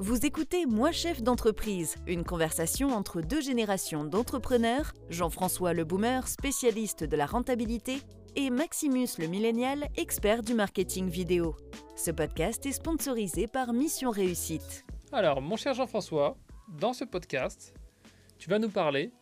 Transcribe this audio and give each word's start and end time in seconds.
Vous 0.00 0.26
écoutez 0.26 0.66
Moi 0.66 0.90
chef 0.90 1.22
d'entreprise, 1.22 1.94
une 2.08 2.24
conversation 2.24 2.88
entre 2.88 3.20
deux 3.20 3.40
générations 3.40 4.04
d'entrepreneurs, 4.04 4.92
Jean-François 5.08 5.72
le 5.72 5.84
boomer, 5.84 6.26
spécialiste 6.26 7.04
de 7.04 7.16
la 7.16 7.26
rentabilité, 7.26 7.98
et 8.34 8.50
Maximus 8.50 9.06
le 9.20 9.28
millénial, 9.28 9.86
expert 9.96 10.42
du 10.42 10.52
marketing 10.52 11.08
vidéo. 11.08 11.54
Ce 11.94 12.10
podcast 12.10 12.66
est 12.66 12.72
sponsorisé 12.72 13.46
par 13.46 13.72
Mission 13.72 14.10
Réussite. 14.10 14.84
Alors, 15.12 15.40
mon 15.40 15.56
cher 15.56 15.74
Jean-François, 15.74 16.36
dans 16.68 16.92
ce 16.92 17.04
podcast, 17.04 17.72
tu 18.36 18.50
vas 18.50 18.58
nous 18.58 18.70
parler 18.70 19.12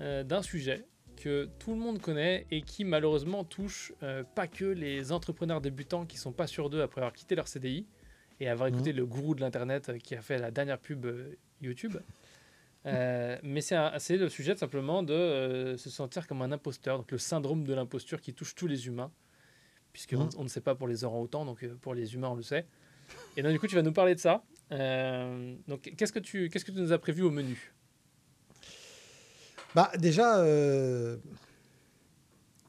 euh, 0.00 0.24
d'un 0.24 0.42
sujet 0.42 0.86
que 1.14 1.48
tout 1.60 1.70
le 1.70 1.78
monde 1.78 2.00
connaît 2.00 2.48
et 2.50 2.62
qui 2.62 2.84
malheureusement 2.84 3.44
touche 3.44 3.92
euh, 4.02 4.24
pas 4.34 4.48
que 4.48 4.64
les 4.64 5.12
entrepreneurs 5.12 5.60
débutants 5.60 6.04
qui 6.04 6.16
sont 6.16 6.32
pas 6.32 6.48
sûrs 6.48 6.68
d'eux 6.68 6.82
après 6.82 7.00
avoir 7.00 7.12
quitté 7.12 7.36
leur 7.36 7.46
CDI, 7.46 7.86
et 8.40 8.48
avoir 8.48 8.68
écouté 8.68 8.90
mhm. 8.90 8.98
le 8.98 9.06
gourou 9.06 9.34
de 9.34 9.40
l'internet 9.40 9.92
qui 9.98 10.14
a 10.14 10.22
fait 10.22 10.38
la 10.38 10.50
dernière 10.50 10.78
pub 10.78 11.04
euh, 11.04 11.36
YouTube. 11.60 11.96
Euh, 12.86 13.36
mais 13.42 13.60
c'est 13.60 14.16
le 14.16 14.28
sujet 14.30 14.56
simplement 14.56 15.02
de 15.02 15.12
euh, 15.12 15.76
se 15.76 15.90
sentir 15.90 16.26
comme 16.26 16.40
un 16.40 16.50
imposteur, 16.50 16.96
donc 16.96 17.12
le 17.12 17.18
syndrome 17.18 17.64
de 17.64 17.74
l'imposture 17.74 18.22
qui 18.22 18.32
touche 18.32 18.54
tous 18.54 18.66
les 18.66 18.86
humains, 18.86 19.12
puisque 19.92 20.14
on, 20.14 20.24
mhm. 20.24 20.44
ne 20.44 20.48
sait 20.48 20.62
pas 20.62 20.74
pour 20.74 20.88
les 20.88 21.04
orang-outans, 21.04 21.44
donc 21.44 21.66
pour 21.82 21.92
les 21.94 22.14
humains 22.14 22.28
on 22.28 22.36
le 22.36 22.42
sait. 22.42 22.66
Et 23.36 23.42
donc 23.42 23.52
du 23.52 23.60
coup 23.60 23.66
tu 23.66 23.74
vas 23.76 23.82
nous 23.82 23.92
parler 23.92 24.14
de 24.14 24.20
ça. 24.20 24.42
donc 24.70 25.82
qu'est-ce 25.96 26.12
que 26.12 26.18
tu 26.18 26.48
qu'est-ce 26.48 26.64
que 26.64 26.72
tu 26.72 26.80
nous 26.80 26.92
as 26.92 26.98
prévu 26.98 27.22
au 27.22 27.30
menu? 27.30 27.74
Bah 29.74 29.92
déjà 29.98 30.42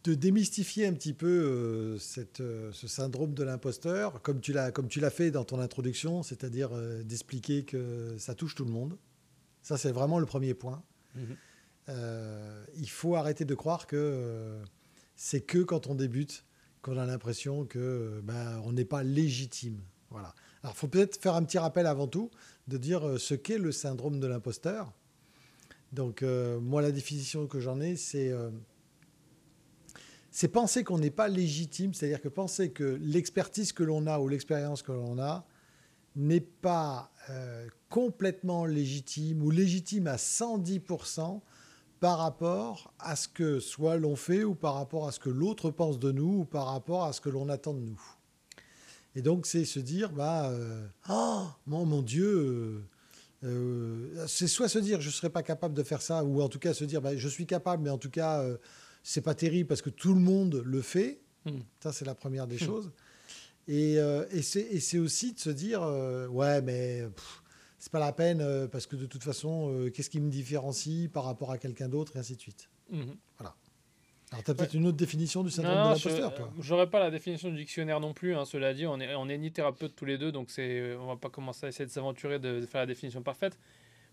de 0.03 0.15
démystifier 0.15 0.87
un 0.87 0.93
petit 0.93 1.13
peu 1.13 1.27
euh, 1.27 1.97
cette, 1.99 2.41
euh, 2.41 2.71
ce 2.71 2.87
syndrome 2.87 3.33
de 3.33 3.43
l'imposteur, 3.43 4.21
comme 4.21 4.41
tu 4.41 4.51
l'as 4.51 4.71
comme 4.71 4.87
tu 4.87 4.99
l'as 4.99 5.11
fait 5.11 5.29
dans 5.29 5.43
ton 5.43 5.59
introduction, 5.59 6.23
c'est-à-dire 6.23 6.69
euh, 6.73 7.03
d'expliquer 7.03 7.63
que 7.63 8.15
ça 8.17 8.33
touche 8.33 8.55
tout 8.55 8.65
le 8.65 8.71
monde. 8.71 8.97
Ça, 9.61 9.77
c'est 9.77 9.91
vraiment 9.91 10.19
le 10.19 10.25
premier 10.25 10.53
point. 10.53 10.83
Mhm. 11.13 11.35
il 12.77 12.89
faut 12.89 13.15
arrêter 13.15 13.43
de 13.43 13.53
croire 13.53 13.85
que 13.85 14.57
c'est 15.17 15.41
que 15.41 15.57
quand 15.57 15.87
on 15.87 15.95
débute 15.95 16.45
qu'on 16.81 16.97
a 16.97 17.05
l'impression 17.05 17.65
que 17.65 18.21
ben, 18.23 18.61
on 18.63 18.71
n'est 18.71 18.85
pas 18.85 19.03
légitime. 19.03 19.81
Voilà. 20.09 20.33
Alors, 20.63 20.73
il 20.73 20.79
faut 20.79 20.87
peut-être 20.87 21.21
faire 21.21 21.35
un 21.35 21.43
petit 21.43 21.57
rappel 21.57 21.85
avant 21.85 22.07
tout 22.07 22.31
de 22.69 22.77
dire 22.77 23.19
ce 23.19 23.33
qu'est 23.33 23.57
le 23.57 23.73
syndrome 23.73 24.21
de 24.21 24.27
l'imposteur. 24.27 24.93
Donc, 25.91 26.23
moi, 26.61 26.81
la 26.81 26.93
définition 26.93 27.45
que 27.45 27.59
j'en 27.59 27.81
ai, 27.81 27.97
c'est 27.97 28.31
c'est 30.31 30.47
penser 30.47 30.85
qu'on 30.85 30.97
n'est 30.97 31.11
pas 31.11 31.27
légitime, 31.27 31.93
c'est-à-dire 31.93 32.21
que 32.21 32.29
penser 32.29 32.71
que 32.71 32.97
l'expertise 33.01 33.73
que 33.73 33.83
l'on 33.83 34.07
a 34.07 34.19
ou 34.19 34.29
l'expérience 34.29 34.81
que 34.81 34.93
l'on 34.93 35.19
a 35.19 35.45
n'est 36.15 36.39
pas 36.39 37.11
euh, 37.29 37.67
complètement 37.89 38.65
légitime 38.65 39.43
ou 39.43 39.51
légitime 39.51 40.07
à 40.07 40.15
110% 40.15 41.41
par 41.99 42.17
rapport 42.17 42.93
à 42.99 43.15
ce 43.15 43.27
que 43.27 43.59
soit 43.59 43.97
l'on 43.97 44.15
fait 44.15 44.43
ou 44.43 44.55
par 44.55 44.75
rapport 44.75 45.07
à 45.07 45.11
ce 45.11 45.19
que 45.19 45.29
l'autre 45.29 45.69
pense 45.69 45.99
de 45.99 46.11
nous 46.11 46.39
ou 46.39 46.45
par 46.45 46.67
rapport 46.67 47.03
à 47.03 47.13
ce 47.13 47.21
que 47.21 47.29
l'on 47.29 47.49
attend 47.49 47.73
de 47.73 47.81
nous. 47.81 48.01
Et 49.15 49.21
donc 49.21 49.45
c'est 49.45 49.65
se 49.65 49.79
dire, 49.79 50.11
bah, 50.11 50.49
euh, 50.49 50.87
oh, 51.09 51.43
mon, 51.67 52.01
Dieu, 52.01 52.83
euh, 53.43 54.25
c'est 54.27 54.47
soit 54.47 54.69
se 54.69 54.79
dire 54.79 55.01
je 55.01 55.07
ne 55.07 55.11
serais 55.11 55.29
pas 55.29 55.43
capable 55.43 55.73
de 55.73 55.83
faire 55.83 56.01
ça 56.01 56.23
ou 56.23 56.41
en 56.41 56.47
tout 56.47 56.59
cas 56.59 56.73
se 56.73 56.85
dire 56.85 57.01
bah, 57.01 57.17
je 57.17 57.27
suis 57.27 57.45
capable 57.45 57.83
mais 57.83 57.89
en 57.89 57.97
tout 57.97 58.09
cas 58.09 58.45
c'est 59.03 59.21
pas 59.21 59.35
terrible 59.35 59.67
parce 59.67 59.81
que 59.81 59.89
tout 59.89 60.13
le 60.13 60.19
monde 60.19 60.61
le 60.65 60.81
fait. 60.81 61.21
Hmm. 61.45 61.59
Ça, 61.79 61.91
c'est 61.91 62.05
la 62.05 62.15
première 62.15 62.47
des 62.47 62.55
hmm. 62.55 62.65
choses. 62.65 62.91
Et, 63.67 63.97
euh, 63.97 64.25
et 64.31 64.41
c'est 64.41 64.97
aussi 64.97 65.33
de 65.33 65.39
se 65.39 65.49
dire, 65.49 65.83
euh, 65.83 66.27
ouais, 66.27 66.61
mais 66.61 67.03
c'est 67.77 67.91
pas 67.91 67.99
la 67.99 68.11
peine 68.11 68.41
euh, 68.41 68.67
parce 68.67 68.85
que 68.85 68.95
de 68.95 69.05
toute 69.05 69.23
façon, 69.23 69.89
qu'est-ce 69.93 70.09
qui 70.09 70.19
me 70.19 70.29
différencie 70.29 71.09
par 71.09 71.23
rapport 71.23 71.51
à 71.51 71.57
quelqu'un 71.57 71.87
d'autre 71.87 72.15
et 72.15 72.19
ainsi 72.19 72.35
de 72.35 72.41
suite. 72.41 72.69
Hmm. 72.89 73.03
Voilà. 73.37 73.55
Alors, 74.31 74.43
tu 74.45 74.51
as 74.51 74.53
peut-être 74.53 74.73
une 74.73 74.87
autre 74.87 74.97
définition 74.97 75.43
du 75.43 75.51
syndrome 75.51 75.73
de 75.73 75.93
l'imposteur, 75.93 76.33
toi 76.33 76.51
J'aurais 76.59 76.89
pas 76.89 76.99
la 76.99 77.11
définition 77.11 77.49
du 77.49 77.57
dictionnaire 77.57 77.99
non 77.99 78.13
plus. 78.13 78.33
Hein, 78.33 78.45
cela 78.45 78.73
dit, 78.73 78.85
on 78.85 78.99
est, 78.99 79.13
on 79.15 79.27
est 79.27 79.37
ni 79.37 79.51
thérapeute 79.51 79.93
tous 79.95 80.05
les 80.05 80.17
deux, 80.17 80.31
donc 80.31 80.49
on 80.57 81.05
va 81.07 81.17
pas 81.17 81.29
commencer 81.29 81.65
à 81.65 81.69
essayer 81.69 81.85
de 81.85 81.91
s'aventurer 81.91 82.39
de, 82.39 82.61
faire 82.61 82.81
la 82.81 82.87
définition 82.87 83.21
parfaite. 83.21 83.59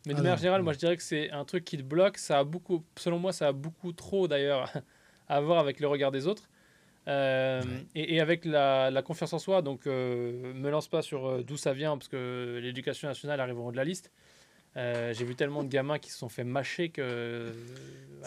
Mais 0.06 0.14
de 0.14 0.20
ah 0.20 0.22
manière 0.22 0.38
générale, 0.38 0.62
moi 0.62 0.72
je 0.72 0.78
dirais 0.78 0.96
que 0.96 1.02
c'est 1.02 1.30
un 1.30 1.44
truc 1.44 1.64
qui 1.64 1.76
te 1.76 1.82
bloque. 1.82 2.18
Ça 2.18 2.38
a 2.38 2.44
beaucoup, 2.44 2.84
selon 2.96 3.18
moi, 3.18 3.32
ça 3.32 3.48
a 3.48 3.52
beaucoup 3.52 3.92
trop 3.92 4.28
d'ailleurs 4.28 4.72
à 5.28 5.40
voir 5.40 5.58
avec 5.58 5.80
le 5.80 5.88
regard 5.88 6.10
des 6.10 6.26
autres. 6.26 6.48
Euh, 7.08 7.62
et, 7.94 8.20
avec 8.20 8.44
la, 8.44 9.02
confiance 9.02 9.32
en 9.32 9.38
soi, 9.38 9.62
donc 9.62 9.86
euh, 9.86 10.52
me 10.52 10.70
lance 10.70 10.88
pas 10.88 11.00
sur 11.00 11.26
euh, 11.26 11.42
d'où 11.42 11.56
ça 11.56 11.72
vient, 11.72 11.96
parce 11.96 12.08
que 12.08 12.60
l'éducation 12.62 13.08
nationale 13.08 13.40
arrive 13.40 13.58
en 13.58 13.66
haut 13.66 13.72
de 13.72 13.76
la 13.76 13.84
liste. 13.84 14.12
J'ai 14.76 15.24
vu 15.24 15.34
tellement 15.34 15.64
de 15.64 15.68
gamins 15.68 15.98
qui 15.98 16.10
se 16.10 16.18
sont 16.18 16.28
fait 16.28 16.44
mâcher 16.44 16.90
que 16.90 17.52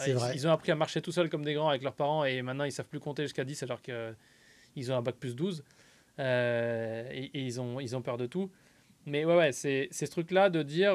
ils, 0.06 0.46
ont 0.46 0.50
appris 0.50 0.70
à 0.70 0.74
marcher 0.74 1.00
tout 1.00 1.10
seuls 1.10 1.30
comme 1.30 1.46
des 1.46 1.54
grands 1.54 1.70
avec 1.70 1.82
leurs 1.82 1.94
parents 1.94 2.26
et 2.26 2.42
maintenant 2.42 2.64
ils 2.64 2.72
savent 2.72 2.88
plus 2.88 3.00
compter 3.00 3.22
jusqu'à 3.22 3.44
10 3.44 3.62
alors 3.62 3.80
qu'ils 3.80 4.92
ont 4.92 4.96
un 4.96 5.00
bac 5.00 5.14
plus 5.14 5.34
12 5.34 5.64
et, 6.18 6.22
et, 7.32 7.40
ils, 7.40 7.58
ont, 7.58 7.80
ils 7.80 7.96
ont 7.96 8.02
peur 8.02 8.18
de 8.18 8.26
tout. 8.26 8.50
Mais 9.06 9.24
ouais, 9.24 9.36
ouais 9.36 9.52
c'est 9.52 9.88
ce 9.90 10.04
truc-là 10.06 10.50
de 10.50 10.62
dire 10.62 10.94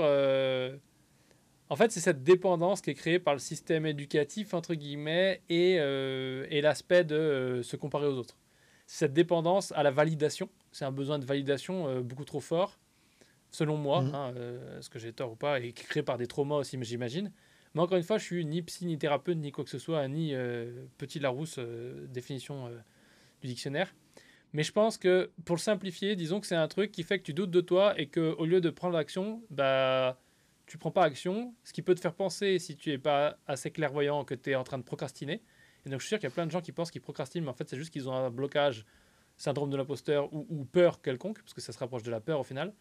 en 1.70 1.76
fait, 1.76 1.92
c'est 1.92 2.00
cette 2.00 2.24
dépendance 2.24 2.82
qui 2.82 2.92
est 2.92 2.96
créée 2.96 3.20
par 3.20 3.34
le 3.34 3.40
système 3.40 3.86
éducatif, 3.86 4.54
entre 4.54 4.74
guillemets, 4.74 5.42
et, 5.50 5.78
euh, 5.80 6.48
et 6.50 6.62
l'aspect 6.62 7.04
de 7.04 7.16
euh, 7.16 7.64
se 7.64 7.76
comparer 7.76 8.08
aux 8.08 8.18
autres. 8.18 8.38
Cette 8.86 9.14
dépendance 9.14 9.74
à 9.74 9.84
la 9.84 9.92
validation, 9.92 10.50
c'est 10.72 10.86
un 10.86 10.94
besoin 10.94 11.20
de 11.20 11.26
validation 11.26 11.88
euh, 11.88 12.02
beaucoup 12.02 12.24
trop 12.24 12.40
fort, 12.40 12.80
selon 13.52 13.76
moi, 13.76 14.02
mhm. 14.02 14.16
hein, 14.16 14.34
est-ce 14.80 14.90
que 14.90 14.98
j'ai 15.00 15.12
tort 15.12 15.34
ou 15.34 15.36
pas, 15.36 15.60
et 15.60 15.74
créé 15.74 16.04
par 16.04 16.18
des 16.18 16.28
traumas 16.28 16.56
aussi, 16.56 16.78
j'imagine. 16.82 17.34
Mais 17.76 17.82
encore 17.82 17.98
une 17.98 18.04
fois, 18.04 18.18
je 18.18 18.24
suis 18.24 18.46
ni 18.46 18.62
psy, 18.62 18.86
ni 18.86 18.98
thérapeute, 18.98 19.38
ni 19.38 19.52
quoi 19.52 19.66
que 19.66 19.70
ce 19.70 19.80
soit, 19.80 20.08
ni 20.08 20.34
petit 20.98 21.20
Larousse, 21.20 21.60
définition 22.10 22.70
du 23.42 23.48
dictionnaire. 23.48 23.94
Mais 24.58 24.64
je 24.64 24.72
pense 24.72 24.98
que, 24.98 25.30
pour 25.46 25.60
simplifier, 25.60 26.16
disons 26.16 26.40
que 26.40 26.48
c'est 26.48 26.56
un 26.56 26.68
truc 26.68 26.92
qui 26.92 27.04
fait 27.04 27.20
que 27.20 27.24
tu 27.24 27.32
doutes 27.36 27.52
de 27.52 27.62
toi 27.62 27.94
et 27.96 28.08
qu'au 28.08 28.44
lieu 28.44 28.60
de 28.60 28.72
prendre 28.72 28.96
l'action, 28.96 29.44
bah 29.52 30.20
tu 30.66 30.80
prends 30.80 30.90
pas 30.90 31.04
action, 31.04 31.54
ce 31.64 31.74
qui 31.74 31.84
peut 31.84 31.94
te 31.94 32.00
faire 32.00 32.16
penser, 32.16 32.58
si 32.58 32.76
tu 32.76 32.90
es 32.90 32.98
pas 32.98 33.38
assez 33.46 33.70
clairvoyant, 33.70 34.26
que 34.26 34.34
tu 34.34 34.50
es 34.50 34.56
en 34.56 34.64
train 34.64 34.80
de 34.80 34.84
procrastiner. 34.84 35.44
Et 35.86 35.92
donc 35.92 36.00
je 36.00 36.06
suis 36.06 36.10
sûr 36.10 36.18
qu'il 36.18 36.28
y 36.28 36.32
a 36.32 36.34
plein 36.34 36.48
de 36.48 36.52
gens 36.52 36.62
qui 36.62 36.72
pensent 36.72 36.90
qu'ils 36.90 37.04
procrastinent, 37.04 37.44
mais 37.44 37.52
en 37.52 37.54
fait 37.54 37.70
c'est 37.70 37.78
juste 37.78 37.92
qu'ils 37.92 38.10
ont 38.10 38.14
un 38.14 38.32
blocage, 38.32 38.84
syndrome 39.36 39.70
de 39.70 39.78
l'imposteur 39.78 40.34
ou, 40.34 40.66
peur 40.66 41.04
quelconque, 41.04 41.40
parce 41.44 41.54
que 41.54 41.62
ça 41.62 41.72
se 41.72 41.78
rapproche 41.78 42.02
de 42.02 42.10
la 42.10 42.20
peur 42.20 42.40
au 42.40 42.44
final. 42.44 42.74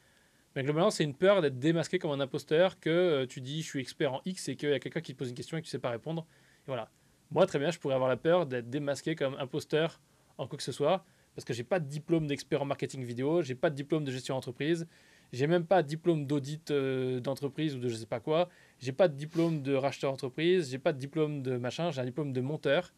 Mais 0.55 0.63
globalement, 0.63 0.91
c'est 0.91 1.05
une 1.05 1.15
peur 1.15 1.43
d'être 1.43 1.59
démasqué 1.59 1.99
comme 1.99 2.13
un 2.13 2.21
imposteur, 2.21 2.81
que 2.81 2.89
euh, 2.89 3.27
tu 3.27 3.43
dis 3.43 3.61
je 3.61 3.67
suis 3.67 3.81
expert 3.81 4.15
en 4.15 4.23
X 4.25 4.49
et 4.49 4.57
qu'il 4.57 4.71
y 4.71 4.73
a 4.73 4.79
quelqu'un 4.79 5.03
qui 5.03 5.13
te 5.13 5.19
pose 5.19 5.29
une 5.29 5.35
question 5.35 5.59
et 5.59 5.61
que 5.61 5.67
tu 5.67 5.71
sais 5.71 5.79
pas 5.79 5.91
répondre. 5.91 6.27
Et 6.61 6.69
voilà. 6.69 6.91
Moi, 7.31 7.45
très 7.47 7.59
bien, 7.59 7.71
je 7.71 7.79
pourrais 7.79 7.97
avoir 7.97 8.09
la 8.09 8.17
peur 8.17 8.47
d'être 8.47 8.71
démasqué 8.71 9.15
comme 9.15 9.35
imposteur 9.35 10.01
en 10.39 10.47
quoi 10.47 10.57
que 10.57 10.63
ce 10.63 10.73
soit, 10.73 11.05
parce 11.37 11.45
que 11.45 11.55
j'ai 11.55 11.65
pas 11.65 11.79
de 11.79 11.87
diplôme 11.87 12.27
d'expert 12.27 12.63
en 12.63 12.65
marketing 12.65 13.05
vidéo, 13.05 13.43
j'ai 13.43 13.55
pas 13.55 13.71
de 13.71 13.77
diplôme 13.77 14.05
de 14.05 14.11
gestion 14.11 14.35
d'entreprise, 14.35 14.89
j'ai 15.33 15.47
même 15.47 15.67
pas 15.67 15.83
de 15.83 15.89
diplôme 15.89 16.27
d'audit 16.27 16.71
euh, 16.71 17.21
d'entreprise 17.21 17.75
ou 17.75 17.79
de 17.79 17.89
je 17.89 17.95
sais 17.95 18.07
pas 18.07 18.21
quoi. 18.21 18.49
J'ai 18.81 18.93
pas 18.93 19.09
de 19.09 19.15
diplôme 19.15 19.63
de 19.63 19.75
racheteur 19.75 20.11
d'entreprise. 20.11 20.71
J'ai 20.71 20.79
pas 20.79 20.93
de 20.93 20.99
diplôme 20.99 21.43
de 21.43 21.57
machin. 21.57 21.91
J'ai 21.91 22.01
un 22.01 22.05
diplôme 22.05 22.33
de 22.33 22.41
monteur. 22.41 22.93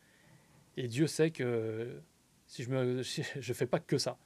Et 0.76 0.88
Dieu 0.88 1.06
sait 1.06 1.30
que 1.30 2.00
si 2.46 2.62
je 2.62 2.70
me, 2.70 3.02
je 3.40 3.52
fais 3.52 3.66
pas 3.66 3.80
que 3.80 3.98
ça. 3.98 4.18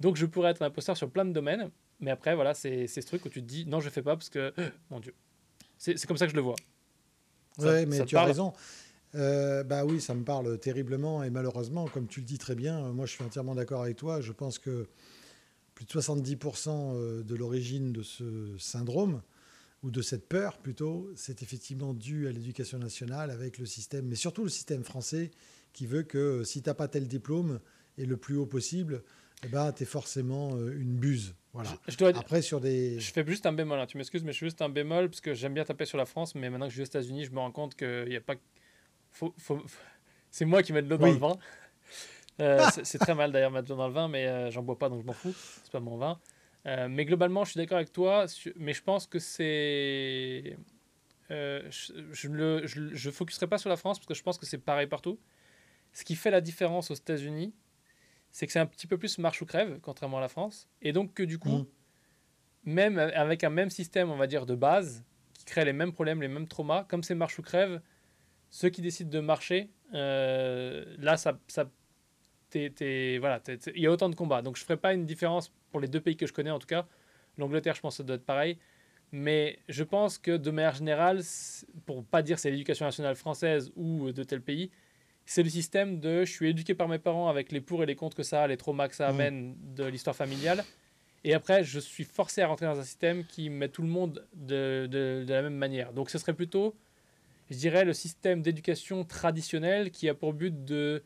Donc 0.00 0.16
je 0.16 0.26
pourrais 0.26 0.50
être 0.50 0.62
un 0.62 0.66
imposteur 0.66 0.96
sur 0.96 1.10
plein 1.10 1.24
de 1.24 1.32
domaines. 1.32 1.70
Mais 2.00 2.10
après, 2.10 2.34
voilà, 2.34 2.54
c'est 2.54 2.86
ce 2.86 3.00
truc 3.00 3.24
où 3.24 3.28
tu 3.28 3.42
te 3.42 3.46
dis 3.46 3.66
non, 3.66 3.80
je 3.80 3.88
fais 3.90 4.02
pas 4.02 4.16
parce 4.16 4.30
que, 4.30 4.52
mon 4.90 5.00
Dieu. 5.00 5.14
C'est 5.78 6.06
comme 6.06 6.16
ça 6.16 6.26
que 6.26 6.32
je 6.32 6.36
le 6.36 6.42
vois. 6.42 6.56
Oui, 7.58 7.86
mais 7.86 8.04
tu 8.04 8.16
as 8.16 8.24
raison. 8.24 8.52
Euh, 9.14 9.62
bah 9.62 9.84
oui, 9.84 10.00
ça 10.00 10.14
me 10.14 10.24
parle 10.24 10.58
terriblement 10.58 11.22
et 11.22 11.30
malheureusement, 11.30 11.86
comme 11.86 12.06
tu 12.06 12.20
le 12.20 12.26
dis 12.26 12.38
très 12.38 12.54
bien, 12.54 12.92
moi 12.92 13.06
je 13.06 13.12
suis 13.12 13.24
entièrement 13.24 13.54
d'accord 13.54 13.82
avec 13.82 13.96
toi. 13.96 14.20
Je 14.20 14.32
pense 14.32 14.58
que 14.58 14.86
plus 15.74 15.84
de 15.84 15.90
70% 15.90 16.68
euh, 16.68 17.22
de 17.22 17.34
l'origine 17.34 17.92
de 17.92 18.02
ce 18.02 18.56
syndrome, 18.58 19.20
ou 19.82 19.90
de 19.90 20.02
cette 20.02 20.28
peur 20.28 20.58
plutôt, 20.58 21.10
c'est 21.16 21.42
effectivement 21.42 21.92
dû 21.92 22.28
à 22.28 22.32
l'éducation 22.32 22.78
nationale 22.78 23.30
avec 23.30 23.58
le 23.58 23.66
système, 23.66 24.06
mais 24.06 24.14
surtout 24.14 24.44
le 24.44 24.48
système 24.48 24.84
français 24.84 25.30
qui 25.72 25.86
veut 25.86 26.02
que 26.02 26.18
euh, 26.18 26.44
si 26.44 26.62
tu 26.62 26.68
n'as 26.68 26.74
pas 26.74 26.88
tel 26.88 27.08
diplôme 27.08 27.60
et 27.98 28.06
le 28.06 28.16
plus 28.16 28.36
haut 28.36 28.46
possible, 28.46 29.02
eh 29.44 29.48
ben, 29.48 29.72
tu 29.72 29.82
es 29.82 29.86
forcément 29.86 30.54
euh, 30.54 30.78
une 30.78 30.96
buse. 30.96 31.34
Voilà. 31.52 31.70
Je, 31.88 31.96
dois 31.96 32.16
Après, 32.16 32.42
sur 32.42 32.60
des... 32.60 33.00
Je 33.00 33.12
fais 33.12 33.26
juste 33.26 33.44
un 33.44 33.52
bémol, 33.52 33.78
hein. 33.78 33.86
tu 33.86 33.98
m'excuses, 33.98 34.22
mais 34.22 34.32
je 34.32 34.38
fais 34.38 34.46
juste 34.46 34.62
un 34.62 34.68
bémol 34.68 35.10
parce 35.10 35.20
que 35.20 35.34
j'aime 35.34 35.54
bien 35.54 35.64
taper 35.64 35.84
sur 35.84 35.98
la 35.98 36.06
France, 36.06 36.34
mais 36.34 36.48
maintenant 36.48 36.66
que 36.66 36.70
je 36.70 36.76
suis 36.76 36.82
aux 36.82 36.86
États-Unis, 36.86 37.24
je 37.24 37.32
me 37.32 37.40
rends 37.40 37.50
compte 37.50 37.74
qu'il 37.74 38.08
n'y 38.08 38.16
a 38.16 38.20
pas. 38.20 38.36
Faut, 39.12 39.34
faut... 39.38 39.62
C'est 40.30 40.44
moi 40.44 40.62
qui 40.62 40.72
mets 40.72 40.82
de 40.82 40.88
l'eau 40.88 40.96
dans 40.96 41.06
le 41.06 41.12
vent. 41.12 41.38
Euh, 42.40 42.58
c'est 42.84 42.98
très 42.98 43.14
mal 43.14 43.32
d'ailleurs 43.32 43.50
mettre 43.50 43.74
dans 43.74 43.86
le 43.86 43.92
vin, 43.92 44.08
mais 44.08 44.26
euh, 44.26 44.50
j'en 44.50 44.62
bois 44.62 44.78
pas 44.78 44.88
donc 44.88 45.02
je 45.02 45.06
m'en 45.06 45.12
fous. 45.12 45.34
C'est 45.62 45.70
pas 45.70 45.80
mon 45.80 45.98
vin. 45.98 46.18
Euh, 46.66 46.88
mais 46.88 47.04
globalement, 47.04 47.44
je 47.44 47.50
suis 47.50 47.58
d'accord 47.58 47.76
avec 47.76 47.92
toi. 47.92 48.24
Mais 48.56 48.72
je 48.72 48.82
pense 48.82 49.06
que 49.06 49.18
c'est. 49.18 50.56
je 51.28 52.28
ne 52.28 52.66
je, 52.66 52.94
je, 52.94 53.10
focuserai 53.10 53.46
pas 53.46 53.58
sur 53.58 53.68
la 53.68 53.76
France 53.76 53.98
parce 53.98 54.06
que 54.06 54.14
je 54.14 54.22
pense 54.22 54.38
que 54.38 54.46
c'est 54.46 54.56
pareil 54.56 54.86
partout. 54.86 55.20
Ce 55.92 56.02
qui 56.04 56.16
fait 56.16 56.30
la 56.30 56.40
différence 56.40 56.90
aux 56.90 56.94
États-Unis, 56.94 57.52
c'est 58.30 58.46
que 58.46 58.52
c'est 58.52 58.60
un 58.60 58.66
petit 58.66 58.86
peu 58.86 58.96
plus 58.96 59.18
marche 59.18 59.42
ou 59.42 59.46
crève, 59.46 59.78
contrairement 59.82 60.16
à 60.16 60.22
la 60.22 60.28
France. 60.28 60.66
Et 60.80 60.92
donc 60.92 61.12
que 61.12 61.22
du 61.22 61.38
coup, 61.38 61.66
même 62.64 62.98
avec 62.98 63.44
un 63.44 63.50
même 63.50 63.70
système, 63.70 64.10
on 64.10 64.16
va 64.16 64.26
dire, 64.26 64.46
de 64.46 64.54
base, 64.54 65.04
qui 65.34 65.44
crée 65.44 65.64
les 65.64 65.74
mêmes 65.74 65.92
problèmes, 65.92 66.22
les 66.22 66.28
mêmes 66.28 66.48
traumas, 66.48 66.84
comme 66.84 67.02
c'est 67.02 67.14
marche 67.14 67.38
ou 67.38 67.42
crève, 67.42 67.80
ceux 68.52 68.68
qui 68.68 68.82
décident 68.82 69.10
de 69.10 69.18
marcher, 69.18 69.70
euh, 69.94 70.84
là, 70.98 71.16
ça, 71.16 71.38
ça 71.48 71.66
voilà, 73.18 73.40
il 73.74 73.80
y 73.82 73.86
a 73.86 73.90
autant 73.90 74.10
de 74.10 74.14
combats. 74.14 74.42
Donc 74.42 74.56
je 74.56 74.62
ne 74.62 74.66
ferai 74.66 74.76
pas 74.76 74.92
une 74.92 75.06
différence 75.06 75.50
pour 75.70 75.80
les 75.80 75.88
deux 75.88 76.02
pays 76.02 76.18
que 76.18 76.26
je 76.26 76.34
connais, 76.34 76.50
en 76.50 76.58
tout 76.58 76.66
cas. 76.66 76.86
L'Angleterre, 77.38 77.74
je 77.74 77.80
pense 77.80 77.94
que 77.94 77.96
ça 77.96 78.02
doit 78.02 78.16
être 78.16 78.26
pareil. 78.26 78.58
Mais 79.10 79.58
je 79.70 79.82
pense 79.82 80.18
que 80.18 80.36
de 80.36 80.50
manière 80.50 80.74
générale, 80.74 81.22
pour 81.86 82.04
pas 82.04 82.20
dire 82.20 82.38
c'est 82.38 82.50
l'éducation 82.50 82.84
nationale 82.84 83.16
française 83.16 83.72
ou 83.74 84.12
de 84.12 84.22
tel 84.22 84.42
pays, 84.42 84.70
c'est 85.24 85.42
le 85.42 85.48
système 85.48 85.98
de 85.98 86.26
je 86.26 86.30
suis 86.30 86.50
éduqué 86.50 86.74
par 86.74 86.88
mes 86.88 86.98
parents 86.98 87.28
avec 87.30 87.52
les 87.52 87.62
pour 87.62 87.82
et 87.82 87.86
les 87.86 87.96
contre 87.96 88.18
que 88.18 88.22
ça 88.22 88.42
a, 88.42 88.46
les 88.46 88.58
traumas 88.58 88.88
que 88.88 88.94
ça 88.94 89.08
mmh. 89.08 89.14
amène 89.14 89.56
de 89.74 89.84
l'histoire 89.84 90.14
familiale. 90.14 90.62
Et 91.24 91.32
après, 91.32 91.64
je 91.64 91.78
suis 91.78 92.04
forcé 92.04 92.42
à 92.42 92.48
rentrer 92.48 92.66
dans 92.66 92.78
un 92.78 92.84
système 92.84 93.24
qui 93.24 93.48
met 93.48 93.68
tout 93.68 93.82
le 93.82 93.88
monde 93.88 94.26
de, 94.34 94.86
de, 94.90 95.24
de 95.26 95.32
la 95.32 95.40
même 95.40 95.56
manière. 95.56 95.94
Donc 95.94 96.10
ce 96.10 96.18
serait 96.18 96.34
plutôt, 96.34 96.74
je 97.50 97.56
dirais, 97.56 97.84
le 97.84 97.92
système 97.92 98.42
d'éducation 98.42 99.04
traditionnel 99.04 99.90
qui 99.90 100.08
a 100.08 100.14
pour 100.14 100.32
but 100.32 100.64
de 100.64 101.02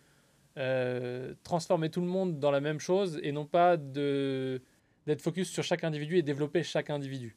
euh, 0.58 1.34
transformer 1.42 1.90
tout 1.90 2.00
le 2.00 2.06
monde 2.06 2.38
dans 2.38 2.50
la 2.50 2.60
même 2.60 2.80
chose 2.80 3.18
et 3.22 3.32
non 3.32 3.46
pas 3.46 3.76
d'être 3.76 5.20
focus 5.20 5.50
sur 5.50 5.62
chaque 5.62 5.84
individu 5.84 6.16
et 6.16 6.22
développer 6.22 6.62
chaque 6.62 6.90
individu. 6.90 7.36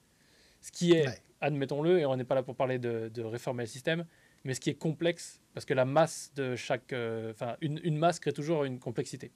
Ce 0.61 0.71
qui 0.71 0.91
est, 0.91 1.05
admettons-le, 1.41 1.99
et 1.99 2.05
on 2.05 2.15
n'est 2.15 2.23
pas 2.25 2.35
là 2.35 2.43
pour 2.43 2.55
parler 2.55 2.79
de, 2.79 3.21
réformer 3.21 3.63
le 3.63 3.67
système, 3.67 4.05
mais 4.43 4.53
ce 4.53 4.59
qui 4.59 4.69
est 4.69 4.75
complexe, 4.75 5.41
parce 5.53 5.65
que 5.65 5.73
la 5.73 5.85
masse 5.85 6.31
de 6.35 6.55
chaque. 6.55 6.93
Euh, 6.93 7.31
enfin, 7.31 7.57
une, 7.61 7.79
une, 7.83 7.97
masse 7.97 8.19
crée 8.19 8.31
toujours 8.31 8.63
une 8.63 8.79
complexité. 8.79 9.31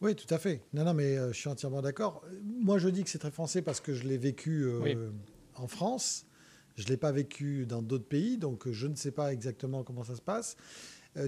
Oui, 0.00 0.14
tout 0.14 0.32
à 0.32 0.38
fait. 0.38 0.62
Non, 0.72 0.84
non, 0.84 0.94
mais 0.94 1.16
euh, 1.16 1.32
je 1.32 1.38
suis 1.38 1.48
entièrement 1.48 1.82
d'accord. 1.82 2.22
Moi, 2.42 2.78
je 2.78 2.88
dis 2.88 3.02
que 3.02 3.10
c'est 3.10 3.18
très 3.18 3.32
français 3.32 3.62
parce 3.62 3.80
que 3.80 3.94
je 3.94 4.06
l'ai 4.06 4.18
vécu 4.18 4.62
euh, 4.62 5.10
en 5.56 5.66
France. 5.66 6.26
Je 6.78 6.84
ne 6.84 6.88
l'ai 6.88 6.96
pas 6.96 7.12
vécu 7.12 7.66
dans 7.66 7.82
d'autres 7.82 8.06
pays, 8.06 8.38
donc 8.38 8.70
je 8.70 8.86
ne 8.86 8.94
sais 8.94 9.10
pas 9.10 9.32
exactement 9.32 9.82
comment 9.82 10.04
ça 10.04 10.14
se 10.14 10.22
passe. 10.22 10.56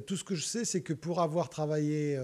tout 0.06 0.17
ce 0.17 0.23
que 0.23 0.37
je 0.37 0.44
sais, 0.44 0.64
c'est 0.64 0.81
que 0.81 0.93
pour 0.93 1.20
avoir 1.20 1.50
travaillé 1.50 2.17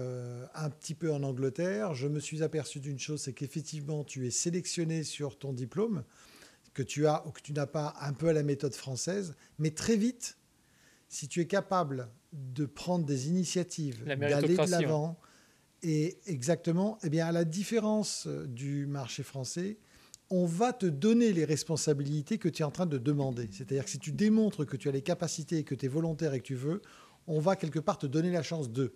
un 0.55 0.69
petit 0.69 0.95
peu 0.95 1.11
en 1.11 1.21
Angleterre, 1.23 1.93
je 1.93 2.07
me 2.07 2.21
suis 2.21 2.41
aperçu 2.41 2.79
d'une 2.79 2.99
chose, 2.99 3.21
c'est 3.21 3.33
qu'effectivement, 3.33 4.05
tu 4.05 4.25
es 4.25 4.31
sélectionné 4.31 5.03
sur 5.03 5.37
ton 5.37 5.51
diplôme 5.51 6.03
que 6.73 6.83
tu 6.83 7.05
as 7.05 7.27
ou 7.27 7.31
que 7.31 7.41
tu 7.41 7.53
n'as 7.53 7.65
pas 7.65 7.95
un 7.99 8.13
peu 8.13 8.29
à 8.29 8.33
la 8.33 8.43
méthode 8.43 8.75
française, 8.75 9.35
mais 9.59 9.71
très 9.71 9.97
vite, 9.97 10.37
si 11.09 11.27
tu 11.27 11.41
es 11.41 11.47
capable 11.47 12.09
de 12.31 12.65
prendre 12.65 13.05
des 13.05 13.27
initiatives, 13.29 14.05
d'aller 14.05 14.55
de 14.55 14.71
l'avant, 14.71 15.19
et 15.83 16.19
exactement, 16.25 16.97
eh 17.03 17.09
bien, 17.09 17.27
à 17.27 17.31
la 17.31 17.45
différence 17.45 18.27
euh, 18.27 18.47
du 18.47 18.87
marché 18.87 19.23
français, 19.23 19.77
on 20.29 20.45
va 20.45 20.73
te 20.73 20.85
donner 20.85 21.31
les 21.31 21.45
responsabilités 21.45 22.37
que 22.37 22.49
tu 22.49 22.61
es 22.61 22.65
en 22.65 22.71
train 22.71 22.85
de 22.85 22.97
demander. 22.97 23.49
C'est-à-dire 23.51 23.85
que 23.85 23.89
si 23.89 23.99
tu 23.99 24.11
démontres 24.11 24.65
que 24.65 24.77
tu 24.77 24.89
as 24.89 24.91
les 24.91 25.01
capacités, 25.01 25.63
que 25.63 25.75
tu 25.75 25.85
es 25.85 25.89
volontaire 25.89 26.33
et 26.33 26.39
que 26.39 26.45
tu 26.45 26.55
veux, 26.55 26.81
on 27.27 27.39
va 27.39 27.55
quelque 27.55 27.79
part 27.79 27.97
te 27.97 28.07
donner 28.07 28.31
la 28.31 28.43
chance 28.43 28.71
de. 28.71 28.93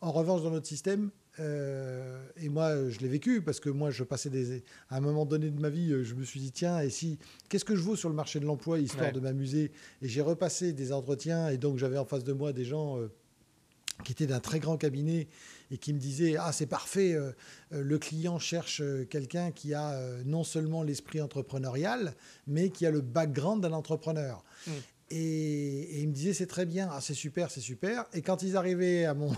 En 0.00 0.12
revanche, 0.12 0.42
dans 0.42 0.50
notre 0.50 0.66
système, 0.66 1.10
euh, 1.40 2.24
et 2.36 2.48
moi, 2.48 2.88
je 2.88 2.98
l'ai 2.98 3.08
vécu 3.08 3.42
parce 3.42 3.60
que 3.60 3.70
moi, 3.70 3.90
je 3.90 4.04
passais 4.04 4.30
des. 4.30 4.64
À 4.90 4.96
un 4.96 5.00
moment 5.00 5.26
donné 5.26 5.50
de 5.50 5.60
ma 5.60 5.68
vie, 5.68 6.04
je 6.04 6.14
me 6.14 6.24
suis 6.24 6.40
dit 6.40 6.52
tiens, 6.52 6.80
et 6.80 6.90
si 6.90 7.18
qu'est-ce 7.48 7.64
que 7.64 7.76
je 7.76 7.82
vaux 7.82 7.96
sur 7.96 8.08
le 8.08 8.14
marché 8.14 8.40
de 8.40 8.44
l'emploi 8.44 8.78
histoire 8.78 9.12
de 9.12 9.20
m'amuser? 9.20 9.72
Et 10.02 10.08
j'ai 10.08 10.20
repassé 10.20 10.72
des 10.72 10.92
entretiens 10.92 11.48
et 11.48 11.58
donc 11.58 11.78
j'avais 11.78 11.98
en 11.98 12.04
face 12.04 12.24
de 12.24 12.32
moi 12.32 12.52
des 12.52 12.64
gens 12.64 12.98
euh, 12.98 13.08
qui 14.04 14.12
étaient 14.12 14.26
d'un 14.26 14.40
très 14.40 14.60
grand 14.60 14.76
cabinet 14.76 15.28
et 15.70 15.78
qui 15.78 15.92
me 15.92 15.98
disaient 15.98 16.36
ah 16.38 16.52
c'est 16.52 16.66
parfait, 16.66 17.14
euh, 17.14 17.32
le 17.70 17.98
client 17.98 18.38
cherche 18.38 18.82
quelqu'un 19.10 19.50
qui 19.50 19.74
a 19.74 20.00
non 20.24 20.44
seulement 20.44 20.82
l'esprit 20.82 21.20
entrepreneurial, 21.20 22.14
mais 22.46 22.70
qui 22.70 22.86
a 22.86 22.90
le 22.90 23.00
background 23.00 23.62
d'un 23.62 23.72
entrepreneur. 23.72 24.44
Mm. 24.66 24.70
Et, 25.10 25.16
et 25.16 26.00
ils 26.00 26.08
me 26.08 26.12
disaient 26.12 26.34
c'est 26.34 26.46
très 26.46 26.66
bien, 26.66 26.88
ah 26.92 27.00
c'est 27.00 27.14
super, 27.14 27.50
c'est 27.50 27.60
super. 27.60 28.04
Et 28.12 28.22
quand 28.22 28.42
ils 28.42 28.56
arrivaient 28.56 29.04
à 29.04 29.14
mon 29.14 29.32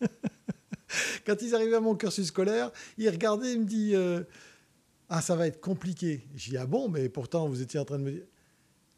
quand 1.26 1.42
ils 1.42 1.54
arrivaient 1.54 1.76
à 1.76 1.80
mon 1.80 1.94
cursus 1.94 2.28
scolaire, 2.28 2.70
ils 2.98 3.08
regardaient 3.08 3.52
et 3.52 3.58
me 3.58 3.64
dit 3.64 3.94
euh, 3.94 4.22
Ah, 5.08 5.20
ça 5.20 5.36
va 5.36 5.46
être 5.46 5.60
compliqué. 5.60 6.26
J'ai 6.34 6.52
dit 6.52 6.56
Ah 6.56 6.66
bon, 6.66 6.88
mais 6.88 7.08
pourtant, 7.08 7.48
vous 7.48 7.62
étiez 7.62 7.80
en 7.80 7.84
train 7.84 7.98
de 7.98 8.04
me 8.04 8.12
dire. 8.12 8.26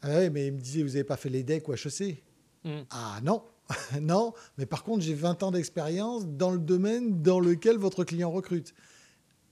Ah 0.03 0.19
oui, 0.19 0.31
mais 0.31 0.47
il 0.49 0.53
me 0.53 0.61
disait 0.61 0.83
Vous 0.83 0.91
n'avez 0.91 1.05
pas 1.05 1.17
fait 1.17 1.29
les 1.29 1.43
decks 1.43 1.67
ou 1.69 1.75
HEC 1.75 2.23
mm. 2.65 2.81
Ah 2.91 3.21
non 3.23 3.43
Non, 4.01 4.33
mais 4.57 4.67
par 4.67 4.83
contre, 4.83 5.03
j'ai 5.03 5.15
20 5.15 5.43
ans 5.43 5.51
d'expérience 5.51 6.27
dans 6.27 6.51
le 6.51 6.59
domaine 6.59 7.23
dans 7.23 7.41
lequel 7.41 7.77
votre 7.77 8.05
client 8.05 8.31
recrute. 8.31 8.75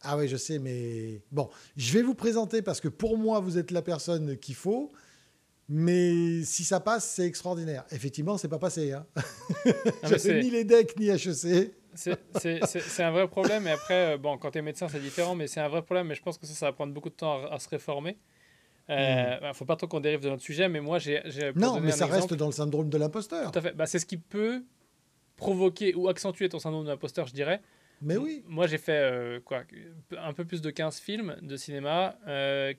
Ah 0.03 0.17
oui, 0.17 0.29
je 0.29 0.37
sais, 0.37 0.59
mais 0.59 1.23
bon, 1.33 1.49
je 1.77 1.93
vais 1.93 2.03
vous 2.03 2.15
présenter 2.15 2.63
parce 2.63 2.81
que 2.81 2.89
pour 2.89 3.19
moi, 3.19 3.41
vous 3.41 3.59
êtes 3.59 3.71
la 3.71 3.83
personne 3.83 4.37
qu'il 4.39 4.55
faut. 4.55 4.93
Mais 5.69 6.45
si 6.45 6.63
ça 6.63 6.79
passe, 6.79 7.09
c'est 7.09 7.27
extraordinaire. 7.27 7.85
Effectivement, 7.91 8.39
c'est 8.39 8.49
pas 8.49 8.59
passé. 8.59 8.93
Hein. 8.93 9.05
J'avais 10.05 10.43
ni 10.43 10.51
les 10.51 10.65
decks 10.65 10.97
ni 10.99 11.09
HEC. 11.09 11.75
C'est 11.95 13.03
un 13.03 13.11
vrai 13.11 13.27
problème. 13.27 13.67
Et 13.67 13.71
après, 13.71 14.15
euh, 14.15 14.19
bon, 14.19 14.39
quand 14.39 14.53
tu 14.53 14.59
es 14.59 14.63
médecin, 14.63 14.89
c'est 14.89 15.01
différent, 15.01 15.35
mais 15.35 15.49
c'est 15.49 15.61
un 15.61 15.69
vrai 15.69 15.83
problème. 15.83 16.07
Mais 16.07 16.15
je 16.15 16.23
pense 16.23 16.39
que 16.39 16.47
ça, 16.47 16.55
ça 16.55 16.67
va 16.67 16.73
prendre 16.73 16.93
beaucoup 16.93 17.09
de 17.09 17.15
temps 17.15 17.45
à, 17.47 17.59
se 17.59 17.69
réformer. 17.69 18.17
Il 18.89 18.95
euh, 18.95 18.97
ne 18.97 19.37
mm. 19.37 19.41
bah, 19.41 19.53
faut 19.53 19.65
pas 19.65 19.77
trop 19.77 19.89
qu'on 19.89 20.01
dérive 20.01 20.21
de 20.21 20.29
notre 20.29 20.43
sujet, 20.43 20.69
mais 20.69 20.81
moi, 20.81 20.99
j'ai. 20.99 21.23
Non, 21.57 21.81
mais 21.81 21.93
ça 21.93 22.07
reste 22.07 22.35
dans 22.35 22.47
le 22.47 22.53
syndrome 22.53 22.89
de 22.89 22.99
l'imposteur. 22.99 23.51
Tout 23.51 23.59
à 23.59 23.63
fait. 23.63 23.73
Bah, 23.73 23.87
c'est 23.87 23.99
ce 23.99 24.07
qui 24.07 24.17
peut 24.17 24.63
provoquer 25.37 25.95
ou 25.95 26.09
accentuer 26.09 26.49
ton 26.49 26.59
syndrome 26.59 26.85
de 26.85 26.91
l'imposteur, 26.91 27.27
je 27.27 27.35
dirais. 27.35 27.61
Mais 28.03 28.17
oui. 28.17 28.45
Moi, 28.47 28.67
j'ai 28.67 28.79
fait 28.79 28.99
euh, 28.99 29.41
quoi, 29.41 29.65
un 30.19 30.33
peu 30.35 30.45
plus 30.45 30.61
de 30.61 30.71
15 30.71 30.99
films 30.99 31.37
de 31.41 31.57
cinéma. 31.57 32.17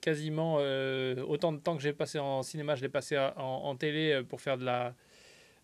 quasiment 0.02 0.56
autant 1.28 1.52
de 1.52 1.58
temps 1.58 1.76
que 1.76 1.84
j'ai 1.84 1.94
passé 1.94 2.20
en 2.20 2.44
cinéma, 2.44 2.76
je 2.76 2.82
l'ai 2.84 2.90
passé 2.90 3.18
en, 3.18 3.32
en, 3.38 3.76
télé 3.76 4.22
pour 4.28 4.42
faire 4.42 4.58
de 4.58 4.66
la, 4.66 4.94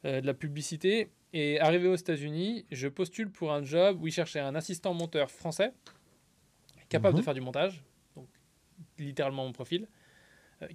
de 0.04 0.26
la 0.26 0.34
publicité. 0.34 1.10
Et 1.34 1.60
arrivé 1.60 1.88
aux 1.88 1.96
États-Unis, 1.96 2.66
je 2.72 2.88
postule 2.88 3.32
pour 3.32 3.52
un 3.52 3.64
job 3.64 3.98
où 4.02 4.08
ils 4.08 4.14
cherchaient 4.14 4.40
un 4.40 4.54
assistant 4.54 4.94
monteur 4.94 5.32
français, 5.32 5.74
capable 6.90 7.16
de 7.16 7.22
mhm. 7.22 7.26
faire 7.26 7.34
du 7.34 7.42
montage, 7.42 7.84
donc 8.16 8.28
littéralement 9.00 9.44
mon 9.44 9.52
profil, 9.52 9.84
euh, 9.84 10.03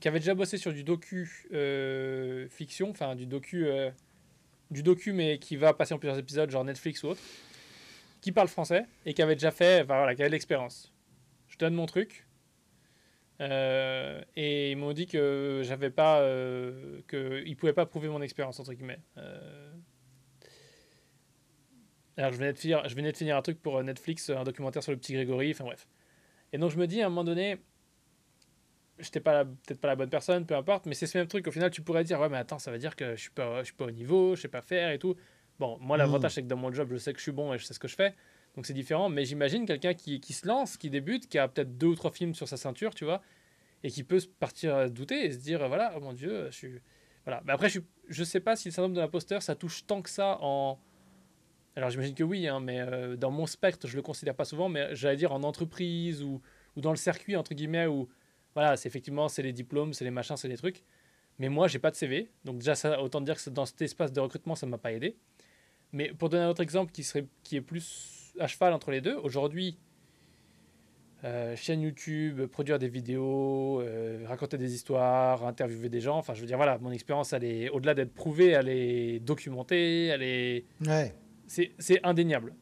qui 0.00 0.08
avait 0.08 0.20
déjà 0.20 0.34
bossé 0.34 0.58
sur 0.58 0.72
du 0.72 0.84
docu 0.84 1.46
euh, 1.52 2.48
fiction, 2.48 2.90
enfin 2.90 3.14
du 3.14 3.26
docu, 3.26 3.66
euh, 3.66 3.90
du 4.70 4.82
docu 4.82 5.12
mais 5.12 5.38
qui 5.38 5.56
va 5.56 5.74
passer 5.74 5.94
en 5.94 5.98
plusieurs 5.98 6.18
épisodes, 6.18 6.50
genre 6.50 6.64
Netflix 6.64 7.02
ou 7.02 7.08
autre, 7.08 7.20
qui 8.20 8.32
parle 8.32 8.48
français 8.48 8.86
et 9.06 9.14
qui 9.14 9.22
avait 9.22 9.34
déjà 9.34 9.50
fait, 9.50 9.82
enfin 9.82 9.96
voilà, 9.98 10.14
qui 10.14 10.22
avait 10.22 10.30
l'expérience. 10.30 10.92
Je 11.48 11.56
donne 11.58 11.74
mon 11.74 11.86
truc. 11.86 12.26
et 13.40 14.70
ils 14.70 14.76
m'ont 14.76 14.92
dit 14.92 15.06
que 15.06 15.62
j'avais 15.64 15.90
pas, 15.90 16.20
que 17.06 17.42
ils 17.46 17.56
pouvaient 17.56 17.72
pas 17.72 17.86
prouver 17.86 18.08
mon 18.08 18.22
expérience 18.22 18.60
entre 18.60 18.74
guillemets. 18.74 19.00
Alors, 22.18 22.32
je 22.32 22.36
venais, 22.36 22.52
de 22.52 22.58
finir, 22.58 22.82
je 22.88 22.96
venais 22.96 23.12
de 23.12 23.16
finir 23.16 23.36
un 23.36 23.42
truc 23.42 23.62
pour 23.62 23.76
euh, 23.76 23.84
Netflix, 23.84 24.28
un 24.28 24.42
documentaire 24.42 24.82
sur 24.82 24.90
le 24.90 24.98
petit 24.98 25.12
Grégory, 25.12 25.52
enfin 25.52 25.64
bref. 25.64 25.86
Et 26.52 26.58
donc, 26.58 26.72
je 26.72 26.76
me 26.76 26.88
dis, 26.88 27.00
à 27.00 27.06
un 27.06 27.10
moment 27.10 27.22
donné, 27.22 27.58
j'étais 28.98 29.20
pas 29.20 29.44
peut-être 29.44 29.80
pas 29.80 29.88
la 29.88 29.96
bonne 29.96 30.10
personne, 30.10 30.46
peu 30.46 30.54
importe, 30.54 30.86
mais 30.86 30.94
c'est 30.94 31.06
ce 31.06 31.18
même 31.18 31.26
truc. 31.26 31.46
Au 31.46 31.50
final, 31.50 31.70
tu 31.70 31.82
pourrais 31.82 32.04
dire, 32.04 32.20
ouais, 32.20 32.28
mais 32.28 32.38
attends, 32.38 32.58
ça 32.58 32.70
veut 32.70 32.78
dire 32.78 32.96
que 32.96 33.16
je 33.16 33.20
suis 33.20 33.30
pas, 33.30 33.60
je 33.60 33.66
suis 33.66 33.74
pas 33.74 33.86
au 33.86 33.90
niveau, 33.90 34.36
je 34.36 34.42
sais 34.42 34.48
pas 34.48 34.62
faire 34.62 34.90
et 34.90 34.98
tout. 34.98 35.16
Bon, 35.58 35.78
moi, 35.80 35.96
l'avantage, 35.96 36.34
c'est 36.34 36.42
que 36.42 36.48
dans 36.48 36.56
mon 36.56 36.72
job, 36.72 36.88
je 36.92 36.96
sais 36.96 37.12
que 37.12 37.18
je 37.18 37.22
suis 37.24 37.32
bon 37.32 37.52
et 37.52 37.58
je 37.58 37.64
sais 37.64 37.74
ce 37.74 37.78
que 37.78 37.88
je 37.88 37.96
fais. 37.96 38.14
Donc, 38.54 38.66
c'est 38.66 38.74
différent. 38.74 39.08
Mais 39.08 39.24
j'imagine 39.24 39.66
quelqu'un 39.66 39.94
qui, 39.94 40.20
qui, 40.20 40.32
se 40.32 40.46
lance, 40.46 40.76
qui 40.76 40.90
débute, 40.90 41.28
qui 41.28 41.38
a 41.38 41.48
peut-être 41.48 41.76
deux 41.76 41.88
ou 41.88 41.94
trois 41.94 42.12
films 42.12 42.34
sur 42.34 42.48
sa 42.48 42.56
ceinture, 42.56 42.94
tu 42.94 43.04
vois, 43.04 43.22
et 43.82 43.90
qui 43.90 44.04
peut 44.04 44.20
partir 44.38 44.90
douter 44.90 45.24
et 45.24 45.32
se 45.32 45.38
dire, 45.38 45.66
voilà, 45.68 45.92
oh 45.96 46.00
mon 46.00 46.12
Dieu, 46.12 46.46
je 46.50 46.56
suis. 46.56 46.80
Voilà. 47.24 47.42
Mais 47.44 47.52
après, 47.52 47.68
je, 47.68 47.80
je 48.08 48.24
sais 48.24 48.40
pas 48.40 48.56
si 48.56 48.68
le 48.68 48.72
syndrome 48.72 48.94
de 48.94 49.00
l'imposteur, 49.00 49.42
ça 49.42 49.54
touche 49.54 49.86
tant 49.86 50.00
que 50.02 50.10
ça 50.10 50.38
en 50.40 50.78
alors 51.78 51.90
j'imagine 51.90 52.14
que 52.16 52.24
oui, 52.24 52.48
hein, 52.48 52.58
mais 52.58 52.80
euh, 52.80 53.14
dans 53.14 53.30
mon 53.30 53.46
spectre, 53.46 53.86
je 53.86 53.94
le 53.94 54.02
considère 54.02 54.34
pas 54.34 54.44
souvent, 54.44 54.68
mais 54.68 54.96
j'allais 54.96 55.16
dire 55.16 55.32
en 55.32 55.44
entreprise 55.44 56.24
ou, 56.24 56.42
ou, 56.74 56.80
dans 56.80 56.90
le 56.90 56.96
circuit, 56.96 57.36
entre 57.36 57.54
guillemets, 57.54 57.86
où 57.86 58.08
voilà, 58.54 58.76
c'est 58.76 58.88
effectivement, 58.88 59.28
c'est 59.28 59.42
les 59.42 59.52
diplômes, 59.52 59.92
c'est 59.92 60.04
les 60.04 60.10
machins, 60.10 60.36
c'est 60.36 60.48
les 60.48 60.56
trucs. 60.56 60.82
Mais 61.38 61.48
moi, 61.48 61.68
j'ai 61.68 61.78
pas 61.78 61.90
de 61.90 61.96
CV, 61.96 62.30
donc 62.44 62.58
déjà, 62.58 62.74
ça, 62.74 63.00
autant 63.00 63.20
dire 63.20 63.42
que 63.42 63.50
dans 63.50 63.66
cet 63.66 63.80
espace 63.82 64.12
de 64.12 64.20
recrutement, 64.20 64.54
ça 64.54 64.66
m'a 64.66 64.78
pas 64.78 64.92
aidé. 64.92 65.16
Mais 65.92 66.12
pour 66.12 66.28
donner 66.28 66.44
un 66.44 66.48
autre 66.48 66.62
exemple 66.62 66.92
qui, 66.92 67.04
serait, 67.04 67.26
qui 67.42 67.56
est 67.56 67.60
plus 67.60 68.34
à 68.38 68.46
cheval 68.46 68.72
entre 68.72 68.90
les 68.90 69.00
deux, 69.00 69.16
aujourd'hui, 69.16 69.78
euh, 71.24 71.56
chaîne 71.56 71.80
YouTube, 71.80 72.46
produire 72.46 72.78
des 72.78 72.88
vidéos, 72.88 73.80
euh, 73.80 74.24
raconter 74.26 74.58
des 74.58 74.74
histoires, 74.74 75.44
interviewer 75.46 75.88
des 75.88 76.00
gens. 76.00 76.16
Enfin, 76.18 76.34
je 76.34 76.40
veux 76.40 76.46
dire, 76.46 76.56
voilà, 76.56 76.78
mon 76.78 76.90
expérience, 76.90 77.32
elle 77.32 77.44
est 77.44 77.68
au-delà 77.70 77.94
d'être 77.94 78.12
prouvée, 78.12 78.48
elle 78.48 78.68
est 78.68 79.20
documentée, 79.20 80.06
elle 80.06 80.22
est. 80.22 80.64
Ouais 80.86 81.14
c'est 81.48 82.04
indéniable. 82.04 82.54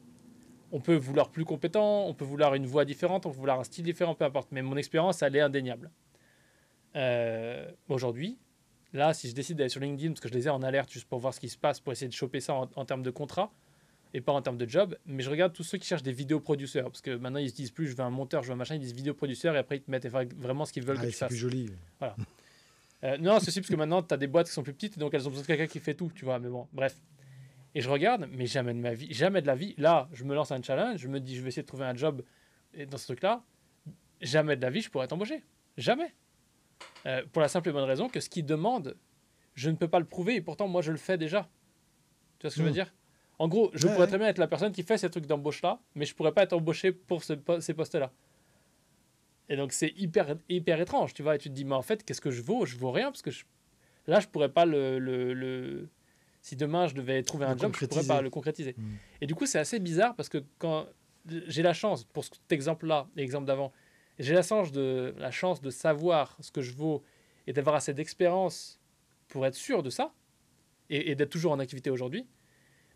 On 0.77 0.79
peut 0.79 0.95
vouloir 0.95 1.31
plus 1.31 1.43
compétent, 1.43 2.05
on 2.05 2.13
peut 2.13 2.23
vouloir 2.23 2.53
une 2.53 2.67
voix 2.67 2.85
différente, 2.85 3.25
on 3.25 3.31
peut 3.31 3.37
vouloir 3.37 3.59
un 3.59 3.63
style 3.63 3.83
différent, 3.83 4.13
peu 4.13 4.25
importe. 4.25 4.49
Mais 4.51 4.61
mon 4.61 4.77
expérience, 4.77 5.23
elle 5.23 5.35
est 5.35 5.41
indéniable. 5.41 5.89
Euh, 6.95 7.67
aujourd'hui, 7.89 8.37
là, 8.93 9.11
si 9.15 9.27
je 9.27 9.33
décide 9.33 9.57
d'aller 9.57 9.71
sur 9.71 9.81
LinkedIn, 9.81 10.11
parce 10.11 10.19
que 10.19 10.29
je 10.29 10.35
les 10.35 10.45
ai 10.45 10.51
en 10.51 10.61
alerte 10.61 10.91
juste 10.91 11.07
pour 11.09 11.17
voir 11.17 11.33
ce 11.33 11.39
qui 11.39 11.49
se 11.49 11.57
passe, 11.57 11.79
pour 11.79 11.93
essayer 11.93 12.07
de 12.07 12.13
choper 12.13 12.41
ça 12.41 12.53
en, 12.53 12.85
termes 12.85 13.01
de 13.01 13.09
contrat, 13.09 13.51
et 14.13 14.21
pas 14.21 14.33
en 14.33 14.43
termes 14.43 14.59
de 14.59 14.69
job. 14.69 14.95
Mais 15.07 15.23
je 15.23 15.31
regarde 15.31 15.51
tous 15.51 15.63
ceux 15.63 15.79
qui 15.79 15.87
cherchent 15.87 16.03
des 16.03 16.11
vidéos 16.11 16.41
producteurs, 16.41 16.91
parce 16.91 17.01
que 17.01 17.15
maintenant 17.15 17.39
ils 17.39 17.49
se 17.49 17.55
disent 17.55 17.71
plus 17.71 17.87
je 17.87 17.95
veux 17.95 18.03
un 18.03 18.11
monteur, 18.11 18.43
je 18.43 18.49
veux 18.49 18.53
un 18.53 18.57
machin, 18.57 18.75
ils 18.75 18.81
disent 18.81 18.93
vidéo 18.93 19.15
producteur 19.15 19.55
et 19.55 19.57
après 19.57 19.77
ils 19.77 19.81
te 19.81 19.89
mettent 19.89 20.05
vraiment 20.05 20.65
ce 20.65 20.73
qu'ils 20.73 20.85
veulent 20.85 20.97
ah, 20.99 21.05
que 21.05 21.07
tu 21.07 21.13
fasses. 21.13 21.29
C'est 21.29 21.35
plus 21.35 21.37
joli. 21.37 21.71
Voilà. 21.97 22.15
euh, 23.03 23.17
non, 23.17 23.39
c'est 23.39 23.47
aussi 23.47 23.61
parce 23.61 23.71
que 23.71 23.75
maintenant 23.75 24.03
tu 24.03 24.13
as 24.13 24.17
des 24.17 24.27
boîtes 24.27 24.45
qui 24.45 24.53
sont 24.53 24.63
plus 24.63 24.73
petites, 24.73 24.99
donc 24.99 25.15
elles 25.15 25.25
ont 25.27 25.31
besoin 25.31 25.41
de 25.41 25.47
quelqu'un 25.47 25.65
qui 25.65 25.79
fait 25.79 25.95
tout, 25.95 26.11
tu 26.13 26.23
vois. 26.23 26.37
Mais 26.37 26.49
bon, 26.49 26.67
bref. 26.71 26.95
Et 27.77 27.81
je 27.81 27.91
regarde, 27.91 28.27
mais 28.31 28.47
jamais 28.47 28.73
de 28.73 28.79
ma 28.79 28.95
vie, 28.95 29.13
jamais 29.13 29.39
de 29.39 29.45
la 29.45 29.53
vie. 29.53 29.75
Là, 29.77 30.09
je 30.11 30.23
me 30.23 30.33
lance 30.33 30.51
un 30.51 30.63
challenge, 30.63 30.99
je 30.99 31.07
me 31.07 31.19
dis 31.19 31.35
je 31.35 31.43
vais 31.43 31.49
essayer 31.49 31.61
de 31.61 31.67
trouver 31.67 31.85
un 31.85 31.95
job 31.95 32.23
dans 32.89 32.97
ce 32.97 33.05
truc-là. 33.05 33.43
Jamais 34.19 34.55
de 34.55 34.63
la 34.63 34.71
vie 34.71 34.81
je 34.81 34.89
pourrais 34.89 35.07
t'embaucher. 35.07 35.43
Jamais. 35.77 36.11
Euh, 37.05 37.21
pour 37.31 37.39
la 37.39 37.47
simple 37.47 37.69
et 37.69 37.71
bonne 37.71 37.83
raison 37.83 38.09
que 38.09 38.19
ce 38.19 38.29
qu'ils 38.29 38.47
demandent, 38.47 38.97
je 39.53 39.69
ne 39.69 39.75
peux 39.75 39.87
pas 39.87 39.99
le 39.99 40.07
prouver 40.07 40.33
et 40.33 40.41
pourtant 40.41 40.67
moi 40.67 40.81
je 40.81 40.91
le 40.91 40.97
fais 40.97 41.19
déjà. 41.19 41.47
Tu 42.39 42.47
vois 42.47 42.49
ce 42.49 42.55
que 42.55 42.61
je 42.61 42.63
veux 42.63 42.71
hmm. 42.71 42.73
dire? 42.73 42.93
En 43.37 43.47
gros, 43.47 43.69
je 43.75 43.87
pourrais 43.87 44.07
très 44.07 44.17
bien 44.17 44.29
être 44.29 44.39
la 44.39 44.47
personne 44.47 44.71
qui 44.71 44.81
fait 44.81 44.97
ces 44.97 45.11
trucs 45.11 45.27
d'embauche-là, 45.27 45.79
mais 45.93 46.05
je 46.05 46.15
pourrais 46.15 46.31
pas 46.31 46.41
être 46.41 46.53
embauché 46.53 46.91
pour 46.91 47.23
ce, 47.23 47.33
ces 47.59 47.75
postes-là. 47.75 48.11
Et 49.49 49.55
donc 49.55 49.71
c'est 49.71 49.93
hyper, 49.97 50.35
hyper 50.49 50.81
étrange, 50.81 51.13
tu 51.13 51.21
vois. 51.21 51.35
Et 51.35 51.37
tu 51.37 51.49
te 51.49 51.53
dis, 51.53 51.63
mais 51.63 51.75
en 51.75 51.83
fait, 51.83 52.03
qu'est-ce 52.03 52.21
que 52.21 52.31
je 52.31 52.41
vaux? 52.41 52.65
Je 52.65 52.75
vaux 52.75 52.91
rien 52.91 53.11
parce 53.11 53.21
que 53.21 53.29
là, 54.07 54.19
je 54.19 54.27
pourrais 54.27 54.49
pas 54.49 54.65
le, 54.65 54.97
le, 54.97 55.89
Si 56.47 56.55
demain 56.55 56.87
je 56.87 56.95
devais 56.95 57.23
trouver 57.23 57.45
un 57.45 57.57
job, 57.57 57.75
je 57.77 57.85
pourrais 57.85 58.05
pas 58.05 58.21
le 58.21 58.29
concrétiser. 58.29 58.73
Hmm. 58.77 58.95
Et 59.19 59.27
du 59.27 59.35
coup, 59.35 59.45
c'est 59.45 59.59
assez 59.59 59.79
bizarre 59.79 60.15
parce 60.15 60.29
que 60.29 60.41
quand 60.59 60.87
j'ai 61.45 61.61
la 61.61 61.73
chance, 61.73 62.05
pour 62.05 62.23
cet 62.23 62.53
exemple-là, 62.53 63.05
l'exemple 63.17 63.45
d'avant, 63.45 63.73
j'ai 64.17 64.33
la 64.33 64.43
chance, 64.43 64.71
de, 64.71 65.13
la 65.17 65.29
chance 65.29 65.61
de 65.61 65.69
savoir 65.69 66.37
ce 66.39 66.49
que 66.49 66.61
je 66.61 66.71
vaux 66.71 67.03
et 67.47 67.51
d'avoir 67.51 67.75
assez 67.75 67.93
d'expérience 67.93 68.79
pour 69.27 69.45
être 69.45 69.55
sûr 69.55 69.83
de 69.83 69.89
ça 69.89 70.13
et, 70.89 71.15
d'être 71.15 71.31
toujours 71.31 71.51
en 71.51 71.59
activité 71.59 71.89
aujourd'hui. 71.89 72.25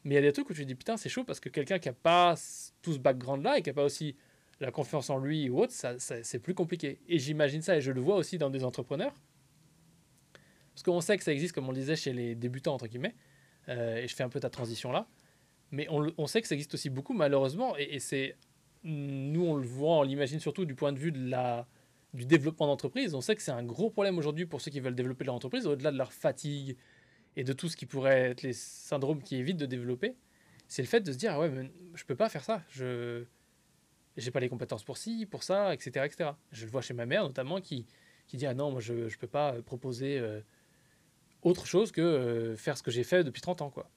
Mais 0.06 0.16
il 0.16 0.16
y 0.16 0.20
a 0.20 0.22
des 0.22 0.32
trucs 0.32 0.50
où 0.50 0.54
tu 0.54 0.62
te 0.62 0.68
dis 0.68 0.76
putain, 0.76 0.96
c'est 0.96 1.10
chaud 1.10 1.26
parce 1.26 1.42
que 1.42 1.50
quelqu'un 1.50 1.78
qui 1.78 1.90
n'a 1.90 1.94
pas 1.94 2.36
tout 2.82 2.94
ce 2.94 3.00
background-là 3.00 3.58
et 3.58 3.62
qui 3.62 3.70
n'a 3.70 3.74
pas 3.74 3.84
aussi 3.84 4.16
la 4.62 4.72
confiance 4.72 5.10
en 5.10 5.18
lui 5.18 5.50
ou 5.50 5.60
autre, 5.60 5.74
ça, 5.74 6.00
c'est 6.00 6.40
plus 6.40 6.54
compliqué. 6.54 7.02
Et 7.10 7.20
j'imagine 7.20 7.62
ça 7.62 7.76
et 7.76 7.82
je 7.82 7.92
le 7.92 8.00
vois 8.00 8.16
aussi 8.16 8.38
dans 8.38 8.50
des 8.50 8.64
entrepreneurs. 8.64 9.14
Parce 10.74 10.84
qu'on 10.84 11.02
sait 11.02 11.18
que 11.18 11.24
ça 11.26 11.34
existe, 11.34 11.54
comme 11.54 11.68
on 11.68 11.72
le 11.72 11.80
disait, 11.80 11.98
chez 11.98 12.14
les 12.14 12.34
débutants, 12.34 12.76
entre 12.76 12.88
guillemets. 12.88 13.14
Euh, 13.70 13.98
et 13.98 14.08
je 14.08 14.16
fais 14.16 14.24
un 14.24 14.30
peu 14.30 14.40
ta 14.40 14.50
transition 14.50 14.92
là. 14.92 15.08
Mais 15.72 15.88
on, 15.90 16.12
on, 16.18 16.28
sait 16.28 16.42
que 16.42 16.48
ça 16.48 16.56
existe 16.56 16.74
aussi 16.74 16.90
beaucoup, 16.90 17.14
malheureusement. 17.14 17.76
Et, 17.78 18.00
c'est. 18.00 18.36
Nous, 18.84 19.46
on 19.46 19.56
le 19.56 19.66
voit, 19.66 20.00
on 20.00 20.04
l'imagine 20.04 20.40
surtout 20.40 20.66
du 20.66 20.76
point 20.76 20.92
de 20.92 21.00
vue 21.00 21.12
de 21.12 21.30
la, 21.30 21.68
du 22.14 22.26
développement 22.26 22.68
d'entreprise. 22.68 23.14
On 23.14 23.22
sait 23.22 23.36
que 23.36 23.42
c'est 23.42 23.52
un 23.52 23.64
gros 23.64 23.90
problème 23.90 24.18
aujourd'hui 24.18 24.46
pour 24.46 24.60
ceux 24.60 24.72
qui 24.72 24.80
veulent 24.80 24.96
développer 24.96 25.24
leur 25.24 25.36
entreprise, 25.36 25.68
au-delà 25.68 25.92
de 25.92 25.98
leur 25.98 26.12
fatigue 26.12 26.76
et 27.38 27.44
de 27.44 27.54
tout 27.54 27.70
ce 27.70 27.78
qui 27.78 27.86
pourrait 27.86 28.32
être 28.32 28.42
les 28.42 28.54
syndromes 28.54 29.22
qui 29.22 29.38
évitent 29.38 29.58
de 29.58 29.66
développer. 29.66 30.16
C'est 30.68 30.82
le 30.82 30.88
fait 30.88 31.02
de 31.02 31.12
se 31.12 31.18
dire, 31.18 31.34
ah 31.34 31.40
ouais, 31.40 31.72
je 31.94 32.04
peux 32.06 32.16
pas 32.16 32.28
faire 32.28 32.44
ça. 32.44 32.64
Je 32.70 33.24
j'ai 34.18 34.32
pas 34.32 34.40
les 34.40 34.50
compétences 34.50 34.84
pour 34.84 34.98
ci, 34.98 35.26
pour 35.26 35.44
ça, 35.44 35.74
etc., 35.74 36.06
etc. 36.06 36.32
Je 36.52 36.66
le 36.66 36.72
vois 36.72 36.82
chez 36.82 36.94
ma 36.94 37.06
mère 37.06 37.24
notamment 37.24 37.62
qui, 37.62 37.86
qui 38.28 38.38
dit, 38.38 38.46
ah 38.46 38.54
non, 38.54 38.72
moi 38.72 38.82
je 38.82 38.94
ne 38.94 39.10
peux 39.10 39.28
pas 39.28 39.62
proposer 39.62 40.20
euh, 40.20 40.42
autre 41.44 41.66
chose 41.66 41.92
que 41.92 42.02
euh, 42.02 42.56
faire 42.58 42.78
ce 42.78 42.84
que 42.84 42.92
j'ai 42.92 43.04
fait 43.04 43.24
depuis 43.24 43.42
30 43.42 43.62
ans. 43.62 43.70
quoi. 43.70 43.90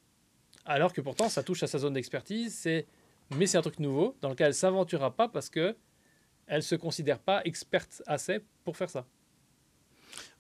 Alors 0.65 0.93
que 0.93 1.01
pourtant, 1.01 1.29
ça 1.29 1.43
touche 1.43 1.63
à 1.63 1.67
sa 1.67 1.79
zone 1.79 1.95
d'expertise, 1.95 2.55
c'est 2.55 2.87
mais 3.37 3.47
c'est 3.47 3.59
un 3.59 3.63
truc 3.63 3.79
nouveau 3.79 4.17
dans 4.21 4.29
lequel 4.29 4.49
elle 4.49 4.55
s'aventurera 4.55 5.15
pas 5.15 5.29
parce 5.29 5.49
que 5.49 5.77
elle 6.47 6.63
se 6.63 6.75
considère 6.75 7.19
pas 7.19 7.43
experte 7.45 8.03
assez 8.07 8.41
pour 8.65 8.77
faire 8.77 8.91
ça. 8.91 9.07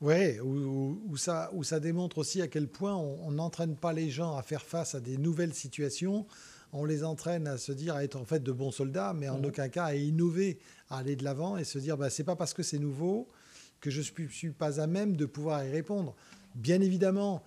Oui, 0.01 0.39
où, 0.41 1.17
ça, 1.17 1.51
où 1.55 1.65
ça 1.65 1.81
démontre 1.81 2.19
aussi 2.19 2.43
à 2.43 2.49
quel 2.49 2.69
point 2.69 2.95
on 2.95 3.31
n'entraîne 3.31 3.77
pas 3.77 3.93
les 3.93 4.11
gens 4.11 4.37
à 4.37 4.43
faire 4.43 4.63
face 4.63 4.95
à 4.95 5.01
des 5.01 5.17
nouvelles 5.17 5.55
situations. 5.55 6.27
On 6.73 6.85
les 6.85 7.05
entraîne 7.05 7.47
à 7.47 7.57
se 7.57 7.73
dire 7.73 7.95
à 7.95 8.05
être 8.05 8.17
en 8.17 8.25
fait 8.25 8.43
de 8.43 8.53
bons 8.53 8.73
soldats, 8.73 9.15
mais 9.15 9.29
en 9.29 9.39
mhm. 9.39 9.47
aucun 9.47 9.69
cas 9.69 9.85
à 9.85 9.95
innover, 9.95 10.59
à 10.91 10.99
aller 10.99 11.17
de 11.17 11.25
l'avant 11.25 11.57
et 11.57 11.65
se 11.65 11.79
dire 11.79 11.97
bah, 11.97 12.11
c'est 12.11 12.25
pas 12.25 12.37
parce 12.37 12.53
que 12.53 12.63
c'est 12.63 12.79
nouveau 12.79 13.29
que 13.81 13.91
je 13.91 13.99
ne 13.99 14.05
suis, 14.05 14.29
suis, 14.31 14.51
pas 14.51 14.81
à 14.81 14.87
même 14.87 15.17
de 15.17 15.27
pouvoir 15.27 15.65
y 15.65 15.71
répondre. 15.71 16.15
Bien 16.55 16.81
évidemment, 16.81 17.43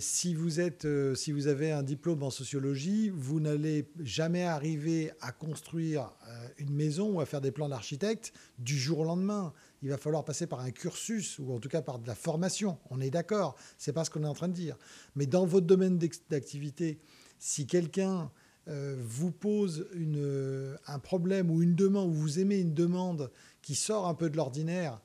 si 0.00 0.34
vous, 0.34 0.60
êtes, 0.60 0.84
euh, 0.84 1.14
si 1.14 1.32
vous 1.32 1.46
avez 1.46 1.70
un 1.70 1.82
diplôme 1.82 2.22
en 2.22 2.30
sociologie, 2.30 3.10
vous 3.10 3.40
n'allez 3.40 3.88
jamais 4.00 4.42
arriver 4.42 5.12
à 5.20 5.32
construire 5.32 6.12
euh, 6.26 6.48
une 6.58 6.74
maison 6.74 7.12
ou 7.12 7.20
à 7.20 7.26
faire 7.26 7.40
des 7.40 7.52
plans 7.52 7.68
d'architecte 7.68 8.32
du 8.58 8.76
jour 8.76 9.00
au 9.00 9.04
lendemain. 9.04 9.52
Il 9.82 9.88
va 9.88 9.96
falloir 9.96 10.24
passer 10.24 10.46
par 10.46 10.60
un 10.60 10.72
cursus 10.72 11.38
ou 11.38 11.52
en 11.52 11.60
tout 11.60 11.68
cas 11.68 11.82
par 11.82 11.98
de 11.98 12.06
la 12.06 12.14
formation. 12.14 12.78
On 12.90 13.00
est 13.00 13.10
d'accord, 13.10 13.56
c'est 13.78 13.92
pas 13.92 14.04
ce 14.04 14.10
qu'on 14.10 14.24
est 14.24 14.28
en 14.28 14.34
train 14.34 14.48
de 14.48 14.54
dire. 14.54 14.76
Mais 15.14 15.26
dans 15.26 15.46
votre 15.46 15.66
domaine 15.66 15.98
d'activité, 16.28 16.98
si 17.38 17.66
quelqu'un 17.66 18.30
euh, 18.66 18.96
vous 18.98 19.30
pose 19.30 19.86
une, 19.94 20.76
un 20.86 20.98
problème 20.98 21.50
ou 21.50 21.62
une 21.62 21.76
demande, 21.76 22.10
ou 22.10 22.14
vous 22.14 22.40
aimez 22.40 22.58
une 22.58 22.74
demande 22.74 23.30
qui 23.62 23.76
sort 23.76 24.08
un 24.08 24.14
peu 24.14 24.28
de 24.28 24.36
l'ordinaire, 24.36 25.00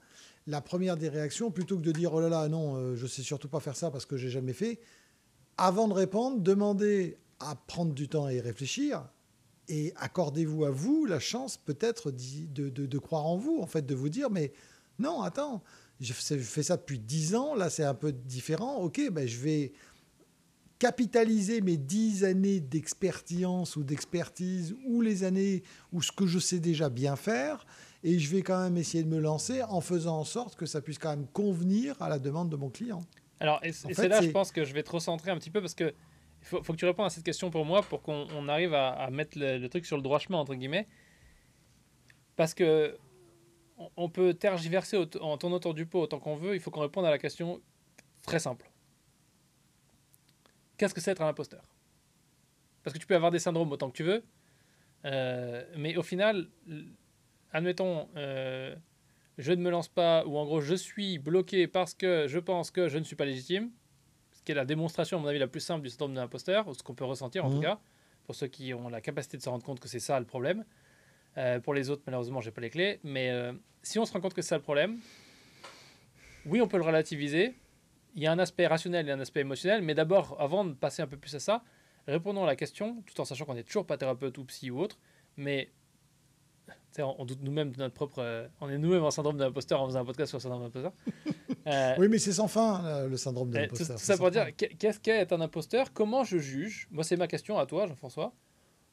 la 0.48 0.62
première 0.62 0.98
des 0.98 1.10
réactions, 1.10 1.52
plutôt 1.52 1.78
que 1.78 1.84
de 1.84 1.92
dire 1.92 2.14
oh 2.14 2.22
là 2.22 2.30
là, 2.30 2.48
non, 2.50 2.76
euh, 2.76 2.96
je 2.96 3.08
sais 3.08 3.22
surtout 3.22 3.48
pas 3.48 3.60
faire 3.60 3.76
ça 3.76 3.92
parce 3.92 4.06
que 4.06 4.18
j'ai 4.18 4.30
jamais 4.30 4.54
fait, 4.54 4.80
avant 5.58 5.88
de 5.88 5.94
répondre, 5.94 6.42
demandez 6.42 7.18
à 7.40 7.56
prendre 7.56 7.94
du 7.94 8.08
temps 8.08 8.28
et 8.30 8.40
réfléchir. 8.40 9.08
Et 9.70 9.94
accordez-vous 9.96 10.66
à 10.66 10.72
vous 10.72 11.06
la 11.06 11.20
chance 11.20 11.56
peut-être 11.58 12.12
de, 12.12 12.70
de, 12.70 12.98
croire 13.00 13.26
en 13.26 13.38
vous, 13.38 13.60
en 13.62 13.66
fait, 13.66 13.86
de 13.86 13.96
vous 13.96 14.10
dire, 14.10 14.30
mais 14.30 14.52
non, 15.00 15.22
attends, 15.22 15.64
je 16.02 16.12
fais 16.12 16.64
ça 16.64 16.76
depuis 16.76 17.00
dix 17.00 17.34
ans, 17.36 17.56
là 17.56 17.70
c'est 17.70 17.84
un 17.84 17.94
peu 17.94 18.12
différent, 18.12 18.76
ok, 18.78 19.10
ben 19.12 19.26
je 19.26 19.40
vais 19.40 19.72
capitaliser 20.80 21.62
mes 21.62 21.78
dix 21.78 22.26
années 22.26 22.60
d'expertise 22.60 23.78
ou 23.78 23.84
d'expertise 23.84 24.76
ou 24.86 25.00
les 25.00 25.24
années 25.24 25.64
où 25.94 26.02
ce 26.02 26.12
que 26.12 26.28
je 26.28 26.40
sais 26.40 26.60
déjà 26.60 26.90
bien 26.90 27.16
faire, 27.16 27.66
et 28.04 28.20
je 28.20 28.30
vais 28.30 28.42
quand 28.42 28.62
même 28.62 28.78
essayer 28.78 29.04
de 29.04 29.10
me 29.10 29.20
lancer 29.20 29.64
en 29.64 29.82
faisant 29.82 30.20
en 30.20 30.24
sorte 30.24 30.56
que 30.56 30.66
ça 30.66 30.82
puisse 30.82 31.00
quand 31.00 31.10
même 31.10 31.28
convenir 31.28 32.00
à 32.02 32.10
la 32.10 32.20
demande 32.20 32.50
de 32.50 32.56
mon 32.58 32.70
client. 32.70 33.02
Alors, 33.40 33.60
et, 33.64 33.72
c'est 33.72 34.08
là, 34.08 34.22
je 34.22 34.30
pense 34.30 34.52
que 34.52 34.66
je 34.66 34.74
vais 34.74 34.84
te 34.84 34.92
recentrer 34.92 35.32
un 35.32 35.38
petit 35.38 35.50
peu 35.50 35.62
parce 35.62 35.74
que 35.74 35.94
il 36.42 36.48
faut, 36.48 36.62
que 36.62 36.78
tu 36.78 36.86
répondes 36.86 37.06
à 37.06 37.10
cette 37.10 37.24
question 37.24 37.50
pour 37.50 37.66
moi 37.66 37.82
pour 37.82 38.02
qu'on 38.02 38.50
arrive 38.50 38.74
à, 38.74 39.10
mettre 39.10 39.40
le, 39.40 39.66
truc 39.68 39.86
sur 39.86 39.96
le 39.96 40.04
droit 40.04 40.20
chemin, 40.20 40.38
entre 40.38 40.56
guillemets. 40.56 40.88
Parce 42.36 42.54
que 42.54 42.98
on, 43.96 44.10
peut 44.10 44.34
tergiverser 44.34 44.98
en 45.22 45.38
tournant 45.38 45.56
autour 45.56 45.74
du 45.74 45.86
pot 45.86 46.02
autant 46.02 46.20
qu'on 46.20 46.36
veut, 46.36 46.54
il 46.56 46.60
faut 46.60 46.70
qu'on 46.70 46.82
réponde 46.82 47.06
à 47.06 47.10
la 47.10 47.18
question 47.18 47.62
très 48.24 48.40
simple. 48.40 48.70
Qu'est-ce 50.78 50.94
que 50.94 51.00
c'est 51.00 51.12
être 51.12 51.22
un 51.22 51.30
imposteur? 51.30 51.64
Parce 52.84 52.94
que 52.94 53.00
tu 53.00 53.08
peux 53.08 53.16
avoir 53.16 53.32
des 53.32 53.40
syndromes 53.40 53.72
autant 53.72 53.90
que 53.90 53.96
tu 53.96 54.04
veux, 54.04 54.24
euh, 55.06 55.64
mais 55.78 55.96
au 55.96 56.04
final, 56.04 56.50
admettons, 57.54 58.10
euh, 58.18 58.76
je 59.38 59.52
ne 59.54 59.62
me 59.62 59.70
lance 59.70 59.88
pas, 59.88 60.26
ou 60.26 60.38
en 60.38 60.46
gros, 60.46 60.62
je 60.62 60.76
suis 60.76 61.20
bloqué 61.20 61.68
parce 61.68 61.94
que 61.94 62.28
je 62.28 62.40
pense 62.40 62.72
que 62.72 62.90
je 62.90 62.98
ne 62.98 63.04
suis 63.04 63.16
pas 63.16 63.26
légitime, 63.26 63.72
ce 64.34 64.42
qui 64.44 64.52
est 64.52 64.56
la 64.56 64.66
démonstration, 64.66 65.18
à 65.18 65.22
mon 65.22 65.28
avis, 65.28 65.40
la 65.40 65.48
plus 65.48 65.62
simple 65.62 65.84
du 65.84 65.90
syndrome 65.90 66.14
de 66.14 66.20
l'imposteur, 66.20 66.68
ou 66.68 66.74
ce 66.74 66.84
qu'on 66.84 66.96
peut 66.96 67.06
ressentir 67.06 67.46
en 67.46 67.50
tout 67.50 67.58
mmh. 67.58 67.62
cas, 67.62 67.80
pour 68.26 68.36
ceux 68.36 68.48
qui 68.48 68.74
ont 68.74 68.90
la 68.90 69.02
capacité 69.02 69.38
de 69.38 69.44
se 69.44 69.50
rendre 69.50 69.64
compte 69.64 69.80
que 69.80 69.88
c'est 69.88 70.00
ça 70.00 70.20
le 70.20 70.26
problème. 70.26 70.66
Euh, 71.38 71.60
pour 71.60 71.74
les 71.74 71.90
autres, 71.90 72.04
malheureusement, 72.06 72.42
j'ai 72.42 72.52
pas 72.52 72.62
les 72.62 72.70
clés, 72.70 73.00
mais 73.04 73.32
euh, 73.32 73.54
si 73.82 73.98
on 73.98 74.06
se 74.06 74.14
rend 74.14 74.22
compte 74.22 74.34
que 74.34 74.42
c'est 74.42 74.50
ça 74.50 74.58
le 74.58 74.64
problème, 74.64 75.00
oui, 76.46 76.62
on 76.62 76.68
peut 76.68 76.78
le 76.78 76.84
relativiser. 76.84 77.56
Il 78.16 78.22
y 78.22 78.28
a 78.28 78.32
un 78.32 78.40
aspect 78.40 78.68
rationnel 78.68 79.08
et 79.08 79.12
un 79.12 79.20
aspect 79.20 79.40
émotionnel, 79.42 79.82
mais 79.82 79.96
d'abord, 79.96 80.40
avant 80.40 80.66
de 80.66 80.74
passer 80.74 81.02
un 81.02 81.08
peu 81.08 81.18
plus 81.18 81.34
à 81.34 81.40
ça, 81.40 81.64
répondons 82.08 82.44
à 82.44 82.48
la 82.48 82.56
question, 82.56 83.02
tout 83.08 83.20
en 83.20 83.26
sachant 83.26 83.46
qu'on 83.46 83.56
n'est 83.56 83.64
toujours 83.64 83.88
pas 83.88 83.98
thérapeute 83.98 84.38
ou 84.38 84.46
psy 84.46 84.70
ou 84.70 84.80
autre, 84.80 85.00
mais 85.38 85.72
on, 87.00 87.26
doute 87.26 87.40
nous-mêmes 87.42 87.72
de 87.72 87.80
notre 87.80 87.94
propre. 87.94 88.20
Euh, 88.20 88.48
on 88.62 88.70
est 88.70 88.78
nous-mêmes 88.78 89.04
en 89.04 89.12
syndrome 89.12 89.38
de 89.38 89.44
l'imposteur 89.44 89.82
en 89.82 89.88
faisant 89.88 90.02
un 90.02 90.06
podcast 90.06 90.30
sur 90.30 90.38
le 90.38 90.42
syndrome 90.42 90.62
de 90.62 90.66
l'imposteur. 90.66 90.94
Euh, 91.66 91.96
oui, 91.98 92.10
mais 92.10 92.18
c'est 92.18 92.34
sans 92.34 92.50
fin, 92.50 93.08
le 93.08 93.16
syndrome 93.16 93.50
de 93.50 93.58
l'imposteur. 93.58 93.96
Tout, 93.96 94.04
ça 94.04 94.18
pour 94.18 94.30
dire, 94.30 94.54
qu'est-ce 94.54 95.00
qu'est 95.00 95.20
être 95.20 95.32
un 95.32 95.40
imposteur? 95.40 95.94
Comment 95.94 96.26
je 96.26 96.38
juge? 96.38 96.90
Moi, 96.92 97.06
c'est 97.06 97.16
ma 97.16 97.26
question 97.26 97.58
à 97.58 97.66
toi, 97.66 97.88
Jean-François. 97.88 98.34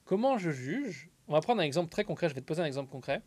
Comment 0.05 0.39
je 0.39 0.51
juge? 0.51 1.11
On 1.27 1.33
va 1.33 1.41
prendre 1.41 1.61
un 1.61 1.65
exemple 1.65 1.91
très 1.91 2.05
concret. 2.05 2.29
Je 2.29 2.35
vais 2.37 2.43
te 2.43 2.47
poser 2.47 2.63
un 2.63 2.67
exemple 2.67 2.89
concret. 2.89 3.23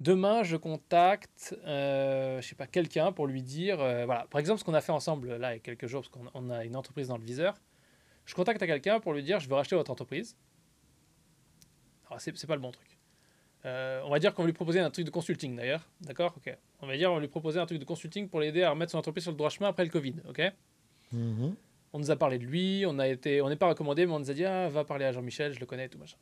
Demain, 0.00 0.42
je 0.42 0.56
contacte, 0.56 1.56
euh, 1.64 2.40
je 2.40 2.48
sais 2.48 2.54
pas, 2.54 2.66
quelqu'un 2.66 3.12
pour 3.12 3.26
lui 3.26 3.42
dire, 3.42 3.80
euh, 3.80 4.04
voilà, 4.04 4.26
par 4.30 4.38
exemple, 4.40 4.60
ce 4.60 4.64
qu'on 4.64 4.74
a 4.74 4.80
fait 4.80 4.92
ensemble 4.92 5.36
là 5.36 5.52
il 5.52 5.54
y 5.54 5.56
a 5.56 5.60
quelques 5.60 5.86
jours, 5.86 6.02
parce 6.02 6.10
qu'on 6.32 6.50
a 6.50 6.64
une 6.64 6.76
entreprise 6.76 7.08
dans 7.08 7.16
le 7.16 7.24
viseur. 7.24 7.54
Je 8.26 8.34
contacte 8.34 8.60
à 8.62 8.66
quelqu'un 8.66 9.00
pour 9.00 9.12
lui 9.12 9.22
dire, 9.22 9.40
je 9.40 9.48
veux 9.48 9.54
racheter 9.54 9.76
votre 9.76 9.90
entreprise. 9.90 10.36
Alors, 12.08 12.20
c'est 12.20 12.46
pas 12.46 12.54
le 12.54 12.60
bon 12.60 12.72
truc. 12.72 12.93
Euh, 13.66 14.02
on 14.04 14.10
va 14.10 14.18
dire 14.18 14.34
qu'on 14.34 14.42
va 14.42 14.46
lui 14.46 14.52
proposer 14.52 14.80
un 14.80 14.90
truc 14.90 15.06
de 15.06 15.10
consulting 15.10 15.56
d'ailleurs. 15.56 15.88
D'accord? 16.02 16.34
Ok. 16.36 16.54
On 16.82 16.86
va 16.86 16.96
dire 16.96 17.10
on 17.10 17.14
va 17.14 17.20
lui 17.20 17.28
proposer 17.28 17.58
un 17.58 17.66
truc 17.66 17.78
de 17.78 17.84
consulting 17.84 18.28
pour 18.28 18.40
l'aider 18.40 18.62
à 18.62 18.70
remettre 18.70 18.92
son 18.92 18.98
entreprise 18.98 19.24
sur 19.24 19.32
le 19.32 19.38
droit 19.38 19.48
chemin 19.48 19.68
après 19.68 19.84
le 19.84 19.90
Covid. 19.90 20.14
Ok? 20.28 20.42
Mhm. 21.12 21.54
On 21.92 21.98
nous 21.98 22.10
a 22.10 22.16
parlé 22.16 22.38
de 22.38 22.44
lui, 22.44 22.84
on 22.86 22.98
a 22.98 23.06
été, 23.06 23.40
on 23.40 23.48
n'est 23.48 23.56
pas 23.56 23.68
recommandé, 23.68 24.04
mais 24.04 24.12
on 24.12 24.18
nous 24.18 24.30
a 24.30 24.34
dit 24.34 24.44
ah, 24.44 24.68
va 24.68 24.84
parler 24.84 25.04
à 25.04 25.12
Jean-Michel, 25.12 25.54
je 25.54 25.60
le 25.60 25.66
connais, 25.66 25.88
tout 25.88 25.98
machin. 25.98 26.16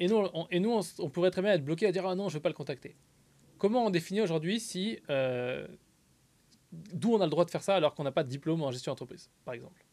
Et 0.00 0.08
nous, 0.08 0.16
on, 0.16 0.46
et 0.50 0.60
nous 0.60 0.80
on, 0.98 1.10
pourrait 1.10 1.30
très 1.30 1.42
bien 1.42 1.52
être 1.52 1.64
bloqué 1.64 1.86
à 1.86 1.92
dire 1.92 2.06
ah 2.06 2.14
non, 2.14 2.28
je 2.28 2.34
ne 2.34 2.38
veux 2.38 2.42
pas 2.42 2.48
le 2.48 2.54
contacter. 2.54 2.96
Comment 3.58 3.86
on 3.86 3.90
définit 3.90 4.20
aujourd'hui 4.20 4.60
si. 4.60 4.98
Euh, 5.08 5.66
d'où 6.70 7.14
on 7.14 7.20
a 7.20 7.24
le 7.24 7.30
droit 7.30 7.44
de 7.44 7.50
faire 7.50 7.62
ça 7.62 7.76
alors 7.76 7.94
qu'on 7.94 8.04
n'a 8.04 8.12
pas 8.12 8.24
de 8.24 8.28
diplôme 8.28 8.62
en 8.62 8.70
gestion 8.70 8.92
d'entreprise, 8.92 9.30
par 9.44 9.54
exemple? 9.54 9.84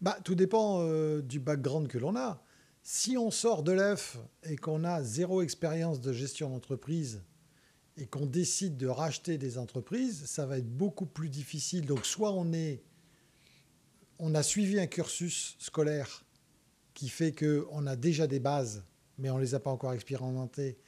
Bah, 0.00 0.18
Tout 0.24 0.34
dépend 0.34 0.80
euh, 0.82 1.22
du 1.22 1.40
background 1.40 1.88
que 1.88 1.98
l'on 1.98 2.14
a. 2.14 2.42
Si 2.90 3.18
on 3.18 3.30
sort 3.30 3.64
de 3.64 3.72
l'œuf 3.72 4.16
et 4.44 4.56
qu'on 4.56 4.82
a 4.82 5.02
zéro 5.02 5.42
expérience 5.42 6.00
de 6.00 6.10
gestion 6.10 6.48
d'entreprise 6.48 7.20
et 7.98 8.06
qu'on 8.06 8.24
décide 8.24 8.78
de 8.78 8.86
racheter 8.86 9.36
des 9.36 9.58
entreprises, 9.58 10.24
ça 10.24 10.46
va 10.46 10.56
être 10.56 10.74
beaucoup 10.74 11.04
plus 11.04 11.28
difficile. 11.28 11.84
Donc 11.84 12.06
soit 12.06 12.32
on 12.32 12.50
est, 12.54 12.82
on 14.18 14.34
a 14.34 14.42
suivi 14.42 14.80
un 14.80 14.86
cursus 14.86 15.54
scolaire 15.58 16.24
qui 16.94 17.10
fait 17.10 17.32
qu'on 17.32 17.86
a 17.86 17.94
déjà 17.94 18.26
des 18.26 18.40
bases, 18.40 18.82
mais 19.18 19.28
on 19.28 19.36
ne 19.36 19.42
les 19.42 19.54
a 19.54 19.60
pas 19.60 19.70
encore 19.70 19.92
expérimentées. 19.92 20.78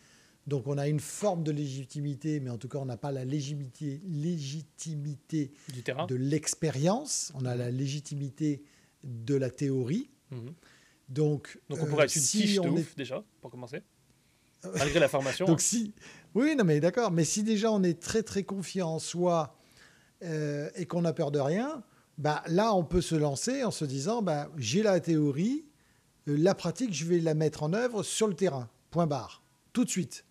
Donc 0.46 0.68
on 0.68 0.78
a 0.78 0.88
une 0.88 1.00
forme 1.00 1.42
de 1.42 1.52
légitimité, 1.52 2.40
mais 2.40 2.48
en 2.48 2.56
tout 2.56 2.68
cas 2.68 2.78
on 2.78 2.86
n'a 2.86 2.96
pas 2.96 3.12
la 3.12 3.26
légitimité, 3.26 4.00
légitimité 4.06 5.52
du 5.70 5.82
terrain. 5.82 6.06
de 6.06 6.14
l'expérience, 6.14 7.30
on 7.34 7.44
a 7.44 7.54
la 7.54 7.70
légitimité 7.70 8.62
de 9.04 9.34
la 9.34 9.50
théorie. 9.50 10.08
Mhm. 10.30 10.54
Donc, 11.10 11.58
Donc 11.68 11.80
on 11.82 11.86
pourrait 11.86 12.02
euh, 12.02 12.06
être 12.06 12.14
une 12.16 12.22
si 12.22 12.40
quiche 12.42 12.56
de 12.56 12.66
est- 12.66 12.70
ouf 12.70 12.96
déjà, 12.96 13.22
pour 13.40 13.50
commencer. 13.50 13.82
Malgré 14.76 15.00
la 15.00 15.08
formation. 15.08 15.46
Donc 15.46 15.60
si, 15.60 15.94
oui, 16.34 16.54
non 16.54 16.64
mais 16.64 16.80
d'accord, 16.80 17.10
mais 17.10 17.24
si 17.24 17.42
déjà 17.42 17.70
on 17.72 17.82
est 17.82 18.00
très 18.00 18.22
très 18.22 18.42
confiant 18.44 18.90
en 18.90 18.98
soi 18.98 19.56
euh, 20.22 20.68
et 20.76 20.86
qu'on 20.86 21.04
a 21.06 21.12
peur 21.12 21.30
de 21.30 21.38
rien, 21.40 21.82
bah 22.18 22.42
là 22.46 22.74
on 22.74 22.84
peut 22.84 23.00
se 23.00 23.14
lancer 23.14 23.64
en 23.64 23.70
se 23.70 23.84
disant, 23.86 24.20
bah 24.22 24.50
j'ai 24.58 24.82
la 24.82 25.00
théorie, 25.00 25.64
euh, 26.28 26.36
la 26.38 26.54
pratique 26.54 26.92
je 26.92 27.06
vais 27.06 27.20
la 27.20 27.32
mettre 27.34 27.62
en 27.62 27.72
œuvre 27.72 28.02
sur 28.02 28.28
le 28.28 28.34
terrain, 28.34 28.68
point 28.90 29.06
barre, 29.06 29.42
tout 29.72 29.84
de 29.86 29.90
suite. 29.90 30.24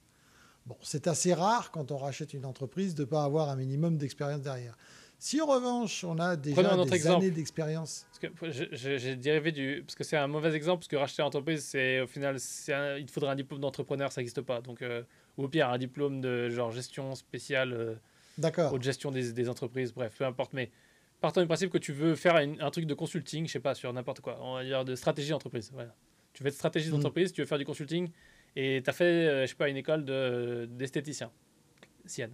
Bon, 0.67 0.77
c'est 0.83 1.07
assez 1.07 1.33
rare 1.33 1.71
quand 1.71 1.91
on 1.91 1.97
rachète 1.97 2.33
une 2.35 2.45
entreprise 2.45 2.93
de 2.93 3.01
ne 3.01 3.07
pas 3.07 3.23
avoir 3.23 3.49
un 3.49 3.55
minimum 3.55 3.97
d'expérience 3.97 4.41
derrière. 4.41 4.77
Si 5.21 5.41
en 5.41 5.45
revanche 5.47 6.03
on 6.05 6.17
a 6.17 6.37
déjà 6.37 6.61
des 6.85 6.93
exemple. 6.95 7.17
années 7.17 7.31
d'expérience, 7.31 8.07
j'ai 8.41 9.15
dérivé 9.17 9.51
du. 9.51 9.83
Parce 9.85 9.95
que 9.95 10.03
c'est 10.05 10.15
un 10.15 10.27
mauvais 10.27 10.53
exemple, 10.55 10.79
parce 10.79 10.87
que 10.87 10.95
racheter 10.95 11.21
une 11.21 11.27
entreprise, 11.27 11.63
c'est 11.65 11.99
au 11.99 12.07
final, 12.07 12.37
un- 12.69 12.95
il 12.97 13.05
te 13.05 13.11
faudrait 13.11 13.31
un 13.31 13.35
diplôme 13.35 13.59
d'entrepreneur, 13.59 14.11
ça 14.13 14.21
n'existe 14.21 14.41
pas. 14.41 14.61
Donc, 14.61 14.81
euh, 14.81 15.03
ou 15.37 15.43
au 15.43 15.47
pire, 15.49 15.69
un 15.69 15.77
diplôme 15.77 16.21
de 16.21 16.49
genre 16.49 16.71
gestion 16.71 17.15
spéciale, 17.15 17.73
euh, 17.73 17.95
d'accord. 18.37 18.71
ou 18.73 18.77
de 18.77 18.83
gestion 18.83 19.11
des, 19.11 19.33
des 19.33 19.49
entreprises, 19.49 19.93
bref, 19.93 20.15
peu 20.17 20.23
importe. 20.25 20.53
Mais 20.53 20.71
partant 21.19 21.41
du 21.41 21.47
principe 21.47 21.69
que 21.69 21.77
tu 21.77 21.91
veux 21.91 22.15
faire 22.15 22.37
une- 22.37 22.61
un 22.61 22.71
truc 22.71 22.85
de 22.85 22.93
consulting, 22.93 23.45
je 23.45 23.51
sais 23.51 23.59
pas, 23.59 23.75
sur 23.75 23.91
n'importe 23.91 24.21
quoi, 24.21 24.39
on 24.41 24.53
va 24.55 24.63
dire 24.63 24.85
de 24.85 24.95
stratégie 24.95 25.31
d'entreprise. 25.31 25.69
Voilà. 25.73 25.93
Tu 26.31 26.43
fais 26.43 26.49
de 26.49 26.55
stratégie 26.55 26.87
Mm. 26.87 26.91
d'entreprise, 26.93 27.33
tu 27.33 27.41
veux 27.41 27.47
faire 27.47 27.57
du 27.57 27.65
consulting, 27.65 28.09
et 28.55 28.79
tu 28.81 28.89
as 28.89 28.93
fait, 28.93 29.03
euh, 29.03 29.41
je 29.41 29.47
sais 29.47 29.55
pas, 29.55 29.67
une 29.67 29.75
école 29.77 30.05
de- 30.05 30.65
d'esthéticien. 30.71 31.29
Sienne. 32.05 32.31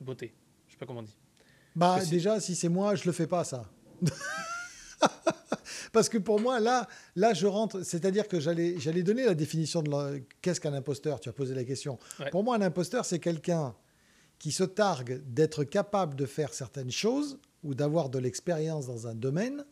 Beauté. 0.00 0.34
Je 0.66 0.72
sais 0.72 0.78
pas 0.78 0.86
comment 0.86 0.98
on 0.98 1.04
dit. 1.04 1.16
Bah 1.76 1.98
déjà, 2.04 2.40
si 2.40 2.54
c'est 2.54 2.68
moi, 2.68 2.94
je 2.94 3.04
le 3.04 3.12
fais 3.12 3.26
pas 3.26 3.44
ça. 3.44 3.68
Parce 5.92 6.08
que 6.08 6.18
pour 6.18 6.40
moi, 6.40 6.58
là, 6.60 6.88
là, 7.14 7.34
je 7.34 7.46
rentre. 7.46 7.82
C'est-à-dire 7.82 8.26
que 8.28 8.40
j'allais, 8.40 8.78
j'allais 8.78 9.02
donner 9.02 9.24
la 9.24 9.34
définition 9.34 9.82
de 9.82 9.90
la- 9.90 10.18
qu'est-ce 10.42 10.60
qu'un 10.60 10.72
imposteur? 10.74 11.20
Tu 11.20 11.28
as 11.28 11.32
posé 11.32 11.54
la 11.54 11.64
question. 11.64 11.98
Ouais. 12.18 12.30
Pour 12.30 12.42
moi, 12.42 12.56
un 12.56 12.62
imposteur, 12.62 13.04
c'est 13.04 13.18
quelqu'un 13.20 13.74
qui 14.38 14.50
se 14.50 14.64
targue 14.64 15.22
d'être 15.32 15.62
capable 15.64 16.16
de 16.16 16.26
faire 16.26 16.52
certaines 16.52 16.90
choses 16.90 17.38
ou 17.62 17.74
d'avoir 17.74 18.08
de 18.08 18.18
l'expérience 18.18 18.86
dans 18.86 19.06
un 19.06 19.14
domaine, 19.14 19.64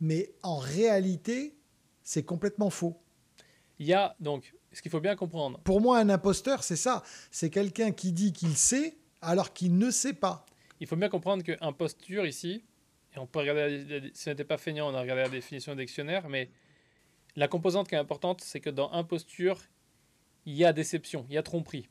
mais 0.00 0.34
en 0.42 0.56
réalité, 0.58 1.56
c'est 2.02 2.22
complètement 2.22 2.70
faux. 2.70 2.96
Il 3.78 3.86
y 3.86 3.94
a 3.94 4.14
donc, 4.20 4.54
ce 4.72 4.82
qu'il 4.82 4.90
faut 4.90 5.00
bien 5.00 5.16
comprendre, 5.16 5.58
Pour 5.64 5.80
moi, 5.80 5.98
un 5.98 6.10
imposteur, 6.10 6.62
c'est 6.62 6.76
ça. 6.76 7.02
C'est 7.30 7.50
quelqu'un 7.50 7.90
qui 7.90 8.12
dit 8.12 8.32
qu'il 8.32 8.56
sait 8.56 8.96
alors 9.22 9.52
qu'il 9.54 9.78
ne 9.78 9.90
sait 9.90 10.12
pas. 10.12 10.44
Il 10.80 10.86
faut 10.86 10.96
bien 10.96 11.08
comprendre 11.08 11.42
qu'un 11.42 11.72
posture 11.72 12.26
ici, 12.26 12.64
et 13.14 13.18
on 13.18 13.26
peut 13.26 13.38
regarder, 13.38 13.84
la- 13.84 14.08
si 14.12 14.28
on 14.28 14.32
n'était 14.32 14.44
pas 14.44 14.58
feignant, 14.58 14.90
on 14.90 14.94
a 14.94 15.00
regardé 15.00 15.22
la 15.22 15.28
définition 15.28 15.74
du 15.74 15.84
dictionnaire, 15.84 16.28
mais 16.28 16.50
la 17.36 17.48
composante 17.48 17.88
qui 17.88 17.94
est 17.94 17.98
importante, 17.98 18.40
c'est 18.40 18.60
que 18.60 18.70
dans 18.70 18.92
imposture, 18.92 19.60
il 20.46 20.54
y 20.54 20.64
a 20.64 20.72
déception, 20.72 21.26
il 21.28 21.34
y 21.34 21.38
a 21.38 21.42
tromperie. 21.42 21.88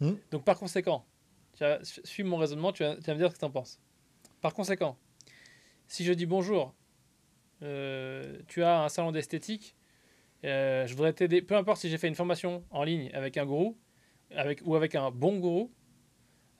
Hmm. 0.00 0.14
Donc 0.30 0.44
par 0.44 0.58
conséquent, 0.58 1.04
suis 2.04 2.22
mon 2.22 2.36
raisonnement, 2.36 2.72
tu 2.72 2.84
vas, 2.84 2.96
tu 2.96 3.02
vas 3.02 3.14
me 3.14 3.18
dire 3.18 3.28
ce 3.28 3.34
que 3.34 3.40
tu 3.40 3.44
en 3.44 3.50
penses. 3.50 3.80
Par 4.40 4.54
conséquent, 4.54 4.96
si 5.88 6.04
je 6.04 6.12
dis 6.12 6.26
bonjour, 6.26 6.74
euh, 7.62 8.38
tu 8.46 8.62
as 8.62 8.84
un 8.84 8.88
salon 8.88 9.10
d'esthétique, 9.10 9.74
euh, 10.44 10.86
je 10.86 10.94
voudrais 10.94 11.12
t'aider, 11.12 11.42
peu 11.42 11.56
importe 11.56 11.80
si 11.80 11.90
j'ai 11.90 11.98
fait 11.98 12.06
une 12.06 12.14
formation 12.14 12.64
en 12.70 12.84
ligne 12.84 13.10
avec 13.12 13.36
un 13.36 13.44
gourou, 13.44 13.76
avec, 14.30 14.60
ou 14.64 14.76
avec 14.76 14.94
un 14.94 15.10
bon 15.10 15.38
gourou, 15.38 15.72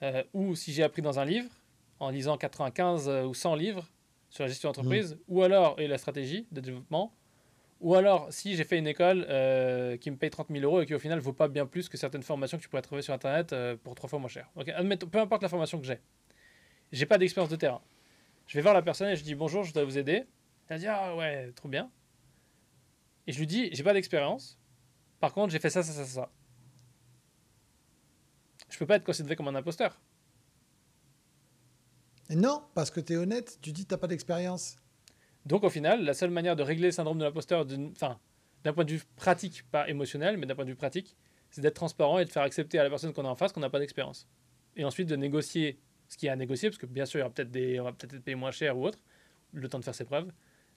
euh, 0.01 0.23
ou 0.33 0.55
si 0.55 0.73
j'ai 0.73 0.83
appris 0.83 1.01
dans 1.01 1.19
un 1.19 1.25
livre, 1.25 1.49
en 1.99 2.09
lisant 2.09 2.37
95 2.37 3.09
euh, 3.09 3.23
ou 3.25 3.33
100 3.33 3.55
livres 3.55 3.87
sur 4.29 4.43
la 4.43 4.47
gestion 4.47 4.69
d'entreprise, 4.69 5.17
ou 5.27 5.41
alors, 5.41 5.79
et 5.79 5.87
la 5.87 5.97
stratégie 5.97 6.47
de 6.51 6.61
développement, 6.61 7.13
ou 7.81 7.95
alors 7.95 8.27
si 8.31 8.55
j'ai 8.55 8.63
fait 8.65 8.77
une 8.77 8.87
école 8.87 9.25
euh, 9.29 9.95
qui 9.97 10.11
me 10.11 10.17
paye 10.17 10.29
30 10.29 10.47
000 10.49 10.63
euros 10.63 10.81
et 10.81 10.85
qui 10.85 10.93
au 10.93 10.99
final 10.99 11.19
vaut 11.19 11.33
pas 11.33 11.47
bien 11.47 11.65
plus 11.65 11.87
que 11.87 11.97
certaines 11.97 12.23
formations 12.23 12.57
que 12.57 12.63
tu 12.63 12.69
pourrais 12.69 12.81
trouver 12.81 13.01
sur 13.01 13.13
Internet 13.13 13.53
euh, 13.53 13.77
pour 13.77 13.95
trois 13.95 14.09
fois 14.09 14.19
moins 14.19 14.27
cher. 14.27 14.49
Ok, 14.55 14.69
Admettons, 14.69 15.07
peu 15.07 15.19
importe 15.19 15.41
la 15.41 15.49
formation 15.49 15.79
que 15.79 15.85
j'ai, 15.85 15.99
j'ai 16.91 17.05
pas 17.05 17.17
d'expérience 17.17 17.49
de 17.49 17.55
terrain. 17.55 17.81
Je 18.47 18.57
vais 18.57 18.61
voir 18.61 18.73
la 18.73 18.81
personne 18.81 19.09
et 19.09 19.15
je 19.15 19.23
dis 19.23 19.35
bonjour, 19.35 19.63
je 19.63 19.69
voudrais 19.69 19.85
vous 19.85 19.97
aider. 19.97 20.25
Elle 20.67 20.79
dire 20.79 20.93
ah 20.93 21.15
ouais, 21.15 21.51
trop 21.53 21.69
bien. 21.69 21.89
Et 23.27 23.31
je 23.31 23.39
lui 23.39 23.47
dis 23.47 23.69
j'ai 23.71 23.83
pas 23.83 23.93
d'expérience. 23.93 24.59
Par 25.21 25.33
contre, 25.33 25.51
j'ai 25.51 25.59
fait 25.59 25.69
ça, 25.69 25.83
ça, 25.83 25.93
ça, 25.93 26.05
ça. 26.05 26.31
Je 28.69 28.77
peux 28.77 28.85
pas 28.85 28.95
être 28.95 29.03
considéré 29.03 29.35
comme 29.35 29.47
un 29.47 29.55
imposteur. 29.55 29.99
Non, 32.29 32.63
parce 32.75 32.91
que 32.91 32.99
tu 32.99 33.13
es 33.13 33.17
honnête, 33.17 33.57
tu 33.61 33.71
dis 33.71 33.83
que 33.83 33.89
tu 33.89 33.93
n'as 33.93 33.97
pas 33.97 34.07
d'expérience. 34.07 34.75
Donc 35.45 35.63
au 35.63 35.69
final, 35.69 36.03
la 36.03 36.13
seule 36.13 36.29
manière 36.29 36.55
de 36.55 36.63
régler 36.63 36.87
le 36.87 36.91
syndrome 36.91 37.17
de 37.17 37.23
l'imposteur, 37.23 37.65
d'un 37.65 38.73
point 38.73 38.85
de 38.85 38.91
vue 38.91 39.01
pratique, 39.15 39.63
pas 39.71 39.89
émotionnel, 39.89 40.37
mais 40.37 40.45
d'un 40.45 40.53
point 40.53 40.65
de 40.65 40.69
vue 40.69 40.75
pratique, 40.75 41.15
c'est 41.49 41.61
d'être 41.61 41.75
transparent 41.75 42.19
et 42.19 42.25
de 42.25 42.29
faire 42.29 42.43
accepter 42.43 42.77
à 42.77 42.83
la 42.83 42.89
personne 42.89 43.13
qu'on 43.13 43.25
a 43.25 43.29
en 43.29 43.35
face 43.35 43.51
qu'on 43.51 43.61
n'a 43.61 43.69
pas 43.69 43.79
d'expérience. 43.79 44.27
Et 44.75 44.85
ensuite 44.85 45.09
de 45.09 45.15
négocier 45.15 45.79
ce 46.07 46.17
qu'il 46.17 46.27
y 46.27 46.29
a 46.29 46.33
à 46.33 46.35
négocier, 46.35 46.69
parce 46.69 46.77
que 46.77 46.85
bien 46.85 47.05
sûr, 47.05 47.19
il 47.19 47.21
y 47.21 47.23
aura 47.23 47.33
peut-être 47.33 47.51
des, 47.51 47.79
on 47.79 47.83
va 47.83 47.93
peut-être 47.93 48.15
être 48.15 48.23
payé 48.23 48.35
moins 48.35 48.51
cher 48.51 48.77
ou 48.77 48.85
autre, 48.85 48.99
le 49.53 49.67
temps 49.67 49.79
de 49.79 49.83
faire 49.83 49.95
ses 49.95 50.05
preuves, 50.05 50.31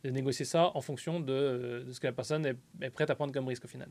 de 0.05 0.11
négocier 0.11 0.45
ça 0.47 0.71
en 0.75 0.81
fonction 0.81 1.21
de, 1.21 1.85
de 1.87 1.93
ce 1.93 2.01
que 2.01 2.07
la 2.07 2.13
personne 2.13 2.47
est, 2.47 2.57
est 2.81 2.91
prête 2.91 3.11
à 3.11 3.15
prendre 3.15 3.33
comme 3.33 3.47
risque 3.47 3.65
au 3.65 3.69
final. 3.69 3.91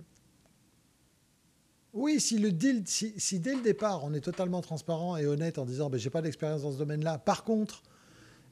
Oui, 1.94 2.20
si, 2.22 2.38
le 2.40 2.52
deal- 2.52 2.84
si, 2.86 3.14
si 3.18 3.40
dès 3.40 3.56
le 3.56 3.62
départ, 3.62 4.04
on 4.04 4.14
est 4.14 4.22
totalement 4.22 4.62
transparent 4.62 5.18
et 5.18 5.26
honnête 5.26 5.58
en 5.58 5.66
disant 5.66 5.90
ben, 5.90 5.98
j'ai 6.00 6.10
pas 6.10 6.22
d'expérience 6.22 6.62
dans 6.62 6.72
ce 6.72 6.78
domaine-là, 6.78 7.18
par 7.18 7.44
contre, 7.44 7.84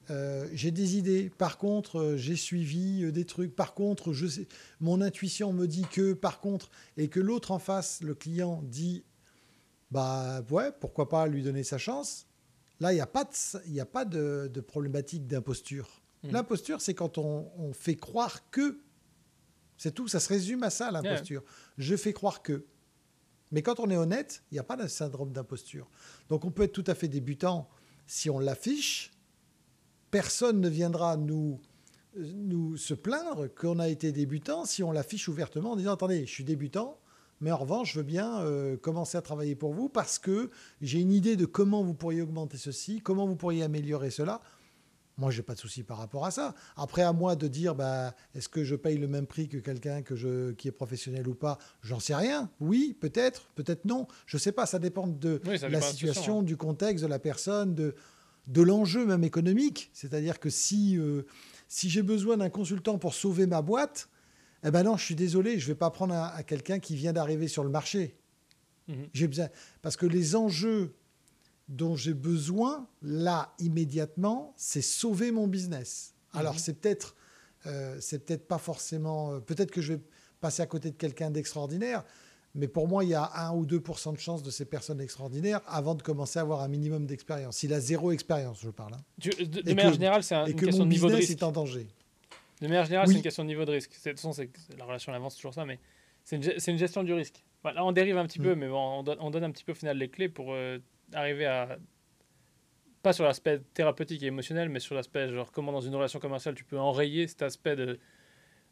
euh, 0.09 0.47
j'ai 0.53 0.71
des 0.71 0.97
idées, 0.97 1.29
par 1.37 1.57
contre, 1.57 1.99
euh, 1.99 2.17
j'ai 2.17 2.35
suivi 2.35 3.03
euh, 3.03 3.11
des 3.11 3.25
trucs, 3.25 3.55
par 3.55 3.73
contre, 3.75 4.11
je 4.11 4.25
sais, 4.27 4.47
mon 4.79 5.01
intuition 5.01 5.53
me 5.53 5.67
dit 5.67 5.85
que, 5.91 6.13
par 6.13 6.39
contre, 6.41 6.69
et 6.97 7.07
que 7.07 7.19
l'autre 7.19 7.51
en 7.51 7.59
face, 7.59 8.01
le 8.01 8.15
client, 8.15 8.61
dit 8.65 9.03
bah 9.91 10.41
ouais, 10.51 10.71
pourquoi 10.79 11.09
pas 11.09 11.25
lui 11.27 11.41
donner 11.43 11.63
sa 11.63 11.77
chance, 11.77 12.27
là, 12.79 12.91
il 12.91 12.95
n'y 12.95 13.01
a 13.01 13.07
pas 13.07 13.23
de, 13.23 13.69
y 13.71 13.79
a 13.79 13.85
pas 13.85 14.03
de, 14.05 14.49
de 14.53 14.61
problématique 14.61 15.27
d'imposture. 15.27 16.01
Mhm. 16.23 16.31
L'imposture, 16.31 16.81
c'est 16.81 16.93
quand 16.93 17.17
on, 17.17 17.49
on 17.57 17.71
fait 17.73 17.95
croire 17.95 18.49
que. 18.51 18.79
C'est 19.77 19.93
tout, 19.93 20.07
ça 20.09 20.19
se 20.19 20.27
résume 20.27 20.63
à 20.63 20.69
ça, 20.69 20.91
l'imposture. 20.91 21.41
Je 21.77 21.95
fais 21.95 22.11
croire 22.13 22.41
que. 22.41 22.65
Mais 23.51 23.61
quand 23.61 23.79
on 23.79 23.89
est 23.89 23.97
honnête, 23.97 24.43
il 24.51 24.55
n'y 24.55 24.59
a 24.59 24.63
pas 24.63 24.75
de 24.75 24.87
syndrome 24.87 25.31
d'imposture. 25.31 25.89
Donc 26.29 26.45
on 26.45 26.51
peut 26.51 26.63
être 26.63 26.73
tout 26.73 26.83
à 26.87 26.95
fait 26.95 27.07
débutant 27.07 27.69
si 28.05 28.29
on 28.29 28.39
l'affiche. 28.39 29.11
Personne 30.11 30.59
ne 30.61 30.69
viendra 30.69 31.17
nous, 31.17 31.59
nous 32.15 32.77
se 32.77 32.93
plaindre 32.93 33.47
qu'on 33.47 33.79
a 33.79 33.87
été 33.87 34.11
débutant 34.11 34.65
si 34.65 34.83
on 34.83 34.91
l'affiche 34.91 35.27
ouvertement 35.27 35.71
en 35.71 35.75
disant 35.75 35.93
attendez, 35.93 36.25
je 36.25 36.31
suis 36.31 36.43
débutant, 36.43 36.99
mais 37.41 37.51
en 37.51 37.57
revanche, 37.57 37.93
je 37.93 37.99
veux 37.99 38.05
bien 38.05 38.41
euh, 38.41 38.75
commencer 38.77 39.17
à 39.17 39.21
travailler 39.21 39.55
pour 39.55 39.73
vous 39.73 39.89
parce 39.89 40.19
que 40.19 40.49
j'ai 40.81 40.99
une 40.99 41.11
idée 41.11 41.35
de 41.35 41.45
comment 41.45 41.83
vous 41.83 41.93
pourriez 41.93 42.21
augmenter 42.21 42.57
ceci, 42.57 43.01
comment 43.01 43.25
vous 43.25 43.35
pourriez 43.35 43.63
améliorer 43.63 44.09
cela. 44.09 44.41
Moi, 45.19 45.31
j'ai 45.31 45.43
pas 45.43 45.53
de 45.53 45.59
souci 45.59 45.83
par 45.83 45.97
rapport 45.97 46.25
à 46.25 46.31
ça. 46.31 46.55
Après, 46.77 47.01
à 47.01 47.11
moi 47.11 47.35
de 47.35 47.49
dire, 47.49 47.75
bah, 47.75 48.15
est-ce 48.33 48.47
que 48.47 48.63
je 48.63 48.75
paye 48.75 48.97
le 48.97 49.09
même 49.09 49.27
prix 49.27 49.49
que 49.49 49.57
quelqu'un 49.57 50.01
que 50.01 50.15
je, 50.15 50.51
qui 50.53 50.69
est 50.69 50.71
professionnel 50.71 51.27
ou 51.27 51.35
pas? 51.35 51.57
J'en 51.81 51.99
sais 51.99 52.15
rien. 52.15 52.49
Oui, 52.61 52.95
peut-être, 52.97 53.49
peut-être 53.55 53.83
non. 53.83 54.07
Je 54.25 54.37
sais 54.37 54.53
pas. 54.53 54.65
Ça 54.65 54.79
dépend 54.79 55.07
de 55.07 55.41
Oui, 55.45 55.59
ça 55.59 55.67
la 55.67 55.81
situation, 55.81 56.13
situation, 56.13 56.41
du 56.41 56.55
contexte, 56.55 57.03
de 57.03 57.09
la 57.09 57.19
personne, 57.19 57.75
de, 57.75 57.95
de 58.47 58.61
l'enjeu 58.61 59.05
même 59.05 59.25
économique. 59.25 59.89
C'est-à-dire 59.91 60.39
que 60.39 60.49
si, 60.49 60.97
euh, 60.97 61.23
si 61.67 61.89
j'ai 61.89 62.01
besoin 62.01 62.37
d'un 62.37 62.49
consultant 62.49 62.97
pour 62.97 63.13
sauver 63.13 63.45
ma 63.45 63.61
boîte, 63.61 64.07
eh 64.63 64.71
ben 64.71 64.83
non, 64.83 64.95
je 64.95 65.03
suis 65.03 65.15
désolé, 65.15 65.59
je 65.59 65.67
vais 65.67 65.75
pas 65.75 65.89
prendre 65.89 66.13
à, 66.13 66.33
à 66.33 66.43
quelqu'un 66.43 66.79
qui 66.79 66.95
vient 66.95 67.11
d'arriver 67.11 67.49
sur 67.49 67.65
le 67.65 67.69
marché. 67.69 68.15
Mhm. 68.87 69.09
J'ai 69.13 69.27
besoin 69.27 69.49
parce 69.81 69.97
que 69.97 70.05
les 70.05 70.37
enjeux 70.37 70.93
dont 71.69 71.95
j'ai 71.95 72.15
besoin 72.15 72.87
là 73.01 73.53
immédiatement, 73.59 74.53
c'est 74.57 74.81
sauver 74.81 75.31
mon 75.31 75.47
business. 75.47 76.15
Alors 76.33 76.53
Mhm. 76.53 76.59
c'est 76.59 76.73
peut-être 76.73 77.15
euh, 77.65 77.97
c'est 77.99 78.25
peut-être 78.25 78.47
pas 78.47 78.57
forcément 78.57 79.33
euh, 79.33 79.39
peut-être 79.39 79.71
que 79.71 79.81
je 79.81 79.93
vais 79.93 79.99
passer 80.41 80.61
à 80.61 80.65
côté 80.65 80.91
de 80.91 80.95
quelqu'un 80.95 81.29
d'extraordinaire, 81.29 82.03
Mais 82.55 82.67
pour 82.67 82.87
moi, 82.87 83.03
il 83.03 83.11
y 83.11 83.13
a 83.13 83.29
1 83.35 83.53
ou 83.53 83.63
2% 83.63 84.11
de 84.11 84.17
chance 84.17 84.41
de 84.41 84.49
ces 84.49 84.65
personnes 84.65 84.99
extraordinaires 84.99 85.61
avant 85.67 85.93
de 85.93 86.01
commencer 86.01 86.39
à 86.39 86.41
avoir 86.41 86.61
un 86.61 86.67
minimum 86.67 87.05
d'expérience. 87.05 87.57
S'il 87.57 87.71
a 87.73 87.79
zéro 87.79 88.11
expérience, 88.11 88.59
je 88.61 88.71
parle. 88.71 88.95
Hein. 88.95 89.03
de, 89.19 89.73
manière 89.73 89.93
générale, 89.93 90.23
c'est 90.23 90.33
un, 90.33 90.47
une 90.47 90.55
question 90.55 90.83
de 90.83 90.89
niveau 90.89 91.09
de 91.09 91.15
risque. 91.15 91.29
est 91.29 91.43
en 91.43 91.51
danger. 91.51 91.87
De 92.59 92.67
manière 92.67 92.85
générale, 92.85 93.07
c'est 93.07 93.13
une 93.13 93.21
question 93.21 93.43
de 93.43 93.49
niveau 93.49 93.65
de 93.65 93.71
risque. 93.73 93.91
De 93.91 94.09
toute 94.09 94.19
façon, 94.19 94.43
la 94.79 94.85
relation 94.85 95.11
à 95.11 95.13
l'avance, 95.13 95.33
c'est 95.33 95.37
toujours 95.37 95.53
ça, 95.53 95.63
mais 95.63 95.77
c'est 96.23 96.37
une, 96.37 96.51
une, 96.73 96.77
gestion 96.79 97.03
du 97.03 97.13
risque. 97.13 97.43
Là, 97.63 97.85
on 97.85 97.91
dérive 97.91 98.17
un 98.17 98.25
petit 98.25 98.39
mm. 98.39 98.43
peu, 98.43 98.55
mais 98.55 98.67
bon, 98.67 98.99
on, 98.99 99.03
donne, 99.03 99.17
on, 99.19 99.29
donne, 99.29 99.43
un 99.43 99.51
petit 99.51 99.63
peu 99.63 99.73
au 99.73 99.75
final 99.75 99.97
les 99.97 100.09
clés 100.09 100.27
pour 100.27 100.53
euh, 100.53 100.79
arriver 101.13 101.45
à. 101.45 101.77
Pas 103.01 103.13
sur 103.13 103.23
l'aspect 103.23 103.61
thérapeutique 103.73 104.21
et 104.23 104.25
émotionnel, 104.25 104.67
mais 104.67 104.79
sur 104.79 104.93
l'aspect, 104.93 105.29
genre, 105.29 105.51
comment 105.51 105.71
dans 105.71 105.79
une 105.79 105.95
relation 105.95 106.19
commerciale 106.19 106.53
tu 106.53 106.65
peux 106.65 106.77
enrayer 106.77 107.27
cet 107.27 107.41
aspect 107.41 107.77
de 107.77 107.97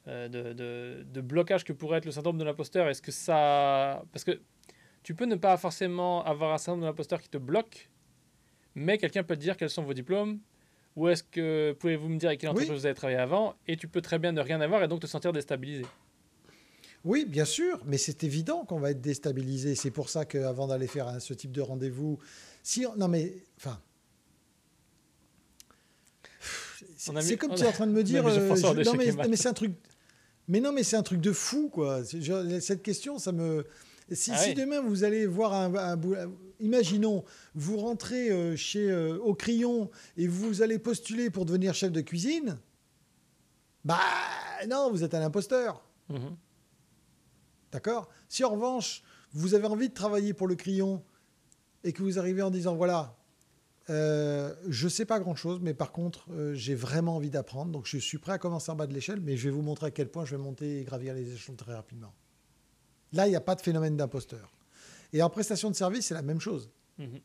euh, 0.08 0.30
de, 0.30 1.04
de, 1.04 1.22
blocage 1.22 1.66
que 1.66 1.74
pourrait 1.74 1.98
être 1.98 2.06
le 2.06 2.12
syndrome 2.12 2.38
de 2.38 2.44
l'imposteur 2.46 2.88
Est-ce 2.88 3.02
que 3.02 3.12
ça... 3.12 4.06
Parce 4.14 4.24
que 4.24 4.40
tu 5.04 5.14
peux 5.14 5.26
ne 5.26 5.36
pas 5.36 5.58
forcément 5.58 6.24
avoir 6.24 6.54
un 6.54 6.58
syndrome 6.58 6.82
de 6.82 6.86
l'imposteur 6.86 7.22
qui 7.22 7.28
te 7.28 7.38
bloque, 7.38 7.90
mais 8.74 8.98
quelqu'un 8.98 9.24
peut 9.24 9.36
te 9.36 9.42
dire 9.42 9.58
quels 9.58 9.70
sont 9.70 9.84
vos 9.84 9.94
diplômes, 9.94 10.40
ou 10.96 11.10
est-ce 11.10 11.24
que 11.24 11.76
pouvez-vous 11.80 12.08
me 12.08 12.18
dire 12.18 12.30
avec 12.30 12.40
quelle 12.40 12.52
entreprise 12.52 12.72
vous 12.72 12.86
avez 12.86 12.96
travaillé 12.96 13.20
avant, 13.20 13.56
et 13.68 13.76
tu 13.76 13.90
peux 13.90 14.02
très 14.02 14.18
bien 14.18 14.32
ne 14.32 14.40
rien 14.40 14.62
avoir 14.62 14.82
et 14.82 14.88
donc 14.88 15.02
te 15.02 15.08
sentir 15.08 15.34
déstabilisé. 15.34 15.86
Oui, 17.08 17.26
bien 17.26 17.46
sûr, 17.46 17.82
mais 17.86 17.98
c'est 17.98 18.24
évident 18.24 18.66
qu'on 18.66 18.80
va 18.80 18.92
être 18.92 19.02
déstabilisé. 19.02 19.76
C'est 19.76 19.92
pour 19.92 20.10
ça 20.10 20.26
qu'avant 20.26 20.68
d'aller 20.68 20.88
faire 20.88 21.22
ce 21.22 21.34
type 21.34 21.52
de 21.52 21.62
rendez-vous, 21.62 22.20
si 22.64 22.86
non 22.98 23.08
mais 23.08 23.34
enfin, 23.58 23.80
c'est 27.22 27.38
comme 27.38 27.56
tu 27.56 27.64
es 27.64 27.68
en 27.68 27.72
train 27.72 27.88
de 27.88 27.92
me 27.92 28.04
dire, 28.04 28.26
euh, 28.28 28.56
non 28.84 28.94
mais 28.94 29.38
c'est 29.38 29.48
un 29.48 29.54
truc, 29.54 29.74
mais 30.48 30.60
non, 30.62 30.72
mais 30.72 30.84
c'est 30.84 30.96
un 30.96 31.04
truc 31.04 31.20
de 31.20 31.32
fou, 31.32 31.70
quoi. 31.70 32.04
Cette 32.04 32.82
question, 32.82 33.20
ça 33.20 33.32
me. 33.32 33.66
Si, 34.12 34.32
ah 34.34 34.54
demain 34.54 34.80
vous 34.80 35.04
allez 35.04 35.26
voir 35.26 35.54
un, 35.54 36.00
imaginons, 36.62 37.26
vous 37.56 37.76
rentrez 37.76 38.30
euh, 38.30 38.56
chez 38.56 38.90
euh, 38.90 39.18
au 39.18 39.34
crayon 39.34 39.90
et 40.16 40.28
vous 40.28 40.62
allez 40.62 40.80
postuler 40.80 41.30
pour 41.30 41.44
devenir 41.46 41.74
chef 41.74 41.92
de 41.92 42.00
cuisine, 42.00 42.58
bah 43.84 44.00
non, 44.70 44.90
vous 44.92 45.04
êtes 45.04 45.14
un 45.14 45.22
imposteur. 45.22 45.84
Mhm. 46.08 46.38
D'accord? 47.78 48.10
Si 48.28 48.44
en 48.44 48.50
revanche, 48.50 49.04
vous 49.34 49.54
avez 49.54 49.68
envie 49.68 49.90
de 49.90 49.94
travailler 49.94 50.34
pour 50.34 50.48
le 50.48 50.56
crayon 50.56 51.04
et 51.84 51.94
que 51.94 52.02
vous 52.02 52.18
arrivez 52.18 52.42
en 52.42 52.50
disant 52.50 52.76
voilà, 52.76 53.16
euh, 53.92 54.56
je 54.68 54.86
ne 54.86 54.90
sais 54.90 55.06
pas 55.06 55.20
grand-chose, 55.20 55.60
mais 55.62 55.76
par 55.76 55.92
contre, 55.92 56.26
euh, 56.32 56.56
j'ai 56.56 56.74
vraiment 56.74 57.18
envie 57.18 57.30
d'apprendre. 57.30 57.72
Donc, 57.72 57.86
je 57.86 58.00
suis 58.00 58.18
prêt 58.18 58.32
à 58.32 58.40
commencer 58.40 58.72
en 58.72 58.76
bas 58.76 58.88
de 58.88 58.96
l'échelle, 58.96 59.22
mais 59.22 59.38
je 59.38 59.48
vais 59.48 59.56
vous 59.56 59.62
montrer 59.62 59.86
à 59.86 59.92
quel 59.92 60.10
point 60.10 60.26
je 60.26 60.36
vais 60.36 60.42
monter 60.42 60.80
et 60.80 60.84
gravir 60.86 61.14
les 61.14 61.32
échelons 61.32 61.56
très 61.56 61.76
rapidement. 61.76 62.16
Là, 63.14 63.28
il 63.28 63.30
n'y 63.30 63.36
a 63.36 63.42
pas 63.42 63.54
de 63.54 63.62
phénomène 63.62 63.96
d'imposteur. 63.96 64.52
Et 65.14 65.22
en 65.22 65.30
prestation 65.30 65.70
de 65.70 65.76
service, 65.76 66.08
c'est 66.08 66.16
la 66.16 66.24
même 66.24 66.42
chose. 66.42 66.72
Mhm. 66.98 67.20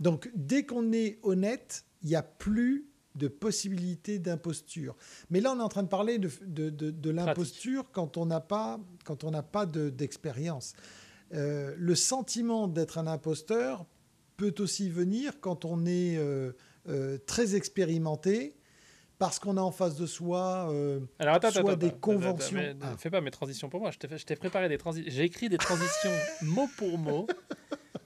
Donc, 0.00 0.28
dès 0.34 0.66
qu'on 0.66 0.90
est 0.90 1.20
honnête, 1.22 1.84
il 2.02 2.08
n'y 2.08 2.16
a 2.16 2.24
plus 2.24 2.91
de 3.14 3.28
possibilité 3.28 4.18
d'imposture. 4.18 4.96
Mais 5.30 5.40
là, 5.40 5.52
on 5.52 5.58
est 5.58 5.62
en 5.62 5.68
train 5.68 5.82
de 5.82 5.88
parler 5.88 6.18
de, 6.18 6.30
de, 6.44 6.70
de, 6.70 7.10
l'imposture 7.10 7.90
quand 7.92 8.16
on 8.16 8.26
n'a 8.26 8.40
pas, 8.40 8.80
quand 9.04 9.24
on 9.24 9.30
n'a 9.30 9.42
pas 9.42 9.66
d'expérience. 9.66 10.74
Euh, 11.34 11.74
le 11.78 11.94
sentiment 11.94 12.68
d'être 12.68 12.98
un 12.98 13.06
imposteur 13.06 13.86
peut 14.36 14.54
aussi 14.58 14.90
venir 14.90 15.40
quand 15.40 15.64
on 15.64 15.86
est 15.86 16.16
euh, 16.16 16.52
euh, 16.88 17.18
très 17.26 17.54
expérimenté, 17.54 18.56
parce 19.18 19.38
qu'on 19.38 19.56
a 19.56 19.60
en 19.60 19.70
face 19.70 19.94
de 19.94 20.06
soi 20.06 20.68
euh, 20.72 20.98
Alors, 21.20 21.36
attends, 21.36 21.52
soit 21.52 21.76
des 21.76 21.92
conventions. 21.92 22.58
Ne 22.58 22.74
ah. 22.80 22.96
fais 22.98 23.08
pas 23.08 23.20
mes 23.20 23.30
transitions 23.30 23.68
pour 23.68 23.78
moi. 23.78 23.92
Je 23.92 24.24
t'ai 24.24 24.34
préparé 24.34 24.68
des 24.68 24.78
transitions. 24.78 25.12
J'ai 25.14 25.22
écrit 25.22 25.48
des 25.48 25.58
transitions 25.58 26.10
mot 26.42 26.68
pour 26.76 26.98
mot. 26.98 27.28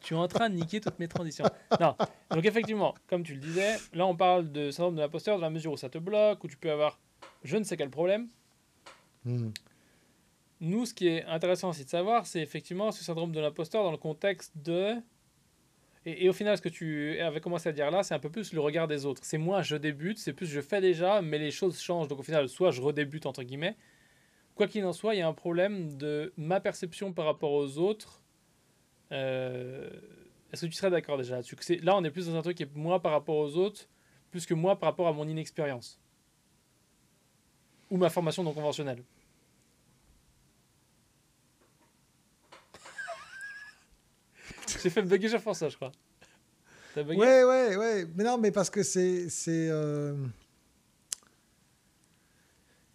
Tu 0.07 0.15
es 0.15 0.17
en 0.17 0.29
train 0.29 0.49
de 0.49 0.55
niquer 0.55 0.81
toutes 0.81 1.01
mes 1.01 1.09
transitions. 1.09 1.47
Non. 1.81 1.97
Donc 2.31 2.45
effectivement, 2.45 2.95
comme 3.09 3.25
tu 3.25 3.35
le 3.35 3.41
disais, 3.41 3.77
là 3.93 4.07
on 4.07 4.15
parle 4.15 4.53
de 4.53 4.71
syndrome 4.71 4.95
de 4.95 5.01
l'imposteur 5.01 5.37
dans 5.37 5.43
la 5.43 5.51
mesure 5.51 5.73
où 5.73 5.77
ça 5.77 5.89
te 5.89 5.99
bloque, 5.99 6.45
où 6.45 6.49
tu 6.49 6.57
peux 6.57 6.71
avoir 6.71 7.01
je 7.43 7.57
ne 7.57 7.65
sais 7.65 7.77
quel 7.77 7.91
problème. 7.91 8.29
Hmm. 9.25 9.51
Nous, 10.61 10.87
ce 10.87 10.95
qui 10.95 11.09
est 11.09 11.25
intéressant 11.25 11.71
aussi 11.71 11.85
de 11.85 11.91
savoir, 11.91 12.27
c'est 12.27 12.41
effectivement 12.41 12.93
ce 12.93 13.03
syndrome 13.03 13.33
de 13.33 13.41
l'imposteur 13.41 13.83
dans 13.83 13.91
le 13.91 13.97
contexte 13.97 14.53
de 14.57 14.95
et, 16.09 16.29
au 16.29 16.33
final, 16.33 16.57
ce 16.57 16.63
que 16.63 16.69
tu 16.69 17.19
avais 17.19 17.41
commencé 17.41 17.69
à 17.69 17.73
dire 17.73 17.91
là, 17.91 18.05
c'est 18.05 18.15
un 18.15 18.21
peu 18.21 18.31
plus 18.31 18.53
le 18.53 18.61
regard 18.61 18.87
des 18.87 19.07
autres. 19.07 19.23
C'est 19.25 19.39
moins 19.39 19.63
je 19.63 19.75
débute, 19.75 20.19
c'est 20.19 20.33
plus 20.33 20.47
je 20.47 20.61
fais 20.61 20.81
déjà, 20.81 21.21
mais 21.21 21.39
les 21.39 21.51
choses 21.51 21.81
changent. 21.81 22.07
Donc 22.07 22.21
au 22.21 22.23
final, 22.23 22.49
soit 22.49 22.71
je 22.71 22.81
redébute, 22.81 23.27
entre 23.27 23.43
guillemets. 23.43 23.77
Quoi 24.55 24.69
qu'il 24.69 24.85
en 24.85 24.93
soit, 24.93 25.17
il 25.17 25.19
y 25.19 25.21
a 25.21 25.27
un 25.27 25.35
problème 25.35 25.97
de 25.97 26.33
ma 26.37 26.61
perception 26.61 27.13
par 27.13 27.25
rapport 27.25 27.51
aux 27.51 27.79
autres. 27.79 28.23
Euh, 29.13 29.89
est-ce 30.53 30.67
que 30.67 30.71
tu 30.71 30.77
serais 30.77 30.91
d'accord 30.91 31.19
déjà 31.19 31.37
là-dessus? 31.37 31.57
Là, 31.83 31.97
on 31.97 32.05
est 32.05 32.11
plus 32.11 32.27
dans 32.27 32.37
un 32.37 32.43
truc 32.43 32.57
qui 32.57 32.65
est 32.65 32.75
moi 32.75 33.01
par 33.01 33.13
rapport 33.13 33.37
aux 33.37 33.57
autres, 33.57 33.89
plus 34.31 34.47
que 34.47 34.55
moi 34.55 34.79
par 34.79 34.91
rapport 34.91 35.09
à 35.09 35.13
mon 35.13 35.29
inexpérience. 35.29 36.01
Ou 37.91 37.97
ma 37.97 38.11
formation 38.11 38.43
non 38.43 38.53
conventionnelle. 38.53 39.03
J'ai 44.83 44.91
fait 44.91 45.03
bugger 45.03 45.29
Jean-François, 45.29 45.69
je 45.69 45.77
crois. 45.77 45.93
T'as 46.95 47.05
bugué? 47.05 47.19
Ouais, 47.19 47.45
ouais, 47.45 47.77
ouais. 47.77 48.07
Mais 48.15 48.25
non, 48.25 48.39
mais 48.39 48.51
parce 48.51 48.71
que 48.71 48.83
c'est. 48.83 49.29
C'est 49.29 49.69
euh... 49.71 50.17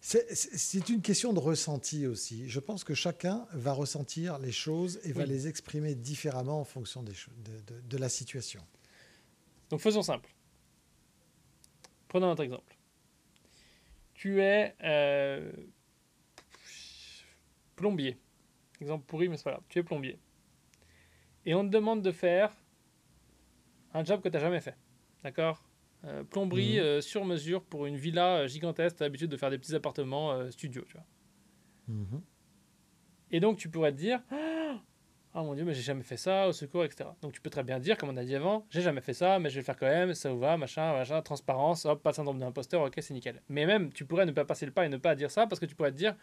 C'est 0.04 0.88
une 0.88 1.00
question 1.00 1.32
de 1.32 1.38
ressenti 1.38 2.08
aussi. 2.08 2.48
Je 2.48 2.58
pense 2.58 2.82
que 2.82 2.92
chacun 2.92 3.46
va 3.52 3.72
ressentir 3.72 4.38
les 4.40 4.50
choses 4.50 5.00
et 5.04 5.12
va 5.12 5.24
les 5.24 5.46
exprimer 5.46 5.94
différemment 5.94 6.60
en 6.60 6.64
fonction 6.64 7.04
des 7.04 7.12
de, 7.12 7.74
de, 7.74 7.80
de, 7.80 7.96
la 7.98 8.08
situation. 8.08 8.60
Donc 9.70 9.80
faisons 9.80 10.02
simple. 10.02 10.28
Prenons 12.08 12.26
notre 12.26 12.42
exemple. 12.42 12.76
Tu 14.14 14.42
es 14.42 14.74
euh, 14.82 15.52
plombier. 17.76 18.18
Exemple 18.80 19.06
pourri, 19.06 19.28
mais 19.28 19.36
c'est 19.36 19.44
pas 19.44 19.52
grave. 19.52 19.64
Tu 19.68 19.78
es 19.78 19.82
plombier 19.84 20.18
et 21.44 21.54
on 21.54 21.64
te 21.64 21.70
demande 21.70 22.02
de 22.02 22.12
faire 22.12 22.52
un 23.94 24.04
job 24.04 24.22
que 24.22 24.28
tu 24.28 24.34
n'as 24.34 24.40
jamais 24.40 24.60
fait. 24.60 24.76
D'accord? 25.22 25.62
Euh, 26.04 26.24
Plomberie 26.24 26.74
mhm. 26.74 26.84
euh, 26.84 27.00
sur 27.00 27.24
mesure 27.24 27.62
pour 27.62 27.86
une 27.86 27.96
villa 27.96 28.38
euh, 28.38 28.48
gigantesque. 28.48 28.96
Tu 28.96 29.02
as 29.02 29.06
l'habitude 29.06 29.30
de 29.30 29.36
faire 29.36 29.50
des 29.50 29.58
petits 29.58 29.74
appartements 29.74 30.50
studio, 30.50 30.82
tu 30.86 30.94
vois. 30.94 31.06
Mhm. 31.88 32.22
Et 33.30 33.40
donc, 33.40 33.58
tu 33.58 33.68
pourrais 33.68 33.92
te 33.92 33.96
dire 33.96 34.20
Ah 34.30 34.78
oh 35.34 35.42
mon 35.44 35.54
dieu, 35.54 35.64
mais 35.64 35.74
j'ai 35.74 35.82
jamais 35.82 36.02
fait 36.02 36.16
ça, 36.16 36.48
au 36.48 36.52
secours, 36.52 36.84
etc. 36.84 37.08
Donc, 37.22 37.32
tu 37.32 37.40
peux 37.40 37.50
très 37.50 37.62
bien 37.62 37.78
dire, 37.78 37.96
comme 37.96 38.10
on 38.10 38.16
a 38.16 38.24
dit 38.24 38.34
avant 38.34 38.66
J'ai 38.70 38.82
jamais 38.82 39.00
fait 39.00 39.14
ça, 39.14 39.38
mais 39.38 39.48
je 39.48 39.54
vais 39.54 39.60
le 39.60 39.64
faire 39.64 39.76
quand 39.76 39.86
même, 39.86 40.12
ça 40.12 40.30
vous 40.30 40.38
va, 40.38 40.56
machin, 40.56 40.92
machin, 40.92 41.22
transparence, 41.22 41.86
hop, 41.86 42.02
pas 42.02 42.10
de 42.10 42.16
syndrome 42.16 42.38
d'imposteur, 42.38 42.82
ok, 42.82 42.94
c'est 42.98 43.14
nickel. 43.14 43.40
Mais 43.48 43.64
même, 43.64 43.92
tu 43.92 44.04
pourrais 44.04 44.26
ne 44.26 44.32
pas 44.32 44.44
passer 44.44 44.66
le 44.66 44.72
pas 44.72 44.84
et 44.84 44.88
ne 44.88 44.98
pas 44.98 45.14
dire 45.14 45.30
ça 45.30 45.46
parce 45.46 45.60
que 45.60 45.66
tu 45.66 45.74
pourrais 45.74 45.92
te 45.92 45.96
dire 45.96 46.14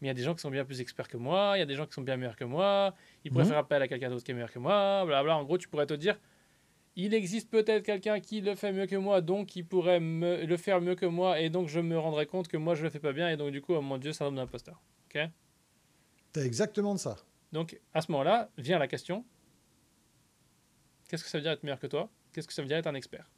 mais 0.00 0.06
il 0.06 0.08
y 0.08 0.12
a 0.12 0.14
des 0.14 0.22
gens 0.22 0.34
qui 0.34 0.40
sont 0.40 0.50
bien 0.50 0.64
plus 0.64 0.80
experts 0.80 1.08
que 1.08 1.16
moi, 1.16 1.54
il 1.56 1.58
y 1.58 1.62
a 1.62 1.66
des 1.66 1.74
gens 1.74 1.86
qui 1.86 1.94
sont 1.94 2.02
bien 2.02 2.16
meilleurs 2.16 2.36
que 2.36 2.44
moi, 2.44 2.94
ils 3.24 3.32
pourraient 3.32 3.44
mhm. 3.44 3.50
faire 3.50 3.58
appel 3.58 3.82
à 3.82 3.88
quelqu'un 3.88 4.10
d'autre 4.10 4.22
qui 4.22 4.30
est 4.30 4.34
meilleur 4.34 4.52
que 4.52 4.58
moi, 4.58 5.04
bla 5.04 5.36
En 5.36 5.44
gros, 5.44 5.58
tu 5.58 5.68
pourrais 5.68 5.86
te 5.86 5.94
dire, 5.94 6.18
il 6.98 7.14
existe 7.14 7.48
peut-être 7.48 7.84
quelqu'un 7.84 8.18
qui 8.18 8.40
le 8.40 8.56
fait 8.56 8.72
mieux 8.72 8.86
que 8.86 8.96
moi, 8.96 9.20
donc 9.20 9.54
il 9.54 9.64
pourrait 9.64 10.00
me, 10.00 10.44
le 10.44 10.56
faire 10.56 10.80
mieux 10.80 10.96
que 10.96 11.06
moi, 11.06 11.40
et 11.40 11.48
donc 11.48 11.68
je 11.68 11.78
me 11.78 11.96
rendrais 11.96 12.26
compte 12.26 12.48
que 12.48 12.56
moi 12.56 12.74
je 12.74 12.82
le 12.82 12.90
fais 12.90 12.98
pas 12.98 13.12
bien, 13.12 13.30
et 13.30 13.36
donc 13.36 13.52
du 13.52 13.62
coup, 13.62 13.72
oh 13.74 13.80
mon 13.80 13.98
Dieu, 13.98 14.10
un 14.20 14.32
d'imposteur. 14.32 14.82
Ok? 15.06 15.20
C'est 16.34 16.44
exactement 16.44 16.94
de 16.94 16.98
ça. 16.98 17.16
Donc 17.52 17.80
à 17.94 18.00
ce 18.00 18.10
moment-là, 18.10 18.50
vient 18.58 18.80
la 18.80 18.88
question 18.88 19.24
qu'est-ce 21.08 21.22
que 21.22 21.30
ça 21.30 21.38
veut 21.38 21.42
dire 21.42 21.52
être 21.52 21.62
meilleur 21.62 21.78
que 21.78 21.86
toi? 21.86 22.10
Qu'est-ce 22.32 22.48
que 22.48 22.52
ça 22.52 22.62
veut 22.62 22.68
dire 22.68 22.78
être 22.78 22.88
un 22.88 22.94
expert? 22.94 23.30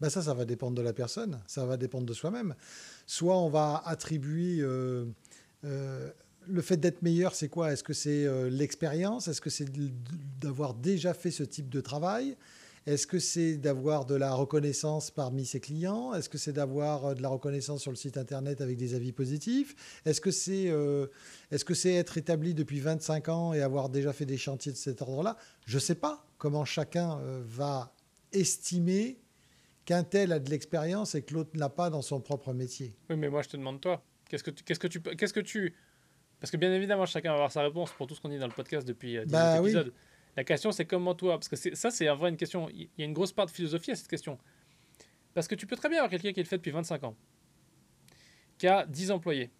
Ben 0.00 0.08
ça, 0.08 0.22
ça 0.22 0.34
va 0.34 0.44
dépendre 0.44 0.76
de 0.76 0.82
la 0.82 0.92
personne, 0.92 1.42
ça 1.48 1.66
va 1.66 1.76
dépendre 1.76 2.06
de 2.06 2.14
soi-même. 2.14 2.54
Soit 3.06 3.36
on 3.36 3.50
va 3.50 3.82
attribuer 3.84 4.60
euh, 4.60 5.04
euh, 5.64 6.12
le 6.46 6.62
fait 6.62 6.76
d'être 6.76 7.02
meilleur, 7.02 7.34
c'est 7.34 7.48
quoi? 7.48 7.72
Est-ce 7.72 7.84
que 7.84 7.92
c'est 7.92 8.24
euh, 8.24 8.48
l'expérience? 8.50 9.28
Est-ce 9.28 9.40
que 9.40 9.50
c'est 9.50 9.68
d'avoir 10.40 10.74
déjà 10.74 11.14
fait 11.14 11.30
ce 11.30 11.42
type 11.42 11.68
de 11.68 11.80
travail? 11.80 12.36
Est-ce 12.86 13.06
que 13.06 13.18
c'est 13.18 13.56
d'avoir 13.56 14.06
de 14.06 14.14
la 14.14 14.32
reconnaissance 14.32 15.10
parmi 15.10 15.44
ses 15.44 15.60
clients? 15.60 16.14
Est-ce 16.14 16.28
que 16.28 16.38
c'est 16.38 16.52
d'avoir 16.52 17.14
de 17.14 17.22
la 17.22 17.28
reconnaissance 17.28 17.82
sur 17.82 17.90
le 17.90 17.96
site 17.96 18.16
internet 18.16 18.62
avec 18.62 18.78
des 18.78 18.94
avis 18.94 19.12
positifs? 19.12 20.00
Est-ce 20.06 20.20
que 20.20 20.30
c'est 20.30 20.64
est 21.50 21.56
-ce 21.56 21.74
c'est 21.74 21.92
être 21.92 22.16
établi 22.16 22.54
depuis 22.54 22.80
25 22.80 23.28
ans 23.28 23.52
et 23.52 23.60
avoir 23.60 23.90
déjà 23.90 24.14
fait 24.14 24.24
des 24.24 24.38
chantiers 24.38 24.72
de 24.72 24.78
cet 24.78 25.02
ordre-là? 25.02 25.36
Je 25.66 25.76
ne 25.76 25.80
sais 25.80 25.94
pas 25.94 26.26
comment 26.38 26.64
chacun 26.64 27.18
va 27.44 27.92
estimer 28.32 29.18
qu'un 29.84 30.04
tel 30.04 30.32
a 30.32 30.38
de 30.38 30.50
l'expérience 30.50 31.14
et 31.14 31.22
que 31.22 31.34
l'autre 31.34 31.50
ne 31.54 31.60
l'a 31.60 31.68
pas 31.68 31.90
dans 31.90 32.02
son 32.02 32.20
propre 32.20 32.52
métier. 32.52 32.94
Oui, 33.08 33.16
mais 33.16 33.28
moi 33.28 33.42
je 33.42 33.48
te 33.48 33.56
demande 33.56 33.80
toi, 33.80 34.02
qu'est-ce 34.28 34.44
que 34.44 34.50
qu'est-ce 34.50 34.78
qu'est-ce 34.78 35.34
que 35.34 35.40
tu, 35.40 35.74
parce 36.40 36.50
que 36.50 36.56
bien 36.56 36.72
évidemment 36.72 37.06
chacun 37.06 37.30
va 37.30 37.34
avoir 37.36 37.52
sa 37.52 37.62
réponse 37.62 37.92
pour 37.92 38.06
tout 38.06 38.14
ce 38.14 38.20
qu'on 38.20 38.28
dit 38.28 38.38
dans 38.38 38.46
le 38.46 38.52
podcast 38.52 38.86
depuis 38.86 39.18
euh, 39.18 39.24
bah, 39.28 39.58
épisodes. 39.58 39.92
La 40.36 40.44
question 40.44 40.72
c'est 40.72 40.86
comment 40.86 41.14
toi, 41.14 41.38
parce 41.38 41.48
que 41.48 41.74
ça 41.74 41.90
c'est 41.90 42.08
en 42.08 42.16
vrai 42.16 42.30
une 42.30 42.36
question, 42.36 42.68
il 42.70 42.88
y 42.98 43.02
a 43.02 43.04
une 43.04 43.12
grosse 43.12 43.32
part 43.32 43.46
de 43.46 43.50
philosophie 43.50 43.90
à 43.90 43.96
cette 43.96 44.08
question, 44.08 44.38
parce 45.34 45.46
que 45.48 45.54
tu 45.54 45.66
peux 45.66 45.76
très 45.76 45.88
bien 45.88 45.98
avoir 45.98 46.10
quelqu'un 46.10 46.32
qui 46.32 46.40
le 46.40 46.46
fait 46.46 46.56
depuis 46.56 46.70
25 46.70 47.04
ans, 47.04 47.16
qui 48.58 48.66
a 48.66 48.86
10 48.86 49.10
employés, 49.10 49.50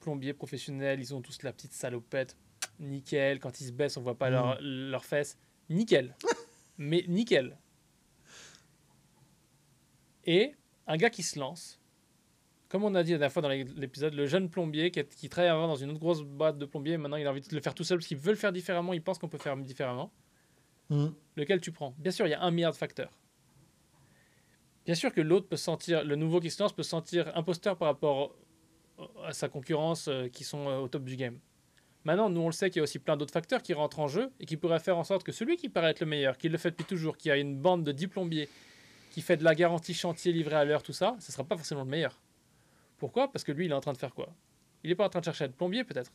plombiers 0.00 0.34
professionnels, 0.34 1.00
ils 1.00 1.14
ont 1.14 1.22
tous 1.22 1.42
la 1.42 1.52
petite 1.52 1.72
salopette. 1.72 2.36
Nickel. 2.78 3.38
Quand 3.38 3.60
ils 3.60 3.66
se 3.66 3.72
baissent, 3.72 3.96
on 3.96 4.02
voit 4.02 4.18
pas 4.18 4.30
leurs 4.30 4.58
leur 4.60 5.04
fesses. 5.04 5.38
Nickel. 5.70 6.14
Mais 6.78 7.04
nickel. 7.08 7.58
Et 10.24 10.54
un 10.86 10.96
gars 10.96 11.10
qui 11.10 11.22
se 11.22 11.38
lance, 11.38 11.80
comme 12.72 12.84
on 12.84 12.94
a 12.94 13.02
dit 13.02 13.12
la 13.12 13.18
dernière 13.18 13.32
fois 13.34 13.42
dans 13.42 13.50
l'épisode, 13.50 14.14
le 14.14 14.24
jeune 14.24 14.48
plombier 14.48 14.90
qui, 14.90 15.04
qui, 15.04 15.28
travaille 15.28 15.50
avant 15.50 15.68
dans 15.68 15.76
une 15.76 15.90
autre 15.90 16.00
grosse 16.00 16.22
boîte 16.22 16.56
de 16.56 16.64
plombier, 16.64 16.96
maintenant 16.96 17.18
il 17.18 17.26
a 17.26 17.30
envie 17.30 17.42
de 17.42 17.54
le 17.54 17.60
faire 17.60 17.74
tout 17.74 17.84
seul 17.84 17.98
parce 17.98 18.08
qu'il 18.08 18.16
veut 18.16 18.30
le 18.30 18.38
faire 18.38 18.50
différemment, 18.50 18.94
il 18.94 19.02
pense 19.02 19.18
qu'on 19.18 19.28
peut 19.28 19.36
faire 19.36 19.54
différemment. 19.58 20.10
Mm. 20.88 21.08
Lequel 21.36 21.60
tu 21.60 21.70
prends? 21.70 21.94
Bien 21.98 22.10
sûr, 22.10 22.26
il 22.26 22.30
y 22.30 22.34
a 22.34 22.40
un 22.40 22.50
milliard 22.50 22.72
de 22.72 22.78
facteurs. 22.78 23.10
Bien 24.86 24.94
sûr 24.94 25.12
que 25.12 25.20
l'autre 25.20 25.48
peut 25.48 25.58
sentir, 25.58 26.02
le 26.02 26.16
nouveau 26.16 26.40
qui 26.40 26.48
se 26.48 26.62
lance 26.62 26.72
peut 26.72 26.82
sentir 26.82 27.30
imposteur 27.36 27.76
par 27.76 27.88
rapport 27.88 28.34
à 29.22 29.34
sa 29.34 29.50
concurrence 29.50 30.08
euh, 30.08 30.28
qui 30.28 30.42
sont 30.42 30.66
euh, 30.66 30.78
au 30.78 30.88
top 30.88 31.04
du 31.04 31.16
game. 31.16 31.38
Maintenant, 32.04 32.30
nous 32.30 32.40
on 32.40 32.46
le 32.46 32.52
sait 32.52 32.70
qu'il 32.70 32.78
y 32.78 32.80
a 32.80 32.84
aussi 32.84 32.98
plein 32.98 33.18
d'autres 33.18 33.34
facteurs 33.34 33.62
qui 33.62 33.74
rentrent 33.74 34.00
en 34.00 34.08
jeu 34.08 34.32
et 34.40 34.46
qui 34.46 34.56
pourraient 34.56 34.80
faire 34.80 34.96
en 34.96 35.04
sorte 35.04 35.24
que 35.24 35.32
celui 35.32 35.58
qui 35.58 35.68
paraît 35.68 35.90
être 35.90 36.00
le 36.00 36.06
meilleur, 36.06 36.38
qui 36.38 36.48
le 36.48 36.56
fait 36.56 36.70
depuis 36.70 36.86
toujours, 36.86 37.18
qui 37.18 37.30
a 37.30 37.36
une 37.36 37.54
bande 37.54 37.84
de 37.84 37.92
10 37.92 38.06
plombiers, 38.06 38.48
qui 39.10 39.20
fait 39.20 39.36
de 39.36 39.44
la 39.44 39.54
garantie 39.54 39.92
chantier 39.92 40.32
livré 40.32 40.54
à 40.54 40.64
l'heure, 40.64 40.82
tout 40.82 40.94
ça, 40.94 41.16
ce 41.20 41.30
ne 41.30 41.32
sera 41.32 41.44
pas 41.44 41.58
forcément 41.58 41.84
le 41.84 41.90
meilleur. 41.90 42.18
Pourquoi? 43.02 43.32
Parce 43.32 43.42
que 43.42 43.50
lui, 43.50 43.64
il 43.64 43.72
est 43.72 43.74
en 43.74 43.80
train 43.80 43.92
de 43.92 43.98
faire 43.98 44.14
quoi? 44.14 44.32
Il 44.84 44.90
n'est 44.90 44.94
pas 44.94 45.04
en 45.04 45.08
train 45.08 45.18
de 45.18 45.24
chercher 45.24 45.42
à 45.42 45.46
être 45.48 45.56
plombier 45.56 45.82
peut-être? 45.82 46.12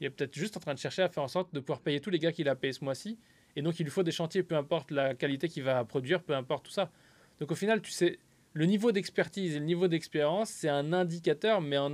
Il 0.00 0.06
est 0.06 0.10
peut-être 0.10 0.34
juste 0.34 0.56
en 0.56 0.60
train 0.60 0.74
de 0.74 0.78
chercher 0.80 1.02
à 1.02 1.08
faire 1.08 1.22
en 1.22 1.28
sorte 1.28 1.54
de 1.54 1.60
pouvoir 1.60 1.80
payer 1.80 2.00
tous 2.00 2.10
les 2.10 2.18
gars 2.18 2.32
qu'il 2.32 2.48
a 2.48 2.56
payés 2.56 2.72
ce 2.72 2.82
mois-ci. 2.82 3.20
Et 3.54 3.62
donc 3.62 3.78
il 3.78 3.84
lui 3.84 3.92
faut 3.92 4.02
des 4.02 4.10
chantiers, 4.10 4.42
peu 4.42 4.56
importe 4.56 4.90
la 4.90 5.14
qualité 5.14 5.48
qu'il 5.48 5.62
va 5.62 5.84
produire, 5.84 6.20
peu 6.24 6.34
importe 6.34 6.64
tout 6.64 6.72
ça. 6.72 6.90
Donc 7.38 7.52
au 7.52 7.54
final, 7.54 7.80
tu 7.80 7.92
sais, 7.92 8.18
le 8.52 8.66
niveau 8.66 8.90
d'expertise 8.90 9.54
et 9.54 9.60
le 9.60 9.64
niveau 9.64 9.86
d'expérience, 9.86 10.50
c'est 10.50 10.68
un 10.68 10.92
indicateur, 10.92 11.60
mais 11.60 11.78
en, 11.78 11.92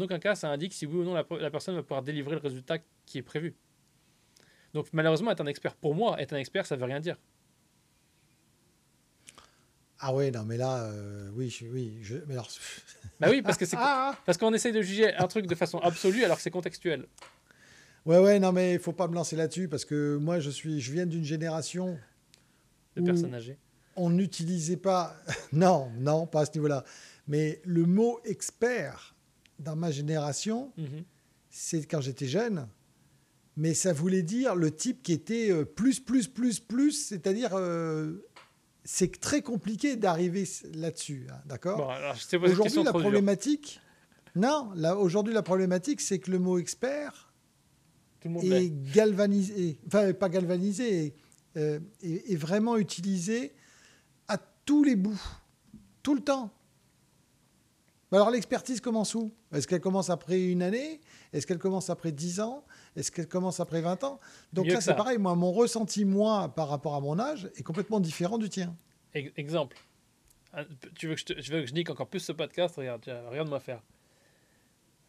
aucun 0.00 0.18
cas, 0.20 0.34
ça 0.34 0.48
indique 0.48 0.72
si 0.72 0.86
oui 0.86 0.96
ou 0.96 1.04
non 1.04 1.12
la, 1.12 1.50
personne 1.50 1.74
va 1.74 1.82
pouvoir 1.82 2.02
délivrer 2.02 2.36
le 2.36 2.40
résultat 2.40 2.78
qui 3.04 3.18
est 3.18 3.22
prévu. 3.22 3.56
Donc 4.72 4.86
malheureusement, 4.94 5.32
être 5.32 5.42
un 5.42 5.46
expert, 5.48 5.76
pour 5.76 5.94
moi, 5.94 6.18
être 6.18 6.32
un 6.32 6.38
expert, 6.38 6.64
ça 6.64 6.76
veut 6.76 6.86
rien 6.86 7.00
dire. 7.00 7.18
Ah 9.98 10.14
ouais, 10.14 10.30
non, 10.30 10.44
mais 10.44 10.56
là, 10.56 10.84
euh, 10.84 11.30
oui, 11.34 11.48
je, 11.48 11.66
oui, 11.66 11.98
je, 12.02 12.16
mais 12.26 12.34
alors... 12.34 12.48
bah 13.20 13.28
oui, 13.30 13.42
parce 13.42 13.56
que 13.56 13.64
c'est 13.64 13.76
ah, 13.78 14.12
ah. 14.12 14.18
parce 14.26 14.36
qu'on 14.36 14.52
essaye 14.52 14.72
de 14.72 14.82
juger 14.82 15.14
un 15.14 15.26
truc 15.26 15.46
de 15.46 15.54
façon 15.54 15.78
absolue 15.78 16.24
alors 16.24 16.36
que 16.36 16.42
c'est 16.42 16.50
contextuel. 16.50 17.06
Ouais, 18.04 18.18
ouais, 18.18 18.38
non, 18.38 18.52
mais 18.52 18.74
il 18.74 18.78
faut 18.78 18.92
pas 18.92 19.08
me 19.08 19.14
lancer 19.14 19.36
là-dessus 19.36 19.68
parce 19.68 19.84
que 19.84 20.16
moi, 20.16 20.38
je 20.38 20.50
suis, 20.50 20.80
je 20.80 20.92
viens 20.92 21.06
d'une 21.06 21.24
génération 21.24 21.98
de 22.94 23.02
personnes 23.02 23.34
âgées 23.34 23.58
on 23.96 24.10
n'utilisait 24.10 24.76
pas, 24.76 25.16
non, 25.52 25.90
non, 25.98 26.26
pas 26.26 26.42
à 26.42 26.46
ce 26.46 26.52
niveau-là, 26.54 26.84
mais 27.26 27.60
le 27.64 27.84
mot 27.84 28.20
expert 28.24 29.16
dans 29.58 29.74
ma 29.74 29.90
génération, 29.90 30.72
mhm. 30.76 31.04
c'est 31.50 31.82
quand 31.86 32.00
j'étais 32.00 32.26
jeune, 32.26 32.68
mais 33.56 33.72
ça 33.72 33.92
voulait 33.92 34.22
dire 34.22 34.54
le 34.54 34.70
type 34.70 35.02
qui 35.02 35.12
était 35.12 35.50
euh, 35.50 35.64
plus, 35.64 35.98
plus, 35.98 36.28
plus, 36.28 36.60
plus, 36.60 36.92
c'est-à-dire 36.92 37.50
euh, 37.54 38.22
c'est 38.86 39.20
très 39.20 39.42
compliqué 39.42 39.96
d'arriver 39.96 40.48
là-dessus, 40.74 41.26
hein, 41.30 41.40
d'accord 41.44 41.92
Aujourd'hui, 42.32 42.82
la 42.84 42.92
problématique, 42.92 43.80
non, 44.34 44.72
aujourd'hui, 44.98 45.34
la 45.34 45.42
problématique, 45.42 46.00
c'est 46.00 46.18
que 46.18 46.30
le 46.30 46.38
mot 46.38 46.58
expert 46.58 47.32
est 48.42 48.72
galvanisé, 48.94 49.78
enfin, 49.86 50.12
pas 50.14 50.28
galvanisé, 50.28 51.14
euh, 51.56 51.78
est 52.02 52.36
vraiment 52.36 52.76
utilisé 52.76 53.52
tous 54.66 54.82
les 54.84 54.96
bouts, 54.96 55.22
tout 56.02 56.14
le 56.14 56.20
temps. 56.20 56.52
Alors 58.12 58.30
l'expertise 58.30 58.80
commence 58.80 59.14
où? 59.14 59.32
Est-ce 59.52 59.66
qu'elle 59.66 59.80
commence 59.80 60.10
après 60.10 60.44
une 60.44 60.62
année? 60.62 61.00
Est-ce 61.32 61.46
qu'elle 61.46 61.58
commence 61.58 61.88
après 61.88 62.12
10 62.12 62.40
ans? 62.40 62.64
Est-ce 62.96 63.12
qu'elle 63.12 63.28
commence 63.28 63.60
après 63.60 63.80
20 63.80 64.04
ans? 64.04 64.20
Donc 64.52 64.66
là 64.66 64.80
c'est 64.80 64.94
pareil, 64.94 65.18
moi 65.18 65.34
mon 65.34 65.52
ressenti 65.52 66.04
moi 66.04 66.52
par 66.54 66.68
rapport 66.68 66.94
à 66.94 67.00
mon 67.00 67.18
âge 67.18 67.50
est 67.56 67.62
complètement 67.62 68.00
différent 68.00 68.38
du 68.38 68.48
tien. 68.48 68.74
Exemple. 69.14 69.76
Ah, 70.52 70.64
tu 70.94 71.08
veux 71.08 71.14
que 71.14 71.20
je, 71.20 71.24
te, 71.26 71.32
veux 71.34 71.60
que 71.60 71.66
je 71.66 71.74
nique 71.74 71.90
encore 71.90 72.08
plus 72.08 72.20
ce 72.20 72.32
podcast? 72.32 72.76
Regarde, 72.76 73.04
regarde-moi 73.30 73.60
faire. 73.60 73.82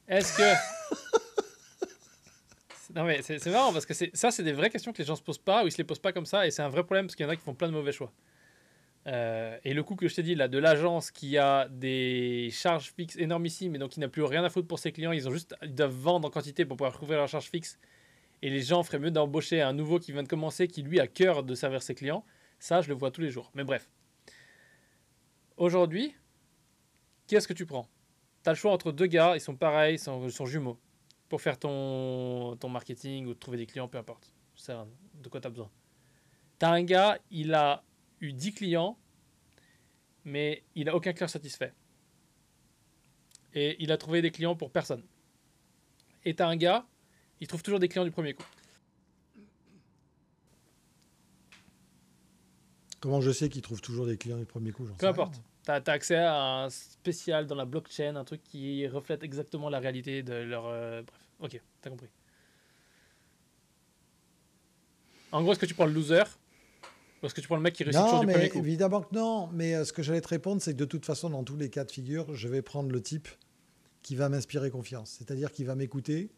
Est-ce 0.08 0.38
que... 0.38 0.44
non 2.96 3.04
mais 3.04 3.22
c'est 3.22 3.46
marrant 3.48 3.74
parce 3.74 3.86
que 3.86 3.94
ça 3.94 4.32
c'est 4.32 4.44
des 4.44 4.54
vraies 4.54 4.70
questions 4.70 4.94
que 4.94 5.00
les 5.00 5.06
gens 5.06 5.16
se 5.16 5.22
posent 5.22 5.38
pas 5.38 5.64
ou 5.64 5.68
ils 5.68 5.72
se 5.72 5.78
les 5.78 5.84
posent 5.84 6.00
pas 6.00 6.14
comme 6.14 6.26
ça 6.26 6.48
et 6.48 6.52
c'est 6.52 6.62
un 6.62 6.70
vrai 6.70 6.84
problème 6.84 7.08
parce 7.08 7.16
qu'il 7.16 7.26
y 7.26 7.28
en 7.28 7.32
a 7.32 7.36
qui 7.36 7.44
font 7.44 7.54
plein 7.54 7.68
de 7.68 7.74
mauvais 7.74 7.92
choix. 7.92 8.12
Euh, 9.08 9.58
et 9.64 9.74
le 9.74 9.84
coup 9.84 9.96
que 9.96 10.08
je 10.08 10.16
t'ai 10.16 10.24
dit 10.24 10.36
là 10.36 10.50
de 10.50 10.58
l'agence 10.58 11.12
qui 11.12 11.38
a 11.38 11.70
des 11.70 12.50
charges 12.52 12.92
fixes 12.94 13.16
énormissimes 13.16 13.74
et 13.76 13.78
donc 13.78 13.92
qui 13.92 14.02
n'a 14.02 14.10
plus 14.10 14.24
rien 14.24 14.44
à 14.44 14.50
foutre 14.50 14.68
pour 14.68 14.80
ses 14.80 14.92
clients, 14.92 15.14
ils 15.14 15.28
ont 15.30 15.32
juste 15.32 15.56
ils 15.64 15.74
doivent 15.74 15.92
vendre 15.92 16.28
en 16.28 16.32
quantité 16.32 16.66
pour 16.66 16.76
pouvoir 16.76 16.98
couvrir 16.98 17.20
leurs 17.20 17.30
charges 17.30 17.50
fixes. 17.50 17.80
Et 18.42 18.50
les 18.50 18.62
gens 18.62 18.84
feraient 18.84 19.00
mieux 19.00 19.12
d'embaucher 19.12 19.62
un 19.62 19.74
nouveau 19.74 20.00
qui 20.00 20.12
vient 20.12 20.24
de 20.24 20.28
commencer, 20.28 20.68
qui 20.68 20.84
lui 20.84 21.00
a 21.00 21.08
cœur 21.08 21.44
de 21.44 21.56
servir 21.56 21.82
ses 21.82 21.96
clients. 21.96 22.24
Ça, 22.60 22.82
je 22.82 22.90
le 22.90 22.96
vois 22.96 23.10
tous 23.12 23.22
les 23.22 23.32
jours. 23.32 23.52
Mais 23.56 23.64
bref. 23.64 23.90
Aujourd'hui, 25.56 26.14
qu'est-ce 27.26 27.48
que 27.48 27.54
tu 27.54 27.66
prends? 27.66 27.88
Tu 28.44 28.50
as 28.50 28.54
le 28.54 28.58
choix 28.58 28.72
entre 28.72 28.92
deux 28.92 29.08
gars, 29.08 29.36
ils 29.36 29.42
sont 29.42 29.56
pareils, 29.56 29.96
ils 29.96 30.00
sont, 30.00 30.46
jumeaux, 30.46 30.78
pour 31.30 31.42
faire 31.42 31.58
ton, 31.58 32.58
marketing 32.70 33.26
ou 33.26 33.34
trouver 33.34 33.58
des 33.58 33.66
clients, 33.66 33.88
peu 33.88 33.98
importe. 33.98 34.32
C'est 34.56 34.74
de 35.16 35.30
quoi 35.30 35.42
tu 35.42 35.48
as 35.48 35.50
besoin? 35.50 35.72
Tu 36.60 36.66
as 36.66 36.70
un 36.70 36.84
gars, 36.84 37.18
il 37.32 37.56
a 37.56 37.84
eu 38.22 38.34
10 38.34 38.54
clients, 38.54 38.98
mais 40.26 40.64
il 40.76 40.86
n'a 40.86 40.96
aucun 40.96 41.14
client 41.14 41.28
satisfait. 41.28 41.74
Et 43.54 43.76
il 43.80 43.92
a 43.92 43.98
trouvé 43.98 44.22
des 44.22 44.32
clients 44.32 44.56
pour 44.56 44.72
personne. 44.72 45.04
Et 46.26 46.36
tu 46.36 46.44
as 46.44 46.48
un 46.48 46.56
gars, 46.58 46.86
il 47.40 47.48
trouve 47.48 47.64
toujours 47.64 47.80
des 47.80 47.88
clients 47.88 48.06
du 48.06 48.12
premier 48.12 48.34
coup. 48.34 48.46
Comment 53.00 53.22
je 53.22 53.32
sais 53.32 53.50
qu'il 53.50 53.62
trouve 53.62 53.82
toujours 53.82 54.06
des 54.06 54.18
clients 54.18 54.38
du 54.38 54.46
premier 54.46 54.72
coup 54.72 54.88
Peu 54.98 55.08
importe. 55.08 55.36
Tu 55.64 55.72
as, 55.72 55.82
accès 55.88 56.16
à 56.16 56.64
un 56.64 56.70
spécial 56.70 57.46
dans 57.46 57.56
la 57.56 57.66
blockchain, 57.66 58.16
un 58.16 58.24
truc 58.24 58.42
qui 58.44 58.88
reflète 58.88 59.24
exactement 59.24 59.70
la 59.70 59.80
réalité 59.80 60.24
de 60.24 60.34
leur. 60.34 60.66
Euh, 60.66 61.04
bref, 61.04 61.20
ok, 61.40 61.50
tu 61.52 61.88
as 61.88 61.90
compris. 61.90 62.08
En 65.32 65.42
gros, 65.42 65.52
est-ce 65.52 65.60
que 65.60 65.66
tu 65.66 65.74
prends 65.74 65.86
le 65.86 65.94
loser? 65.94 66.24
Parce 67.22 67.34
que 67.34 67.42
tu 67.42 67.48
prends 67.48 67.56
le 67.56 67.62
mec 67.62 67.74
qui 67.74 67.84
réussit 67.84 68.02
toujours 68.02 68.22
du 68.22 68.28
premier 68.28 68.50
coup. 68.50 68.60
Évidemment 68.60 69.02
que 69.02 69.14
non, 69.16 69.50
mais 69.54 69.76
euh, 69.76 69.86
ce 69.86 69.94
que 69.94 70.04
j'allais 70.04 70.22
te 70.22 70.28
répondre, 70.28 70.62
c'est 70.62 70.74
que 70.74 70.78
de 70.78 70.86
toute 70.86 71.06
façon, 71.06 71.30
dans 71.30 71.44
tous 71.44 71.58
les 71.58 71.70
cas 71.70 71.84
de 71.84 71.92
figure, 71.92 72.36
je 72.36 72.48
vais 72.48 72.62
prendre 72.62 72.92
le 72.92 73.02
type 73.02 73.28
qui 74.02 74.16
va 74.16 74.30
m'inspirer 74.30 74.70
confiance. 74.70 75.16
C'est-à-dire 75.18 75.52
qui 75.52 75.64
va 75.64 75.76
m'écouter, 75.76 76.32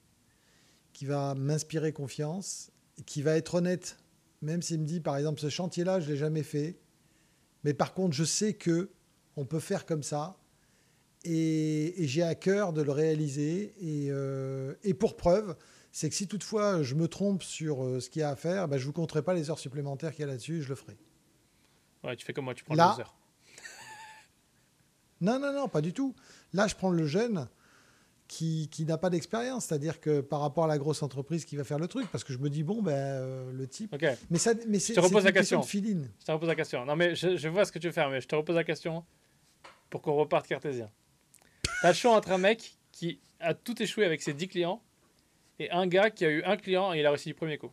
qui 0.93 1.05
va 1.05 1.35
m'inspirer 1.35 1.93
confiance, 1.93 2.71
qui 3.05 3.21
va 3.21 3.35
être 3.35 3.55
honnête, 3.55 3.97
même 4.41 4.61
s'il 4.61 4.79
me 4.79 4.85
dit, 4.85 5.01
par 5.01 5.17
exemple, 5.17 5.39
ce 5.39 5.49
chantier-là, 5.49 5.99
je 5.99 6.07
ne 6.07 6.11
l'ai 6.11 6.17
jamais 6.17 6.43
fait, 6.43 6.79
mais 7.63 7.73
par 7.73 7.93
contre, 7.93 8.15
je 8.15 8.23
sais 8.23 8.53
que 8.53 8.89
on 9.35 9.45
peut 9.45 9.59
faire 9.59 9.85
comme 9.85 10.03
ça, 10.03 10.37
et, 11.25 11.93
j'ai 11.99 12.23
à 12.23 12.35
cœur 12.35 12.73
de 12.73 12.81
le 12.81 12.91
réaliser. 12.91 13.73
Et, 13.81 14.07
euh, 14.09 14.73
et 14.83 14.93
pour 14.93 15.17
preuve, 15.17 15.55
c'est 15.91 16.09
que 16.09 16.15
si 16.15 16.27
toutefois 16.27 16.83
je 16.83 16.95
me 16.95 17.07
trompe 17.07 17.43
sur 17.43 17.83
euh, 17.83 17.99
ce 17.99 18.09
qu'il 18.09 18.21
y 18.21 18.23
a 18.23 18.29
à 18.29 18.35
faire, 18.35 18.67
bah, 18.67 18.77
je 18.77 18.83
ne 18.83 18.87
vous 18.87 18.93
compterai 18.93 19.21
pas 19.21 19.33
les 19.33 19.49
heures 19.49 19.59
supplémentaires 19.59 20.11
qu'il 20.11 20.21
y 20.21 20.23
a 20.23 20.27
là-dessus, 20.27 20.61
je 20.61 20.69
le 20.69 20.75
ferai. 20.75 20.97
Ouais, 22.03 22.15
tu 22.15 22.25
fais 22.25 22.33
comme 22.33 22.45
moi, 22.45 22.53
tu 22.53 22.63
prends 22.63 22.75
Là, 22.75 22.95
heures. 22.99 23.15
non, 25.21 25.39
non, 25.39 25.51
non, 25.53 25.67
pas 25.67 25.81
du 25.81 25.93
tout. 25.93 26.15
Là, 26.53 26.67
je 26.67 26.75
prends 26.75 26.91
le 26.91 27.05
jeune 27.05 27.47
qui, 28.27 28.69
qui 28.71 28.85
n'a 28.85 28.97
pas 28.97 29.09
d'expérience, 29.09 29.65
c'est-à-dire 29.65 29.99
que 29.99 30.21
par 30.21 30.39
rapport 30.41 30.63
à 30.63 30.67
la 30.67 30.77
grosse 30.77 31.01
entreprise 31.01 31.45
qui 31.45 31.57
va 31.57 31.63
faire 31.63 31.79
le 31.79 31.87
truc, 31.87 32.07
parce 32.11 32.23
que 32.23 32.31
je 32.31 32.37
me 32.37 32.49
dis, 32.49 32.63
bon, 32.63 32.81
ben, 32.81 32.91
euh, 32.93 33.51
le 33.51 33.67
type. 33.67 33.95
Mais, 34.29 34.37
ça, 34.37 34.53
mais 34.67 34.79
c'est. 34.79 34.93
Je 34.93 35.01
te 35.01 35.05
repose 35.05 35.25
la 35.25 35.31
question. 35.31 35.61
Je 35.61 36.25
te 36.25 36.31
repose 36.31 36.47
la 36.47 36.55
question. 36.55 36.85
Non, 36.85 36.95
mais 36.95 37.15
je, 37.15 37.35
je, 37.35 37.47
vois 37.49 37.65
ce 37.65 37.71
que 37.71 37.79
tu 37.79 37.87
veux 37.87 37.93
faire, 37.93 38.09
mais 38.09 38.21
je 38.21 38.27
te 38.27 38.35
repose 38.35 38.55
la 38.55 38.63
question 38.63 39.03
pour 39.89 40.01
qu'on 40.01 40.13
reparte 40.13 40.47
cartésien. 40.47 40.89
Tu 41.63 41.85
as 41.85 41.89
le 41.89 41.95
choix 41.95 42.15
entre 42.15 42.31
un 42.31 42.37
mec 42.37 42.77
qui 42.91 43.19
a 43.39 43.53
tout 43.53 43.81
échoué 43.81 44.05
avec 44.05 44.21
ses 44.21 44.33
10 44.33 44.47
clients 44.47 44.81
et 45.59 45.69
un 45.71 45.87
gars 45.87 46.09
qui 46.09 46.25
a 46.25 46.29
eu 46.29 46.41
un 46.43 46.57
client 46.57 46.93
et 46.93 46.99
il 46.99 47.05
a 47.05 47.09
réussi 47.09 47.29
du 47.29 47.35
premier 47.35 47.57
coup. 47.57 47.71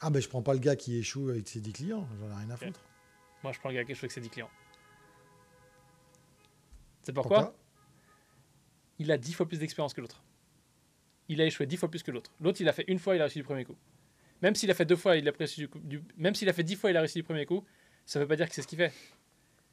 Ah, 0.00 0.10
ben 0.10 0.20
je 0.20 0.28
prends 0.28 0.42
pas 0.42 0.54
le 0.54 0.58
gars 0.58 0.76
qui 0.76 0.96
échoue 0.96 1.28
avec 1.28 1.46
ses 1.46 1.60
10 1.60 1.72
clients, 1.72 2.08
j'en 2.18 2.30
ai 2.30 2.34
rien 2.34 2.50
à 2.50 2.56
foutre. 2.56 2.80
Moi, 3.42 3.52
je 3.52 3.58
prends 3.58 3.68
le 3.68 3.76
gars 3.76 3.84
qui 3.84 3.92
échoue 3.92 4.04
avec 4.04 4.12
ses 4.12 4.20
10 4.20 4.30
clients. 4.30 4.50
C'est 7.02 7.12
pourquoi, 7.12 7.38
pourquoi 7.38 7.58
Il 8.98 9.10
a 9.12 9.18
10 9.18 9.32
fois 9.34 9.46
plus 9.46 9.58
d'expérience 9.58 9.94
que 9.94 10.00
l'autre. 10.00 10.22
Il 11.28 11.40
a 11.40 11.46
échoué 11.46 11.66
10 11.66 11.76
fois 11.76 11.88
plus 11.88 12.02
que 12.02 12.10
l'autre. 12.10 12.32
L'autre, 12.40 12.60
il 12.60 12.68
a 12.68 12.72
fait 12.72 12.84
une 12.88 12.98
fois, 12.98 13.14
il 13.14 13.20
a 13.20 13.24
réussi 13.24 13.38
du 13.38 13.44
premier 13.44 13.64
coup. 13.64 13.76
Même 14.42 14.54
s'il 14.54 14.70
a 14.70 14.74
fait 14.74 14.84
deux 14.84 14.96
fois, 14.96 15.16
il 15.16 15.28
a 15.28 15.32
réussi 15.32 15.68
du, 15.84 16.02
même 16.16 16.34
s'il 16.34 16.48
a 16.48 16.52
fait 16.52 16.64
10 16.64 16.76
fois, 16.76 16.90
il 16.90 16.96
a 16.96 17.00
réussi 17.00 17.18
du 17.18 17.22
premier 17.22 17.46
coup, 17.46 17.64
ça 18.06 18.18
veut 18.18 18.26
pas 18.26 18.36
dire 18.36 18.48
que 18.48 18.54
c'est 18.54 18.62
ce 18.62 18.66
qu'il 18.66 18.78
fait. 18.78 18.92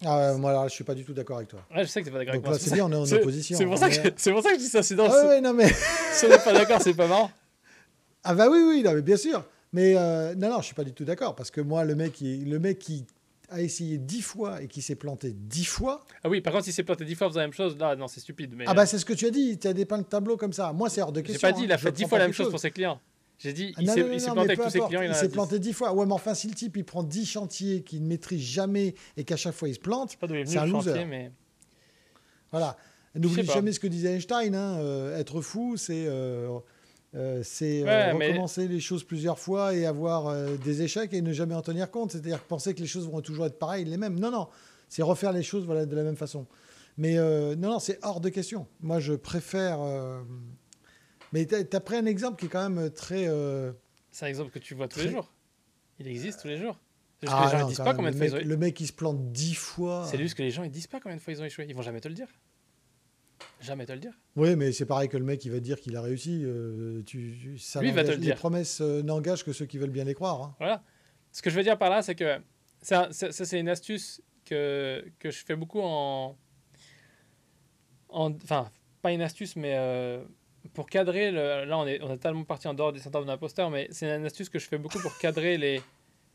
Ah 0.06 0.34
moi 0.38 0.52
alors 0.52 0.70
je 0.70 0.74
suis 0.74 0.84
pas 0.84 0.94
du 0.94 1.04
tout 1.04 1.14
d'accord 1.14 1.38
avec 1.38 1.50
toi. 1.50 1.60
Ouais, 1.74 1.84
je 1.84 1.90
sais 1.90 2.02
que 2.02 2.06
t'es 2.06 2.12
pas 2.12 2.20
d'accord 2.20 2.36
avec 2.36 2.46
moi. 2.46 2.58
c'est 2.60 2.74
bien, 2.74 2.86
on 2.86 2.92
est 2.92 2.96
en 2.96 3.18
opposition. 3.18 3.58
C'est 3.58 3.66
pour, 3.66 3.78
ça 3.78 3.90
que, 3.90 3.96
c'est 4.16 4.32
pour 4.32 4.44
ça 4.44 4.50
que 4.50 4.56
je 4.56 4.62
dis 4.62 4.70
ça, 4.70 4.84
c'est 4.84 4.96
dans 4.96 5.10
ah, 5.10 5.28
ouais, 5.28 5.42
non 5.42 5.54
mais. 5.54 5.68
si 6.14 6.26
on 6.26 6.30
n'est 6.30 6.38
pas 6.38 6.54
d'accord, 6.54 6.82
c'est 6.82 6.94
pas 6.94 7.08
marrant. 7.08 7.32
Ah 8.24 8.36
bah 8.36 8.48
oui, 8.50 8.60
oui, 8.68 8.84
non, 8.84 8.94
mais 8.94 9.02
bien 9.02 9.18
sûr. 9.18 9.44
Mais 9.74 9.96
euh, 9.96 10.36
non, 10.36 10.50
non, 10.50 10.60
je 10.60 10.66
suis 10.66 10.76
pas 10.76 10.84
du 10.84 10.94
tout 10.94 11.06
d'accord 11.06 11.36
parce 11.36 11.52
que 11.52 11.62
moi, 11.62 11.84
le 11.84 11.96
mec, 11.96 12.14
qui, 12.14 12.38
le 12.38 12.60
mec 12.60 12.80
qui 12.80 13.06
a 13.50 13.62
essayé 13.62 13.98
dix 13.98 14.22
fois 14.22 14.62
et 14.62 14.68
qui 14.68 14.82
s'est 14.82 14.96
planté 14.96 15.34
dix 15.34 15.66
fois. 15.66 16.04
Ah 16.24 16.30
oui, 16.30 16.42
par 16.42 16.54
contre, 16.54 16.66
s'il 16.66 16.74
s'est 16.74 16.84
planté 16.84 17.06
dix 17.06 17.16
fois, 17.16 17.28
vous 17.28 17.36
la 17.36 17.44
même 17.44 17.54
chose, 17.54 17.78
là, 17.78 17.96
non, 17.96 18.08
c'est 18.08 18.20
stupide. 18.20 18.54
Mais... 18.56 18.66
Ah 18.68 18.74
bah 18.74 18.86
c'est 18.86 19.00
ce 19.00 19.06
que 19.06 19.14
tu 19.14 19.26
as 19.26 19.30
dit, 19.30 19.58
tu 19.58 19.68
as 19.68 19.74
dépeint 19.74 19.98
le 19.98 20.04
tableau 20.04 20.38
comme 20.38 20.54
ça. 20.54 20.74
Moi, 20.74 20.90
c'est 20.90 21.02
hors 21.02 21.12
de 21.12 21.22
question. 21.22 21.48
J'ai 21.48 21.54
pas 21.54 21.58
dit, 21.58 21.64
il 21.66 21.72
a 21.72 21.76
hein. 21.76 21.78
fait 21.78 21.92
dix 21.92 22.06
fois 22.06 22.20
la 22.20 22.26
même 22.26 22.34
chose 22.34 22.50
pour 22.50 22.60
ses 22.60 22.72
clients. 22.72 23.00
J'ai 23.40 23.54
dit, 23.54 23.74
il 23.78 23.90
s'est 23.90 24.32
planté 24.32 24.40
avec 24.40 24.60
tous 24.60 24.70
ses 24.70 24.80
clients. 24.80 25.02
Il, 25.02 25.14
s'est 25.14 25.30
planté 25.30 25.60
dix 25.60 25.74
fois. 25.74 25.94
Ouais, 25.94 26.06
mais 26.06 26.14
enfin, 26.14 26.34
si 26.34 26.48
le 26.48 26.56
type 26.56 26.76
il 26.76 26.84
prend 26.84 27.04
dix 27.04 27.26
chantiers 27.26 27.84
qu'il 27.84 28.02
ne 28.04 28.08
maîtrise 28.08 28.42
jamais 28.42 28.96
et 29.16 29.24
qu'à 29.24 29.38
chaque 29.38 29.54
fois 29.54 29.70
il 29.70 29.76
se 29.76 29.80
plante, 29.80 30.18
c'est 30.46 30.58
un 30.58 30.66
loser. 30.66 30.92
Chantier, 30.92 31.06
mais... 31.06 31.32
Voilà. 32.52 32.78
N'oublie 33.16 33.46
jamais 33.46 33.72
ce 33.72 33.80
que 33.80 33.88
disait 33.88 34.14
Einstein. 34.14 34.56
Hein, 34.56 34.78
euh, 34.80 35.20
être 35.20 35.42
fou, 35.42 35.76
c'est 35.78 36.06
euh, 36.08 36.60
euh, 37.16 37.42
c'est 37.44 37.84
recommencer 38.12 38.68
les 38.68 38.80
choses 38.80 39.04
plusieurs 39.04 39.40
fois 39.40 39.74
et 39.74 39.86
avoir 39.86 40.34
des 40.58 40.82
échecs 40.82 41.14
et 41.14 41.22
ne 41.22 41.34
jamais 41.34 41.56
en 41.56 41.62
tenir 41.62 41.92
compte. 41.92 42.12
C'est-à-dire 42.12 42.44
penser 42.44 42.74
que 42.74 42.80
les 42.80 42.88
choses 42.88 43.08
vont 43.08 43.22
toujours 43.22 43.46
être 43.46 43.60
pareilles, 43.60 43.86
les 43.86 43.98
mêmes. 43.98 44.20
Non, 44.20 44.32
non. 44.32 44.48
C'est 44.90 45.04
refaire 45.04 45.32
les 45.32 45.44
choses 45.44 45.66
voilà, 45.66 45.86
de 45.86 45.96
la 45.96 46.04
même 46.04 46.18
façon. 46.18 46.48
Mais 46.98 47.16
non, 47.16 47.70
non, 47.70 47.80
c'est 47.80 48.00
hors 48.04 48.20
de 48.20 48.30
question. 48.30 48.68
Moi, 48.82 49.00
je 49.00 49.14
préfère 49.14 49.80
mais 51.34 51.46
tu 51.46 51.56
as, 51.56 51.80
pris 51.80 51.96
un 51.98 52.06
exemple 52.06 52.40
qui 52.40 52.46
est 52.46 52.50
quand 52.50 52.70
même 52.70 52.90
très. 52.92 53.28
Euh, 53.28 53.72
c'est 54.12 54.26
un 54.26 54.30
exemple 54.30 54.52
que 54.52 54.60
tu 54.60 54.74
vois 54.74 54.88
tous 54.88 55.00
les 55.00 55.12
gens. 55.12 55.28
Il 56.00 56.08
existe 56.08 56.42
tous 56.42 56.48
les 56.48 56.58
jours. 56.58 56.80
Ah, 57.28 57.46
les 57.46 57.58
gens 57.58 57.64
ne 57.64 57.70
disent 57.70 57.78
pas 57.78 57.96
combien 57.96 58.12
de 58.12 58.16
fois 58.16 58.26
ils 58.28 58.36
ont... 58.36 58.40
Le 58.44 58.58
mec, 58.58 58.80
il 58.80 58.88
se 58.88 58.94
plante 58.94 59.32
dix 59.32 59.56
fois. 59.56 60.06
C'est 60.10 60.20
juste 60.20 60.36
que 60.36 60.44
les 60.44 60.52
gens, 60.52 60.64
ils 60.64 60.70
disent 60.70 60.88
pas 60.88 61.00
combien 61.00 61.16
de 61.18 61.22
fois 61.22 61.34
ils 61.34 61.42
ont 61.42 61.46
échoué. 61.46 61.66
Ils 61.68 61.76
vont 61.76 61.82
jamais 61.82 62.00
te 62.00 62.08
le 62.08 62.14
dire. 62.14 62.28
Jamais 63.60 63.86
te 63.86 63.92
le 63.92 64.00
dire. 64.00 64.14
Oui, 64.36 64.56
mais 64.56 64.72
c'est 64.72 64.86
pareil 64.86 65.10
que 65.10 65.18
le 65.18 65.24
mec, 65.24 65.44
il 65.46 65.52
va 65.52 65.60
dire 65.60 65.80
qu'il 65.80 65.96
a 65.96 66.02
réussi. 66.02 66.44
Euh, 66.44 67.02
tu, 67.04 67.58
ça 67.58 67.82
Lui, 67.82 67.92
va 67.92 68.04
te 68.04 68.12
le 68.12 68.18
dire. 68.18 68.36
Les 68.36 68.36
promesses 68.36 68.82
euh, 68.82 69.02
n'engagent 69.02 69.44
que 69.44 69.54
ceux 69.54 69.66
qui 69.66 69.80
veulent 69.80 69.90
bien 69.90 70.04
les 70.04 70.14
croire. 70.14 70.42
Hein. 70.42 70.56
Voilà. 70.60 70.84
Ce 71.32 71.42
que 71.42 71.50
je 71.50 71.56
veux 71.56 71.64
dire 71.64 71.78
par 71.78 71.90
là, 71.90 72.04
c'est 72.04 72.16
que 72.16 72.40
ça, 72.82 73.10
ça, 73.12 73.32
c'est 73.32 73.60
une 73.60 73.70
astuce 73.70 74.22
que, 74.46 75.04
que 75.20 75.32
je 75.32 75.44
fais 75.44 75.56
beaucoup 75.56 75.82
en. 75.82 76.38
en 78.10 78.32
enfin, 78.36 78.70
pas 79.02 79.12
une 79.12 79.22
astuce, 79.22 79.56
mais 79.56 79.76
pour 80.74 80.90
cadrer, 80.90 81.32
là 81.32 81.78
on 81.78 81.88
est, 81.88 82.02
on 82.02 82.12
est 82.12 82.18
tellement 82.18 82.44
parti 82.44 82.68
en 82.68 82.74
dehors 82.74 82.94
du 82.94 83.00
syndrome 83.00 83.26
d'imposteur, 83.26 83.70
mais 83.70 83.88
c'est 83.92 84.16
une 84.16 84.26
astuce 84.26 84.50
que 84.50 84.60
je 84.60 84.68
fais 84.68 84.78
beaucoup 84.78 85.00
pour 85.00 85.18
cadrer 85.18 85.58
les, 85.58 85.82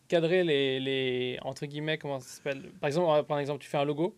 cadrer 0.09 0.45
les, 0.45 0.81
les 0.81 1.39
entre 1.43 1.67
guillemets, 1.67 1.99
comment 1.99 2.21
ça 2.21 2.29
s'appelle? 2.29 2.71
Par 2.81 2.89
exemple, 2.89 3.27
par 3.27 3.39
exemple, 3.39 3.63
tu 3.63 3.69
fais 3.69 3.79
un 3.79 3.85
logo. 3.85 4.17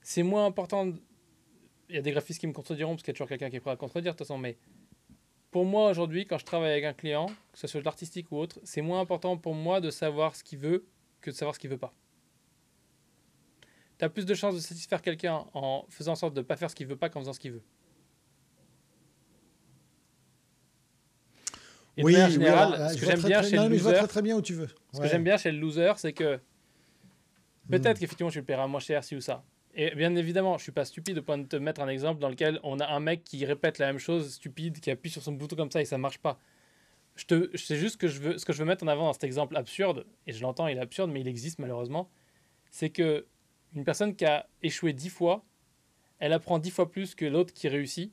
C'est 0.00 0.22
moins 0.22 0.46
important. 0.46 0.92
Il 1.88 1.94
y 1.94 1.98
a 1.98 2.02
des 2.02 2.12
graphistes 2.12 2.40
qui 2.40 2.46
me 2.46 2.52
contrediront 2.52 2.92
parce 2.92 3.02
qu'il 3.02 3.12
y 3.12 3.14
a 3.14 3.14
toujours 3.14 3.28
quelqu'un 3.28 3.50
qui 3.50 3.56
est 3.56 3.60
prêt 3.60 3.70
à 3.70 3.76
contredire 3.76 4.12
de 4.12 4.16
toute 4.18 4.26
façon, 4.26 4.38
mais 4.38 4.56
pour 5.50 5.64
moi 5.64 5.90
aujourd'hui, 5.90 6.26
quand 6.26 6.38
je 6.38 6.44
travaille 6.44 6.70
avec 6.70 6.84
un 6.84 6.92
client, 6.92 7.26
que 7.52 7.58
ce 7.58 7.66
soit 7.66 7.80
de 7.80 7.84
l'artistique 7.84 8.30
ou 8.30 8.36
autre, 8.36 8.60
c'est 8.64 8.82
moins 8.82 9.00
important 9.00 9.36
pour 9.36 9.54
moi 9.54 9.80
de 9.80 9.90
savoir 9.90 10.36
ce 10.36 10.44
qu'il 10.44 10.58
veut 10.58 10.86
que 11.20 11.30
de 11.30 11.34
savoir 11.34 11.54
ce 11.54 11.60
qu'il 11.60 11.70
veut 11.70 11.78
pas. 11.78 11.92
Tu 13.98 14.04
as 14.04 14.08
plus 14.08 14.26
de 14.26 14.34
chances 14.34 14.54
de 14.54 14.60
satisfaire 14.60 15.02
quelqu'un 15.02 15.44
en 15.54 15.84
faisant 15.88 16.12
en 16.12 16.16
sorte 16.16 16.34
de 16.34 16.40
ne 16.40 16.44
pas 16.44 16.56
faire 16.56 16.70
ce 16.70 16.76
qu'il 16.76 16.86
veut 16.86 16.96
pas 16.96 17.08
qu'en 17.08 17.20
faisant 17.20 17.32
ce 17.32 17.40
qu'il 17.40 17.52
veut. 17.52 17.64
Oui, 22.02 22.14
de 22.14 22.18
ce 22.18 22.98
que 23.00 23.06
j'aime 23.06 23.22
bien 23.22 23.42
chez 23.42 23.56
le 23.56 23.68
loser, 23.68 24.08
très, 24.08 24.22
bien 24.22 24.36
où 24.36 24.42
tu 24.42 24.54
veux. 24.54 24.68
Ce 24.92 25.00
que 25.00 25.08
j'aime 25.08 25.24
bien 25.24 25.36
chez 25.36 25.52
le 25.52 25.58
loser, 25.58 25.92
c'est 25.96 26.12
que 26.12 26.38
peut-être 27.70 27.96
hmm. 27.96 28.00
qu'effectivement, 28.00 28.30
tu 28.30 28.38
le 28.38 28.44
paieras 28.44 28.66
moins 28.66 28.80
cher 28.80 29.04
si 29.04 29.16
ou 29.16 29.20
ça. 29.20 29.44
Et 29.74 29.94
bien 29.94 30.14
évidemment, 30.16 30.58
je 30.58 30.64
suis 30.64 30.72
pas 30.72 30.84
stupide 30.84 31.18
au 31.18 31.22
point 31.22 31.38
de 31.38 31.46
te 31.46 31.56
mettre 31.56 31.80
un 31.80 31.88
exemple 31.88 32.20
dans 32.20 32.28
lequel 32.28 32.58
on 32.62 32.80
a 32.80 32.86
un 32.86 33.00
mec 33.00 33.22
qui 33.22 33.44
répète 33.44 33.78
la 33.78 33.86
même 33.86 33.98
chose, 33.98 34.34
stupide, 34.34 34.80
qui 34.80 34.90
appuie 34.90 35.10
sur 35.10 35.22
son 35.22 35.32
bouton 35.32 35.56
comme 35.56 35.70
ça 35.70 35.80
et 35.80 35.84
ça 35.84 35.98
marche 35.98 36.18
pas. 36.18 36.38
Je 37.14 37.26
te, 37.26 37.56
c'est 37.56 37.76
juste 37.76 37.96
que 37.96 38.08
je 38.08 38.20
veux, 38.20 38.38
ce 38.38 38.44
que 38.44 38.52
je 38.52 38.58
veux 38.58 38.64
mettre 38.64 38.84
en 38.84 38.88
avant 38.88 39.06
dans 39.06 39.12
cet 39.12 39.24
exemple 39.24 39.56
absurde, 39.56 40.06
et 40.26 40.32
je 40.32 40.40
l'entends, 40.42 40.68
il 40.68 40.78
est 40.78 40.80
absurde, 40.80 41.10
mais 41.10 41.20
il 41.20 41.28
existe 41.28 41.58
malheureusement, 41.58 42.10
c'est 42.70 42.90
que 42.90 43.26
une 43.74 43.84
personne 43.84 44.14
qui 44.14 44.24
a 44.24 44.48
échoué 44.62 44.92
dix 44.92 45.10
fois, 45.10 45.44
elle 46.18 46.32
apprend 46.32 46.58
dix 46.58 46.70
fois 46.70 46.90
plus 46.90 47.14
que 47.14 47.24
l'autre 47.24 47.52
qui 47.52 47.68
réussit, 47.68 48.12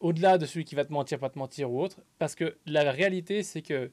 au-delà 0.00 0.38
de 0.38 0.46
celui 0.46 0.64
qui 0.64 0.74
va 0.74 0.84
te 0.84 0.92
mentir, 0.92 1.18
pas 1.18 1.30
te 1.30 1.38
mentir 1.38 1.70
ou 1.70 1.80
autre, 1.80 2.00
parce 2.18 2.34
que 2.34 2.58
la 2.66 2.90
réalité, 2.90 3.42
c'est 3.42 3.62
que 3.62 3.92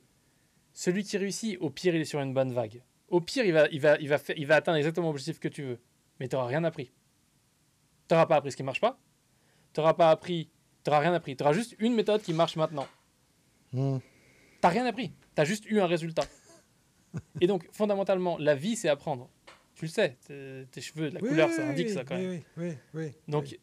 celui 0.74 1.04
qui 1.04 1.18
réussit, 1.18 1.58
au 1.60 1.70
pire, 1.70 1.96
il 1.96 2.02
est 2.02 2.06
sur 2.06 2.20
une 2.22 2.34
bonne 2.34 2.52
vague. 2.52 2.82
Au 3.10 3.22
pire, 3.22 3.46
il 3.46 3.54
va, 3.54 3.68
il 3.70 3.80
va, 3.80 3.98
il 4.00 4.08
va, 4.08 4.18
faire, 4.18 4.38
il 4.38 4.48
va 4.48 4.56
atteindre 4.56 4.78
exactement 4.78 5.08
l'objectif 5.08 5.40
que 5.40 5.48
tu 5.48 5.64
veux, 5.64 5.80
mais 6.20 6.28
tu 6.28 6.36
n'auras 6.36 6.48
rien 6.48 6.64
appris. 6.64 6.92
Tu 8.08 8.14
n'auras 8.14 8.26
pas 8.26 8.38
appris 8.38 8.52
ce 8.52 8.58
qui 8.58 8.64
marche 8.64 8.82
pas, 8.82 9.00
tu 9.74 9.80
n'auras 9.80 9.94
pas 9.94 10.12
appris, 10.12 10.50
tu 10.84 10.92
rien 10.92 11.14
appris. 11.14 11.36
Tu 11.36 11.44
auras 11.44 11.54
juste 11.54 11.76
une 11.80 11.94
méthode 11.94 12.22
qui 12.22 12.34
marche 12.34 12.56
maintenant. 12.56 12.88
Tu 13.72 13.78
n'as 13.78 14.70
rien 14.70 14.86
appris, 14.86 15.12
tu 15.36 15.42
as 15.42 15.46
juste 15.46 15.66
eu 15.70 15.80
un 15.82 15.88
résultat. 15.88 16.24
Et 17.42 17.48
donc, 17.48 17.68
fondamentalement, 17.72 18.38
la 18.38 18.56
vie, 18.56 18.76
c'est 18.76 18.90
apprendre. 18.90 19.30
Tu 19.76 19.86
le 19.86 19.92
sais, 19.92 20.18
tes 20.72 20.82
cheveux, 20.82 21.10
la 21.10 21.20
couleur, 21.20 21.50
ça 21.50 21.68
indique 21.68 21.90
ça 21.90 22.04
quand 22.04 22.16
même. 22.16 22.30
Oui, 22.30 22.44
oui, 22.58 22.74
oui. 22.94 23.12
Donc, 23.28 23.58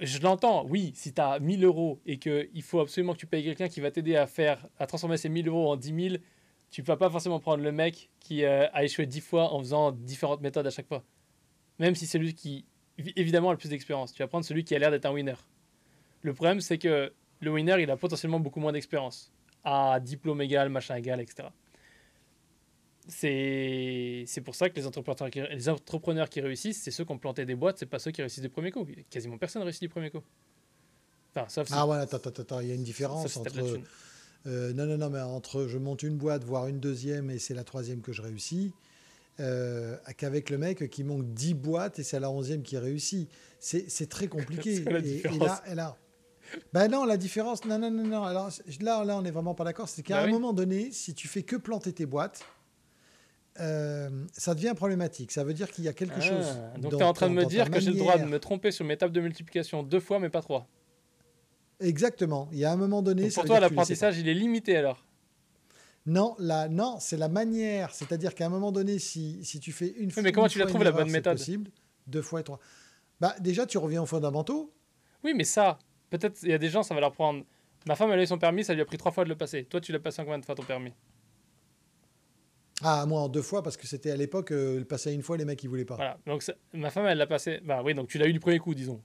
je 0.00 0.20
l'entends, 0.20 0.64
oui, 0.66 0.92
si 0.94 1.12
tu 1.12 1.20
as 1.20 1.38
1000 1.38 1.64
euros 1.64 2.00
et 2.06 2.18
qu'il 2.18 2.62
faut 2.62 2.80
absolument 2.80 3.12
que 3.12 3.18
tu 3.18 3.26
payes 3.26 3.44
quelqu'un 3.44 3.68
qui 3.68 3.80
va 3.80 3.90
t'aider 3.90 4.16
à 4.16 4.26
faire, 4.26 4.66
à 4.78 4.86
transformer 4.86 5.16
ces 5.16 5.28
1000 5.28 5.48
euros 5.48 5.70
en 5.70 5.76
10 5.76 6.08
000, 6.10 6.22
tu 6.70 6.82
vas 6.82 6.96
pas 6.96 7.10
forcément 7.10 7.40
prendre 7.40 7.62
le 7.62 7.72
mec 7.72 8.10
qui 8.20 8.44
euh, 8.44 8.68
a 8.72 8.84
échoué 8.84 9.06
10 9.06 9.20
fois 9.20 9.52
en 9.52 9.58
faisant 9.58 9.92
différentes 9.92 10.40
méthodes 10.40 10.66
à 10.66 10.70
chaque 10.70 10.86
fois. 10.86 11.04
Même 11.78 11.94
si 11.94 12.06
c'est 12.06 12.18
lui 12.18 12.34
qui, 12.34 12.64
évidemment, 13.16 13.50
a 13.50 13.52
le 13.52 13.58
plus 13.58 13.70
d'expérience. 13.70 14.12
Tu 14.12 14.22
vas 14.22 14.28
prendre 14.28 14.44
celui 14.44 14.64
qui 14.64 14.74
a 14.74 14.78
l'air 14.78 14.90
d'être 14.90 15.06
un 15.06 15.12
winner. 15.12 15.34
Le 16.22 16.32
problème, 16.34 16.60
c'est 16.60 16.78
que 16.78 17.12
le 17.40 17.50
winner, 17.50 17.76
il 17.80 17.90
a 17.90 17.96
potentiellement 17.96 18.40
beaucoup 18.40 18.60
moins 18.60 18.72
d'expérience. 18.72 19.32
À 19.64 20.00
diplôme 20.00 20.40
égal, 20.42 20.68
machin 20.68 20.96
égal, 20.96 21.20
etc 21.20 21.48
c'est 23.08 24.42
pour 24.44 24.54
ça 24.54 24.70
que 24.70 24.76
les 24.76 24.86
entrepreneurs, 24.86 25.30
qui, 25.30 25.40
les 25.40 25.68
entrepreneurs 25.68 26.28
qui 26.28 26.40
réussissent, 26.40 26.82
c'est 26.82 26.90
ceux 26.90 27.04
qui 27.04 27.12
ont 27.12 27.18
planté 27.18 27.44
des 27.44 27.54
boîtes, 27.54 27.78
c'est 27.78 27.86
pas 27.86 27.98
ceux 27.98 28.10
qui 28.10 28.20
réussissent 28.20 28.42
du 28.42 28.48
premier 28.48 28.70
coup. 28.70 28.86
Quasiment 29.10 29.38
personne 29.38 29.62
réussit 29.62 29.82
du 29.82 29.88
premier 29.88 30.10
coup. 30.10 30.22
Enfin, 31.34 31.46
sauf 31.48 31.68
Ah 31.72 31.86
ouais, 31.86 31.98
attends, 31.98 32.16
attends, 32.18 32.42
attends, 32.42 32.60
il 32.60 32.68
y 32.68 32.72
a 32.72 32.74
une 32.74 32.84
différence 32.84 33.36
entre. 33.36 33.80
Euh, 34.46 34.72
non, 34.72 34.86
non, 34.86 34.96
non, 34.96 35.10
mais 35.10 35.20
entre 35.20 35.66
je 35.66 35.76
monte 35.76 36.02
une 36.02 36.16
boîte, 36.16 36.44
voire 36.44 36.66
une 36.66 36.80
deuxième, 36.80 37.30
et 37.30 37.38
c'est 37.38 37.54
la 37.54 37.64
troisième 37.64 38.00
que 38.00 38.12
je 38.12 38.22
réussis, 38.22 38.72
euh, 39.38 39.96
qu'avec 40.16 40.48
le 40.48 40.56
mec 40.56 40.88
qui 40.88 41.04
monte 41.04 41.34
10 41.34 41.54
boîtes 41.54 41.98
et 41.98 42.02
c'est 42.02 42.18
la 42.20 42.30
onzième 42.30 42.62
qui 42.62 42.78
réussit. 42.78 43.28
C'est 43.58 44.08
très 44.08 44.28
compliqué. 44.28 44.82
la 44.84 45.00
et, 45.00 45.22
et, 45.24 45.38
là, 45.38 45.62
et 45.70 45.74
là, 45.74 45.98
ben 46.72 46.88
non, 46.88 47.04
la 47.04 47.16
différence, 47.16 47.64
non, 47.64 47.78
non, 47.78 47.90
non, 47.90 48.04
non. 48.04 48.24
Alors 48.24 48.50
là, 48.80 49.04
là 49.04 49.16
on 49.16 49.22
n'est 49.22 49.30
vraiment 49.30 49.54
pas 49.54 49.64
d'accord. 49.64 49.88
C'est 49.88 50.02
qu'à 50.02 50.16
bah 50.16 50.22
un 50.22 50.30
moment 50.30 50.52
donné, 50.52 50.90
si 50.92 51.14
tu 51.14 51.28
fais 51.28 51.42
que 51.42 51.56
planter 51.56 51.92
tes 51.92 52.06
boîtes, 52.06 52.42
euh, 53.58 54.26
ça 54.32 54.54
devient 54.54 54.74
problématique. 54.76 55.32
Ça 55.32 55.44
veut 55.44 55.54
dire 55.54 55.70
qu'il 55.70 55.84
y 55.84 55.88
a 55.88 55.92
quelque 55.92 56.18
ah, 56.18 56.20
chose. 56.20 56.58
Donc 56.78 56.92
tu 56.92 56.98
es 56.98 57.02
en 57.02 57.12
train 57.12 57.28
de 57.28 57.34
me 57.34 57.44
dire 57.44 57.70
que 57.70 57.80
j'ai 57.80 57.90
le 57.90 57.98
droit 57.98 58.18
de 58.18 58.24
me 58.24 58.38
tromper 58.38 58.70
sur 58.70 58.84
mes 58.84 58.96
tables 58.96 59.12
de 59.12 59.20
multiplication 59.20 59.82
deux 59.82 60.00
fois, 60.00 60.18
mais 60.18 60.30
pas 60.30 60.42
trois. 60.42 60.66
Exactement. 61.80 62.48
Il 62.52 62.58
y 62.58 62.64
a 62.64 62.72
un 62.72 62.76
moment 62.76 63.02
donné. 63.02 63.28
pour 63.30 63.44
toi, 63.44 63.60
l'apprentissage, 63.60 64.18
il 64.18 64.28
est 64.28 64.34
limité 64.34 64.76
alors? 64.76 65.04
Non, 66.06 66.34
la, 66.38 66.68
non 66.68 66.96
c'est 66.98 67.16
la 67.16 67.28
manière. 67.28 67.92
C'est-à-dire 67.92 68.34
qu'à 68.34 68.46
un 68.46 68.48
moment 68.48 68.72
donné, 68.72 68.98
si, 68.98 69.44
si 69.44 69.60
tu 69.60 69.72
fais 69.72 69.88
une 69.98 70.10
fois. 70.10 70.22
mais 70.22 70.32
comment 70.32 70.48
tu 70.48 70.58
la 70.58 70.66
trouves 70.66 70.82
la 70.82 70.92
bonne 70.92 71.10
méthode? 71.10 71.36
possible, 71.36 71.70
Deux 72.06 72.22
fois 72.22 72.40
et 72.40 72.44
trois. 72.44 72.58
Bah, 73.20 73.34
déjà, 73.40 73.66
tu 73.66 73.76
reviens 73.78 74.02
aux 74.02 74.06
fondamentaux. 74.06 74.72
Oui, 75.22 75.34
mais 75.34 75.44
ça, 75.44 75.78
peut-être, 76.08 76.42
il 76.42 76.50
y 76.50 76.54
a 76.54 76.58
des 76.58 76.70
gens, 76.70 76.82
ça 76.82 76.94
va 76.94 77.00
leur 77.00 77.12
prendre. 77.12 77.44
Ma 77.86 77.96
femme, 77.96 78.10
elle 78.12 78.20
a 78.20 78.22
eu 78.22 78.26
son 78.26 78.38
permis, 78.38 78.64
ça 78.64 78.74
lui 78.74 78.80
a 78.80 78.84
pris 78.84 78.96
trois 78.96 79.12
fois 79.12 79.24
de 79.24 79.28
le 79.28 79.36
passer. 79.36 79.64
Toi, 79.64 79.80
tu 79.80 79.92
l'as 79.92 79.98
passé 79.98 80.20
en 80.22 80.24
combien 80.24 80.38
de 80.38 80.44
fois 80.44 80.54
ton 80.54 80.62
permis? 80.62 80.92
Ah, 82.82 83.04
moi 83.06 83.20
en 83.20 83.28
deux 83.28 83.42
fois, 83.42 83.62
parce 83.62 83.76
que 83.76 83.86
c'était 83.86 84.10
à 84.10 84.16
l'époque, 84.16 84.52
euh, 84.52 84.78
le 84.78 84.84
passer 84.84 85.12
une 85.12 85.22
fois, 85.22 85.36
les 85.36 85.44
mecs, 85.44 85.62
ils 85.62 85.68
voulaient 85.68 85.84
pas. 85.84 85.96
Voilà, 85.96 86.18
donc 86.26 86.44
ma 86.72 86.90
femme, 86.90 87.06
elle 87.06 87.18
l'a 87.18 87.26
passé. 87.26 87.60
Bah 87.64 87.82
oui, 87.84 87.94
donc 87.94 88.08
tu 88.08 88.18
l'as 88.18 88.26
eu 88.26 88.32
du 88.32 88.40
premier 88.40 88.58
coup, 88.58 88.74
disons. 88.74 89.00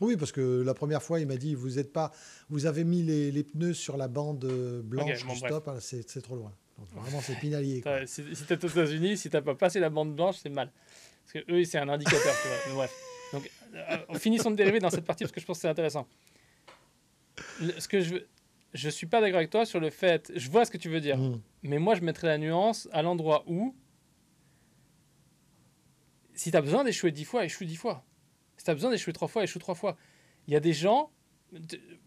Oui, 0.00 0.16
parce 0.16 0.32
que 0.32 0.62
la 0.62 0.72
première 0.72 1.02
fois, 1.02 1.20
il 1.20 1.26
m'a 1.26 1.36
dit, 1.36 1.54
vous 1.54 1.78
êtes 1.78 1.92
pas, 1.92 2.10
vous 2.48 2.66
avez 2.66 2.84
mis 2.84 3.02
les, 3.02 3.30
les 3.30 3.44
pneus 3.44 3.74
sur 3.74 3.96
la 3.96 4.08
bande 4.08 4.44
euh, 4.44 4.80
blanche 4.82 5.26
du 5.26 5.36
stop, 5.36 5.68
ah, 5.68 5.76
c'est 5.80 6.22
trop 6.22 6.36
loin. 6.36 6.52
Donc, 6.78 6.88
vraiment, 7.02 7.20
c'est 7.20 7.34
pinalier. 7.38 7.82
Si, 8.06 8.24
si 8.34 8.44
tu 8.44 8.52
es 8.54 8.64
aux 8.64 8.68
États-Unis, 8.68 9.18
si 9.18 9.28
tu 9.28 9.36
n'as 9.36 9.42
pas 9.42 9.54
passé 9.54 9.80
la 9.80 9.90
bande 9.90 10.14
blanche, 10.14 10.36
c'est 10.42 10.48
mal. 10.48 10.72
Parce 11.22 11.44
que 11.44 11.52
eux, 11.52 11.64
c'est 11.64 11.78
un 11.78 11.88
indicateur, 11.88 12.34
tu 12.64 12.70
vois. 12.70 12.86
bref. 12.86 12.94
Donc, 13.32 13.50
euh, 13.74 14.18
finissons 14.18 14.50
de 14.50 14.56
dériver 14.56 14.78
dans 14.78 14.90
cette 14.90 15.04
partie 15.04 15.24
parce 15.24 15.32
que 15.32 15.40
je 15.40 15.46
pense 15.46 15.58
que 15.58 15.62
c'est 15.62 15.68
intéressant. 15.68 16.06
ce 17.78 17.86
que 17.86 18.00
je 18.00 18.14
veux, 18.14 18.26
je 18.72 18.88
suis 18.88 19.06
pas 19.06 19.20
d'accord 19.20 19.38
avec 19.38 19.50
toi 19.50 19.66
sur 19.66 19.80
le 19.80 19.90
fait. 19.90 20.32
Je 20.34 20.50
vois 20.50 20.64
ce 20.64 20.70
que 20.70 20.78
tu 20.78 20.88
veux 20.88 21.00
dire. 21.00 21.18
Mm. 21.18 21.40
Mais 21.62 21.78
moi, 21.78 21.94
je 21.94 22.02
mettrais 22.02 22.28
la 22.28 22.38
nuance 22.38 22.88
à 22.92 23.02
l'endroit 23.02 23.44
où. 23.46 23.74
Si 26.34 26.50
tu 26.50 26.56
as 26.56 26.62
besoin 26.62 26.84
d'échouer 26.84 27.10
dix 27.10 27.24
fois, 27.24 27.44
échoue 27.44 27.64
dix 27.64 27.76
fois. 27.76 28.04
Si 28.56 28.64
tu 28.64 28.70
as 28.70 28.74
besoin 28.74 28.90
d'échouer 28.90 29.12
trois 29.12 29.28
fois, 29.28 29.42
échoue 29.42 29.58
trois 29.58 29.74
fois. 29.74 29.96
Il 30.46 30.52
y 30.54 30.56
a 30.56 30.60
des 30.60 30.72
gens. 30.72 31.10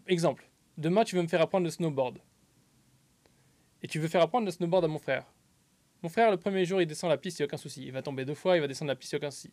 Exemple. 0.06 0.48
Demain, 0.76 1.04
tu 1.04 1.16
veux 1.16 1.22
me 1.22 1.28
faire 1.28 1.40
apprendre 1.40 1.64
le 1.64 1.70
snowboard. 1.70 2.18
Et 3.82 3.86
tu 3.86 3.98
veux 3.98 4.08
faire 4.08 4.22
apprendre 4.22 4.46
le 4.46 4.50
snowboard 4.50 4.84
à 4.84 4.88
mon 4.88 4.98
frère. 4.98 5.24
Mon 6.02 6.08
frère, 6.08 6.30
le 6.30 6.36
premier 6.36 6.64
jour, 6.64 6.80
il 6.80 6.86
descend 6.86 7.10
la 7.10 7.16
piste, 7.16 7.38
il 7.38 7.42
n'y 7.42 7.44
a 7.44 7.46
aucun 7.46 7.56
souci. 7.56 7.84
Il 7.84 7.92
va 7.92 8.02
tomber 8.02 8.24
deux 8.24 8.34
fois, 8.34 8.56
il 8.56 8.60
va 8.60 8.66
descendre 8.66 8.88
la 8.88 8.96
piste, 8.96 9.12
il 9.12 9.16
n'y 9.16 9.24
a 9.24 9.26
aucun 9.26 9.30
souci. 9.30 9.52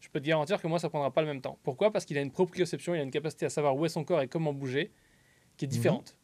Je 0.00 0.08
peux 0.08 0.20
te 0.20 0.26
garantir 0.26 0.60
que 0.60 0.66
moi, 0.66 0.78
ça 0.78 0.88
prendra 0.88 1.12
pas 1.12 1.20
le 1.20 1.26
même 1.26 1.40
temps. 1.40 1.58
Pourquoi? 1.62 1.92
Parce 1.92 2.04
qu'il 2.04 2.16
a 2.18 2.20
une 2.20 2.32
proprioception, 2.32 2.94
il 2.94 3.00
a 3.00 3.02
une 3.02 3.10
capacité 3.10 3.46
à 3.46 3.50
savoir 3.50 3.76
où 3.76 3.84
est 3.84 3.88
son 3.88 4.04
corps 4.04 4.22
et 4.22 4.28
comment 4.28 4.52
bouger 4.52 4.90
qui 5.62 5.66
est 5.66 5.68
différente. 5.68 6.16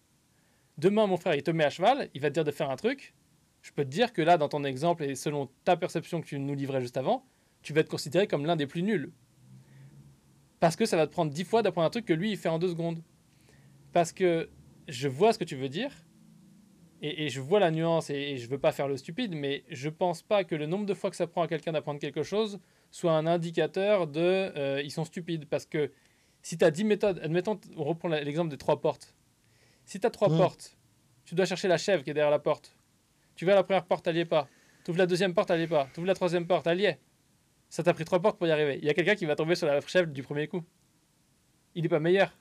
Demain, 0.78 1.06
mon 1.06 1.16
frère, 1.16 1.36
il 1.36 1.44
te 1.44 1.52
met 1.52 1.62
à 1.62 1.70
cheval, 1.70 2.08
il 2.12 2.20
va 2.20 2.28
te 2.28 2.34
dire 2.34 2.42
de 2.42 2.50
faire 2.50 2.70
un 2.70 2.76
truc. 2.76 3.14
je 3.62 3.70
peux 3.70 3.84
te 3.84 3.88
dire 3.88 4.12
que 4.12 4.20
là, 4.20 4.36
dans 4.36 4.48
ton 4.48 4.64
exemple 4.64 5.04
et 5.04 5.14
selon 5.14 5.48
ta 5.64 5.76
perception 5.76 6.20
que 6.20 6.26
tu 6.26 6.40
nous 6.40 6.54
livrais 6.56 6.80
juste 6.80 6.96
avant, 6.96 7.24
tu 7.62 7.72
vas 7.72 7.82
être 7.82 7.88
considéré 7.88 8.26
comme 8.26 8.46
l'un 8.46 8.56
des 8.56 8.66
plus 8.66 8.82
nuls. 8.82 9.12
Parce 10.58 10.74
que 10.74 10.86
ça 10.86 10.96
va 10.96 11.06
te 11.06 11.12
prendre 11.12 11.32
dix 11.32 11.44
fois 11.44 11.62
d'apprendre 11.62 11.86
un 11.86 11.90
truc 11.90 12.04
que 12.04 12.12
lui, 12.12 12.32
il 12.32 12.36
fait 12.36 12.48
en 12.48 12.58
deux 12.58 12.70
secondes. 12.70 13.00
Parce 13.92 14.12
que 14.12 14.50
je 14.88 15.06
vois 15.06 15.32
ce 15.32 15.38
que 15.38 15.44
tu 15.44 15.54
veux 15.54 15.68
dire, 15.68 15.92
et, 17.00 17.28
je 17.28 17.40
vois 17.40 17.60
la 17.60 17.70
nuance, 17.70 18.10
et, 18.10 18.38
je 18.38 18.48
veux 18.48 18.58
pas 18.58 18.72
faire 18.72 18.88
le 18.88 18.96
stupide, 18.96 19.36
mais 19.36 19.62
je 19.68 19.88
pense 19.88 20.22
pas 20.22 20.42
que 20.42 20.56
le 20.56 20.66
nombre 20.66 20.84
de 20.84 20.94
fois 20.94 21.10
que 21.10 21.16
ça 21.16 21.28
prend 21.28 21.42
à 21.42 21.46
quelqu'un 21.46 21.70
d'apprendre 21.70 22.00
quelque 22.00 22.24
chose 22.24 22.58
soit 22.90 23.12
un 23.12 23.26
indicateur 23.26 24.08
de 24.08 24.20
euh, 24.20 24.82
ils 24.82 24.90
sont 24.90 25.04
stupides. 25.04 25.46
Parce 25.46 25.64
que 25.64 25.92
si 26.42 26.58
tu 26.58 26.64
as 26.64 26.72
10 26.72 26.84
méthodes, 26.84 27.20
admettons, 27.22 27.60
on 27.76 27.84
reprend 27.84 28.08
l'exemple 28.08 28.50
des 28.50 28.58
trois 28.58 28.80
portes. 28.80 29.14
Si 29.88 29.98
tu 29.98 30.06
as 30.06 30.10
trois 30.10 30.28
portes, 30.28 30.76
tu 31.24 31.34
dois 31.34 31.46
chercher 31.46 31.66
la 31.66 31.78
chèvre 31.78 32.04
qui 32.04 32.10
est 32.10 32.14
derrière 32.14 32.30
la 32.30 32.38
porte. 32.38 32.76
Tu 33.36 33.46
vas 33.46 33.52
à 33.52 33.54
la 33.54 33.62
première 33.62 33.86
porte, 33.86 34.06
elle 34.06 34.16
n'y 34.16 34.20
est 34.20 34.26
pas. 34.26 34.46
Tu 34.84 34.90
ouvres 34.90 34.98
la 34.98 35.06
deuxième 35.06 35.32
porte, 35.32 35.50
elle 35.50 35.60
n'y 35.60 35.64
est 35.64 35.66
pas. 35.66 35.88
Tu 35.94 36.00
ouvres 36.00 36.06
la 36.06 36.14
troisième 36.14 36.46
porte, 36.46 36.66
elle 36.66 36.78
y 36.78 36.84
est. 36.84 36.98
Ça 37.70 37.82
t'a 37.82 37.94
pris 37.94 38.04
trois 38.04 38.20
portes 38.20 38.36
pour 38.36 38.46
y 38.46 38.50
arriver. 38.50 38.78
Il 38.82 38.84
y 38.84 38.90
a 38.90 38.94
quelqu'un 38.94 39.14
qui 39.14 39.24
va 39.24 39.34
tomber 39.34 39.54
sur 39.54 39.66
la 39.66 39.80
chèvre 39.80 40.12
du 40.12 40.22
premier 40.22 40.46
coup. 40.46 40.62
Il 41.74 41.84
n'est 41.84 41.88
pas 41.88 42.00
meilleur. 42.00 42.36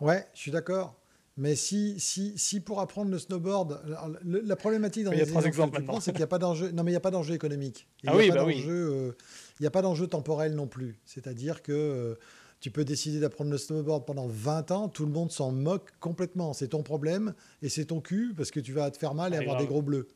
Ouais, 0.00 0.26
je 0.34 0.40
suis 0.40 0.50
d'accord. 0.50 0.98
Mais 1.36 1.54
si, 1.54 2.00
si, 2.00 2.36
si 2.36 2.58
pour 2.58 2.80
apprendre 2.80 3.12
le 3.12 3.18
snowboard, 3.20 3.80
la 4.24 4.56
problématique 4.56 5.04
dans 5.04 5.12
les 5.12 5.46
exemples, 5.46 5.80
c'est 6.00 6.10
qu'il 6.10 6.18
n'y 6.18 6.24
a 6.24 6.26
pas 6.26 6.38
d'enjeu. 6.38 6.72
Non, 6.72 6.82
mais 6.82 6.90
il 6.90 6.94
n'y 6.94 6.96
a 6.96 7.00
pas 7.00 7.12
d'enjeu 7.12 7.32
économique. 7.32 7.86
ah 8.08 8.16
oui, 8.16 8.32
bah 8.32 8.44
oui. 8.44 8.64
Euh, 8.66 9.12
il 9.60 9.62
n'y 9.62 9.68
a 9.68 9.70
pas 9.70 9.82
d'enjeu 9.82 10.08
temporel 10.08 10.56
non 10.56 10.66
plus. 10.66 10.98
C'est-à-dire 11.04 11.62
que 11.62 11.70
euh, 11.70 12.14
tu 12.60 12.70
peux 12.70 12.84
décider 12.84 13.20
d'apprendre 13.20 13.50
le 13.50 13.58
snowboard 13.58 14.04
pendant 14.04 14.26
20 14.26 14.70
ans, 14.72 14.88
tout 14.88 15.06
le 15.06 15.12
monde 15.12 15.30
s'en 15.30 15.52
moque 15.52 15.92
complètement. 16.00 16.52
C'est 16.52 16.68
ton 16.68 16.82
problème 16.82 17.34
et 17.62 17.68
c'est 17.68 17.86
ton 17.86 18.00
cul 18.00 18.34
parce 18.36 18.50
que 18.50 18.60
tu 18.60 18.72
vas 18.72 18.90
te 18.90 18.98
faire 18.98 19.14
mal 19.14 19.34
et 19.34 19.36
avoir 19.36 19.58
des 19.58 19.66
gros 19.66 19.82
bleus. 19.82 20.08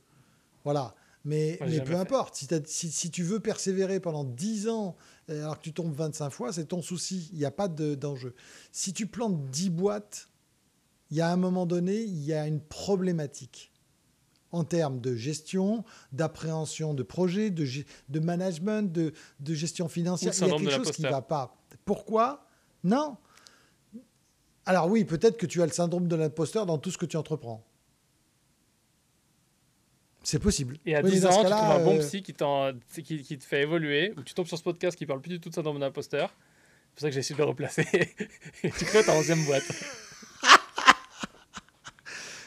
Voilà. 0.64 0.94
Mais, 1.24 1.56
mais 1.60 1.80
peu 1.80 1.94
importe, 1.94 2.34
si, 2.34 2.48
si, 2.66 2.90
si, 2.90 3.10
tu 3.12 3.22
veux 3.22 3.38
persévérer 3.38 4.00
pendant 4.00 4.24
10 4.24 4.68
ans 4.68 4.96
alors 5.28 5.56
que 5.56 5.62
tu 5.62 5.72
tombes 5.72 5.94
25 5.94 6.30
fois, 6.30 6.52
c'est 6.52 6.64
ton 6.64 6.82
souci. 6.82 7.30
Il 7.32 7.38
n'y 7.38 7.44
a 7.44 7.52
pas 7.52 7.68
d'enjeu. 7.68 8.34
si 8.72 8.92
tu 8.92 9.06
plantes 9.06 9.48
10 9.50 9.70
boîtes 9.70 10.28
il 11.12 11.18
y 11.18 11.20
a 11.20 11.28
un 11.28 11.36
moment 11.36 11.66
donné, 11.66 12.00
il 12.00 12.24
y 12.24 12.32
a 12.32 12.46
une 12.46 12.60
problématique 12.60 13.70
en 14.50 14.64
termes 14.64 14.98
de 14.98 15.14
gestion, 15.14 15.84
d'appréhension 16.10 16.94
de 16.94 17.02
projet, 17.02 17.50
de, 17.50 17.66
de 18.08 18.18
management, 18.18 18.90
de, 18.90 19.12
de, 19.40 19.54
gestion 19.54 19.88
financière. 19.88 20.32
Il 20.34 20.48
y 20.48 20.50
a 20.50 20.56
quelque 20.56 20.70
chose 20.70 20.90
qui 20.90 21.02
ne 21.02 21.10
va 21.10 21.20
pas. 21.20 21.61
Pourquoi 21.84 22.46
Non. 22.84 23.16
Alors 24.66 24.88
oui, 24.88 25.04
peut-être 25.04 25.36
que 25.36 25.46
tu 25.46 25.62
as 25.62 25.66
le 25.66 25.72
syndrome 25.72 26.06
de 26.08 26.16
l'imposteur 26.16 26.66
dans 26.66 26.78
tout 26.78 26.90
ce 26.90 26.98
que 26.98 27.06
tu 27.06 27.16
entreprends. 27.16 27.64
C'est 30.22 30.38
possible. 30.38 30.78
Et 30.86 30.94
à 30.94 31.02
10 31.02 31.26
ans, 31.26 31.30
tu 31.30 31.50
trouves 31.50 31.52
un 31.52 31.84
bon 31.84 31.96
euh, 31.96 32.00
psy 32.00 32.22
qui, 32.22 32.34
qui, 33.02 33.22
qui, 33.22 33.38
te 33.38 33.44
fait 33.44 33.62
évoluer, 33.62 34.14
ou 34.16 34.22
tu 34.22 34.34
tombes 34.34 34.46
sur 34.46 34.56
ce 34.56 34.62
podcast 34.62 34.96
qui 34.96 35.04
parle 35.04 35.20
plus 35.20 35.30
du 35.30 35.40
tout 35.40 35.48
de 35.48 35.54
syndrome 35.54 35.76
de 35.76 35.80
l'imposteur. 35.80 36.30
C'est 36.30 36.94
pour 36.94 37.00
ça 37.00 37.08
que 37.08 37.14
j'ai 37.14 37.20
essayé 37.20 37.34
de 37.34 37.42
le 37.42 37.48
replacer. 37.48 37.86
et 38.62 38.70
tu 38.70 38.84
crées 38.84 39.02
ta 39.02 39.20
11e 39.20 39.44
boîte. 39.46 39.64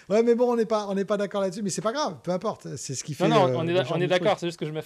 Ouais, 0.10 0.22
mais 0.22 0.36
bon, 0.36 0.52
on 0.52 0.56
n'est 0.56 0.66
pas, 0.66 0.88
on 0.88 0.94
n'est 0.94 1.06
pas 1.06 1.18
d'accord 1.18 1.42
là-dessus, 1.42 1.64
mais 1.64 1.70
c'est 1.70 1.82
pas 1.82 1.92
grave, 1.92 2.20
peu 2.24 2.32
importe. 2.32 2.76
C'est 2.76 2.94
ce 2.94 3.04
qui 3.04 3.14
fait. 3.14 3.28
Non, 3.28 3.48
non, 3.48 3.60
on 3.60 3.68
est, 3.68 3.92
on 3.92 4.00
est 4.00 4.08
d'accord. 4.08 4.38
C'est 4.38 4.48
juste 4.48 4.60
que 4.60 4.66
je 4.66 4.72
me 4.72 4.82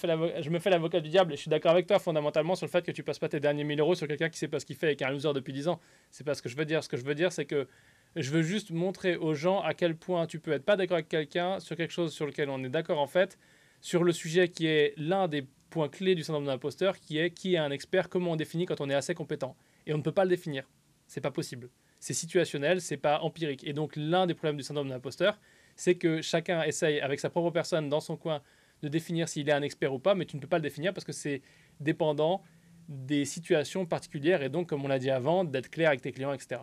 fais 0.59 0.70
l'avocat 0.70 1.01
du 1.01 1.09
diable. 1.09 1.34
Et 1.34 1.36
je 1.36 1.41
suis 1.41 1.49
d'accord 1.49 1.72
avec 1.72 1.88
toi 1.88 1.99
fondamentalement 1.99 2.55
sur 2.55 2.65
le 2.65 2.72
fait 2.72 2.86
que 2.86 2.91
tu 2.91 3.03
passes 3.03 3.20
pas 3.20 3.28
tes 3.28 3.39
derniers 3.39 3.63
1000 3.63 3.80
euros 3.80 3.95
sur 3.95 4.07
quelqu'un 4.07 4.30
qui 4.30 4.39
sait 4.39 4.47
pas 4.47 4.59
ce 4.59 4.65
qu'il 4.65 4.78
fait 4.78 4.93
et 4.93 4.95
qui 4.95 5.03
est 5.03 5.07
un 5.07 5.11
loser 5.11 5.34
depuis 5.34 5.53
10 5.53 5.67
ans. 5.67 5.80
C'est 6.09 6.24
pas 6.24 6.36
ce 6.36 6.41
que 6.41 6.49
je 6.49 6.55
veux 6.55 6.65
dire. 6.65 6.84
Ce 6.84 6.89
que 6.89 6.97
je 6.97 7.03
veux 7.03 7.15
dire, 7.15 7.32
c'est 7.32 7.45
que 7.45 7.67
je 8.15 8.32
veux 8.32 8.41
juste 8.41 8.72
montrer 8.72 9.17
aux 9.17 9.34
gens 9.34 9.61
à 9.61 9.74
quel 9.74 9.95
point 9.95 10.26
tu 10.26 10.39
peux 10.39 10.51
être 10.51 10.63
pas 10.63 10.78
d'accord 10.78 10.95
avec 10.95 11.09
quelqu'un 11.09 11.59
sur 11.59 11.76
quelque 11.76 11.91
chose 11.91 12.13
sur 12.13 12.26
lequel 12.26 12.49
on 12.49 12.63
est 12.63 12.70
d'accord 12.70 12.99
en 12.99 13.07
fait, 13.07 13.38
sur 13.82 14.03
le 14.03 14.11
sujet 14.11 14.49
qui 14.49 14.67
est 14.67 14.93
l'un 14.97 15.28
des 15.28 15.45
points 15.70 15.89
clés 15.89 16.15
du 16.15 16.24
syndrome 16.24 16.45
de 16.45 16.49
l'imposteur, 16.49 16.99
qui 16.99 17.20
est 17.20 17.30
qui 17.30 17.55
est 17.55 17.59
un 17.59 17.72
expert, 17.72 18.09
comment 18.09 18.32
on 18.32 18.36
définit 18.36 18.65
quand 18.65 18.82
on 18.82 18.89
est 18.89 18.95
assez 18.95 19.13
compétent. 19.13 19.55
Et 19.86 19.93
on 19.93 19.97
ne 19.97 20.03
peut 20.03 20.11
pas 20.11 20.24
le 20.24 20.30
définir. 20.30 20.67
C'est 21.07 21.22
pas 21.22 21.32
possible 21.32 21.70
c'est 22.00 22.14
situationnel, 22.14 22.82
c'est 22.82 22.97
pas 22.97 23.20
empirique. 23.22 23.66
Et 23.68 23.74
donc 23.74 23.93
l'un 23.95 24.28
des 24.28 24.34
problèmes 24.34 24.58
du 24.58 24.64
syndrome 24.64 24.88
de 24.88 24.93
l'imposteur, 24.93 25.39
c'est 25.76 25.95
que 25.95 26.22
chacun 26.22 26.64
essaye 26.64 27.00
avec 27.00 27.20
sa 27.20 27.30
propre 27.30 27.52
personne 27.52 27.89
dans 27.89 28.00
son 28.00 28.18
coin 28.18 28.41
de 28.82 28.88
définir 28.88 29.28
s'il 29.28 29.47
est 29.50 29.54
un 29.54 29.62
expert 29.62 29.93
ou 29.93 30.00
pas, 30.00 30.16
mais 30.16 30.26
tu 30.26 30.36
ne 30.36 30.41
peux 30.41 30.47
pas 30.47 30.58
le 30.58 30.64
définir 30.64 30.93
parce 30.93 31.06
que 31.06 31.12
c'est 31.12 31.41
dépendant 31.80 32.43
des 32.88 33.26
situations 33.26 33.86
particulières 33.86 34.41
et 34.41 34.50
donc, 34.50 34.68
comme 34.68 34.84
on 34.84 34.88
l'a 34.88 35.00
dit 35.00 35.12
avant, 35.12 35.43
d'être 35.43 35.70
clair 35.70 35.89
avec 35.89 36.02
tes 36.02 36.12
clients, 36.12 36.34
etc. 36.34 36.62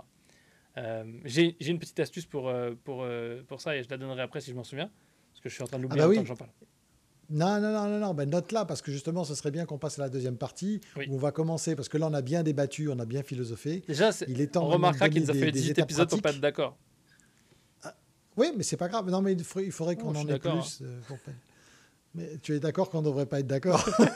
Euh, 0.79 1.05
j'ai 1.25 1.57
une 1.61 1.79
petite 1.79 1.99
astuce 2.01 2.27
pour, 2.27 2.49
euh, 2.49 2.75
pour, 2.85 3.03
euh, 3.03 3.43
pour 3.47 3.61
ça 3.61 3.77
et 3.77 3.83
je 3.83 3.89
la 3.89 3.97
donnerai 3.97 4.23
après 4.23 4.41
si 4.41 4.51
je 4.51 4.57
m'en 4.57 4.65
souviens, 4.65 4.91
parce 5.33 5.41
que 5.41 5.49
je 5.49 5.55
suis 5.55 5.63
en 5.63 5.67
train 5.67 5.79
de 5.79 5.83
l'oublier 5.83 6.03
ah 6.03 6.09
bah 6.09 6.15
oui. 6.19 6.27
j'en 6.27 6.37
parle. 6.37 6.51
Non, 7.29 7.61
non, 7.61 7.73
non, 7.73 7.89
non, 7.89 7.99
non. 7.99 8.15
Ben, 8.15 8.29
note 8.29 8.53
là, 8.53 8.65
parce 8.65 8.83
que 8.83 8.93
justement, 8.93 9.25
ce 9.25 9.35
serait 9.35 9.51
bien 9.51 9.67
qu'on 9.67 9.79
passe 9.79 9.99
à 9.99 10.03
la 10.03 10.09
deuxième 10.09 10.37
partie, 10.37 10.81
où 11.09 11.15
on 11.15 11.19
va 11.19 11.33
commencer, 11.33 11.75
parce 11.75 11.89
que 11.89 11.99
là, 11.99 12.07
on 12.09 12.15
a 12.15 12.23
bien 12.23 12.43
débattu, 12.43 12.89
on 12.89 12.99
a 12.99 13.05
bien 13.05 13.23
philosophé. 13.23 13.83
Déjà, 13.89 14.11
il 14.29 14.41
est 14.41 14.49
temps 14.49 14.65
on 14.65 14.69
remarquera 14.69 15.09
qu'il 15.09 15.23
nous 15.23 15.31
a 15.31 15.35
fait 15.35 15.51
18 15.51 15.79
épisodes 15.79 16.09
pour 16.09 16.23
pas 16.23 16.31
être 16.31 16.41
d'accord. 16.41 16.77
Ah, 17.83 17.95
oui, 18.37 18.53
mais 18.57 18.63
c'est 18.63 18.77
pas 18.77 18.89
grave. 18.89 19.11
Non, 19.11 19.23
mais 19.23 19.33
il 19.33 19.45
faudrait, 19.45 19.97
qu'on 19.97 20.15
en 20.15 20.29
ait 20.29 20.39
plus. 20.39 20.83
Euh, 20.83 21.01
mais 22.15 22.39
tu 22.43 22.55
es 22.55 22.61
d'accord 22.61 22.91
qu'on 22.91 23.01
ne 23.01 23.07
devrait 23.07 23.27
pas 23.27 23.41
être 23.41 23.47
d'accord 23.47 23.85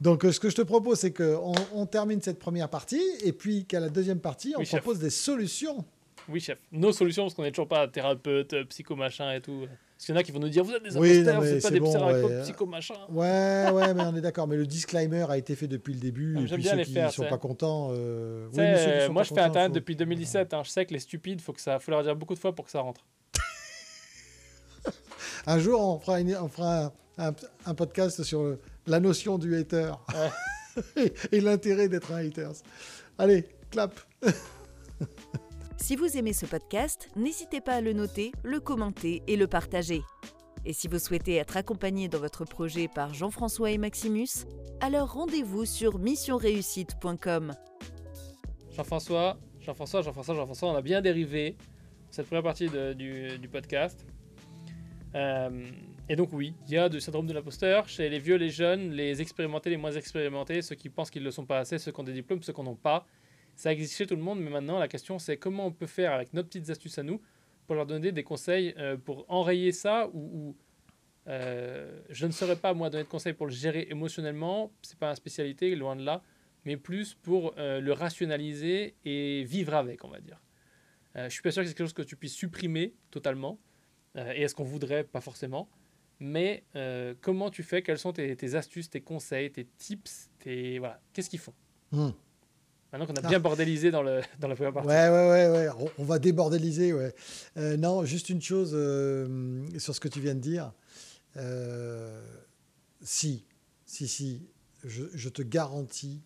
Donc, 0.00 0.24
euh, 0.24 0.32
ce 0.32 0.38
que 0.38 0.48
je 0.48 0.54
te 0.54 0.62
propose, 0.62 1.00
c'est 1.00 1.12
qu'on 1.12 1.54
on 1.74 1.86
termine 1.86 2.22
cette 2.22 2.38
première 2.38 2.68
partie, 2.68 3.02
et 3.24 3.32
puis 3.32 3.64
qu'à 3.64 3.80
la 3.80 3.88
deuxième 3.88 4.20
partie, 4.20 4.54
on 4.56 4.62
propose 4.62 5.00
des 5.00 5.10
solutions. 5.10 5.84
Oui, 6.28 6.40
chef. 6.40 6.58
Nos 6.72 6.92
solutions, 6.92 7.24
parce 7.24 7.34
qu'on 7.34 7.42
n'est 7.42 7.50
toujours 7.50 7.68
pas 7.68 7.88
thérapeute, 7.88 8.54
psycho 8.68 8.96
machin 8.96 9.32
et 9.32 9.40
tout. 9.40 9.66
Parce 9.98 10.06
qu'il 10.06 10.14
y 10.14 10.18
en 10.18 10.20
a 10.20 10.22
qui 10.22 10.30
vont 10.30 10.38
nous 10.38 10.48
dire 10.48 10.62
Vous 10.62 10.72
êtes 10.72 10.82
des 10.82 10.96
imposteurs, 10.96 11.40
vous 11.40 11.46
n'êtes 11.46 11.62
pas 11.62 11.70
des 11.70 11.80
bon, 11.80 12.28
ouais. 12.28 12.42
psycho 12.42 12.66
machin. 12.66 12.94
Ouais, 13.08 13.68
ouais, 13.72 13.94
mais 13.94 14.02
on 14.06 14.14
est 14.14 14.20
d'accord. 14.20 14.46
Mais 14.46 14.56
le 14.56 14.66
disclaimer 14.66 15.26
a 15.28 15.36
été 15.36 15.56
fait 15.56 15.66
depuis 15.66 15.92
le 15.92 16.00
début. 16.00 16.36
Ah, 16.38 16.46
J'aime 16.46 16.60
bien 16.60 16.76
les 16.76 16.84
faire. 16.84 17.10
Ils 17.10 17.12
sont 17.12 17.24
pas 17.24 17.38
contents. 17.38 17.90
Euh... 17.92 18.48
Oui, 18.52 19.10
moi, 19.10 19.24
je 19.24 19.34
fais 19.34 19.40
Internet 19.40 19.72
depuis 19.72 19.96
2017. 19.96 20.54
Hein. 20.54 20.62
Je 20.64 20.70
sais 20.70 20.86
que 20.86 20.92
les 20.92 21.00
stupides, 21.00 21.40
faut 21.40 21.52
que 21.52 21.60
ça, 21.60 21.80
faut 21.80 21.90
leur 21.90 22.02
dire 22.02 22.14
beaucoup 22.14 22.34
de 22.34 22.38
fois 22.38 22.54
pour 22.54 22.66
que 22.66 22.70
ça 22.70 22.80
rentre. 22.80 23.04
un 25.46 25.58
jour, 25.58 25.80
on 25.80 25.98
fera, 25.98 26.20
on 26.20 26.48
fera 26.48 26.92
un, 27.18 27.32
un, 27.66 27.74
podcast 27.74 28.22
sur 28.22 28.56
la 28.86 29.00
notion 29.00 29.38
du 29.38 29.56
hater 29.56 29.92
et, 30.96 31.12
et 31.32 31.40
l'intérêt 31.40 31.88
d'être 31.88 32.12
un 32.12 32.24
hater. 32.24 32.50
Allez, 33.18 33.46
clap. 33.70 33.98
Si 35.80 35.94
vous 35.94 36.18
aimez 36.18 36.32
ce 36.32 36.44
podcast, 36.44 37.08
n'hésitez 37.16 37.60
pas 37.60 37.74
à 37.74 37.80
le 37.80 37.92
noter, 37.92 38.32
le 38.42 38.60
commenter 38.60 39.22
et 39.26 39.36
le 39.36 39.46
partager. 39.46 40.02
Et 40.66 40.72
si 40.72 40.88
vous 40.88 40.98
souhaitez 40.98 41.36
être 41.36 41.56
accompagné 41.56 42.08
dans 42.08 42.18
votre 42.18 42.44
projet 42.44 42.88
par 42.88 43.14
Jean-François 43.14 43.70
et 43.70 43.78
Maximus, 43.78 44.44
alors 44.80 45.12
rendez-vous 45.12 45.64
sur 45.64 45.98
missionreussite.com. 45.98 47.54
Jean-François, 48.72 49.38
Jean-François, 49.60 50.02
Jean-François, 50.02 50.34
Jean-François, 50.34 50.68
on 50.68 50.74
a 50.74 50.82
bien 50.82 51.00
dérivé 51.00 51.56
cette 52.10 52.26
première 52.26 52.42
partie 52.42 52.68
du, 52.68 53.48
podcast. 53.50 54.04
Euh, 55.14 55.70
et 56.08 56.16
donc 56.16 56.32
oui, 56.32 56.54
il 56.66 56.74
y 56.74 56.76
a 56.76 56.88
du 56.88 57.00
syndrome 57.00 57.26
de 57.26 57.32
l'imposteur 57.32 57.88
chez 57.88 58.10
les 58.10 58.18
vieux, 58.18 58.36
les 58.36 58.50
jeunes, 58.50 58.90
les 58.90 59.22
expérimentés, 59.22 59.70
les 59.70 59.76
moins 59.76 59.92
expérimentés, 59.92 60.60
ceux 60.60 60.74
qui 60.74 60.90
pensent 60.90 61.10
qu'ils 61.10 61.22
ne 61.22 61.26
le 61.26 61.32
sont 61.32 61.46
pas 61.46 61.60
assez, 61.60 61.78
ceux 61.78 61.92
qui 61.92 62.00
ont 62.00 62.04
des 62.04 62.12
diplômes, 62.12 62.42
ceux 62.42 62.52
qui 62.52 62.60
n'en 62.60 62.72
ont 62.72 62.76
pas. 62.76 63.06
Ça 63.58 63.72
existe 63.72 63.96
chez 63.96 64.06
tout 64.06 64.14
le 64.14 64.22
monde, 64.22 64.38
mais 64.38 64.50
maintenant 64.50 64.78
la 64.78 64.86
question 64.86 65.18
c'est 65.18 65.36
comment 65.36 65.66
on 65.66 65.72
peut 65.72 65.88
faire 65.88 66.12
avec 66.12 66.32
nos 66.32 66.44
petites 66.44 66.70
astuces 66.70 66.96
à 66.96 67.02
nous 67.02 67.20
pour 67.66 67.74
leur 67.74 67.86
donner 67.86 68.12
des 68.12 68.22
conseils 68.22 68.72
euh, 68.78 68.96
pour 68.96 69.24
enrayer 69.26 69.72
ça 69.72 70.08
ou, 70.14 70.56
euh, 71.26 72.00
je 72.08 72.26
ne 72.26 72.30
saurais 72.30 72.54
pas 72.54 72.72
moi 72.72 72.88
donner 72.88 73.02
de 73.02 73.08
conseils 73.08 73.32
pour 73.32 73.46
le 73.46 73.52
gérer 73.52 73.88
émotionnellement, 73.90 74.70
c'est 74.82 74.96
pas 74.96 75.10
une 75.10 75.16
spécialité, 75.16 75.74
loin 75.74 75.96
de 75.96 76.04
là, 76.04 76.22
mais 76.64 76.76
plus 76.76 77.14
pour 77.14 77.52
euh, 77.58 77.80
le 77.80 77.92
rationaliser 77.92 78.94
et 79.04 79.42
vivre 79.42 79.74
avec, 79.74 80.04
on 80.04 80.08
va 80.08 80.20
dire. 80.20 80.40
je 81.16 81.28
suis 81.28 81.42
pas 81.42 81.50
sûr 81.50 81.64
que 81.64 81.68
c'est 81.68 81.74
quelque 81.74 81.86
chose 81.86 81.92
que 81.92 82.02
tu 82.02 82.14
puisses 82.14 82.36
supprimer 82.36 82.94
totalement, 83.10 83.58
et 84.14 84.42
est-ce 84.42 84.54
qu'on 84.54 84.62
voudrait? 84.62 85.02
Pas 85.02 85.20
forcément. 85.20 85.68
Mais 86.20 86.64
comment 87.20 87.50
tu 87.50 87.64
fais? 87.64 87.82
Quelles 87.82 87.98
sont 87.98 88.12
tes, 88.12 88.54
astuces, 88.54 88.88
tes 88.88 89.00
conseils, 89.00 89.50
tes 89.50 89.64
tips 89.64 90.30
tes, 90.38 90.78
voilà. 90.78 91.00
Qu'est-ce 91.12 91.28
qu'ils 91.28 91.40
font? 91.40 91.54
Hmm. 91.90 92.10
Maintenant 92.92 93.06
qu'on 93.06 93.16
a 93.16 93.28
bien 93.28 93.40
bordélisé 93.40 93.90
dans, 93.90 94.02
le, 94.02 94.22
dans 94.40 94.48
la 94.48 94.54
première 94.54 94.72
partie. 94.72 94.88
Ouais, 94.88 95.08
ouais, 95.08 95.28
ouais, 95.30 95.48
ouais. 95.50 95.90
On, 95.98 96.04
va 96.04 96.18
débordéliser, 96.18 96.94
ouais. 96.94 97.14
Euh, 97.58 97.76
non, 97.76 98.04
juste 98.04 98.30
une 98.30 98.40
chose 98.40 98.70
euh, 98.72 99.66
sur 99.78 99.94
ce 99.94 100.00
que 100.00 100.08
tu 100.08 100.20
viens 100.20 100.34
de 100.34 100.40
dire. 100.40 100.72
Euh, 101.36 102.22
si, 103.02 103.44
si, 103.84 104.08
si, 104.08 104.48
je, 104.84 105.04
je, 105.12 105.28
te 105.28 105.42
garantis 105.42 106.22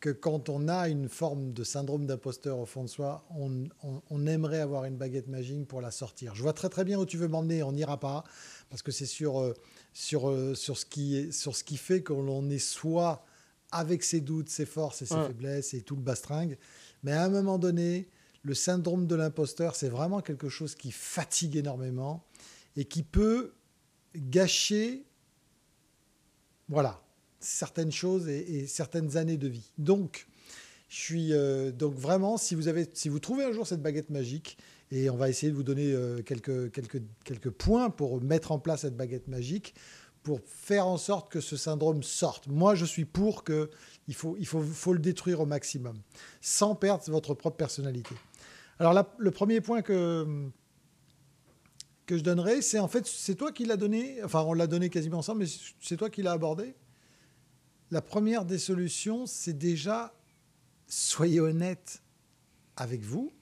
que 0.00 0.10
quand 0.10 0.48
on 0.48 0.66
a 0.66 0.88
une 0.88 1.08
forme 1.08 1.52
de 1.52 1.62
syndrome 1.62 2.04
d'imposteur 2.04 2.58
au 2.58 2.66
fond 2.66 2.82
de 2.82 2.88
soi, 2.88 3.24
on, 3.30 3.68
on, 3.84 4.02
on, 4.10 4.26
aimerait 4.26 4.60
avoir 4.60 4.86
une 4.86 4.96
baguette 4.96 5.28
magique 5.28 5.68
pour 5.68 5.80
la 5.80 5.92
sortir. 5.92 6.34
Je 6.34 6.42
vois 6.42 6.52
très 6.52 6.68
très 6.68 6.84
bien 6.84 6.98
où 6.98 7.06
tu 7.06 7.16
veux 7.16 7.28
m'emmener, 7.28 7.62
on 7.62 7.70
n'ira 7.70 8.00
pas, 8.00 8.24
parce 8.70 8.82
que 8.82 8.90
c'est 8.90 9.06
sur, 9.06 9.54
sur, 9.92 10.56
sur, 10.56 10.76
ce 10.76 10.84
qui 10.84 11.16
est, 11.16 11.30
sur 11.30 11.54
ce 11.54 11.62
qui 11.62 11.76
fait 11.76 12.02
que 12.02 12.12
l'on 12.12 12.50
est 12.50 12.58
soit 12.58 13.24
avec 13.72 14.04
ses 14.04 14.20
doutes, 14.20 14.48
ses 14.48 14.66
forces 14.66 15.02
et 15.02 15.06
ses 15.06 15.14
faiblesses 15.14 15.74
et 15.74 15.82
tout 15.82 15.96
le 15.96 16.02
bastringue. 16.02 16.56
Mais 17.02 17.12
à 17.12 17.24
un 17.24 17.28
moment 17.28 17.58
donné, 17.58 18.08
le 18.42 18.54
syndrome 18.54 19.06
de 19.06 19.14
l'imposteur, 19.14 19.74
c'est 19.74 19.88
vraiment 19.88 20.20
quelque 20.20 20.48
chose 20.48 20.74
qui 20.74 20.92
fatigue 20.92 21.56
énormément 21.56 22.24
et 22.76 22.84
qui 22.84 23.02
peut 23.02 23.52
gâcher 24.14 25.04
voilà, 26.68 27.02
certaines 27.40 27.92
choses 27.92 28.28
et, 28.28 28.66
certaines 28.66 29.16
années 29.16 29.36
de 29.36 29.48
vie. 29.48 29.72
Donc, 29.78 30.26
je 30.88 30.96
suis 30.96 31.32
euh, 31.32 31.70
donc 31.70 31.94
vraiment, 31.94 32.36
si 32.36 32.54
vous, 32.54 32.68
avez, 32.68 32.88
si 32.94 33.08
vous 33.08 33.18
trouvez 33.18 33.44
un 33.44 33.52
jour 33.52 33.66
cette 33.66 33.82
baguette 33.82 34.10
magique, 34.10 34.58
et 34.90 35.08
on 35.08 35.16
va 35.16 35.28
essayer 35.28 35.50
de 35.50 35.56
vous 35.56 35.62
donner 35.62 35.92
euh, 35.92 36.22
quelques, 36.22 36.70
quelques, 36.70 37.02
quelques 37.24 37.50
points 37.50 37.88
pour 37.88 38.20
mettre 38.20 38.52
en 38.52 38.58
place 38.58 38.82
cette 38.82 38.96
baguette 38.96 39.28
magique, 39.28 39.74
pour 40.22 40.40
faire 40.44 40.86
en 40.86 40.96
sorte 40.96 41.30
que 41.30 41.40
ce 41.40 41.56
syndrome 41.56 42.02
sorte. 42.02 42.46
Moi, 42.46 42.74
je 42.74 42.84
suis 42.84 43.04
pour 43.04 43.44
que 43.44 43.70
il 44.08 44.14
faut, 44.14 44.36
il 44.38 44.46
faut, 44.46 44.62
faut 44.62 44.92
le 44.92 44.98
détruire 44.98 45.40
au 45.40 45.46
maximum, 45.46 45.96
sans 46.40 46.74
perdre 46.74 47.04
votre 47.10 47.34
propre 47.34 47.56
personnalité. 47.56 48.14
Alors 48.78 49.06
le 49.18 49.30
premier 49.30 49.60
point 49.60 49.82
que, 49.82 50.48
que 52.06 52.16
je 52.16 52.22
donnerai, 52.22 52.62
c'est 52.62 52.78
en 52.78 52.88
fait, 52.88 53.06
c'est 53.06 53.36
toi 53.36 53.52
qui 53.52 53.64
l'as 53.64 53.76
donné, 53.76 54.22
enfin 54.24 54.42
on 54.42 54.54
l'a 54.54 54.66
donné 54.66 54.90
quasiment 54.90 55.18
ensemble, 55.18 55.40
mais 55.40 55.50
c'est 55.80 55.96
toi 55.96 56.10
qui 56.10 56.22
l'as 56.22 56.32
abordé. 56.32 56.74
La 57.90 58.02
première 58.02 58.44
des 58.44 58.58
solutions, 58.58 59.26
c'est 59.26 59.52
déjà, 59.52 60.14
soyez 60.88 61.40
honnête 61.40 62.02
avec 62.76 63.02
vous 63.02 63.32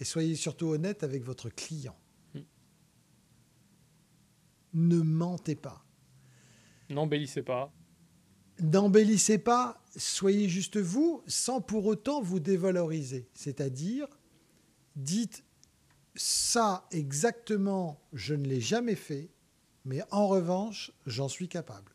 et 0.00 0.04
soyez 0.04 0.34
surtout 0.34 0.68
honnête 0.68 1.02
avec 1.04 1.22
votre 1.22 1.50
client. 1.50 1.96
Hmm. 2.34 2.40
Ne 4.74 5.02
mentez 5.02 5.54
pas. 5.54 5.84
N'embellissez 6.90 7.42
pas. 7.42 7.72
N'embellissez 8.60 9.38
pas, 9.38 9.82
soyez 9.96 10.48
juste 10.48 10.76
vous, 10.76 11.22
sans 11.26 11.60
pour 11.60 11.86
autant 11.86 12.20
vous 12.20 12.40
dévaloriser. 12.40 13.28
C'est-à-dire, 13.32 14.06
dites 14.96 15.44
ça 16.14 16.86
exactement, 16.90 18.00
je 18.12 18.34
ne 18.34 18.46
l'ai 18.46 18.60
jamais 18.60 18.96
fait, 18.96 19.30
mais 19.84 20.02
en 20.10 20.26
revanche, 20.26 20.92
j'en 21.06 21.28
suis 21.28 21.48
capable. 21.48 21.92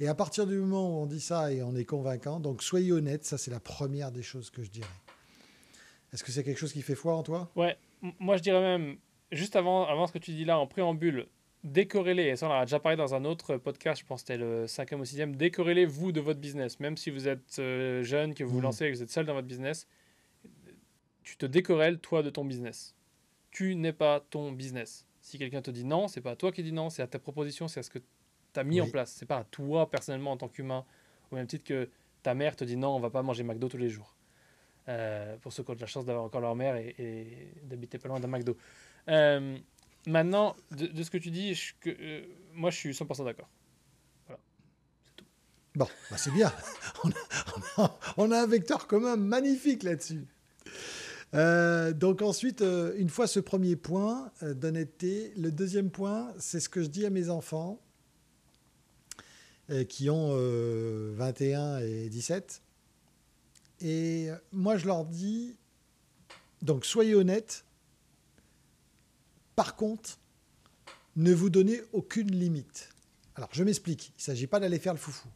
Et 0.00 0.06
à 0.06 0.14
partir 0.14 0.46
du 0.46 0.56
moment 0.58 0.88
où 0.88 1.02
on 1.02 1.06
dit 1.06 1.20
ça 1.20 1.52
et 1.52 1.62
on 1.62 1.74
est 1.74 1.84
convaincant, 1.84 2.38
donc 2.38 2.62
soyez 2.62 2.92
honnête, 2.92 3.24
ça 3.24 3.36
c'est 3.36 3.50
la 3.50 3.58
première 3.58 4.12
des 4.12 4.22
choses 4.22 4.50
que 4.50 4.62
je 4.62 4.70
dirais. 4.70 4.86
Est-ce 6.12 6.22
que 6.22 6.30
c'est 6.30 6.44
quelque 6.44 6.58
chose 6.58 6.72
qui 6.72 6.82
fait 6.82 6.94
foi 6.94 7.16
en 7.16 7.24
toi? 7.24 7.50
Ouais, 7.56 7.76
moi 8.20 8.36
je 8.36 8.42
dirais 8.42 8.60
même, 8.60 8.98
juste 9.32 9.56
avant, 9.56 9.86
avant 9.86 10.06
ce 10.06 10.12
que 10.12 10.18
tu 10.18 10.30
dis 10.30 10.44
là, 10.44 10.58
en 10.58 10.68
préambule, 10.68 11.26
décorrélez, 11.64 12.24
et 12.24 12.36
ça 12.36 12.48
on 12.48 12.52
a 12.52 12.64
déjà 12.64 12.80
parlé 12.80 12.96
dans 12.96 13.14
un 13.14 13.24
autre 13.24 13.56
podcast, 13.56 14.00
je 14.00 14.06
pense 14.06 14.22
que 14.22 14.28
c'était 14.28 14.38
le 14.38 14.66
cinquième 14.66 15.00
ou 15.00 15.04
sixième, 15.04 15.36
décorrélez 15.36 15.86
vous 15.86 16.12
de 16.12 16.20
votre 16.20 16.40
business, 16.40 16.80
même 16.80 16.96
si 16.96 17.10
vous 17.10 17.28
êtes 17.28 17.58
euh, 17.58 18.02
jeune, 18.02 18.34
que 18.34 18.44
vous 18.44 18.50
vous 18.50 18.58
mmh. 18.60 18.62
lancez, 18.62 18.90
que 18.90 18.96
vous 18.96 19.02
êtes 19.02 19.10
seul 19.10 19.26
dans 19.26 19.34
votre 19.34 19.46
business, 19.46 19.86
tu 21.28 21.36
te 21.36 21.44
décorrèles 21.44 21.98
toi 21.98 22.22
de 22.22 22.30
ton 22.30 22.44
business. 22.44 22.94
Tu 23.50 23.74
n'es 23.74 23.92
pas 23.92 24.20
ton 24.30 24.50
business. 24.52 25.06
Si 25.20 25.36
quelqu'un 25.36 25.60
te 25.60 25.70
dit 25.70 25.84
non, 25.84 26.08
c'est 26.08 26.22
pas 26.22 26.30
à 26.30 26.36
toi 26.36 26.52
qui 26.52 26.62
dis 26.62 26.72
non, 26.72 26.88
c'est 26.88 27.02
à 27.02 27.06
ta 27.06 27.18
proposition, 27.18 27.68
c'est 27.68 27.80
à 27.80 27.82
ce 27.82 27.90
que 27.90 27.98
tu 27.98 28.60
as 28.60 28.64
mis 28.64 28.80
en 28.80 28.88
place. 28.88 29.12
C'est 29.12 29.26
pas 29.26 29.38
à 29.38 29.44
toi 29.44 29.90
personnellement 29.90 30.32
en 30.32 30.38
tant 30.38 30.48
qu'humain, 30.48 30.86
au 31.30 31.36
même 31.36 31.46
titre 31.46 31.64
que 31.64 31.90
ta 32.22 32.34
mère 32.34 32.56
te 32.56 32.64
dit 32.64 32.76
non, 32.76 32.96
on 32.96 33.00
va 33.00 33.10
pas 33.10 33.22
manger 33.22 33.42
McDo 33.42 33.68
tous 33.68 33.76
les 33.76 33.90
jours. 33.90 34.14
Euh, 34.88 35.36
pour 35.42 35.52
ceux 35.52 35.62
qui 35.62 35.70
ont 35.70 35.76
la 35.78 35.86
chance 35.86 36.06
d'avoir 36.06 36.24
encore 36.24 36.40
leur 36.40 36.56
mère 36.56 36.76
et, 36.76 37.52
d'habiter 37.64 37.98
pas 37.98 38.08
loin 38.08 38.20
d'un 38.20 38.28
McDo. 38.28 38.56
Euh, 39.08 39.58
maintenant, 40.08 40.56
de, 40.70 41.02
ce 41.02 41.10
que 41.10 41.18
tu 41.18 41.30
dis, 41.30 41.56
euh, 41.86 42.22
moi 42.54 42.70
je 42.70 42.76
suis 42.76 42.90
100% 42.90 43.24
d'accord. 43.24 43.48
Voilà, 44.26 44.40
c'est 45.04 45.16
tout. 45.16 45.24
Bon, 45.74 45.88
bah 46.10 46.16
c'est 46.16 46.32
bien. 46.32 46.52
on 48.16 48.30
a 48.30 48.42
un 48.42 48.46
vecteur 48.46 48.86
commun 48.86 49.16
magnifique 49.16 49.82
là-dessus. 49.82 50.26
Euh, 51.34 51.92
donc 51.92 52.22
ensuite, 52.22 52.62
euh, 52.62 52.94
une 52.96 53.10
fois 53.10 53.26
ce 53.26 53.38
premier 53.38 53.76
point 53.76 54.32
d'honnêteté, 54.40 55.32
le 55.36 55.52
deuxième 55.52 55.90
point, 55.90 56.32
c'est 56.38 56.60
ce 56.60 56.68
que 56.68 56.82
je 56.82 56.88
dis 56.88 57.04
à 57.04 57.10
mes 57.10 57.30
enfants 57.30 57.80
qui 59.90 60.08
ont 60.08 60.34
21 60.34 61.80
et 61.80 62.08
17. 62.08 62.62
Et 63.82 64.28
moi, 64.50 64.78
je 64.78 64.86
leur 64.86 65.04
dis, 65.04 65.58
donc 66.62 66.86
soyez 66.86 67.14
honnêtes. 67.14 67.66
Par 69.58 69.74
contre, 69.74 70.20
ne 71.16 71.34
vous 71.34 71.50
donnez 71.50 71.80
aucune 71.92 72.30
limite. 72.30 72.90
Alors, 73.34 73.48
je 73.50 73.64
m'explique. 73.64 74.10
Il 74.10 74.18
ne 74.18 74.22
s'agit 74.22 74.46
pas 74.46 74.60
d'aller 74.60 74.78
faire 74.78 74.92
le 74.92 75.00
foufou. 75.00 75.26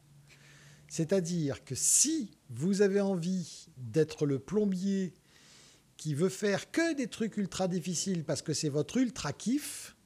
C'est-à-dire 0.86 1.64
que 1.64 1.74
si 1.74 2.30
vous 2.48 2.82
avez 2.82 3.00
envie 3.00 3.66
d'être 3.78 4.24
le 4.24 4.38
plombier 4.38 5.12
qui 5.96 6.14
veut 6.14 6.28
faire 6.28 6.70
que 6.70 6.94
des 6.94 7.08
trucs 7.08 7.36
ultra 7.36 7.66
difficiles 7.66 8.22
parce 8.22 8.42
que 8.42 8.52
c'est 8.52 8.68
votre 8.68 8.98
ultra 8.98 9.32
kiff, 9.32 9.96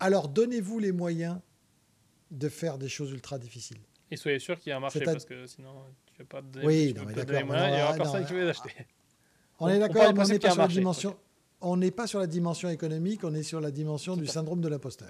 alors 0.00 0.28
donnez-vous 0.28 0.80
les 0.80 0.90
moyens 0.90 1.38
de 2.32 2.48
faire 2.48 2.78
des 2.78 2.88
choses 2.88 3.12
ultra 3.12 3.38
difficiles. 3.38 3.78
Et 4.10 4.16
soyez 4.16 4.40
sûr 4.40 4.58
qu'il 4.58 4.70
y 4.70 4.72
a 4.72 4.78
un 4.78 4.80
marché 4.80 5.02
parce 5.02 5.24
que 5.24 5.46
sinon 5.46 5.84
tu 6.06 6.14
ne 6.14 6.18
vas 6.24 6.28
pas 6.28 6.42
donner, 6.42 6.66
oui, 6.66 6.94
non, 6.94 7.04
mais 7.06 7.14
d'accord. 7.14 7.36
il 7.38 7.74
n'y 7.76 7.80
aura 7.80 7.94
personne 7.94 8.26
qui 8.26 8.32
veut 8.32 8.42
les 8.42 8.50
acheter. 8.50 8.72
On, 9.60 9.68
est 9.68 9.78
d'accord, 9.78 10.02
on 10.02 10.24
n'est 10.24 10.40
pas 10.40 10.50
sur 10.50 10.62
la 10.62 10.66
dimension. 10.66 11.16
On 11.62 11.76
n'est 11.76 11.90
pas 11.90 12.06
sur 12.06 12.18
la 12.18 12.26
dimension 12.26 12.68
économique, 12.68 13.24
on 13.24 13.34
est 13.34 13.42
sur 13.42 13.60
la 13.60 13.70
dimension 13.70 14.16
du 14.16 14.26
syndrome 14.26 14.60
de 14.60 14.68
l'imposteur. 14.68 15.08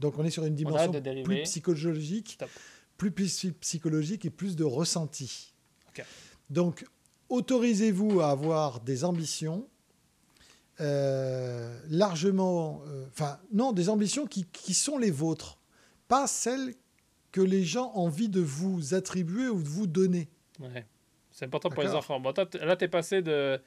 Donc 0.00 0.18
on 0.18 0.24
est 0.24 0.30
sur 0.30 0.44
une 0.44 0.54
dimension 0.54 0.92
plus 1.24 1.42
psychologique, 1.42 2.38
plus, 2.96 3.10
psychologique 3.60 4.24
et 4.24 4.30
plus 4.30 4.56
de 4.56 4.64
ressenti. 4.64 5.54
Donc 6.50 6.84
autorisez-vous 7.28 8.20
à 8.20 8.30
avoir 8.30 8.80
des 8.80 9.04
ambitions 9.04 9.66
euh, 10.80 11.78
largement, 11.88 12.82
euh, 12.88 13.06
enfin 13.12 13.38
non, 13.52 13.72
des 13.72 13.88
ambitions 13.88 14.26
qui, 14.26 14.74
sont 14.74 14.98
les 14.98 15.10
vôtres, 15.10 15.58
pas 16.08 16.26
celles 16.26 16.74
que 17.30 17.40
les 17.40 17.64
gens 17.64 17.92
ont 17.94 18.06
envie 18.06 18.28
de 18.28 18.40
vous 18.40 18.94
attribuer 18.94 19.48
ou 19.48 19.62
de 19.62 19.68
vous 19.68 19.86
donner. 19.86 20.28
Ouais. 20.60 20.84
C'est 21.30 21.44
important 21.44 21.70
pour 21.70 21.82
les 21.82 21.90
enfants. 21.90 22.18
Bon, 22.20 22.32
là, 22.36 22.76
tu 22.76 22.84
es 22.84 22.88
passé 22.88 23.22
de 23.22 23.60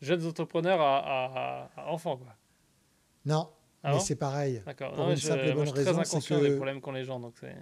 jeunes 0.00 0.26
entrepreneurs 0.26 0.80
à, 0.80 1.70
enfants, 1.86 2.16
quoi. 2.16 2.34
Non, 3.26 3.50
ah 3.82 3.94
mais 3.94 4.00
c'est 4.00 4.16
pareil. 4.16 4.62
D'accord. 4.64 4.92
Pour 4.94 5.10
une 5.10 5.16
simple 5.16 5.46
et 5.46 5.52
bonne 5.52 5.66
je 5.66 5.70
suis 5.70 5.78
raison, 5.78 5.92
très 5.92 6.00
inconscient 6.00 6.40
des 6.40 6.56
problèmes 6.56 6.80
qu'ont 6.80 6.92
les 6.92 7.04
gens, 7.04 7.20
donc 7.20 7.34
c'est. 7.40 7.54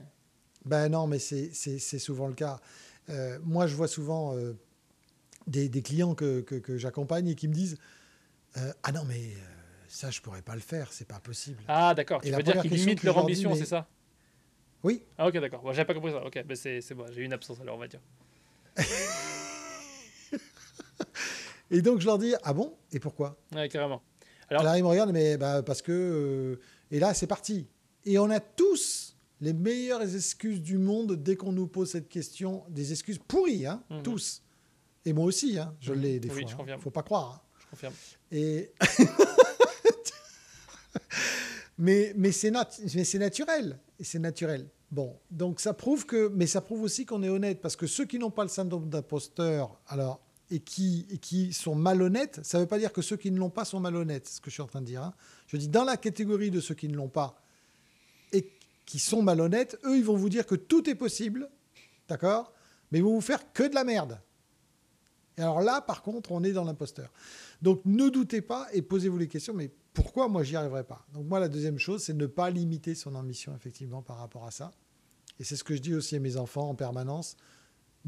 Ben 0.64 0.89
non, 0.89 1.07
mais 1.07 1.18
c'est 1.18 1.99
souvent 1.99 2.28
le 2.28 2.34
cas. 2.34 2.61
Euh, 3.11 3.39
moi, 3.43 3.66
je 3.66 3.74
vois 3.74 3.89
souvent 3.89 4.34
des, 5.49 5.82
clients 5.82 6.14
que, 6.14 6.41
que, 6.41 6.76
j'accompagne 6.76 7.28
et 7.28 7.34
qui 7.34 7.49
me 7.49 7.55
disent 7.55 7.78
euh, 8.57 8.72
Ah 8.82 8.93
non, 8.93 9.05
mais 9.05 9.20
euh, 9.20 9.39
ça, 9.89 10.11
je 10.11 10.20
pourrais 10.20 10.43
pas 10.43 10.55
le 10.55 10.61
faire, 10.61 10.93
c'est 10.93 11.09
pas 11.09 11.20
possible. 11.20 11.62
Ah, 11.68 11.95
d'accord. 11.95 12.20
Tu 12.20 12.30
veux 12.30 12.43
dire 12.43 12.61
qu'ils 12.62 12.72
limitent 12.72 13.03
leur 13.03 13.18
ambition, 13.18 13.55
c'est 13.55 13.66
ça? 13.66 13.89
Oui. 14.84 15.03
Ah, 15.16 15.26
ok, 15.26 15.39
d'accord. 15.39 15.62
Bon, 15.62 15.72
J'avais 15.72 15.86
pas 15.86 15.95
compris 15.95 16.12
ça. 16.12 16.24
Ok, 16.24 16.41
mais 16.47 16.55
c'est 16.55 16.95
bon, 16.95 17.07
j'ai 17.11 17.22
eu 17.22 17.24
une 17.24 17.32
absence 17.32 17.61
alors, 17.61 17.76
on 17.76 17.80
va 17.80 17.89
dire. 17.89 18.01
et 21.70 21.82
donc, 21.82 22.00
je 22.00 22.06
leur 22.06 22.18
dis 22.18 22.34
Ah 22.42 22.52
bon? 22.52 22.74
Et 22.92 23.00
pourquoi? 23.00 23.36
Ouais, 23.54 23.68
carrément. 23.68 24.02
Alors, 24.48 24.76
ils 24.76 24.82
me 24.82 24.88
regardent, 24.88 25.12
mais 25.12 25.36
bah, 25.36 25.62
parce 25.62 25.82
que. 25.82 25.92
Euh, 25.92 26.60
et 26.90 26.98
là, 26.98 27.14
c'est 27.14 27.26
parti. 27.26 27.68
Et 28.04 28.18
on 28.18 28.30
a 28.30 28.40
tous 28.40 29.16
les 29.40 29.52
meilleures 29.52 30.02
excuses 30.02 30.62
du 30.62 30.78
monde 30.78 31.16
dès 31.16 31.36
qu'on 31.36 31.52
nous 31.52 31.66
pose 31.66 31.90
cette 31.90 32.08
question, 32.08 32.64
des 32.68 32.92
excuses 32.92 33.18
pourries, 33.18 33.66
hein, 33.66 33.82
mhm. 33.90 34.02
tous. 34.02 34.42
Et 35.04 35.12
moi 35.12 35.24
aussi, 35.24 35.58
hein, 35.58 35.74
je 35.80 35.92
l'ai 35.92 36.18
des 36.18 36.28
fois. 36.28 36.40
Il 36.40 36.72
ne 36.72 36.78
faut 36.78 36.90
pas 36.90 37.02
croire. 37.02 37.34
Hein. 37.34 37.40
Je 37.60 37.66
confirme. 37.70 37.94
Et 38.32 38.72
mais 41.78 42.12
mais 42.16 42.32
c'est 42.32 42.50
naturel. 42.50 43.78
C'est 44.00 44.18
naturel. 44.18 44.68
Bon, 44.90 45.18
donc 45.30 45.60
ça 45.60 45.74
prouve 45.74 46.06
que, 46.06 46.28
mais 46.28 46.46
ça 46.46 46.62
prouve 46.62 46.82
aussi 46.82 47.04
qu'on 47.04 47.22
est 47.22 47.28
honnête, 47.28 47.60
parce 47.60 47.76
que 47.76 47.86
ceux 47.86 48.06
qui 48.06 48.18
n'ont 48.18 48.30
pas 48.30 48.42
le 48.42 48.48
syndrome 48.48 48.88
d'imposteur, 48.88 49.78
alors 49.86 50.20
et 50.51 50.61
qui, 50.61 51.53
sont 51.53 51.74
malhonnêtes, 51.74 52.40
ça 52.42 52.59
ne 52.59 52.62
veut 52.62 52.68
pas 52.68 52.78
dire 52.78 52.92
que 52.92 53.03
ceux 53.03 53.16
qui 53.16 53.30
ne 53.30 53.38
l'ont 53.38 53.51
pas 53.51 53.64
sont 53.64 53.80
malhonnêtes, 53.80 54.26
c'est 54.26 54.36
ce 54.36 54.40
que 54.40 54.51
je 54.51 54.55
suis 54.55 54.62
en 54.62 54.66
train 54.66 54.80
de 54.80 54.86
dire. 54.86 55.03
Hein. 55.03 55.14
Je 55.46 55.57
dis 55.57 55.68
dans 55.68 55.84
la 55.84 55.96
catégorie 55.96 56.51
de 56.51 56.61
ceux 56.61 56.74
qui 56.74 56.88
ne 56.88 56.96
l'ont 56.96 57.09
pas 57.09 57.40
et 58.32 58.51
qui 58.86 58.99
sont 58.99 59.22
malhonnêtes, 59.22 59.78
eux, 59.84 59.96
ils 59.96 60.05
vont 60.05 60.16
vous 60.16 60.30
dire 60.30 60.46
que 60.46 60.55
tout 60.55 60.88
est 60.88 60.94
possible, 60.94 61.51
d'accord 62.09 62.53
Mais 62.90 62.99
ils 62.99 63.05
vont 63.05 63.14
vous 63.14 63.20
faire 63.20 63.53
que 63.53 63.62
de 63.62 63.74
la 63.74 63.84
merde. 63.84 64.20
Et 65.36 65.42
alors 65.42 65.61
là, 65.61 65.80
par 65.80 66.03
contre, 66.03 66.32
on 66.32 66.42
est 66.42 66.53
dans 66.53 66.64
l'imposteur. 66.64 67.12
Donc 67.62 67.82
ne 67.84 68.09
doutez 68.09 68.40
pas 68.40 68.66
et 68.72 68.82
posez-vous 68.82 69.18
les 69.18 69.28
questions, 69.28 69.55
mais 69.55 69.70
pourquoi 69.92 70.28
moi 70.28 70.42
j'y 70.42 70.57
arriverai 70.57 70.84
pas? 70.84 71.05
Donc 71.12 71.26
moi, 71.26 71.40
la 71.40 71.49
deuxième 71.49 71.78
chose, 71.78 72.03
c'est 72.03 72.14
ne 72.14 72.26
pas 72.26 72.51
limiter 72.51 72.94
son 72.94 73.14
ambition, 73.14 73.55
effectivement, 73.55 74.03
par 74.03 74.18
rapport 74.18 74.46
à 74.46 74.51
ça. 74.51 74.70
Et 75.38 75.44
c'est 75.44 75.57
ce 75.57 75.64
que 75.64 75.74
je 75.74 75.80
dis 75.80 75.94
aussi 75.94 76.16
à 76.16 76.20
mes 76.20 76.36
enfants 76.36 76.68
en 76.68 76.74
permanence. 76.74 77.36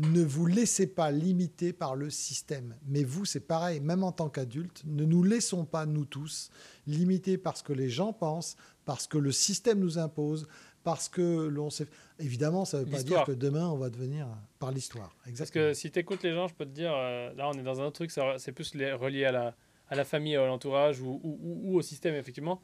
Ne 0.00 0.22
vous 0.22 0.46
laissez 0.46 0.86
pas 0.86 1.10
limiter 1.10 1.74
par 1.74 1.94
le 1.94 2.08
système. 2.08 2.74
Mais 2.86 3.04
vous, 3.04 3.26
c'est 3.26 3.46
pareil, 3.46 3.80
même 3.80 4.02
en 4.02 4.12
tant 4.12 4.30
qu'adulte, 4.30 4.82
ne 4.86 5.04
nous 5.04 5.22
laissons 5.22 5.66
pas, 5.66 5.84
nous 5.84 6.06
tous, 6.06 6.50
limiter 6.86 7.36
par 7.36 7.56
ce 7.56 7.62
que 7.62 7.74
les 7.74 7.90
gens 7.90 8.14
pensent, 8.14 8.56
parce 8.86 9.06
que 9.06 9.18
le 9.18 9.30
système 9.30 9.78
nous 9.78 9.98
impose, 9.98 10.48
parce 10.84 11.08
que 11.08 11.48
l'on 11.48 11.68
sait. 11.68 11.86
Évidemment, 12.18 12.64
ça 12.64 12.78
ne 12.78 12.84
veut 12.84 12.90
pas 12.90 13.02
dire 13.02 13.24
que 13.24 13.32
demain, 13.32 13.68
on 13.68 13.76
va 13.76 13.90
devenir 13.90 14.26
par 14.58 14.70
l'histoire. 14.70 15.14
Parce 15.36 15.50
que 15.50 15.74
si 15.74 15.90
tu 15.90 15.98
écoutes 15.98 16.22
les 16.22 16.32
gens, 16.32 16.48
je 16.48 16.54
peux 16.54 16.64
te 16.64 16.70
dire, 16.70 16.92
euh, 16.94 17.32
là, 17.34 17.50
on 17.50 17.52
est 17.52 17.62
dans 17.62 17.80
un 17.80 17.84
autre 17.84 18.04
truc, 18.06 18.10
c'est 18.38 18.52
plus 18.52 18.72
relié 18.74 19.26
à 19.26 19.32
la, 19.32 19.54
à 19.88 19.96
la 19.96 20.04
famille, 20.04 20.36
à 20.36 20.46
l'entourage 20.46 21.00
ou, 21.00 21.20
ou, 21.22 21.76
au 21.76 21.82
système, 21.82 22.14
effectivement. 22.14 22.62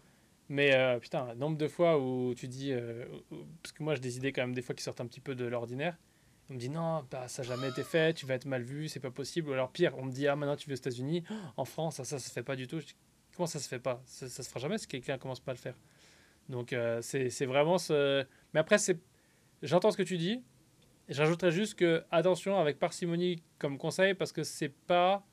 Mais 0.48 0.74
euh, 0.74 0.98
putain, 0.98 1.34
nombre 1.34 1.58
de 1.58 1.68
fois 1.68 2.00
où 2.00 2.34
tu 2.34 2.48
dis. 2.48 2.72
Euh, 2.72 3.04
parce 3.62 3.72
que 3.72 3.82
moi, 3.82 3.94
j'ai 3.94 4.00
des 4.00 4.16
idées 4.16 4.32
quand 4.32 4.42
même, 4.42 4.54
des 4.54 4.62
fois, 4.62 4.74
qui 4.74 4.82
sortent 4.82 5.00
un 5.00 5.06
petit 5.06 5.20
peu 5.20 5.34
de 5.34 5.44
l'ordinaire. 5.44 5.98
On 6.48 6.54
me 6.54 6.58
dit 6.58 6.70
non, 6.70 7.04
bah, 7.10 7.28
ça 7.28 7.42
n'a 7.42 7.48
jamais 7.48 7.68
été 7.68 7.82
fait, 7.82 8.14
tu 8.14 8.26
vas 8.26 8.34
être 8.34 8.44
mal 8.44 8.62
vu, 8.62 8.88
c'est 8.88 9.00
pas 9.00 9.10
possible. 9.10 9.50
Ou 9.50 9.52
alors 9.52 9.70
pire, 9.70 9.96
on 9.98 10.04
me 10.04 10.12
dit 10.12 10.28
ah, 10.28 10.36
maintenant 10.36 10.56
tu 10.56 10.68
vas 10.68 10.74
aux 10.74 10.76
États-Unis, 10.76 11.24
en 11.56 11.64
France, 11.64 11.96
ça, 11.96 12.04
ça 12.04 12.18
se 12.18 12.30
fait 12.30 12.42
pas 12.42 12.56
du 12.56 12.66
tout. 12.66 12.80
comment 13.36 13.46
ça 13.46 13.58
se 13.58 13.68
fait 13.68 13.80
pas? 13.80 14.02
Ça, 14.06 14.28
ça 14.28 14.42
se 14.42 14.48
fera 14.48 14.60
jamais 14.60 14.78
si 14.78 14.86
quelqu'un 14.86 15.18
commence 15.18 15.40
pas 15.40 15.52
à 15.52 15.54
le 15.54 15.60
faire. 15.60 15.74
Donc 16.48 16.72
euh, 16.72 17.00
c'est 17.02 17.46
vraiment 17.46 17.78
ce. 17.78 18.24
Mais 18.54 18.60
après, 18.60 18.76
j'entends 19.62 19.90
ce 19.90 19.96
que 19.96 20.02
tu 20.02 20.16
dis. 20.16 20.42
J'ajouterais 21.08 21.52
juste 21.52 21.74
que 21.74 22.04
attention 22.10 22.58
avec 22.58 22.78
parcimonie 22.78 23.42
comme 23.58 23.78
conseil 23.78 24.14
parce 24.14 24.32
que 24.32 24.42
c'est 24.42 24.68
pas. 24.68 25.24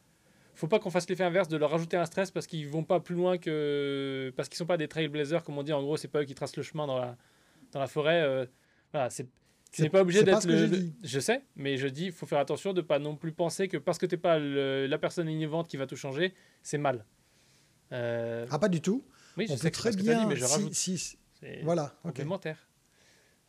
Faut 0.55 0.68
pas 0.68 0.78
qu'on 0.78 0.91
fasse 0.91 1.09
l'effet 1.09 1.24
inverse 1.24 1.47
de 1.47 1.57
leur 1.57 1.72
rajouter 1.72 1.97
un 1.97 2.05
stress 2.05 2.30
parce 2.30 2.45
qu'ils 2.45 2.68
vont 2.68 2.84
pas 2.84 2.99
plus 2.99 3.16
loin 3.16 3.38
que. 3.38 4.32
Parce 4.36 4.49
qu'ils 4.49 4.57
sont 4.57 4.68
pas 4.68 4.78
des 4.78 4.88
trailblazers, 4.88 5.43
comme 5.43 5.57
on 5.57 5.64
dit. 5.64 5.74
En 5.74 5.82
gros, 5.82 5.97
c'est 5.97 6.07
pas 6.07 6.22
eux 6.22 6.26
qui 6.26 6.36
tracent 6.36 6.57
le 6.57 6.64
chemin 6.64 6.86
dans 6.86 6.99
la, 6.99 7.18
dans 7.72 7.80
la 7.80 7.88
forêt. 7.88 8.22
Euh, 8.22 8.45
voilà, 8.91 9.09
c'est. 9.09 9.28
Tu 9.74 9.90
pas 9.90 10.02
obligé 10.02 10.24
d'être 10.24 10.46
le, 10.46 10.92
Je 11.04 11.20
sais, 11.20 11.42
mais 11.56 11.78
je 11.78 11.88
dis, 11.88 12.06
il 12.06 12.12
faut 12.12 12.28
faire 12.28 12.38
attention 12.38 12.74
de 12.74 12.82
pas 12.82 13.00
non 13.00 13.16
plus 13.16 13.32
penser 13.32 13.68
que 13.68 13.78
parce 13.78 13.98
que 13.98 14.06
tu 14.06 14.14
n'es 14.16 14.22
pas 14.22 14.38
la 14.38 14.98
personne 15.00 15.28
innovante 15.28 15.68
qui 15.68 15.78
va 15.78 15.88
tout 15.88 15.96
changer, 15.96 16.36
c'est 16.62 16.78
mal. 16.78 17.06
Euh, 17.92 18.46
ah, 18.52 18.60
pas 18.60 18.70
du 18.70 18.82
tout. 18.82 19.04
Oui, 19.36 19.48
je 19.48 19.54
on 19.54 19.58
sais 19.58 19.72
très 19.72 19.92
bien. 19.92 20.28
mais 20.28 20.36
je 20.36 20.46
rajoute. 20.46 20.74
Si, 20.74 21.18
voilà, 21.64 21.96
complémentaire. 22.04 22.70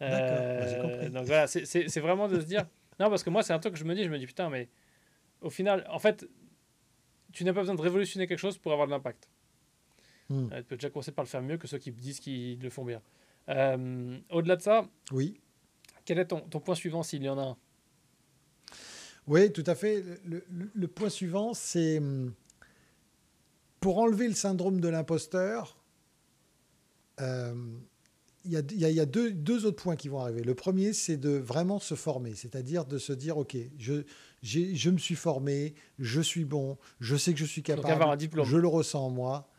D'accord, 0.00 0.80
bah, 0.80 0.88
compris. 0.88 1.10
Donc 1.10 1.26
voilà, 1.26 1.46
c'est 1.46 2.00
vraiment 2.00 2.28
de 2.28 2.40
se 2.40 2.46
dire. 2.46 2.64
Non, 3.00 3.10
parce 3.10 3.24
que 3.24 3.30
moi, 3.30 3.42
c'est 3.42 3.52
un 3.52 3.58
truc 3.58 3.74
que 3.74 3.80
je 3.80 3.84
me 3.84 3.92
dis, 3.92 4.04
je 4.04 4.08
me 4.08 4.20
dis, 4.20 4.26
putain, 4.26 4.48
mais 4.48 4.68
au 5.40 5.50
final, 5.50 5.84
en 5.90 5.98
fait, 5.98 6.28
tu 7.32 7.42
n'as 7.42 7.52
pas 7.52 7.58
besoin 7.58 7.74
de 7.74 7.80
révolutionner 7.80 8.28
quelque 8.28 8.38
chose 8.38 8.56
pour 8.56 8.70
avoir 8.70 8.86
de 8.86 8.92
l'impact. 8.92 9.28
Hmm. 10.28 10.48
Euh, 10.52 10.58
tu 10.58 10.64
peux 10.64 10.76
déjà 10.76 10.90
commencer 10.90 11.10
par 11.10 11.24
le 11.24 11.28
faire 11.28 11.42
mieux 11.42 11.58
que 11.58 11.66
ceux 11.66 11.78
qui 11.78 11.90
disent 11.90 12.20
qu'ils 12.20 12.60
le 12.60 12.70
font 12.70 12.84
bien. 12.84 13.02
Euh, 13.48 14.16
au-delà 14.30 14.54
de 14.54 14.62
ça, 14.62 14.88
oui. 15.10 15.40
Quel 16.04 16.18
est 16.18 16.26
ton, 16.26 16.40
ton 16.40 16.60
point 16.60 16.74
suivant 16.74 17.02
s'il 17.02 17.22
y 17.22 17.28
en 17.28 17.38
a 17.38 17.42
un? 17.42 17.56
Oui, 19.26 19.52
tout 19.52 19.64
à 19.66 19.74
fait. 19.74 20.04
Le, 20.24 20.44
le, 20.50 20.70
le 20.72 20.88
point 20.88 21.08
suivant, 21.08 21.54
c'est 21.54 21.98
hum, 21.98 22.32
pour 23.84 23.98
enlever 23.98 24.28
le 24.28 24.34
syndrome 24.34 24.80
de 24.80 24.88
l'imposteur, 24.88 25.76
euh, 27.20 27.54
il 28.46 28.52
y 28.52 29.00
a, 29.00 29.06
deux, 29.06 29.66
autres 29.66 29.82
points 29.82 29.96
qui 29.96 30.08
vont 30.08 30.20
arriver. 30.20 30.42
Le 30.42 30.54
premier, 30.54 30.94
c'est 30.94 31.18
de 31.18 31.30
vraiment 31.30 31.78
se 31.78 31.94
former, 31.94 32.34
c'est-à-dire 32.34 32.86
de 32.86 32.96
se 32.96 33.12
dire, 33.12 33.36
OK, 33.36 33.56
je, 33.78 34.02
je 34.42 34.90
me 34.90 34.96
suis 34.96 35.14
formé, 35.14 35.74
je 35.98 36.22
suis 36.22 36.46
bon, 36.46 36.78
je 36.98 37.14
sais 37.14 37.34
que 37.34 37.38
je 37.38 37.44
suis 37.44 37.62
capable, 37.62 37.90
avoir 37.90 38.10
un 38.10 38.16
diplôme. 38.16 38.46
je 38.46 38.56
le 38.56 38.68
ressens 38.68 39.04
en 39.04 39.10
moi. 39.10 39.50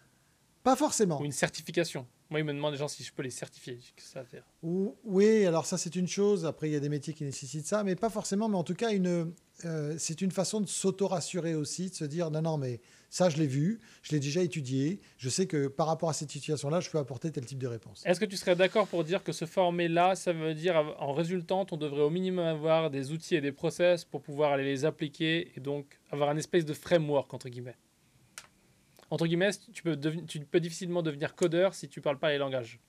Pas 0.64 0.76
forcément. 0.76 1.22
Ou 1.22 1.26
une 1.26 1.32
certification. 1.32 2.08
Moi, 2.30 2.40
il 2.40 2.44
me 2.44 2.54
demande 2.54 2.74
des 2.74 2.80
gens 2.80 2.88
si 2.88 3.04
je 3.04 3.14
peux 3.14 3.22
les 3.22 3.30
certifier. 3.30 3.76
Qu'est-ce 3.76 4.08
que 4.08 4.14
ça 4.14 4.20
va 4.22 4.26
faire 4.26 4.44
Oui, 4.64 5.46
alors 5.46 5.66
ça, 5.66 5.78
c'est 5.78 5.96
une 5.96 6.08
chose. 6.08 6.46
Après, 6.46 6.70
il 6.70 6.74
y 6.74 6.76
a 6.76 6.80
des 6.80 6.90
métiers 6.90 7.14
qui 7.14 7.24
nécessitent 7.24 7.68
ça, 7.68 7.84
mais 7.84 7.96
pas 7.96 8.10
forcément. 8.10 8.50
Mais 8.50 8.58
en 8.58 8.64
tout 8.64 8.74
cas, 8.74 8.92
une, 8.92 9.32
euh, 9.64 9.96
c'est 10.00 10.22
une 10.22 10.32
façon 10.32 10.60
de 10.60 10.68
s'auto-rassurer 10.68 11.54
aussi, 11.54 11.90
de 11.90 11.96
se 11.96 12.06
dire, 12.06 12.32
non, 12.32 12.42
non, 12.42 12.58
mais 12.58 12.82
ça, 13.12 13.30
je 13.30 13.38
l'ai 13.38 13.48
vu, 13.48 13.80
je 14.02 14.12
l'ai 14.12 14.20
déjà 14.20 14.42
étudié. 14.42 15.00
Je 15.18 15.30
sais 15.30 15.46
que 15.46 15.68
par 15.68 15.86
rapport 15.88 16.10
à 16.10 16.14
cette 16.14 16.32
situation-là, 16.32 16.80
je 16.80 16.90
peux 16.90 16.98
apporter 16.98 17.32
tel 17.32 17.46
type 17.46 17.60
de 17.60 17.68
réponse. 17.68 18.04
Est-ce 18.06 18.20
que 18.20 18.26
tu 18.26 18.38
serais 18.38 18.56
d'accord 18.56 18.88
pour 18.88 19.04
dire 19.04 19.24
que 19.24 19.32
se 19.32 19.46
former 19.46 19.88
là, 19.88 20.16
ça 20.16 20.34
veut 20.34 20.56
dire 20.56 20.96
en 21.00 21.14
résultant, 21.14 21.66
on 21.72 21.78
devrait 21.78 22.02
au 22.02 22.10
minimum 22.10 22.46
avoir 22.46 22.90
des 22.90 23.12
outils 23.12 23.36
et 23.36 23.42
des 23.42 23.52
process 23.52 24.04
pour 24.04 24.22
pouvoir 24.22 24.52
aller 24.52 24.66
les 24.66 24.84
appliquer 24.84 25.52
et 25.56 25.60
donc 25.60 26.00
avoir 26.12 26.30
un 26.30 26.38
espèce 26.38 26.66
de 26.66 26.74
framework, 26.74 27.34
entre 27.34 27.50
guillemets? 27.50 27.78
Entre 29.10 29.28
guillemets, 29.28 29.52
tu 29.72 29.84
peux, 29.84 30.00
tu 30.28 30.40
peux 30.40 30.60
difficilement 30.60 31.02
devenir 31.02 31.36
codeur 31.36 31.74
si 31.74 31.88
tu 31.88 32.02
parles 32.02 32.20
pas 32.20 32.32
les 32.32 32.38
langages. 32.38 32.80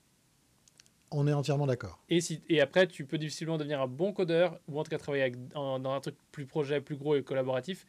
On 1.11 1.27
est 1.27 1.33
entièrement 1.33 1.67
d'accord. 1.67 2.03
Et, 2.09 2.19
si, 2.19 2.41
et 2.49 2.59
après, 2.59 2.87
tu 2.87 3.05
peux 3.05 3.17
difficilement 3.17 3.57
devenir 3.57 3.81
un 3.81 3.87
bon 3.87 4.11
codeur 4.11 4.59
ou 4.67 4.79
en 4.79 4.83
tout 4.83 4.89
cas 4.89 4.97
travailler 4.97 5.23
avec, 5.23 5.53
dans 5.53 5.91
un 5.91 5.99
truc 6.01 6.15
plus 6.31 6.45
projet, 6.45 6.81
plus 6.81 6.97
gros 6.97 7.15
et 7.15 7.23
collaboratif 7.23 7.85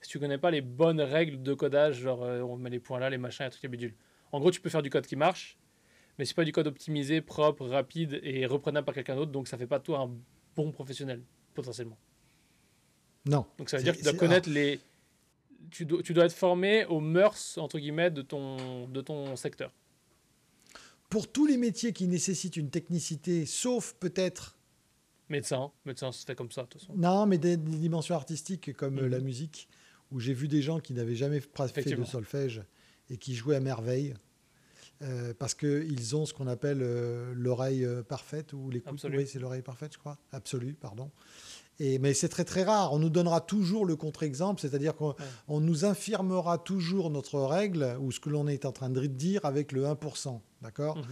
si 0.00 0.10
tu 0.10 0.18
connais 0.18 0.38
pas 0.38 0.50
les 0.50 0.60
bonnes 0.60 1.00
règles 1.00 1.42
de 1.42 1.54
codage, 1.54 1.96
genre 1.96 2.22
euh, 2.22 2.40
on 2.42 2.56
met 2.56 2.70
les 2.70 2.80
points 2.80 2.98
là, 2.98 3.10
les 3.10 3.18
machins, 3.18 3.44
les 3.44 3.50
trucs 3.50 3.70
bidule. 3.70 3.94
En 4.32 4.40
gros, 4.40 4.50
tu 4.50 4.60
peux 4.60 4.68
faire 4.68 4.82
du 4.82 4.90
code 4.90 5.06
qui 5.06 5.16
marche, 5.16 5.58
mais 6.18 6.24
c'est 6.24 6.34
pas 6.34 6.44
du 6.44 6.52
code 6.52 6.66
optimisé, 6.66 7.20
propre, 7.20 7.66
rapide 7.66 8.20
et 8.22 8.46
reprenable 8.46 8.84
par 8.84 8.94
quelqu'un 8.94 9.16
d'autre, 9.16 9.32
donc 9.32 9.48
ça 9.48 9.56
fait 9.56 9.66
pas 9.66 9.78
de 9.78 9.84
toi 9.84 10.00
un 10.00 10.10
bon 10.54 10.70
professionnel, 10.70 11.22
potentiellement. 11.54 11.98
Non. 13.24 13.46
Donc 13.58 13.70
ça 13.70 13.78
veut 13.78 13.82
dire 13.82 13.94
que 13.94 13.98
tu 13.98 14.04
dois 14.04 14.14
connaître 14.14 14.48
les. 14.48 14.78
Tu 15.70 15.84
dois, 15.84 16.02
tu 16.02 16.12
dois 16.12 16.24
être 16.24 16.34
formé 16.34 16.84
aux 16.86 17.00
mœurs, 17.00 17.58
entre 17.58 17.78
guillemets, 17.78 18.10
de 18.10 18.22
ton, 18.22 18.86
de 18.88 19.00
ton 19.00 19.36
secteur. 19.36 19.72
Pour 21.08 21.30
tous 21.30 21.46
les 21.46 21.56
métiers 21.56 21.92
qui 21.92 22.06
nécessitent 22.08 22.56
une 22.56 22.70
technicité, 22.70 23.46
sauf 23.46 23.94
peut-être. 24.00 24.56
Médecin, 25.28 25.70
médecin, 25.84 26.12
c'est 26.12 26.26
fait 26.26 26.34
comme 26.34 26.50
ça, 26.50 26.62
de 26.62 26.68
toute 26.68 26.80
façon. 26.80 26.94
Non, 26.96 27.26
mais 27.26 27.38
des, 27.38 27.56
dimensions 27.56 28.14
artistiques 28.14 28.72
comme 28.74 28.98
euh, 28.98 29.08
la 29.08 29.18
mhm. 29.18 29.24
musique 29.24 29.68
où 30.12 30.20
j'ai 30.20 30.34
vu 30.34 30.48
des 30.48 30.62
gens 30.62 30.80
qui 30.80 30.92
n'avaient 30.92 31.16
jamais 31.16 31.40
fait 31.40 31.96
de 31.96 32.04
solfège 32.04 32.62
et 33.10 33.16
qui 33.16 33.34
jouaient 33.34 33.56
à 33.56 33.60
merveille. 33.60 34.14
Euh, 35.02 35.34
parce 35.38 35.54
qu'ils 35.54 36.16
ont 36.16 36.24
ce 36.24 36.32
qu'on 36.32 36.46
appelle 36.46 36.80
euh, 36.80 37.34
l'oreille 37.34 37.84
euh, 37.84 38.02
parfaite 38.02 38.54
ou 38.54 38.70
l'écoute. 38.70 39.04
Oui, 39.10 39.26
c'est 39.26 39.38
l'oreille 39.38 39.60
parfaite, 39.60 39.92
je 39.92 39.98
crois. 39.98 40.16
Absolue, 40.32 40.72
pardon. 40.72 41.10
Et, 41.78 41.98
mais 41.98 42.14
c'est 42.14 42.28
très 42.28 42.44
très 42.44 42.64
rare. 42.64 42.92
On 42.92 42.98
nous 42.98 43.10
donnera 43.10 43.40
toujours 43.40 43.84
le 43.84 43.96
contre-exemple, 43.96 44.60
c'est-à-dire 44.60 44.94
qu'on 44.96 45.60
nous 45.60 45.84
infirmera 45.84 46.58
toujours 46.58 47.10
notre 47.10 47.40
règle 47.40 47.96
ou 48.00 48.12
ce 48.12 48.20
que 48.20 48.30
l'on 48.30 48.48
est 48.48 48.64
en 48.64 48.72
train 48.72 48.90
de 48.90 49.06
dire 49.06 49.44
avec 49.44 49.72
le 49.72 49.84
1%. 49.84 50.40
D'accord? 50.62 50.96
Mhm. 50.96 51.04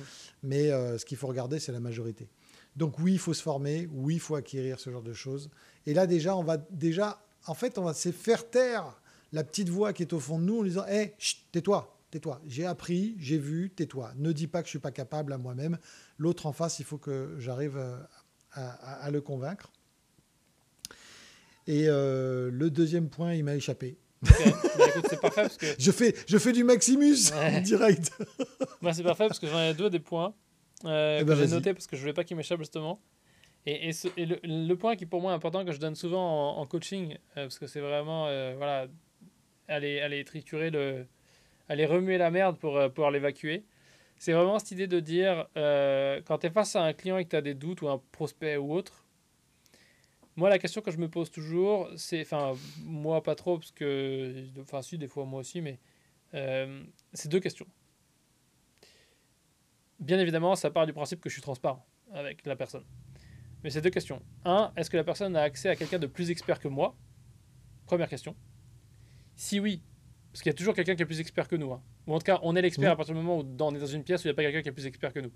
Mais 0.43 0.69
ce 0.71 1.05
qu'il 1.05 1.19
faut 1.19 1.27
regarder, 1.27 1.59
c'est 1.59 1.73
la 1.73 1.81
majorité. 1.81 2.29
Donc 2.77 2.99
oui, 2.99 3.13
il 3.13 3.19
faut 3.19 3.35
se 3.35 3.43
former, 3.43 3.89
oui, 3.93 4.15
il 4.15 4.21
faut 4.21 4.35
acquérir 4.35 4.81
ce 4.81 4.91
genre 4.91 5.03
de 5.03 5.13
choses. 5.13 5.51
Et 5.87 5.95
là 5.95 6.07
déjà, 6.07 6.35
on 6.35 6.43
va 6.43 6.57
déjà 6.57 7.21
en 7.47 7.55
fait, 7.55 7.79
on 7.79 7.83
va 7.83 7.95
se 7.95 8.11
faire 8.11 8.49
taire 8.49 9.01
la 9.33 9.45
petite 9.45 9.69
voix 9.69 9.93
qui 9.93 10.03
est 10.03 10.13
au 10.13 10.21
fond 10.21 10.39
de 10.39 10.45
nous 10.45 10.61
en 10.61 10.65
disant 10.65 10.87
Hé, 10.87 10.95
hey, 10.97 11.15
tais-toi, 11.53 11.99
tais-toi. 12.11 12.41
J'ai 12.47 12.65
appris, 12.65 13.17
j'ai 13.19 13.39
vu, 13.39 13.71
tais-toi. 13.71 14.13
Ne 14.17 14.33
dis 14.33 14.47
pas 14.47 14.63
que 14.63 14.67
je 14.67 14.71
suis 14.71 14.79
pas 14.79 14.93
capable 14.93 15.33
à 15.33 15.39
moi-même. 15.39 15.79
L'autre 16.19 16.47
en 16.47 16.53
face, 16.53 16.79
il 16.79 16.85
faut 16.85 16.99
que 16.99 17.37
j'arrive 17.39 17.77
euh, 17.77 17.99
à, 18.53 19.11
le 19.11 19.21
convaincre. 19.21 19.71
Et 21.67 21.87
euh, 21.89 22.51
le 22.53 22.71
deuxième 22.71 23.09
point, 23.09 23.35
il 23.35 23.45
m'a 23.45 23.55
échappé. 23.55 23.97
Bah, 24.23 24.31
c'est 25.09 25.21
parfait 25.21 25.43
parce 25.43 25.57
que... 25.57 25.67
je, 25.79 25.91
fais, 25.91 26.15
je 26.27 26.39
fais 26.39 26.53
du 26.53 26.65
Maximus 26.65 27.33
en 27.35 27.61
direct. 27.63 28.13
Moi, 28.81 28.93
c'est 28.93 29.03
parfait 29.03 29.27
parce 29.27 29.39
que 29.39 29.47
j'en 29.47 29.61
ai 29.61 29.75
deux 29.75 29.91
des 29.91 30.01
points 30.01 30.35
euh, 30.85 31.19
eh 31.21 31.25
ben, 31.25 31.35
que 31.35 31.41
j'ai 31.41 31.51
notés 31.51 31.73
parce 31.73 31.87
que 31.87 31.97
je 31.97 32.01
voulais 32.01 32.13
pas 32.13 32.25
qu'ils 32.25 32.37
m'échappent 32.37 32.61
justement. 32.61 33.01
Et, 33.67 33.93
le, 34.19 34.75
point 34.75 34.95
qui 34.95 35.07
pour 35.07 35.23
moi 35.23 35.33
est 35.33 35.35
important 35.35 35.65
que 35.65 35.73
je 35.73 35.81
donne 35.81 35.95
souvent 35.95 36.59
en, 36.59 36.67
coaching, 36.67 37.15
euh, 37.15 37.45
parce 37.45 37.59
que 37.59 37.67
c'est 37.67 37.81
vraiment 37.81 38.25
voilà, 38.57 38.89
aller, 39.69 40.01
aller 40.01 40.23
triturer, 40.25 40.71
le, 40.71 41.07
aller 41.71 41.87
remuer 41.87 42.19
la 42.19 42.31
merde 42.31 42.59
pour 42.59 42.79
pouvoir 42.93 43.11
l'évacuer, 43.11 43.65
c'est 44.19 44.33
vraiment 44.33 44.59
cette 44.59 44.73
idée 44.73 44.87
de 44.87 45.01
dire, 45.01 45.47
quand 45.55 46.39
tu 46.39 46.47
es 46.47 46.51
face 46.51 46.77
à 46.77 46.83
un 46.83 46.93
client 46.93 47.17
et 47.17 47.25
que 47.25 47.31
tu 47.31 47.37
as 47.37 47.43
des 47.43 47.55
doutes 47.55 47.81
ou 47.81 47.89
un 47.89 48.03
prospect 48.13 48.59
ou 48.59 48.75
autre, 48.75 49.04
moi 50.37 50.49
la 50.49 50.59
question 50.59 50.81
que 50.81 50.91
je 50.91 50.99
me 50.99 51.09
pose 51.09 51.31
toujours, 51.31 51.89
c'est, 51.97 52.21
enfin 52.23 52.55
moi 52.83 53.23
pas 53.23 53.35
trop, 53.35 53.59
parce 53.59 53.73
que, 53.73 54.45
enfin 54.61 54.83
si 54.83 54.99
des 54.99 55.09
fois 55.09 55.25
moi 55.25 55.41
aussi, 55.41 55.61
mais 55.61 55.79
c'est 57.13 57.29
deux 57.29 57.41
questions. 57.41 57.67
Bien 60.01 60.19
évidemment, 60.19 60.57
ça 60.57 60.71
part 60.71 60.87
du 60.87 60.93
principe 60.93 61.21
que 61.21 61.29
je 61.29 61.35
suis 61.35 61.43
transparent 61.43 61.87
avec 62.13 62.45
la 62.47 62.57
personne. 62.57 62.85
Mais 63.63 63.71
c'est 63.71 63.81
deux 63.81 63.91
questions. 63.91 64.21
Un, 64.45 64.73
est-ce 64.77 64.91
que 64.91 64.97
la 64.97 65.05
personne 65.05 65.37
a 65.37 65.43
accès 65.43 65.71
à 65.71 65.77
quelqu'un 65.77 65.99
de 65.99 66.07
plus 66.07 66.31
expert 66.31 66.59
que 66.59 66.69
moi? 66.69 66.97
Première 67.87 68.09
question. 68.09 68.37
Si 69.37 69.61
oui, 69.61 69.83
parce 70.31 70.43
qu'il 70.43 70.51
y 70.51 70.55
a 70.55 70.59
toujours 70.59 70.75
quelqu'un 70.75 70.97
qui 70.97 71.03
est 71.03 71.07
plus 71.07 71.21
expert 71.21 71.49
que 71.49 71.57
nous. 71.57 71.73
Hein. 71.73 71.83
Ou 72.07 72.15
en 72.15 72.19
tout 72.19 72.25
cas, 72.25 72.41
on 72.43 72.57
est 72.57 72.63
l'expert 72.63 72.91
à 72.91 72.97
partir 72.97 73.15
du 73.15 73.21
moment 73.21 73.39
où 73.39 73.41
on 73.41 73.75
est 73.75 73.79
dans 73.79 73.87
une 73.87 74.05
pièce 74.05 74.23
où 74.23 74.27
il 74.27 74.31
n'y 74.31 74.33
a 74.33 74.35
pas 74.35 74.43
quelqu'un 74.43 74.63
qui 74.63 74.69
est 74.69 74.73
plus 74.73 74.87
expert 74.87 75.13
que 75.13 75.21
nous. 75.21 75.33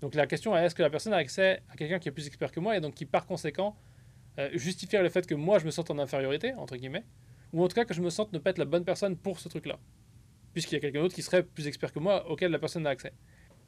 Donc 0.00 0.14
la 0.14 0.26
question 0.26 0.56
est 0.56 0.64
est-ce 0.64 0.74
que 0.74 0.82
la 0.82 0.90
personne 0.90 1.12
a 1.12 1.16
accès 1.16 1.62
à 1.68 1.76
quelqu'un 1.76 1.98
qui 1.98 2.08
est 2.08 2.12
plus 2.12 2.26
expert 2.26 2.50
que 2.50 2.58
moi 2.60 2.76
et 2.76 2.80
donc 2.80 2.94
qui 2.94 3.06
par 3.06 3.26
conséquent 3.26 3.76
euh, 4.38 4.50
justifie 4.54 4.96
le 4.96 5.08
fait 5.08 5.26
que 5.26 5.34
moi 5.34 5.58
je 5.58 5.66
me 5.66 5.70
sente 5.70 5.90
en 5.90 5.98
infériorité, 5.98 6.54
entre 6.54 6.76
guillemets, 6.76 7.04
ou 7.52 7.64
en 7.64 7.68
tout 7.68 7.74
cas 7.74 7.84
que 7.84 7.94
je 7.94 8.00
me 8.00 8.10
sente 8.10 8.32
ne 8.32 8.38
pas 8.38 8.50
être 8.50 8.58
la 8.58 8.64
bonne 8.64 8.84
personne 8.84 9.16
pour 9.16 9.40
ce 9.40 9.48
truc-là. 9.48 9.78
Puisqu'il 10.52 10.74
y 10.74 10.78
a 10.78 10.80
quelqu'un 10.80 11.02
d'autre 11.02 11.14
qui 11.14 11.22
serait 11.22 11.42
plus 11.42 11.66
expert 11.66 11.92
que 11.92 11.98
moi 11.98 12.28
auquel 12.30 12.50
la 12.50 12.58
personne 12.58 12.86
a 12.86 12.90
accès. 12.90 13.12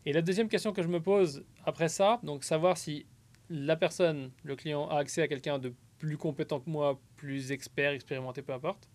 Et 0.04 0.12
la 0.12 0.22
deuxième 0.22 0.48
question 0.48 0.72
que 0.72 0.82
je 0.82 0.88
me 0.88 1.00
pose 1.00 1.44
après 1.64 1.88
ça, 1.88 2.20
donc 2.22 2.44
savoir 2.44 2.76
si 2.76 3.06
la 3.48 3.76
personne, 3.76 4.32
le 4.42 4.56
client, 4.56 4.88
a 4.88 4.98
accès 4.98 5.22
à 5.22 5.28
quelqu'un 5.28 5.58
de 5.58 5.74
plus 5.98 6.16
compétent 6.16 6.58
que 6.58 6.68
moi, 6.68 7.00
plus 7.16 7.52
expert, 7.52 7.92
expérimenté, 7.92 8.42
peu 8.42 8.52
importe, 8.52 8.88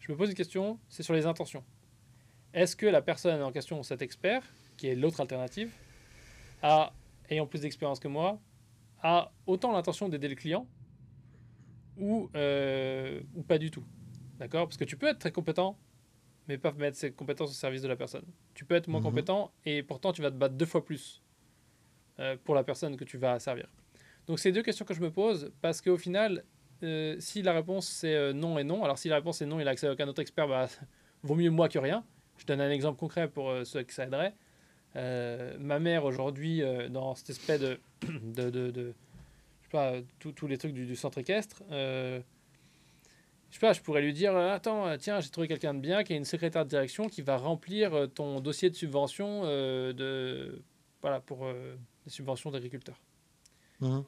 je 0.00 0.10
me 0.10 0.16
pose 0.16 0.28
une 0.28 0.34
question, 0.34 0.78
c'est 0.88 1.02
sur 1.02 1.14
les 1.14 1.26
intentions. 1.26 1.64
Est-ce 2.52 2.74
que 2.74 2.86
la 2.86 3.02
personne 3.02 3.42
en 3.42 3.52
question, 3.52 3.82
cet 3.82 4.02
expert, 4.02 4.42
qui 4.76 4.88
est 4.88 4.94
l'autre 4.94 5.20
alternative, 5.20 5.70
a 6.62 6.92
ayant 7.28 7.46
plus 7.46 7.60
d'expérience 7.60 8.00
que 8.00 8.08
moi, 8.08 8.40
a 9.02 9.32
autant 9.46 9.72
l'intention 9.72 10.08
d'aider 10.08 10.28
le 10.28 10.34
client 10.34 10.66
ou, 11.96 12.30
euh, 12.36 13.20
ou 13.34 13.42
pas 13.42 13.58
du 13.58 13.70
tout. 13.70 13.84
D'accord? 14.38 14.66
Parce 14.66 14.76
que 14.76 14.84
tu 14.84 14.96
peux 14.96 15.06
être 15.08 15.18
très 15.18 15.32
compétent, 15.32 15.78
mais 16.48 16.58
pas 16.58 16.72
mettre 16.72 16.96
ses 16.96 17.12
compétences 17.12 17.50
au 17.50 17.54
service 17.54 17.82
de 17.82 17.88
la 17.88 17.96
personne. 17.96 18.24
Tu 18.54 18.64
peux 18.64 18.74
être 18.74 18.88
moins 18.88 19.00
Mhm. 19.00 19.04
compétent 19.06 19.52
et 19.64 19.82
pourtant 19.82 20.12
tu 20.12 20.22
vas 20.22 20.30
te 20.30 20.36
battre 20.36 20.54
deux 20.54 20.66
fois 20.66 20.84
plus 20.84 21.22
euh, 22.18 22.36
pour 22.44 22.54
la 22.54 22.64
personne 22.64 22.96
que 22.96 23.04
tu 23.04 23.18
vas 23.18 23.38
servir. 23.38 23.68
Donc 24.26 24.38
c'est 24.38 24.52
deux 24.52 24.62
questions 24.62 24.84
que 24.84 24.94
je 24.94 25.00
me 25.00 25.10
pose 25.10 25.52
parce 25.60 25.80
qu'au 25.80 25.96
final, 25.98 26.44
euh, 26.82 27.16
si 27.18 27.42
la 27.42 27.52
réponse 27.52 27.88
c'est 27.88 28.32
non 28.34 28.58
et 28.58 28.64
non, 28.64 28.84
alors 28.84 28.98
si 28.98 29.08
la 29.08 29.16
réponse 29.16 29.40
est 29.40 29.46
non, 29.46 29.60
il 29.60 29.68
a 29.68 29.70
accès 29.70 29.86
à 29.86 29.92
aucun 29.92 30.08
autre 30.08 30.20
expert, 30.20 30.48
bah, 30.48 30.66
vaut 31.22 31.34
mieux 31.34 31.50
moi 31.50 31.68
que 31.68 31.78
rien. 31.78 32.04
Je 32.38 32.44
donne 32.44 32.60
un 32.60 32.70
exemple 32.70 32.98
concret 32.98 33.28
pour 33.28 33.52
ceux 33.64 33.86
aiderait. 33.98 34.28
Euh, 34.28 34.45
ma 35.58 35.78
mère 35.78 36.04
aujourd'hui, 36.04 36.62
euh, 36.62 36.88
dans 36.88 37.14
cette 37.14 37.30
espèce 37.30 37.60
de, 37.60 37.78
de, 38.02 38.50
de, 38.50 38.70
de- 38.70 38.94
je 39.62 39.66
sais 39.66 39.70
pas, 39.70 39.94
tous 40.34 40.46
les 40.46 40.58
trucs 40.58 40.72
du, 40.72 40.86
du 40.86 40.96
centre 40.96 41.18
équestre, 41.18 41.62
euh, 41.70 42.20
je 43.50 43.54
sais 43.54 43.60
pas, 43.60 43.72
je 43.72 43.80
pourrais 43.80 44.02
lui 44.02 44.12
dire, 44.12 44.34
euh, 44.36 44.52
attends, 44.54 44.86
euh, 44.86 44.96
tiens, 44.98 45.20
j'ai 45.20 45.30
trouvé 45.30 45.48
quelqu'un 45.48 45.74
de 45.74 45.80
bien 45.80 46.04
qui 46.04 46.12
est 46.12 46.16
une 46.16 46.24
secrétaire 46.24 46.64
de 46.64 46.70
direction 46.70 47.08
qui 47.08 47.22
va 47.22 47.36
remplir 47.36 47.94
euh, 47.94 48.06
ton 48.06 48.40
dossier 48.40 48.70
de 48.70 48.74
subvention 48.74 49.42
euh, 49.44 49.92
de, 49.92 50.62
voilà, 51.00 51.20
pour 51.20 51.44
euh, 51.46 51.76
les 52.04 52.10
subventions 52.10 52.50
d'agriculteurs. 52.50 53.00
Mhm. 53.80 54.04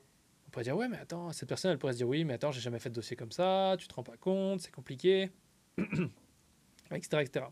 On 0.47 0.51
pourrait 0.51 0.65
dire, 0.65 0.77
ouais, 0.77 0.89
mais 0.89 0.99
attends, 0.99 1.31
cette 1.33 1.49
personne, 1.49 1.71
elle 1.73 1.79
pourrait 1.79 1.93
se 1.93 1.99
dire, 1.99 2.09
oui, 2.09 2.25
mais 2.25 2.35
attends, 2.35 2.53
j'ai 2.53 2.61
jamais 2.61 2.79
fait 2.79 2.89
de 2.91 2.95
dossier 2.95 3.17
comme 3.17 3.33
ça, 3.33 3.77
tu 3.79 3.87
te 3.87 3.95
rends 3.95 4.03
pas 4.03 4.17
compte, 4.17 4.61
c'est 4.61 4.73
compliqué, 4.75 5.31
etc., 5.79 7.23
etc. 7.23 7.47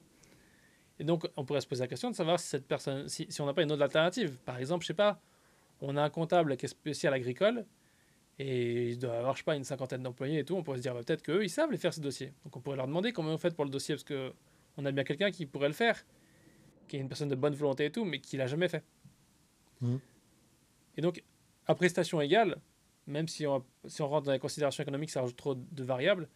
Et 0.98 1.04
donc, 1.04 1.28
on 1.36 1.44
pourrait 1.44 1.60
se 1.60 1.66
poser 1.66 1.82
la 1.82 1.88
question 1.88 2.10
de 2.10 2.16
savoir 2.16 2.40
si 2.40 2.48
cette 2.48 2.66
personne, 2.66 3.08
si, 3.08 3.26
si 3.28 3.40
on 3.40 3.46
n'a 3.46 3.54
pas 3.54 3.62
une 3.62 3.72
autre 3.72 3.82
alternative. 3.82 4.38
Par 4.44 4.58
exemple, 4.58 4.82
je 4.82 4.88
sais 4.88 4.94
pas, 4.94 5.20
on 5.80 5.96
a 5.96 6.02
un 6.02 6.10
comptable 6.10 6.56
qui 6.56 6.66
est 6.66 6.68
spécial 6.68 7.12
agricole 7.12 7.66
et 8.38 8.90
il 8.90 8.98
doit 8.98 9.16
avoir, 9.16 9.34
je 9.34 9.38
sais 9.38 9.44
pas, 9.44 9.56
une 9.56 9.64
cinquantaine 9.64 10.02
d'employés 10.02 10.40
et 10.40 10.44
tout. 10.44 10.56
On 10.56 10.62
pourrait 10.62 10.78
se 10.78 10.82
dire, 10.82 10.94
bah, 10.94 11.00
peut-être 11.04 11.22
qu'eux, 11.22 11.44
ils 11.44 11.50
savent 11.50 11.70
les 11.70 11.78
faire 11.78 11.92
ces 11.92 12.00
dossiers. 12.00 12.32
Donc, 12.44 12.56
on 12.56 12.60
pourrait 12.60 12.76
leur 12.76 12.86
demander 12.86 13.12
comment 13.12 13.32
on 13.32 13.38
fait 13.38 13.54
pour 13.54 13.64
le 13.64 13.70
dossier 13.70 13.94
parce 13.94 14.04
que 14.04 14.32
on 14.78 14.84
a 14.84 14.92
bien 14.92 15.04
quelqu'un 15.04 15.30
qui 15.30 15.46
pourrait 15.46 15.68
le 15.68 15.74
faire, 15.74 16.04
qui 16.88 16.96
est 16.96 17.00
une 17.00 17.08
personne 17.08 17.28
de 17.28 17.34
bonne 17.34 17.54
volonté 17.54 17.86
et 17.86 17.90
tout, 17.90 18.04
mais 18.04 18.20
qui 18.20 18.36
l'a 18.36 18.46
jamais 18.46 18.68
fait. 18.68 18.84
Mhm. 19.80 20.00
Et 20.98 21.00
donc, 21.00 21.22
à 21.66 21.74
prestation 21.74 22.20
égale, 22.20 22.58
même 23.06 23.28
si 23.28 23.46
on, 23.46 23.64
si 23.86 24.02
on 24.02 24.08
rentre 24.08 24.26
dans 24.26 24.32
les 24.32 24.38
considérations 24.38 24.82
économiques, 24.82 25.10
ça 25.10 25.20
rajoute 25.20 25.36
trop 25.36 25.54
de 25.54 25.84
variables. 25.84 26.28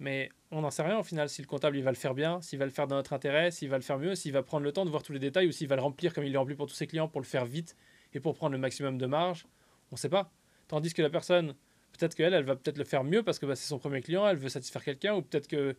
Mais 0.00 0.30
on 0.50 0.62
n'en 0.62 0.70
sait 0.70 0.82
rien 0.82 0.98
au 0.98 1.02
final 1.02 1.28
si 1.28 1.40
le 1.40 1.46
comptable 1.46 1.76
il 1.76 1.82
va 1.82 1.90
le 1.90 1.96
faire 1.96 2.14
bien, 2.14 2.40
s'il 2.40 2.58
va 2.58 2.64
le 2.64 2.70
faire 2.70 2.86
dans 2.86 2.96
notre 2.96 3.12
intérêt, 3.12 3.50
s'il 3.50 3.68
va 3.68 3.76
le 3.76 3.82
faire 3.82 3.98
mieux, 3.98 4.14
s'il 4.14 4.32
va 4.32 4.42
prendre 4.42 4.64
le 4.64 4.72
temps 4.72 4.84
de 4.84 4.90
voir 4.90 5.02
tous 5.02 5.12
les 5.12 5.18
détails 5.18 5.46
ou 5.46 5.52
s'il 5.52 5.68
va 5.68 5.76
le 5.76 5.82
remplir 5.82 6.12
comme 6.12 6.24
il 6.24 6.32
le 6.32 6.38
remplit 6.38 6.56
pour 6.56 6.66
tous 6.66 6.74
ses 6.74 6.86
clients 6.86 7.08
pour 7.08 7.20
le 7.20 7.26
faire 7.26 7.44
vite 7.44 7.76
et 8.12 8.20
pour 8.20 8.34
prendre 8.34 8.52
le 8.52 8.58
maximum 8.58 8.98
de 8.98 9.06
marge. 9.06 9.46
On 9.90 9.94
ne 9.94 9.98
sait 9.98 10.08
pas. 10.08 10.30
Tandis 10.66 10.92
que 10.92 11.02
la 11.02 11.10
personne, 11.10 11.54
peut-être 11.92 12.14
qu'elle, 12.14 12.34
elle 12.34 12.44
va 12.44 12.56
peut-être 12.56 12.78
le 12.78 12.84
faire 12.84 13.04
mieux 13.04 13.22
parce 13.22 13.38
que 13.38 13.46
bah, 13.46 13.54
c'est 13.54 13.68
son 13.68 13.78
premier 13.78 14.00
client, 14.00 14.26
elle 14.26 14.36
veut 14.36 14.48
satisfaire 14.48 14.82
quelqu'un 14.82 15.14
ou 15.14 15.22
peut-être 15.22 15.46
que 15.46 15.76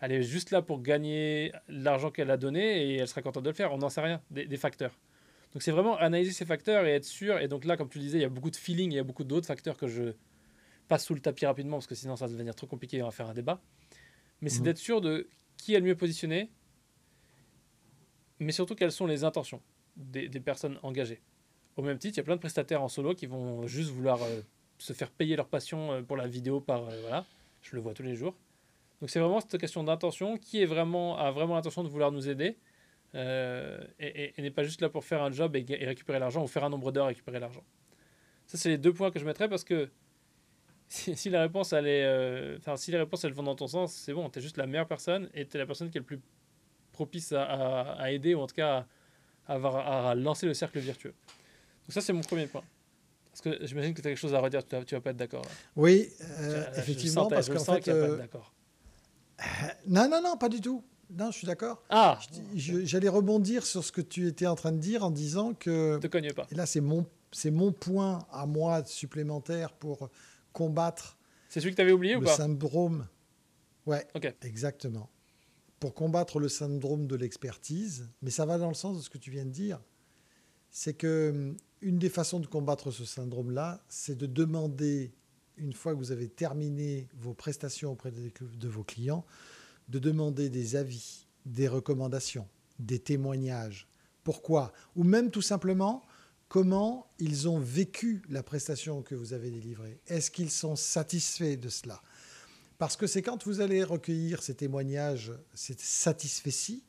elle 0.00 0.10
est 0.10 0.22
juste 0.22 0.50
là 0.50 0.62
pour 0.62 0.82
gagner 0.82 1.52
l'argent 1.68 2.10
qu'elle 2.10 2.30
a 2.32 2.36
donné 2.36 2.86
et 2.86 2.96
elle 2.96 3.06
sera 3.06 3.22
contente 3.22 3.44
de 3.44 3.50
le 3.50 3.54
faire. 3.54 3.72
On 3.72 3.78
n'en 3.78 3.88
sait 3.88 4.00
rien 4.00 4.20
des, 4.32 4.46
des 4.46 4.56
facteurs. 4.56 4.98
Donc 5.52 5.62
c'est 5.62 5.70
vraiment 5.70 5.96
analyser 5.96 6.32
ces 6.32 6.44
facteurs 6.44 6.86
et 6.86 6.94
être 6.94 7.04
sûr. 7.04 7.38
Et 7.38 7.46
donc 7.46 7.64
là, 7.64 7.76
comme 7.76 7.88
tu 7.88 7.98
le 7.98 8.04
disais, 8.04 8.18
il 8.18 8.22
y 8.22 8.24
a 8.24 8.28
beaucoup 8.28 8.50
de 8.50 8.56
feeling, 8.56 8.90
il 8.90 8.96
y 8.96 8.98
a 8.98 9.04
beaucoup 9.04 9.22
d'autres 9.22 9.46
facteurs 9.46 9.76
que 9.76 9.86
je 9.86 10.14
passe 10.88 11.04
sous 11.06 11.14
le 11.14 11.20
tapis 11.20 11.46
rapidement 11.46 11.76
parce 11.78 11.86
que 11.86 11.94
sinon 11.94 12.16
ça 12.16 12.26
va 12.26 12.32
devenir 12.32 12.54
trop 12.54 12.66
compliqué 12.66 12.98
et 12.98 13.02
on 13.02 13.06
va 13.06 13.10
faire 13.12 13.28
un 13.28 13.34
débat. 13.34 13.60
Mais 14.40 14.48
c'est 14.50 14.58
Mhm. 14.58 14.64
d'être 14.64 14.78
sûr 14.78 15.00
de 15.00 15.28
qui 15.56 15.74
est 15.74 15.78
le 15.80 15.86
mieux 15.86 15.94
positionné, 15.96 16.50
mais 18.40 18.52
surtout 18.52 18.74
quelles 18.74 18.92
sont 18.92 19.06
les 19.06 19.24
intentions 19.24 19.62
des, 19.96 20.28
des 20.28 20.40
personnes 20.40 20.78
engagées. 20.82 21.20
Au 21.76 21.82
même 21.82 21.98
titre, 21.98 22.14
il 22.16 22.18
y 22.18 22.20
a 22.20 22.24
plein 22.24 22.34
de 22.36 22.40
prestataires 22.40 22.82
en 22.82 22.88
solo 22.88 23.14
qui 23.14 23.26
vont 23.26 23.66
juste 23.66 23.90
vouloir 23.90 24.22
euh, 24.22 24.40
se 24.78 24.92
faire 24.92 25.10
payer 25.10 25.36
leur 25.36 25.48
passion 25.48 25.92
euh, 25.92 26.02
pour 26.02 26.16
la 26.16 26.26
vidéo 26.26 26.60
par 26.60 26.88
euh, 26.88 27.00
voilà, 27.02 27.24
je 27.62 27.74
le 27.76 27.80
vois 27.82 27.94
tous 27.94 28.02
les 28.02 28.14
jours. 28.16 28.34
Donc 29.00 29.10
c'est 29.10 29.20
vraiment 29.20 29.40
cette 29.40 29.58
question 29.58 29.82
d'intention 29.84 30.36
qui 30.36 30.60
est 30.62 30.66
vraiment 30.66 31.16
a 31.18 31.30
vraiment 31.30 31.54
l'intention 31.54 31.82
de 31.82 31.88
vouloir 31.88 32.12
nous 32.12 32.28
aider 32.28 32.56
et, 33.14 33.18
et- 33.98 34.32
et 34.38 34.42
n'est 34.42 34.50
pas 34.50 34.62
juste 34.62 34.80
là 34.80 34.88
pour 34.88 35.04
faire 35.04 35.22
un 35.22 35.30
job 35.30 35.54
et, 35.56 35.64
et 35.68 35.84
récupérer 35.84 36.18
l'argent 36.18 36.42
ou 36.42 36.46
faire 36.46 36.64
un 36.64 36.70
nombre 36.70 36.92
d'heures 36.92 37.06
et 37.06 37.08
récupérer 37.08 37.40
l'argent. 37.40 37.62
Ça 38.46 38.56
c'est 38.58 38.68
les 38.70 38.78
deux 38.78 38.92
points 38.92 39.10
que 39.10 39.18
je 39.18 39.24
mettrais 39.26 39.48
parce 39.48 39.64
que 39.64 39.90
si, 40.92 41.16
si 41.16 41.30
la 41.30 41.40
réponse 41.42 41.72
elle 41.72 41.86
est, 41.86 42.04
euh, 42.04 42.56
enfin 42.58 42.76
si 42.76 42.90
les 42.90 42.98
réponses 42.98 43.24
elles 43.24 43.32
vont 43.32 43.42
dans 43.42 43.54
ton 43.56 43.66
sens, 43.66 43.94
c'est 43.94 44.12
bon, 44.12 44.28
t'es 44.28 44.40
juste 44.40 44.56
la 44.56 44.66
meilleure 44.66 44.86
personne 44.88 45.28
et 45.34 45.46
t'es 45.46 45.58
la 45.58 45.66
personne 45.66 45.90
qui 45.90 45.98
est 45.98 46.00
le 46.00 46.06
plus 46.06 46.20
propice 46.92 47.32
à, 47.32 47.42
à- 47.44 47.92
à 48.02 48.10
aider 48.10 48.34
ou 48.34 48.40
en 48.40 48.46
tout 48.46 48.54
cas 48.54 48.86
à, 49.46 49.54
avoir- 49.54 50.08
à 50.08 50.14
lancer 50.14 50.46
le 50.46 50.54
cercle 50.54 50.78
vertueux. 50.80 51.14
Donc 51.86 51.92
ça 51.94 52.00
c'est 52.00 52.12
mon 52.12 52.20
premier 52.20 52.46
point. 52.46 52.62
Parce 53.30 53.40
que 53.40 53.64
j'imagine 53.66 53.94
que 53.94 54.02
tu 54.02 54.08
as 54.08 54.10
quelque 54.10 54.18
chose 54.18 54.34
à 54.34 54.40
redire, 54.40 54.66
tu 54.66 54.76
vas, 54.76 54.84
tu 54.84 54.94
vas 54.94 55.00
pas 55.00 55.10
être 55.10 55.16
d'accord. 55.16 55.44
Oui, 55.74 56.10
Je- 56.20 56.24
euh, 56.44 56.74
je 56.74 56.80
effectivement, 56.80 57.22
sens, 57.24 57.30
parce 57.32 57.46
je 57.46 57.52
qu'en 57.54 57.64
fait, 57.64 57.86
de 57.86 57.92
euh, 57.92 58.16
d'accord. 58.18 58.52
non, 59.86 60.08
non, 60.08 60.20
non, 60.22 60.36
pas 60.36 60.48
du 60.48 60.60
tout. 60.60 60.84
Non, 61.10 61.30
je 61.30 61.38
suis 61.38 61.46
d'accord. 61.46 61.82
Ah, 61.90 62.18
Je 62.54 62.58
je- 62.58 62.84
J'allais 62.84 63.08
rebondir 63.08 63.64
sur 63.66 63.84
ce 63.84 63.92
que 63.92 64.00
tu 64.00 64.26
étais 64.26 64.46
en 64.46 64.54
train 64.54 64.72
de 64.72 64.78
dire 64.78 65.04
en 65.04 65.10
disant 65.10 65.54
que, 65.54 65.98
te 65.98 66.06
cogne 66.06 66.32
pas. 66.32 66.46
et 66.50 66.54
là 66.54 66.64
c'est 66.66 66.80
mon, 66.80 67.06
c'est 67.32 67.50
mon 67.50 67.72
point 67.72 68.26
à 68.30 68.46
moi 68.46 68.84
supplémentaire 68.84 69.72
pour 69.72 70.08
combattre 70.52 71.18
C'est 71.48 71.60
celui 71.60 71.72
que 71.72 71.76
tu 71.76 71.82
avais 71.82 71.92
oublié 71.92 72.16
ou 72.16 72.20
le 72.20 72.26
pas 72.26 72.36
syndrome. 72.36 73.08
Ouais, 73.86 74.06
exactement. 74.42 75.10
Pour 75.80 75.94
combattre 75.94 76.38
le 76.38 76.48
syndrome 76.48 77.06
de 77.06 77.16
l'expertise, 77.16 78.08
mais 78.22 78.30
ça 78.30 78.46
va 78.46 78.58
dans 78.58 78.68
le 78.68 78.74
sens 78.74 78.96
de 78.96 79.02
ce 79.02 79.10
que 79.10 79.18
tu 79.18 79.30
viens 79.30 79.44
de 79.44 79.50
dire, 79.50 79.80
c'est 80.70 80.94
que 80.94 81.30
hum, 81.30 81.56
une 81.80 81.98
des 81.98 82.08
façons 82.08 82.38
de 82.38 82.46
combattre 82.46 82.90
ce 82.90 83.04
syndrome-là, 83.04 83.84
c'est 83.88 84.16
de 84.16 84.26
demander, 84.26 85.12
une 85.56 85.72
fois 85.72 85.92
que 85.92 85.98
vous 85.98 86.12
avez 86.12 86.28
terminé 86.28 87.08
vos 87.16 87.34
prestations 87.34 87.92
auprès 87.92 88.12
de 88.12 88.68
vos 88.68 88.84
clients, 88.84 89.24
de 89.88 89.98
demander 89.98 90.48
des 90.48 90.76
avis, 90.76 91.26
des 91.44 91.68
recommandations, 91.68 92.48
des 92.78 93.00
témoignages. 93.00 93.88
Pourquoi? 94.24 94.72
Ou 94.94 95.04
même 95.04 95.30
tout 95.30 95.42
simplement, 95.42 96.02
comment 96.52 97.10
ils 97.18 97.48
ont 97.48 97.58
vécu 97.58 98.20
la 98.28 98.42
prestation 98.42 99.00
que 99.00 99.14
vous 99.14 99.32
avez 99.32 99.50
délivrée? 99.50 100.02
Est-ce 100.06 100.30
qu'ils 100.30 100.50
sont 100.50 100.76
satisfaits 100.76 101.56
de 101.56 101.70
cela? 101.70 102.02
Parce 102.76 102.94
que 102.94 103.06
c'est 103.06 103.22
quand 103.22 103.46
vous 103.46 103.62
allez 103.62 103.82
recueillir 103.82 104.42
ces 104.42 104.54
témoignages, 104.54 105.32
cette 105.54 105.80
satisfaitie, 105.80 106.84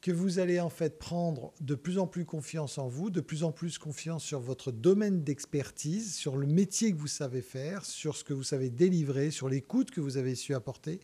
que 0.00 0.12
vous 0.12 0.38
allez 0.38 0.60
en 0.60 0.70
fait 0.70 1.00
prendre 1.00 1.52
de 1.60 1.74
plus 1.74 1.98
en 1.98 2.06
plus 2.06 2.24
confiance 2.24 2.78
en 2.78 2.86
vous, 2.86 3.10
de 3.10 3.20
plus 3.20 3.42
en 3.42 3.50
plus 3.50 3.76
confiance 3.76 4.22
sur 4.22 4.38
votre 4.38 4.70
domaine 4.70 5.24
d'expertise, 5.24 6.14
sur 6.14 6.36
le 6.36 6.46
métier 6.46 6.92
que 6.92 6.98
vous 6.98 7.08
savez 7.08 7.42
faire, 7.42 7.84
sur 7.84 8.16
ce 8.16 8.22
que 8.22 8.34
vous 8.34 8.44
savez 8.44 8.70
délivrer, 8.70 9.32
sur 9.32 9.48
l'écoute 9.48 9.90
que 9.90 10.00
vous 10.00 10.16
avez 10.16 10.36
su 10.36 10.54
apporter. 10.54 11.00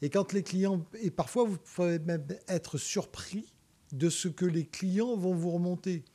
Et 0.00 0.08
quand 0.08 0.32
les 0.32 0.42
clients, 0.42 0.82
et 0.94 1.10
parfois 1.10 1.44
vous 1.44 1.58
pouvez 1.58 1.98
même 1.98 2.26
être 2.48 2.78
surpris 2.78 3.52
de 3.92 4.08
ce 4.08 4.28
que 4.28 4.46
les 4.46 4.64
clients 4.64 5.14
vont 5.14 5.34
vous 5.34 5.50
remonter. 5.50 6.06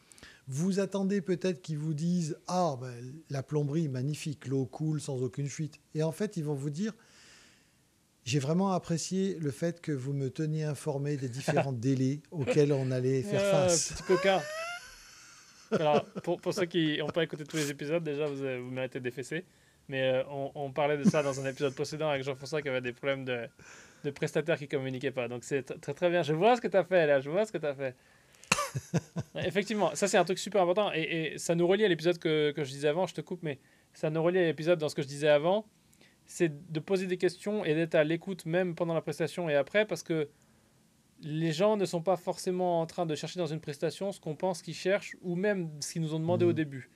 Vous 0.47 0.79
attendez 0.79 1.19
peut-être 1.21 1.61
qu'ils 1.61 1.77
vous 1.77 1.93
disent 1.93 2.37
Ah, 2.47 2.75
ben, 2.79 2.93
la 3.29 3.43
plomberie, 3.43 3.87
magnifique, 3.89 4.47
l'eau 4.47 4.65
coule 4.65 5.01
sans 5.01 5.21
aucune 5.21 5.49
fuite. 5.49 5.79
Et 5.93 6.03
en 6.03 6.11
fait, 6.13 6.37
ils 6.37 6.43
vont 6.45 6.53
vous 6.53 6.69
dire 6.69 6.93
J'ai 8.23 8.39
vraiment 8.39 8.71
apprécié 8.71 9.35
le 9.39 9.51
fait 9.51 9.81
que 9.81 9.91
vous 9.91 10.13
me 10.13 10.29
teniez 10.29 10.63
informé 10.63 11.17
des 11.17 11.29
différents 11.29 11.73
délais 11.73 12.21
auxquels 12.31 12.71
on 12.71 12.91
allait 12.91 13.23
faire 13.23 13.41
Ah, 13.45 13.67
face. 13.67 13.91
Petit 13.93 14.03
coquin. 14.03 14.41
Alors, 15.71 16.05
pour, 16.23 16.39
pour 16.39 16.53
ceux 16.53 16.65
qui 16.65 16.97
n'ont 16.99 17.07
pas 17.07 17.23
écouté 17.23 17.43
tous 17.43 17.57
les 17.57 17.69
épisodes, 17.69 18.01
déjà, 18.03 18.25
vous, 18.27 18.35
vous 18.37 18.71
méritez 18.71 19.01
des 19.01 19.11
fessées. 19.11 19.43
Mais 19.89 20.03
euh, 20.13 20.23
on, 20.29 20.51
on 20.55 20.71
parlait 20.71 20.97
de 20.97 21.03
ça 21.09 21.23
dans 21.23 21.39
un 21.41 21.45
épisode 21.49 21.73
précédent 21.73 22.09
avec 22.09 22.23
Jean-François 22.23 22.61
qui 22.61 22.69
avait 22.69 22.81
des 22.81 22.93
problèmes 22.93 23.23
de, 23.25 23.47
de 24.03 24.11
prestataires 24.11 24.57
qui 24.57 24.67
communiquaient 24.67 25.11
pas. 25.11 25.27
Donc 25.27 25.43
c'est 25.43 25.69
tr- 25.69 25.79
très 25.79 25.93
très 25.93 26.09
bien. 26.09 26.23
Je 26.23 26.33
vois 26.33 26.55
ce 26.57 26.61
que 26.61 26.67
tu 26.67 26.75
as 26.77 26.83
fait 26.85 27.05
là, 27.07 27.19
je 27.21 27.29
vois 27.29 27.45
ce 27.45 27.51
que 27.53 27.57
tu 27.57 27.65
as 27.65 27.73
fait. 27.75 27.95
Effectivement, 29.35 29.93
ça 29.95 30.07
c'est 30.07 30.17
un 30.17 30.25
truc 30.25 30.39
super 30.39 30.61
important 30.61 30.91
et, 30.93 31.01
et 31.33 31.37
ça 31.37 31.55
nous 31.55 31.67
relie 31.67 31.85
à 31.85 31.87
l'épisode 31.87 32.17
que, 32.17 32.51
que 32.51 32.63
je 32.63 32.71
disais 32.71 32.87
avant. 32.87 33.07
Je 33.07 33.13
te 33.13 33.21
coupe, 33.21 33.43
mais 33.43 33.59
ça 33.93 34.09
nous 34.09 34.21
relie 34.21 34.39
à 34.39 34.45
l'épisode 34.45 34.79
dans 34.79 34.89
ce 34.89 34.95
que 34.95 35.01
je 35.01 35.07
disais 35.07 35.29
avant. 35.29 35.65
C'est 36.25 36.71
de 36.71 36.79
poser 36.79 37.07
des 37.07 37.17
questions 37.17 37.63
et 37.63 37.73
d'être 37.73 37.95
à 37.95 38.03
l'écoute 38.03 38.45
même 38.45 38.75
pendant 38.75 38.93
la 38.93 39.01
prestation 39.01 39.49
et 39.49 39.55
après 39.55 39.85
parce 39.85 40.03
que 40.03 40.29
les 41.21 41.51
gens 41.51 41.77
ne 41.77 41.85
sont 41.85 42.01
pas 42.01 42.15
forcément 42.17 42.81
en 42.81 42.85
train 42.85 43.05
de 43.05 43.15
chercher 43.15 43.39
dans 43.39 43.47
une 43.47 43.59
prestation 43.59 44.11
ce 44.11 44.19
qu'on 44.19 44.35
pense 44.35 44.61
qu'ils 44.61 44.75
cherchent 44.75 45.15
ou 45.21 45.35
même 45.35 45.69
ce 45.81 45.93
qu'ils 45.93 46.01
nous 46.01 46.13
ont 46.13 46.19
demandé 46.19 46.45
au 46.45 46.53
début. 46.53 46.91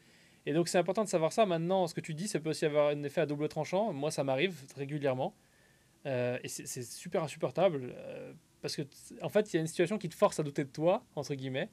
Et 0.46 0.54
donc 0.54 0.68
c'est 0.68 0.78
important 0.78 1.04
de 1.04 1.10
savoir 1.10 1.32
ça. 1.32 1.46
Maintenant, 1.46 1.88
ce 1.88 1.94
que 1.94 2.02
tu 2.02 2.14
dis, 2.14 2.28
ça 2.28 2.40
peut 2.40 2.50
aussi 2.50 2.66
avoir 2.66 2.90
un 2.90 3.04
effet 3.04 3.22
à 3.22 3.26
double 3.26 3.48
tranchant. 3.48 3.94
Moi, 3.94 4.12
ça 4.12 4.24
m'arrive 4.24 4.56
régulièrement. 4.76 5.36
Euh, 6.06 6.38
et 6.44 6.48
c'est 6.48 6.66
c'est 6.68 6.84
super 6.84 7.24
insupportable. 7.24 7.94
euh, 7.96 8.34
parce 8.62 8.76
que, 8.76 8.84
en 9.22 9.30
fait, 9.30 9.52
il 9.52 9.56
y 9.56 9.58
a 9.58 9.62
une 9.62 9.68
situation 9.68 9.98
qui 9.98 10.10
te 10.10 10.16
force 10.16 10.40
à 10.40 10.44
douter 10.44 10.64
de 10.64 10.70
toi, 10.70 11.04
entre 11.16 11.34
guillemets. 11.36 11.70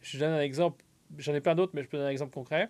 Je 0.00 0.18
donne 0.18 0.32
un 0.32 0.40
exemple. 0.40 0.84
J'en 1.18 1.34
ai 1.34 1.40
plein 1.40 1.54
d'autres, 1.54 1.72
mais 1.74 1.82
je 1.82 1.88
peux 1.88 1.96
donner 1.96 2.08
un 2.08 2.12
exemple 2.12 2.32
concret. 2.32 2.68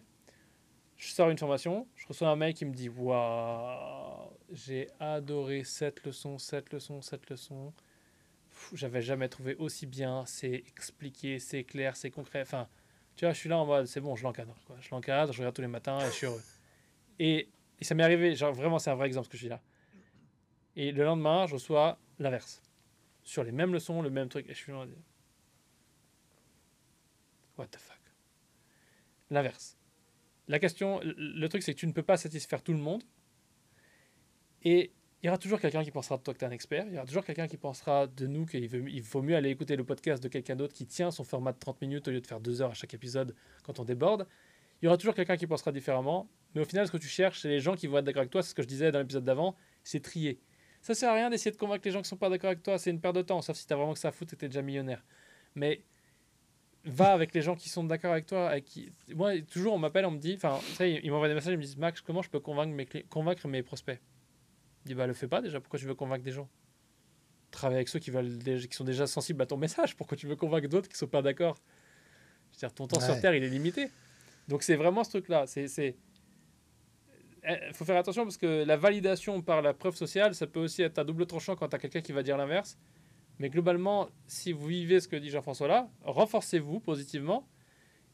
Je 0.96 1.08
sors 1.08 1.28
une 1.28 1.36
formation, 1.36 1.86
je 1.94 2.06
reçois 2.06 2.28
un 2.28 2.36
mail 2.36 2.54
qui 2.54 2.64
me 2.64 2.72
dit 2.72 2.88
Waouh, 2.88 4.30
j'ai 4.50 4.88
adoré 4.98 5.62
cette 5.64 6.02
leçon, 6.04 6.38
cette 6.38 6.72
leçon, 6.72 7.02
cette 7.02 7.28
leçon. 7.28 7.74
J'avais 8.72 9.02
jamais 9.02 9.28
trouvé 9.28 9.54
aussi 9.56 9.84
bien. 9.86 10.24
C'est 10.26 10.64
expliqué, 10.66 11.38
c'est 11.38 11.64
clair, 11.64 11.96
c'est 11.96 12.10
concret. 12.10 12.40
Enfin, 12.40 12.66
Tu 13.14 13.26
vois, 13.26 13.32
je 13.34 13.38
suis 13.38 13.48
là 13.50 13.58
en 13.58 13.66
mode, 13.66 13.86
c'est 13.86 14.00
bon, 14.00 14.16
je 14.16 14.22
l'encadre. 14.22 14.54
Je 14.80 14.88
l'encadre, 14.90 15.32
je 15.32 15.38
regarde 15.38 15.54
tous 15.54 15.62
les 15.62 15.68
matins 15.68 15.98
et 16.00 16.06
je 16.06 16.10
suis 16.12 16.26
heureux. 16.26 16.42
Et 17.18 17.48
ça 17.82 17.94
m'est 17.94 18.02
arrivé, 18.02 18.34
genre 18.34 18.52
vraiment, 18.54 18.78
c'est 18.78 18.90
un 18.90 18.94
vrai 18.94 19.06
exemple 19.06 19.26
ce 19.26 19.30
que 19.30 19.36
je 19.36 19.42
dis 19.42 19.48
là. 19.50 19.60
Et 20.76 20.92
le 20.92 21.04
lendemain, 21.04 21.46
je 21.46 21.54
reçois 21.54 21.98
l'inverse. 22.18 22.62
Sur 23.26 23.42
les 23.42 23.50
mêmes 23.50 23.72
leçons, 23.72 24.02
le 24.02 24.08
même 24.08 24.28
truc. 24.28 24.46
Et 24.48 24.54
je 24.54 24.58
suis 24.58 24.72
mode, 24.72 24.96
What 27.58 27.66
the 27.66 27.76
fuck? 27.76 27.98
L'inverse. 29.30 29.76
La 30.46 30.60
question, 30.60 31.00
le 31.02 31.48
truc, 31.48 31.64
c'est 31.64 31.74
que 31.74 31.78
tu 31.80 31.88
ne 31.88 31.92
peux 31.92 32.04
pas 32.04 32.16
satisfaire 32.16 32.62
tout 32.62 32.72
le 32.72 32.78
monde. 32.78 33.02
Et 34.62 34.92
il 35.20 35.26
y 35.26 35.28
aura 35.28 35.38
toujours 35.38 35.58
quelqu'un 35.58 35.82
qui 35.82 35.90
pensera 35.90 36.18
de 36.18 36.22
toi 36.22 36.34
que 36.34 36.38
tu 36.38 36.44
es 36.44 36.48
un 36.48 36.52
expert. 36.52 36.86
Il 36.86 36.94
y 36.94 36.96
aura 36.98 37.06
toujours 37.06 37.24
quelqu'un 37.24 37.48
qui 37.48 37.56
pensera 37.56 38.06
de 38.06 38.28
nous 38.28 38.46
qu'il 38.46 38.62
il 38.62 39.02
faut 39.02 39.22
mieux 39.22 39.34
aller 39.34 39.50
écouter 39.50 39.74
le 39.74 39.82
podcast 39.82 40.22
de 40.22 40.28
quelqu'un 40.28 40.54
d'autre 40.54 40.74
qui 40.74 40.86
tient 40.86 41.10
son 41.10 41.24
format 41.24 41.52
de 41.52 41.58
30 41.58 41.80
minutes 41.80 42.06
au 42.06 42.12
lieu 42.12 42.20
de 42.20 42.26
faire 42.28 42.38
2 42.38 42.62
heures 42.62 42.70
à 42.70 42.74
chaque 42.74 42.94
épisode 42.94 43.34
quand 43.64 43.80
on 43.80 43.84
déborde. 43.84 44.28
Il 44.80 44.84
y 44.84 44.88
aura 44.88 44.98
toujours 44.98 45.16
quelqu'un 45.16 45.36
qui 45.36 45.48
pensera 45.48 45.72
différemment. 45.72 46.28
Mais 46.54 46.60
au 46.60 46.64
final, 46.64 46.86
ce 46.86 46.92
que 46.92 46.98
tu 46.98 47.08
cherches, 47.08 47.40
c'est 47.40 47.48
les 47.48 47.58
gens 47.58 47.74
qui 47.74 47.88
vont 47.88 47.98
être 47.98 48.04
d'accord 48.04 48.20
avec 48.20 48.30
toi. 48.30 48.44
C'est 48.44 48.50
ce 48.50 48.54
que 48.54 48.62
je 48.62 48.68
disais 48.68 48.92
dans 48.92 49.00
l'épisode 49.00 49.24
d'avant. 49.24 49.56
C'est 49.82 50.00
trier. 50.00 50.38
Ça 50.86 50.94
sert 50.94 51.10
à 51.10 51.14
rien 51.14 51.30
d'essayer 51.30 51.50
de 51.50 51.56
convaincre 51.56 51.82
les 51.84 51.90
gens 51.90 52.00
qui 52.00 52.08
sont 52.08 52.16
pas 52.16 52.28
d'accord 52.28 52.46
avec 52.46 52.62
toi. 52.62 52.78
C'est 52.78 52.90
une 52.90 53.00
perte 53.00 53.16
de 53.16 53.22
temps. 53.22 53.42
Sauf 53.42 53.56
si 53.56 53.66
tu 53.66 53.72
as 53.72 53.76
vraiment 53.76 53.92
que 53.92 53.98
ça 53.98 54.06
à 54.06 54.12
foutre 54.12 54.34
et 54.34 54.36
tu 54.36 54.44
es 54.44 54.48
déjà 54.48 54.62
millionnaire. 54.62 55.04
Mais 55.56 55.82
va 56.84 57.12
avec 57.12 57.34
les 57.34 57.42
gens 57.42 57.56
qui 57.56 57.68
sont 57.68 57.82
d'accord 57.82 58.12
avec 58.12 58.26
toi. 58.26 58.50
Avec 58.50 58.66
qui... 58.66 58.92
Moi, 59.12 59.40
toujours, 59.40 59.74
on 59.74 59.78
m'appelle, 59.78 60.06
on 60.06 60.12
me 60.12 60.20
dit, 60.20 60.34
enfin, 60.36 60.60
ils 60.78 61.10
m'envoient 61.10 61.26
des 61.26 61.34
messages, 61.34 61.54
ils 61.54 61.56
me 61.56 61.62
disent, 61.62 61.76
Max, 61.76 62.00
comment 62.02 62.22
je 62.22 62.30
peux 62.30 62.38
convaincre 62.38 62.72
mes, 62.72 62.86
convaincre 63.10 63.48
mes 63.48 63.64
prospects? 63.64 64.00
Je 64.84 64.90
dis, 64.90 64.94
bah, 64.94 65.08
le 65.08 65.12
fais 65.12 65.26
pas 65.26 65.42
déjà, 65.42 65.58
pourquoi 65.58 65.80
tu 65.80 65.86
veux 65.86 65.96
convaincre 65.96 66.22
des 66.22 66.30
gens? 66.30 66.48
Travaille 67.50 67.78
avec 67.78 67.88
ceux 67.88 67.98
qui, 67.98 68.12
veulent, 68.12 68.38
qui 68.44 68.76
sont 68.76 68.84
déjà 68.84 69.08
sensibles 69.08 69.42
à 69.42 69.46
ton 69.46 69.56
message, 69.56 69.96
pourquoi 69.96 70.16
tu 70.16 70.28
veux 70.28 70.36
convaincre 70.36 70.68
d'autres 70.68 70.88
qui 70.88 70.96
sont 70.96 71.08
pas 71.08 71.20
d'accord? 71.20 71.56
Je 72.52 72.58
veux 72.58 72.60
dire, 72.60 72.72
ton 72.72 72.86
temps 72.86 73.00
sur 73.00 73.20
Terre, 73.20 73.34
il 73.34 73.42
est 73.42 73.48
limité. 73.48 73.90
Donc, 74.46 74.62
c'est 74.62 74.76
vraiment 74.76 75.02
ce 75.02 75.10
truc-là. 75.10 75.48
C'est. 75.48 75.96
Il 77.48 77.58
eh, 77.68 77.72
faut 77.72 77.84
faire 77.84 77.96
attention 77.96 78.24
parce 78.24 78.36
que 78.36 78.64
la 78.64 78.76
validation 78.76 79.40
par 79.40 79.62
la 79.62 79.72
preuve 79.72 79.94
sociale, 79.94 80.34
ça 80.34 80.46
peut 80.46 80.60
aussi 80.60 80.82
être 80.82 80.98
à 80.98 81.04
double 81.04 81.26
tranchant 81.26 81.54
quand 81.54 81.68
tu 81.68 81.76
as 81.76 81.78
quelqu'un 81.78 82.00
qui 82.00 82.12
va 82.12 82.22
dire 82.22 82.36
l'inverse. 82.36 82.76
Mais 83.38 83.50
globalement, 83.50 84.08
si 84.26 84.52
vous 84.52 84.66
vivez 84.66 84.98
ce 85.00 85.08
que 85.08 85.16
dit 85.16 85.30
Jean-François 85.30 85.68
là, 85.68 85.90
renforcez-vous 86.02 86.80
positivement. 86.80 87.48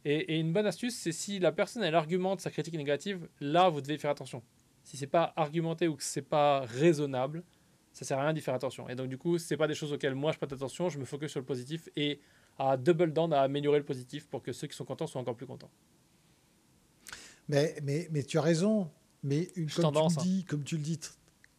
Et, 0.04 0.38
une 0.38 0.52
bonne 0.52 0.66
astuce, 0.66 0.96
c'est 0.96 1.12
si 1.12 1.38
la 1.38 1.52
personne 1.52 1.82
elle 1.82 1.94
argumente 1.94 2.40
sa 2.40 2.50
critique 2.50 2.74
négative, 2.74 3.28
là 3.40 3.68
vous 3.68 3.80
devez 3.80 3.98
faire 3.98 4.10
attention. 4.10 4.42
Si 4.82 4.96
c'est 4.96 5.06
pas 5.06 5.32
argumenté 5.36 5.86
ou 5.88 5.94
que 5.94 6.02
c'est 6.02 6.22
pas 6.22 6.62
raisonnable, 6.62 7.44
ça 7.92 8.04
sert 8.04 8.18
à 8.18 8.24
rien 8.24 8.32
d'y 8.32 8.40
faire 8.40 8.54
attention. 8.54 8.88
Et 8.88 8.96
donc 8.96 9.08
du 9.08 9.16
coup, 9.16 9.38
c'est 9.38 9.56
pas 9.56 9.68
des 9.68 9.74
choses 9.74 9.92
auxquelles 9.92 10.16
moi 10.16 10.32
je 10.32 10.38
prête 10.38 10.52
attention, 10.52 10.88
je 10.88 10.98
me 10.98 11.04
focus 11.04 11.30
sur 11.30 11.40
le 11.40 11.46
positif 11.46 11.88
et 11.94 12.20
à 12.58 12.76
double 12.76 13.12
down 13.12 13.32
à 13.32 13.42
améliorer 13.42 13.78
le 13.78 13.84
positif 13.84 14.28
pour 14.28 14.42
que 14.42 14.52
ceux 14.52 14.66
qui 14.66 14.76
sont 14.76 14.84
contents 14.84 15.06
soient 15.06 15.20
encore 15.20 15.36
plus 15.36 15.46
contents. 15.46 15.70
Mais, 17.48 17.76
mais, 17.82 18.08
mais 18.10 18.24
tu 18.24 18.38
as 18.38 18.42
raison. 18.42 18.90
Mais 19.22 19.50
une, 19.56 19.70
comme, 19.70 19.84
tendance, 19.84 20.14
tu 20.14 20.18
le 20.18 20.22
hein. 20.22 20.26
dis, 20.26 20.44
comme 20.44 20.64
tu 20.64 20.76
le 20.76 20.82
dis, 20.82 20.98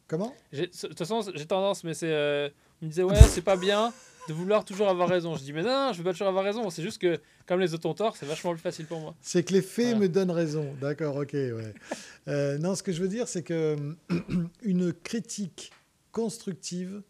comment? 0.06 0.34
De 0.52 0.66
toute 0.66 0.98
façon, 0.98 1.22
j'ai 1.34 1.46
tendance, 1.46 1.84
mais 1.84 1.94
c'est 1.94 2.12
euh, 2.12 2.48
il 2.82 2.86
me 2.86 2.90
disait, 2.90 3.02
ouais, 3.02 3.20
c'est 3.28 3.42
pas 3.42 3.56
bien 3.56 3.92
de 4.28 4.32
vouloir 4.32 4.64
toujours 4.64 4.88
avoir 4.88 5.08
raison. 5.08 5.36
Je 5.36 5.42
dis, 5.42 5.52
mais 5.52 5.62
non, 5.62 5.90
je 5.92 5.98
veux 5.98 6.04
pas 6.04 6.12
toujours 6.12 6.28
avoir 6.28 6.44
raison. 6.44 6.68
C'est 6.70 6.82
juste 6.82 7.00
que, 7.00 7.20
comme 7.46 7.60
les 7.60 7.74
autres 7.74 7.88
ont 7.88 7.94
tort, 7.94 8.16
c'est 8.16 8.26
vachement 8.26 8.52
plus 8.52 8.60
facile 8.60 8.86
pour 8.86 9.00
moi. 9.00 9.14
C'est 9.20 9.42
que 9.42 9.52
les 9.52 9.62
faits 9.62 9.96
me 9.96 10.08
donnent 10.08 10.30
raison. 10.30 10.74
D'accord, 10.80 11.16
ok, 11.16 11.32
ouais. 11.32 11.74
Euh, 12.26 12.56
non, 12.56 12.74
ce 12.74 12.82
que 12.82 12.90
je 12.90 13.02
veux 13.02 13.08
dire, 13.08 13.28
c'est 13.28 13.42
que 13.42 13.76
une 14.62 14.94
critique 14.94 15.72
constructive, 16.10 17.02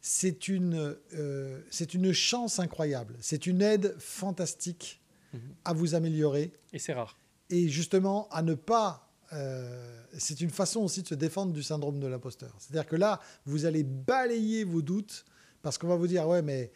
c'est 0.00 0.46
une, 0.46 0.96
euh, 1.14 1.60
c'est 1.70 1.94
une 1.94 2.12
chance 2.12 2.60
incroyable. 2.60 3.16
C'est 3.18 3.48
une 3.48 3.60
aide 3.62 3.96
fantastique 3.98 5.00
mhm. 5.32 5.40
à 5.64 5.72
vous 5.72 5.96
améliorer. 5.96 6.52
Et 6.72 6.78
c'est 6.78 6.92
rare. 6.92 7.18
Et 7.50 7.68
justement, 7.68 8.28
à 8.30 8.42
ne 8.42 8.54
pas 8.54 9.11
euh, 9.32 10.02
c'est 10.18 10.40
une 10.40 10.50
façon 10.50 10.80
aussi 10.80 11.02
de 11.02 11.08
se 11.08 11.14
défendre 11.14 11.52
du 11.52 11.62
syndrome 11.62 11.98
de 11.98 12.06
l'imposteur. 12.06 12.54
C'est-à-dire 12.58 12.86
que 12.86 12.96
là, 12.96 13.20
vous 13.46 13.64
allez 13.64 13.82
balayer 13.82 14.64
vos 14.64 14.82
doutes 14.82 15.24
parce 15.62 15.78
qu'on 15.78 15.88
va 15.88 15.96
vous 15.96 16.06
dire, 16.06 16.26
ouais, 16.28 16.42
mais 16.42 16.70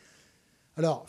alors, 0.77 1.07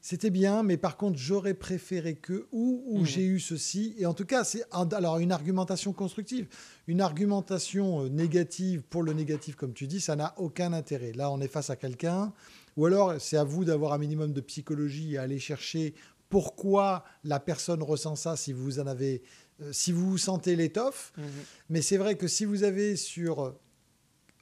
c'était 0.00 0.30
bien, 0.30 0.62
mais 0.62 0.76
par 0.76 0.96
contre, 0.96 1.18
j'aurais 1.18 1.54
préféré 1.54 2.14
que, 2.14 2.46
ou, 2.52 2.84
ou 2.86 3.00
mmh. 3.00 3.06
j'ai 3.06 3.24
eu 3.24 3.40
ceci. 3.40 3.94
Et 3.98 4.06
en 4.06 4.14
tout 4.14 4.24
cas, 4.24 4.44
c'est 4.44 4.62
alors 4.70 5.18
une 5.18 5.32
argumentation 5.32 5.92
constructive. 5.92 6.46
Une 6.86 7.00
argumentation 7.00 8.04
euh, 8.04 8.08
négative 8.08 8.82
pour 8.88 9.02
le 9.02 9.12
négatif, 9.12 9.56
comme 9.56 9.72
tu 9.72 9.88
dis, 9.88 10.00
ça 10.00 10.14
n'a 10.14 10.34
aucun 10.36 10.72
intérêt. 10.72 11.12
Là, 11.12 11.30
on 11.32 11.40
est 11.40 11.48
face 11.48 11.70
à 11.70 11.76
quelqu'un. 11.76 12.32
Ou 12.76 12.86
alors, 12.86 13.14
c'est 13.18 13.36
à 13.36 13.44
vous 13.44 13.64
d'avoir 13.64 13.94
un 13.94 13.98
minimum 13.98 14.32
de 14.32 14.40
psychologie 14.40 15.14
et 15.14 15.18
aller 15.18 15.40
chercher 15.40 15.94
pourquoi 16.28 17.04
la 17.24 17.40
personne 17.40 17.82
ressent 17.82 18.16
ça 18.16 18.36
si 18.36 18.52
vous 18.52 18.78
en 18.78 18.86
avez 18.86 19.22
euh, 19.62 19.72
si 19.72 19.92
vous 19.92 20.18
sentez 20.18 20.56
l'étoffe. 20.56 21.12
Mhm. 21.16 21.24
Mais 21.70 21.82
c'est 21.82 21.96
vrai 21.96 22.16
que 22.16 22.28
si 22.28 22.44
vous 22.44 22.64
avez 22.64 22.96
sur 22.96 23.54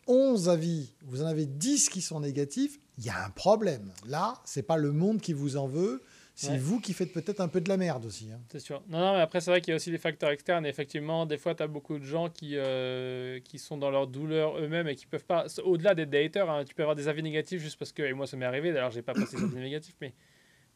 11 0.07 0.49
avis, 0.49 0.93
vous 1.03 1.23
en 1.23 1.27
avez 1.27 1.47
10 1.47 1.89
qui 1.89 2.01
sont 2.01 2.21
négatifs, 2.21 2.79
il 2.99 3.05
y 3.05 3.11
a 3.11 3.25
un 3.25 3.31
problème. 3.31 3.93
Là, 4.07 4.41
c'est 4.45 4.63
pas 4.63 4.77
le 4.77 4.93
monde 4.93 5.21
qui 5.21 5.33
vous 5.33 5.57
en 5.57 5.67
veut. 5.67 6.03
C'est 6.37 6.59
vous 6.59 6.81
qui 6.81 6.95
faites 6.95 7.13
peut-être 7.13 7.41
un 7.41 7.47
peu 7.47 7.61
de 7.61 7.69
la 7.69 7.77
merde 7.77 8.07
aussi. 8.07 8.29
Hein. 8.33 8.41
C'est 8.51 8.59
sûr. 8.59 8.83
Non, 8.89 8.99
non, 8.99 9.13
mais 9.15 9.21
après, 9.21 9.41
c'est 9.41 9.53
vrai 9.53 9.61
qu'il 9.61 9.71
y 9.71 9.73
a 9.73 9.77
aussi 9.77 9.93
des 9.93 9.99
facteurs 9.99 10.31
externes. 10.31 10.67
Et 10.67 10.69
effectivement, 10.69 11.27
des 11.27 11.39
fois, 11.39 11.55
tu 11.55 11.63
as 11.63 11.69
beaucoup 11.69 11.97
de 11.97 12.05
gens 12.05 12.29
qui, 12.29 12.57
euh, 12.57 13.39
qui 13.39 13.61
sont 13.61 13.77
dans 13.77 13.91
leur 13.91 14.09
douleur 14.09 14.59
eux-mêmes 14.59 14.89
et 14.89 14.97
qui 14.97 15.07
peuvent 15.07 15.25
pas. 15.25 15.47
Au-delà 15.63 15.95
des 15.95 16.25
haters, 16.25 16.51
hein, 16.51 16.65
tu 16.65 16.75
peux 16.75 16.83
avoir 16.83 16.97
des 16.97 17.07
avis 17.07 17.23
négatifs 17.23 17.63
juste 17.63 17.79
parce 17.79 17.93
que. 17.93 18.03
Et 18.03 18.13
moi, 18.15 18.27
ça 18.27 18.37
m'est 18.37 18.47
arrivé. 18.47 18.73
D'ailleurs, 18.73 18.91
j'ai 18.91 19.03
pas 19.03 19.15
passé 19.15 19.37
des 19.37 19.45
avis 19.45 19.55
négatifs, 19.55 19.95
mais 20.01 20.13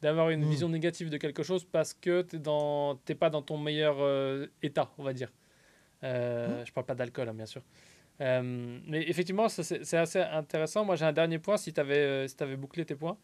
d'avoir 0.00 0.30
une 0.30 0.44
hmm. 0.44 0.50
vision 0.50 0.68
négative 0.68 1.10
de 1.10 1.16
quelque 1.16 1.42
chose 1.42 1.64
parce 1.64 1.94
que 1.94 2.22
tu 2.22 2.36
n'es 2.36 3.14
pas 3.14 3.30
dans 3.30 3.42
ton 3.42 3.58
meilleur 3.58 3.96
euh, 3.98 4.46
état, 4.62 4.90
on 4.98 5.02
va 5.02 5.12
dire. 5.12 5.32
Euh, 6.04 6.58
ne 6.58 6.62
hmm. 6.62 6.66
Je 6.66 6.72
parle 6.72 6.86
pas 6.86 6.94
d'alcool, 6.94 7.28
hein, 7.28 7.34
bien 7.34 7.46
sûr. 7.46 7.62
Euh, 8.20 8.80
mais 8.86 9.08
effectivement, 9.08 9.48
c'est 9.48 9.94
assez 9.94 10.20
intéressant. 10.20 10.84
Moi, 10.84 10.96
j'ai 10.96 11.04
un 11.04 11.12
dernier 11.12 11.38
point, 11.38 11.56
si 11.56 11.72
tu 11.72 11.80
avais, 11.80 11.98
euh, 11.98 12.28
si 12.28 12.36
avais 12.40 12.56
bouclé 12.56 12.84
tes 12.84 12.94
points. 12.94 13.16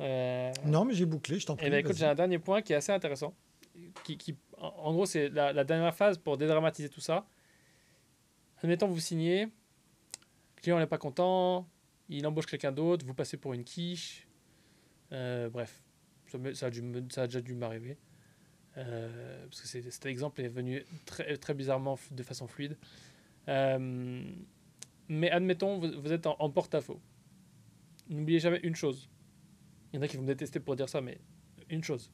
non, 0.00 0.84
mais 0.84 0.94
j'ai 0.94 1.06
bouclé, 1.06 1.38
je 1.38 1.46
t'en 1.46 1.56
prie. 1.56 1.66
Eh 1.66 1.70
ben, 1.70 1.78
écoute, 1.78 1.96
j'ai 1.96 2.06
un 2.06 2.14
dernier 2.14 2.38
point 2.38 2.62
qui 2.62 2.72
est 2.72 2.76
assez 2.76 2.92
intéressant. 2.92 3.34
Qui, 4.04 4.16
qui 4.16 4.36
en, 4.58 4.92
gros, 4.92 5.06
c'est 5.06 5.28
la, 5.30 5.52
la, 5.52 5.64
dernière 5.64 5.94
phase 5.94 6.16
pour 6.16 6.36
dédramatiser 6.36 6.88
tout 6.88 7.00
ça. 7.00 7.26
Admettons, 8.62 8.86
vous 8.86 9.00
signez, 9.00 9.46
le 9.46 10.62
client 10.62 10.78
n'est 10.78 10.86
pas 10.86 10.98
content, 10.98 11.68
il 12.08 12.24
embauche 12.26 12.46
quelqu'un 12.46 12.72
d'autre, 12.72 13.04
vous 13.04 13.14
passez 13.14 13.36
pour 13.36 13.52
une 13.52 13.64
quiche. 13.64 14.26
bref, 15.10 15.83
ça, 16.54 16.66
a, 16.66 16.70
déjà 17.26 17.40
dû 17.40 17.54
m'arriver. 17.54 17.98
Euh, 18.76 19.46
parce 19.46 19.60
que 19.60 19.68
cet 19.68 20.06
exemple 20.06 20.40
est 20.40 20.48
venu 20.48 20.84
très, 21.06 21.54
bizarrement 21.54 21.98
de 22.10 22.22
façon 22.22 22.46
fluide. 22.46 22.76
Euh, 23.48 24.22
mais 25.08 25.30
admettons, 25.30 25.78
vous, 25.78 26.12
êtes 26.12 26.26
en, 26.26 26.50
porte-à-faux. 26.50 27.00
N'oubliez 28.08 28.40
jamais 28.40 28.60
une 28.62 28.74
chose. 28.74 29.08
Il 29.92 29.96
y 29.96 29.98
en 29.98 30.02
a 30.02 30.08
qui 30.08 30.16
vont 30.16 30.22
me 30.22 30.28
détester 30.28 30.60
pour 30.60 30.76
dire 30.76 30.88
ça, 30.88 31.00
mais 31.00 31.18
une 31.70 31.84
chose. 31.84 32.10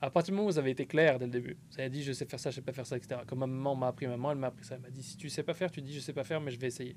À 0.00 0.10
partir 0.10 0.32
du 0.32 0.36
moment 0.36 0.48
où 0.48 0.52
vous 0.52 0.58
avez 0.58 0.70
été 0.70 0.86
clair 0.86 1.18
dès 1.18 1.26
le 1.26 1.32
début, 1.32 1.56
vous 1.70 1.80
avez 1.80 1.90
dit 1.90 2.02
je 2.02 2.12
sais 2.12 2.24
faire 2.24 2.38
ça, 2.38 2.50
je 2.50 2.56
sais 2.56 2.62
pas 2.62 2.72
faire 2.72 2.86
ça, 2.86 2.96
etc. 2.96 3.20
Comme 3.26 3.40
ma 3.40 3.46
maman 3.46 3.74
m'a 3.74 3.88
appris, 3.88 4.06
ma 4.06 4.12
maman 4.12 4.32
elle 4.32 4.38
m'a 4.38 4.46
appris 4.48 4.64
ça. 4.64 4.76
Elle 4.76 4.82
m'a 4.82 4.90
dit 4.90 5.02
si 5.02 5.16
tu 5.16 5.28
sais 5.28 5.42
pas 5.42 5.54
faire, 5.54 5.70
tu 5.70 5.82
dis 5.82 5.92
je 5.92 6.00
sais 6.00 6.12
pas 6.12 6.24
faire, 6.24 6.40
mais 6.40 6.50
je 6.50 6.58
vais 6.58 6.68
essayer. 6.68 6.96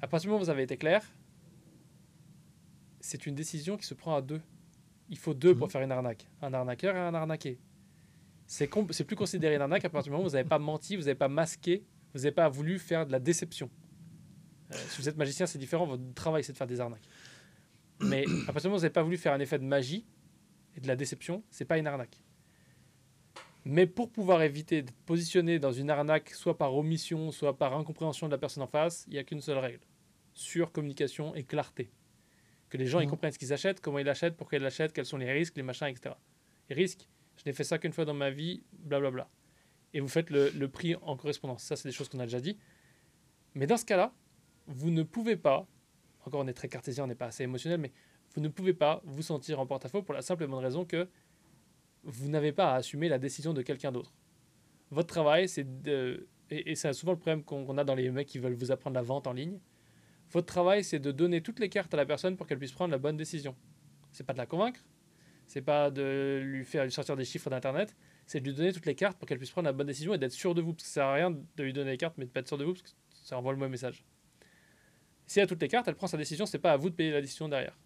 À 0.00 0.06
partir 0.06 0.26
du 0.26 0.28
moment 0.28 0.40
où 0.40 0.44
vous 0.44 0.50
avez 0.50 0.62
été 0.62 0.76
clair, 0.76 1.02
c'est 3.04 3.26
une 3.26 3.34
décision 3.34 3.76
qui 3.76 3.86
se 3.86 3.92
prend 3.92 4.16
à 4.16 4.22
deux. 4.22 4.40
Il 5.10 5.18
faut 5.18 5.34
deux 5.34 5.54
pour 5.54 5.66
mhm. 5.66 5.70
faire 5.70 5.82
une 5.82 5.92
arnaque. 5.92 6.26
Un 6.40 6.54
arnaqueur 6.54 6.96
et 6.96 6.98
un 6.98 7.12
arnaqué. 7.12 7.58
C'est 8.46 8.66
plus 8.66 9.14
considéré 9.14 9.56
une 9.56 9.60
arnaque 9.60 9.84
à 9.84 9.90
partir 9.90 10.04
du 10.04 10.10
moment 10.12 10.24
où 10.24 10.28
vous 10.28 10.36
n'avez 10.36 10.48
pas 10.48 10.58
menti, 10.58 10.96
vous 10.96 11.02
n'avez 11.02 11.14
pas 11.14 11.28
masqué, 11.28 11.84
vous 12.14 12.20
n'avez 12.20 12.32
pas 12.32 12.48
voulu 12.48 12.78
faire 12.78 13.04
de 13.04 13.12
la 13.12 13.18
déception. 13.18 13.68
Euh, 14.72 14.76
si 14.88 15.02
vous 15.02 15.08
êtes 15.10 15.18
magicien, 15.18 15.44
c'est 15.44 15.58
différent, 15.58 15.84
votre 15.84 16.14
travail 16.14 16.42
c'est 16.42 16.52
de 16.52 16.56
faire 16.56 16.66
des 16.66 16.80
arnaques. 16.80 17.06
Mais 18.00 18.24
à 18.48 18.52
partir 18.52 18.62
du 18.62 18.68
moment 18.68 18.76
où 18.76 18.78
vous 18.78 18.82
n'avez 18.84 18.92
pas 18.92 19.02
voulu 19.02 19.18
faire 19.18 19.34
un 19.34 19.40
effet 19.40 19.58
de 19.58 19.64
magie 19.64 20.06
et 20.74 20.80
de 20.80 20.88
la 20.88 20.96
déception, 20.96 21.42
c'est 21.50 21.66
pas 21.66 21.76
une 21.76 21.86
arnaque. 21.86 22.18
Mais 23.66 23.86
pour 23.86 24.10
pouvoir 24.10 24.42
éviter 24.42 24.80
d'être 24.80 24.96
positionné 25.04 25.58
dans 25.58 25.72
une 25.72 25.90
arnaque, 25.90 26.30
soit 26.30 26.56
par 26.56 26.74
omission, 26.74 27.32
soit 27.32 27.58
par 27.58 27.76
incompréhension 27.76 28.28
de 28.28 28.32
la 28.32 28.38
personne 28.38 28.62
en 28.62 28.66
face, 28.66 29.04
il 29.08 29.12
n'y 29.12 29.18
a 29.18 29.24
qu'une 29.24 29.42
seule 29.42 29.58
règle 29.58 29.80
sur 30.32 30.72
communication 30.72 31.34
et 31.34 31.44
clarté 31.44 31.90
que 32.70 32.76
les 32.76 32.86
gens 32.86 33.00
ils 33.00 33.04
mhm. 33.04 33.10
comprennent 33.10 33.32
ce 33.32 33.38
qu'ils 33.38 33.52
achètent, 33.52 33.80
comment 33.80 33.98
ils 33.98 34.06
l'achètent, 34.06 34.36
pourquoi 34.36 34.58
ils 34.58 34.62
l'achètent, 34.62 34.92
quels 34.92 35.06
sont 35.06 35.16
les 35.16 35.30
risques, 35.30 35.56
les 35.56 35.62
machins, 35.62 35.86
etc. 35.86 36.14
Les 36.68 36.74
risques, 36.74 37.08
je 37.36 37.42
n'ai 37.46 37.52
fait 37.52 37.64
ça 37.64 37.78
qu'une 37.78 37.92
fois 37.92 38.04
dans 38.04 38.14
ma 38.14 38.30
vie, 38.30 38.62
blablabla. 38.72 39.28
Et 39.92 40.00
vous 40.00 40.08
faites 40.08 40.30
le, 40.30 40.50
le 40.50 40.68
prix 40.68 40.96
en 40.96 41.16
correspondance. 41.16 41.62
Ça, 41.62 41.76
c'est 41.76 41.88
des 41.88 41.92
choses 41.92 42.08
qu'on 42.08 42.18
a 42.18 42.24
déjà 42.24 42.40
dit. 42.40 42.58
Mais 43.54 43.66
dans 43.66 43.76
ce 43.76 43.84
cas-là, 43.84 44.12
vous 44.66 44.90
ne 44.90 45.02
pouvez 45.02 45.36
pas, 45.36 45.66
encore 46.26 46.40
on 46.40 46.48
est 46.48 46.54
très 46.54 46.68
cartésien, 46.68 47.04
on 47.04 47.06
n'est 47.06 47.14
pas 47.14 47.26
assez 47.26 47.44
émotionnel, 47.44 47.80
mais 47.80 47.92
vous 48.34 48.40
ne 48.40 48.48
pouvez 48.48 48.74
pas 48.74 49.00
vous 49.04 49.22
sentir 49.22 49.60
en 49.60 49.66
porte-à-faux 49.66 50.02
pour 50.02 50.14
la 50.14 50.22
simple 50.22 50.44
et 50.44 50.46
bonne 50.46 50.64
raison 50.64 50.84
que 50.84 51.08
vous 52.02 52.28
n'avez 52.28 52.52
pas 52.52 52.72
à 52.72 52.76
assumer 52.76 53.08
la 53.08 53.18
décision 53.18 53.52
de 53.52 53.62
quelqu'un 53.62 53.92
d'autre. 53.92 54.12
Votre 54.90 55.08
travail, 55.08 55.48
c'est 55.48 55.82
de... 55.82 56.26
Et, 56.50 56.72
et 56.72 56.74
c'est 56.74 56.92
souvent 56.92 57.12
le 57.12 57.18
problème 57.18 57.42
qu'on 57.42 57.78
a 57.78 57.84
dans 57.84 57.94
les 57.94 58.10
mecs 58.10 58.28
qui 58.28 58.38
veulent 58.38 58.54
vous 58.54 58.70
apprendre 58.70 58.94
la 58.94 59.02
vente 59.02 59.26
en 59.26 59.32
ligne 59.32 59.58
votre 60.34 60.46
travail, 60.46 60.84
c'est 60.84 60.98
de 60.98 61.12
donner 61.12 61.40
toutes 61.40 61.60
les 61.60 61.68
cartes 61.68 61.94
à 61.94 61.96
la 61.96 62.04
personne 62.04 62.36
pour 62.36 62.46
qu'elle 62.46 62.58
puisse 62.58 62.72
prendre 62.72 62.90
la 62.90 62.98
bonne 62.98 63.16
décision. 63.16 63.56
C'est 64.12 64.24
pas 64.24 64.32
de 64.32 64.38
la 64.38 64.46
convaincre, 64.46 64.80
c'est 65.46 65.62
pas 65.62 65.90
de 65.90 66.40
lui 66.44 66.64
faire 66.64 66.84
lui 66.84 66.92
sortir 66.92 67.16
des 67.16 67.24
chiffres 67.24 67.50
d'internet, 67.50 67.96
c'est 68.26 68.40
de 68.40 68.44
lui 68.46 68.54
donner 68.54 68.72
toutes 68.72 68.86
les 68.86 68.94
cartes 68.94 69.18
pour 69.18 69.28
qu'elle 69.28 69.38
puisse 69.38 69.50
prendre 69.50 69.66
la 69.66 69.72
bonne 69.72 69.86
décision 69.86 70.14
et 70.14 70.18
d'être 70.18 70.32
sûr 70.32 70.54
de 70.54 70.60
vous. 70.60 70.72
Parce 70.72 70.84
que 70.84 70.88
ça 70.88 70.94
sert 70.94 71.06
à 71.06 71.14
rien 71.14 71.30
de 71.30 71.62
lui 71.62 71.72
donner 71.72 71.92
les 71.92 71.96
cartes, 71.96 72.16
mais 72.18 72.26
de 72.26 72.30
pas 72.30 72.40
être 72.40 72.48
sûr 72.48 72.58
de 72.58 72.64
vous, 72.64 72.72
parce 72.72 72.82
que 72.82 72.90
ça 73.10 73.38
envoie 73.38 73.52
le 73.52 73.58
mauvais 73.58 73.70
message. 73.70 74.04
Si 75.26 75.38
elle 75.38 75.44
a 75.44 75.46
toutes 75.46 75.62
les 75.62 75.68
cartes, 75.68 75.88
elle 75.88 75.94
prend 75.94 76.06
sa 76.06 76.16
décision, 76.16 76.46
c'est 76.46 76.58
pas 76.58 76.72
à 76.72 76.76
vous 76.76 76.90
de 76.90 76.94
payer 76.94 77.10
la 77.10 77.20
décision 77.20 77.48
derrière. 77.48 77.78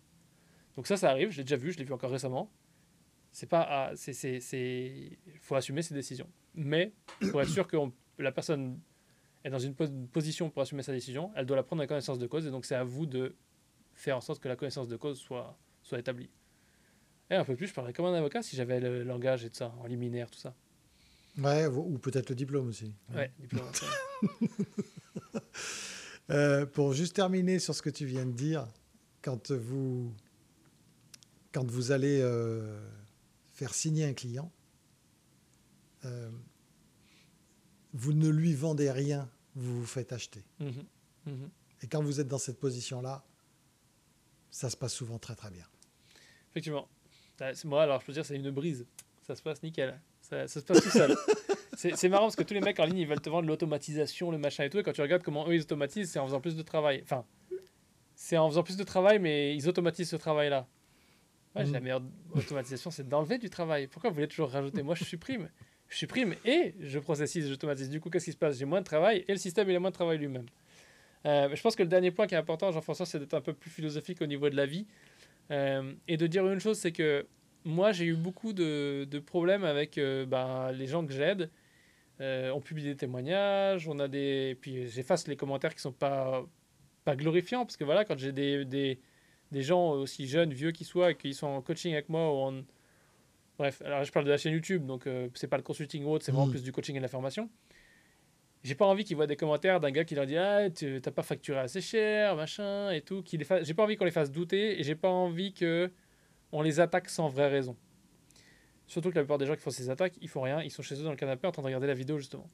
Donc 0.77 0.87
ça, 0.87 0.97
ça 0.97 1.11
arrive, 1.11 1.31
je 1.31 1.39
l'ai 1.39 1.45
déjà 1.45 1.57
vu, 1.57 1.73
je 1.73 1.79
l'ai 1.79 1.85
vu 1.85 1.93
encore 1.93 2.11
récemment. 2.11 2.51
C'est 3.31 3.47
pas, 3.47 3.93
c'est, 3.95 4.13
c'est, 4.13 5.19
faut 5.41 5.55
assumer 5.55 5.83
ses 5.83 5.95
décisions. 5.95 6.31
Mais 6.55 6.93
pour 7.31 7.43
être 7.43 7.51
sûr 7.51 7.67
que 7.67 7.77
la 8.19 8.33
personne 8.33 8.81
est 9.45 9.51
dans 9.51 9.59
une 9.59 9.75
position 9.75 10.51
pour 10.51 10.63
assumer 10.63 10.83
sa 10.83 10.93
décision, 10.93 11.31
elle 11.37 11.47
doit 11.47 11.57
la 11.57 11.63
prendre 11.63 11.83
en 11.83 11.87
connaissance 11.87 12.19
de 12.19 12.27
cause, 12.27 12.47
et 12.47 12.51
donc 12.51 12.65
c'est 12.65 12.75
à 12.75 12.85
vous 12.85 13.07
de 13.07 13.35
faire 13.95 14.17
en 14.17 14.21
sorte 14.21 14.41
que 14.41 14.49
la 14.49 14.57
connaissance 14.57 14.89
de 14.89 14.97
cause 14.97 15.19
soit, 15.19 15.59
soit 15.83 15.99
établie. 15.99 16.31
Et 17.31 17.35
un 17.35 17.45
peu 17.45 17.57
plus, 17.57 17.67
je 17.67 17.75
parlerais 17.75 17.93
comme 17.93 18.07
un 18.07 18.15
avocat 18.15 18.43
si 18.43 18.57
j'avais 18.57 18.81
le 18.81 19.03
langage 19.03 19.45
et 19.45 19.51
tout 19.51 19.57
ça, 19.57 19.75
en 19.81 19.87
liminaire, 19.87 20.31
tout 20.31 20.39
ça. 20.39 20.55
Ouais, 21.37 21.67
ou 21.67 21.99
peut-être 21.99 22.31
le 22.31 22.35
diplôme 22.35 22.69
aussi. 22.69 22.95
Ouais, 23.15 23.31
diplôme. 23.39 23.67
euh, 26.31 26.67
pour 26.67 26.95
juste 26.95 27.15
terminer 27.15 27.59
sur 27.59 27.75
ce 27.75 27.83
que 27.83 27.91
tu 27.91 28.07
viens 28.07 28.27
de 28.27 28.33
dire, 28.33 28.67
quand 29.23 29.53
vous, 29.53 30.13
quand 31.53 31.71
vous 31.71 31.93
allez 31.93 32.21
euh, 32.23 32.81
faire 33.53 33.75
signer 33.75 34.05
un 34.05 34.15
client, 34.15 34.51
euh, 36.05 36.31
vous 37.99 38.13
ne 38.13 38.29
lui 38.29 38.55
vendez 38.55 38.91
rien, 38.93 39.29
vous 39.57 39.81
vous 39.81 39.87
faites 39.87 40.13
acheter. 40.13 40.45
Mmh 40.61 40.69
mmh 41.27 41.33
et 41.81 41.87
quand 41.87 42.03
vous 42.03 42.19
êtes 42.19 42.27
dans 42.27 42.39
cette 42.39 42.59
position-là, 42.59 43.25
ça 44.51 44.69
se 44.69 44.77
passe 44.77 44.93
souvent 44.93 45.19
très 45.19 45.37
très 45.37 45.49
bien. 45.49 45.65
Effectivement. 46.51 46.89
Moi, 47.65 47.83
alors 47.85 48.01
je 48.01 48.07
peux 48.07 48.13
dire, 48.13 48.27
c'est 48.27 48.35
une 48.35 48.51
brise. 48.51 48.85
Ça 49.23 49.37
se 49.37 49.43
passe 49.43 49.63
nickel. 49.63 50.01
Ça, 50.21 50.49
se 50.49 50.59
passe 50.59 50.83
tout 50.83 50.91
seul. 50.91 51.17
c'est 51.77 52.09
marrant 52.09 52.25
parce 52.25 52.35
que 52.35 52.43
tous 52.43 52.55
les 52.55 52.61
mecs 52.61 52.81
en 52.81 52.85
ligne, 52.85 52.99
ils 52.99 53.07
veulent 53.07 53.21
te 53.21 53.31
vendre 53.31 53.47
l'automatisation, 53.47 54.33
le 54.33 54.39
machin 54.39 54.65
et 54.65 54.71
tout. 54.71 54.79
Et 54.79 54.83
quand 54.83 54.93
tu 54.93 55.03
regardes 55.03 55.23
comment 55.23 55.47
eux, 55.49 55.55
ils 55.55 55.63
automatisent, 55.63 56.11
c'est 56.11 56.19
en 56.19 56.27
faisant 56.27 56.41
plus 56.41 56.57
de 56.57 56.63
travail. 56.63 57.01
Enfin, 57.05 57.25
c'est 58.17 58.37
en 58.37 58.49
faisant 58.49 58.65
plus 58.65 58.77
de 58.77 58.83
travail, 58.83 59.21
mais 59.21 59.55
ils 59.55 59.69
automatisent 59.69 60.11
ce 60.11 60.17
travail-là. 60.17 60.67
Ouais, 61.55 61.65
La 61.67 61.79
mm. 61.79 61.83
meilleure 61.85 62.03
automatisation, 62.35 62.91
c'est 62.91 63.09
d'enlever 63.09 63.39
du 63.39 63.51
travail. 63.51 63.87
Pourquoi 63.87 64.11
vous 64.11 64.15
voulez 64.15 64.27
toujours 64.27 64.51
rajouter? 64.51 64.83
Moi, 64.83 64.97
je 64.97 65.05
supprime. 65.05 65.49
Je 65.89 65.97
supprime 65.97 66.35
et 66.45 66.75
je 66.81 66.99
processise, 66.99 67.49
j'automatise. 67.49 67.89
Du 67.89 68.01
coup, 68.01 68.11
qu'est-ce 68.11 68.27
qui 68.27 68.33
se 68.33 68.37
passe? 68.37 68.59
J'ai 68.59 68.67
moins 68.67 68.81
de 68.81 68.85
travail 68.85 69.25
et 69.27 69.33
le 69.33 69.39
système, 69.39 69.69
il 69.71 69.77
a 69.77 69.81
moins 69.81 69.91
de 69.91 69.95
travail 69.95 70.19
lui-même. 70.19 70.47
Euh, 71.27 71.55
je 71.55 71.61
pense 71.63 71.77
que 71.77 71.83
le 71.83 71.89
dernier 71.89 72.11
point 72.11 72.27
qui 72.27 72.35
est 72.35 72.39
important, 72.39 72.71
Jean-François, 72.71 73.07
c'est 73.07 73.19
d'être 73.19 73.35
un 73.35 73.41
peu 73.41 73.53
plus 73.53 73.71
philosophique 73.71 74.21
au 74.23 74.27
niveau 74.27 74.49
de 74.51 74.57
la 74.57 74.67
vie. 74.67 74.87
Euh, 75.51 75.95
et 76.07 76.17
de 76.17 76.27
dire 76.27 76.47
une 76.47 76.61
chose, 76.61 76.79
c'est 76.79 76.93
que 76.93 77.27
moi, 77.65 77.93
j'ai 77.93 78.05
eu 78.05 78.15
beaucoup 78.15 78.53
de, 78.53 79.07
de 79.11 79.19
problèmes 79.19 79.65
avec 79.65 79.99
euh, 79.99 80.27
bah, 80.27 80.73
les 80.73 80.87
gens 80.87 81.05
que 81.07 81.13
j'aide. 81.13 81.51
on 82.21 82.61
publie 82.61 82.85
des 82.85 82.97
témoignages, 82.97 83.89
on 83.89 83.99
a 83.99 84.09
des. 84.09 84.57
Puis 84.61 84.89
j'efface 84.89 85.27
les 85.27 85.37
commentaires 85.37 85.75
qui 85.75 85.81
sont 85.81 85.93
pas, 85.93 86.47
pas 87.05 87.17
glorifiants, 87.17 87.65
parce 87.65 87.77
que 87.77 87.85
voilà, 87.85 88.05
quand 88.05 88.19
j'ai 88.19 88.33
des, 88.33 88.65
des, 88.65 89.01
des, 89.53 89.63
gens 89.63 89.93
aussi 89.93 90.27
jeunes, 90.27 90.53
vieux 90.53 90.73
qu'ils 90.73 90.87
soient, 90.87 91.15
qui 91.15 91.35
sont 91.35 91.47
en 91.47 91.63
coaching 91.63 91.93
avec 91.95 92.09
moi, 92.09 92.33
ou 92.33 92.37
en... 92.37 92.63
bref, 93.59 93.83
alors 93.83 94.05
je 94.05 94.13
parle 94.13 94.25
de 94.25 94.31
la 94.31 94.39
chaîne 94.39 94.53
YouTube, 94.53 94.87
donc 94.87 95.09
c'est 95.35 95.49
pas 95.49 95.57
le 95.57 95.63
consulting 95.63 96.05
ou 96.05 96.11
autre, 96.11 96.25
c'est 96.25 96.33
vraiment 96.33 96.47
mmh. 96.47 96.53
plus 96.53 96.63
du 96.63 96.73
coaching 96.73 96.97
et 96.97 96.99
de 96.99 97.03
la 97.03 97.09
formation. 97.09 97.51
J'ai 98.65 98.75
pas 98.75 98.87
envie 98.87 99.05
qu'ils 99.05 99.17
voient 99.17 99.27
des 99.27 99.37
commentaires 99.37 99.79
d'un 99.79 99.91
gars 99.91 100.05
qui 100.05 100.15
leur 100.15 100.27
dit 100.27 100.37
ah 100.37 100.69
tu 100.71 101.01
t'as 101.01 101.13
pas 101.13 101.23
facturé 101.23 101.61
assez 101.61 101.81
cher 101.81 102.35
machin 102.35 102.91
et 102.91 103.03
tout 103.03 103.23
j'ai 103.27 103.75
pas 103.75 103.83
envie 103.83 103.97
qu'on 103.97 104.05
les 104.05 104.11
fasse 104.11 104.33
douter 104.33 104.81
et 104.81 104.83
j'ai 104.83 104.97
pas 104.97 105.09
envie 105.09 105.53
que 105.53 105.91
on 106.51 106.63
les 106.63 106.81
attaque 106.81 107.09
sans 107.09 107.29
vraie 107.29 107.49
raison. 107.49 107.77
Surtout 108.87 109.11
que 109.11 109.15
la 109.15 109.23
plupart 109.23 109.39
des 109.39 109.47
gens 109.47 109.55
qui 109.55 109.61
font 109.61 109.71
ces 109.71 109.91
attaques 109.91 110.15
ils 110.21 110.29
font 110.29 110.43
rien 110.43 110.61
ils 110.63 110.71
sont 110.71 110.83
chez 110.83 110.97
eux 111.01 111.05
dans 111.05 111.11
le 111.11 111.17
canapé 111.17 111.47
en 111.47 111.53
train 111.53 111.63
de 111.63 111.67
regarder 111.67 111.87
la 111.87 111.95
vidéo 111.95 112.19
justement. 112.19 112.51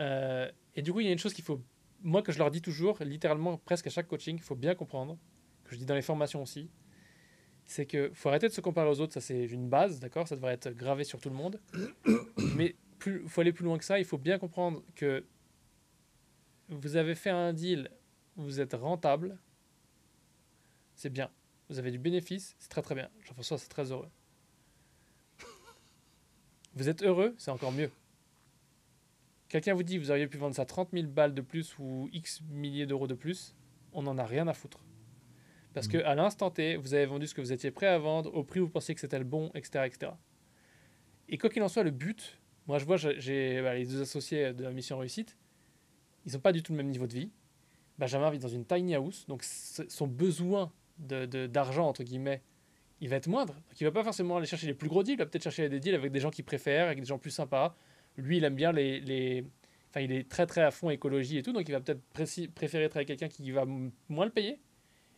Euh, 0.00 0.48
et 0.76 0.82
du 0.82 0.92
coup 0.92 1.00
il 1.00 1.06
y 1.06 1.08
a 1.08 1.12
une 1.12 1.18
chose 1.18 1.34
qu'il 1.34 1.44
faut 1.44 1.60
moi 2.02 2.22
que 2.22 2.30
je 2.30 2.38
leur 2.38 2.50
dis 2.50 2.62
toujours 2.62 2.98
littéralement 3.00 3.56
presque 3.58 3.88
à 3.88 3.90
chaque 3.90 4.06
coaching 4.06 4.36
il 4.36 4.42
faut 4.42 4.56
bien 4.56 4.74
comprendre 4.74 5.18
que 5.64 5.74
je 5.74 5.78
dis 5.78 5.86
dans 5.86 5.94
les 5.94 6.02
formations 6.02 6.42
aussi 6.42 6.70
c'est 7.66 7.86
que 7.86 8.10
faut 8.14 8.28
arrêter 8.28 8.48
de 8.48 8.52
se 8.52 8.60
comparer 8.60 8.88
aux 8.88 9.00
autres 9.00 9.14
ça 9.14 9.20
c'est 9.20 9.44
une 9.44 9.68
base 9.68 10.00
d'accord 10.00 10.28
ça 10.28 10.36
devrait 10.36 10.52
être 10.52 10.70
gravé 10.70 11.04
sur 11.04 11.20
tout 11.20 11.30
le 11.30 11.34
monde 11.34 11.60
mais 12.56 12.76
il 13.06 13.28
faut 13.28 13.40
aller 13.40 13.52
plus 13.52 13.64
loin 13.64 13.78
que 13.78 13.84
ça. 13.84 13.98
Il 13.98 14.04
faut 14.04 14.18
bien 14.18 14.38
comprendre 14.38 14.82
que 14.94 15.24
vous 16.68 16.96
avez 16.96 17.14
fait 17.14 17.30
un 17.30 17.52
deal, 17.52 17.90
vous 18.36 18.60
êtes 18.60 18.74
rentable, 18.74 19.38
c'est 20.94 21.10
bien. 21.10 21.30
Vous 21.68 21.78
avez 21.78 21.90
du 21.90 21.98
bénéfice, 21.98 22.56
c'est 22.58 22.68
très 22.68 22.82
très 22.82 22.94
bien. 22.94 23.08
Jean-François, 23.22 23.58
c'est 23.58 23.68
très 23.68 23.90
heureux. 23.90 24.08
Vous 26.74 26.88
êtes 26.88 27.02
heureux, 27.02 27.34
c'est 27.38 27.50
encore 27.50 27.72
mieux. 27.72 27.90
Quelqu'un 29.48 29.74
vous 29.74 29.82
dit 29.82 29.98
vous 29.98 30.10
auriez 30.10 30.26
pu 30.26 30.36
vendre 30.36 30.56
ça 30.56 30.64
30 30.64 30.90
000 30.92 31.06
balles 31.06 31.34
de 31.34 31.40
plus 31.40 31.76
ou 31.78 32.08
X 32.12 32.42
milliers 32.50 32.86
d'euros 32.86 33.06
de 33.06 33.14
plus, 33.14 33.54
on 33.92 34.02
n'en 34.02 34.18
a 34.18 34.24
rien 34.24 34.48
à 34.48 34.54
foutre. 34.54 34.80
Parce 35.74 35.88
que 35.88 35.98
mmh. 35.98 36.06
à 36.06 36.14
l'instant 36.14 36.50
T, 36.50 36.76
vous 36.76 36.94
avez 36.94 37.04
vendu 37.04 37.26
ce 37.26 37.34
que 37.34 37.40
vous 37.40 37.52
étiez 37.52 37.70
prêt 37.70 37.88
à 37.88 37.98
vendre, 37.98 38.32
au 38.34 38.44
prix 38.44 38.60
où 38.60 38.64
vous 38.64 38.70
pensiez 38.70 38.94
que 38.94 39.00
c'était 39.00 39.18
le 39.18 39.24
bon, 39.24 39.50
etc., 39.54 39.84
etc. 39.86 40.12
Et 41.28 41.36
quoi 41.36 41.50
qu'il 41.50 41.62
en 41.62 41.68
soit, 41.68 41.82
le 41.82 41.90
but, 41.90 42.38
moi, 42.66 42.78
je 42.78 42.84
vois, 42.84 42.96
j'ai 42.96 43.60
bah, 43.60 43.74
les 43.74 43.84
deux 43.84 44.00
associés 44.00 44.54
de 44.54 44.62
la 44.62 44.70
mission 44.70 44.98
réussite. 44.98 45.36
Ils 46.24 46.32
n'ont 46.32 46.38
pas 46.38 46.52
du 46.52 46.62
tout 46.62 46.72
le 46.72 46.78
même 46.78 46.88
niveau 46.88 47.06
de 47.06 47.12
vie. 47.12 47.30
Benjamin 47.98 48.30
vit 48.30 48.38
dans 48.38 48.48
une 48.48 48.64
tiny 48.64 48.94
house, 48.94 49.26
donc 49.26 49.42
son 49.44 50.06
besoin 50.06 50.72
d'argent, 50.98 51.26
de, 51.28 51.46
d'argent 51.46 51.88
entre 51.88 52.02
guillemets, 52.02 52.42
il 53.00 53.08
va 53.08 53.16
être 53.16 53.26
moindre. 53.26 53.54
Donc, 53.54 53.80
il 53.80 53.84
va 53.84 53.92
pas 53.92 54.02
forcément 54.02 54.36
aller 54.36 54.46
chercher 54.46 54.66
les 54.66 54.74
plus 54.74 54.88
gros 54.88 55.02
deals, 55.02 55.14
il 55.14 55.18
va 55.18 55.26
peut-être 55.26 55.42
chercher 55.42 55.68
des 55.68 55.80
deals 55.80 55.94
avec 55.94 56.10
des 56.10 56.20
gens 56.20 56.30
qu'il 56.30 56.44
préfère, 56.44 56.86
avec 56.86 57.00
des 57.00 57.06
gens 57.06 57.18
plus 57.18 57.30
sympas. 57.30 57.76
Lui, 58.16 58.38
il 58.38 58.44
aime 58.44 58.54
bien 58.54 58.72
les, 58.72 59.00
les... 59.00 59.44
Enfin, 59.90 60.00
il 60.00 60.12
est 60.12 60.28
très 60.28 60.46
très 60.46 60.62
à 60.62 60.70
fond 60.70 60.90
écologie 60.90 61.38
et 61.38 61.42
tout, 61.42 61.52
donc 61.52 61.68
il 61.68 61.72
va 61.72 61.80
peut-être 61.80 62.02
préférer 62.54 62.88
travailler 62.88 62.88
avec 62.94 63.06
quelqu'un 63.06 63.28
qui 63.28 63.50
va 63.50 63.64
moins 64.08 64.24
le 64.24 64.32
payer. 64.32 64.60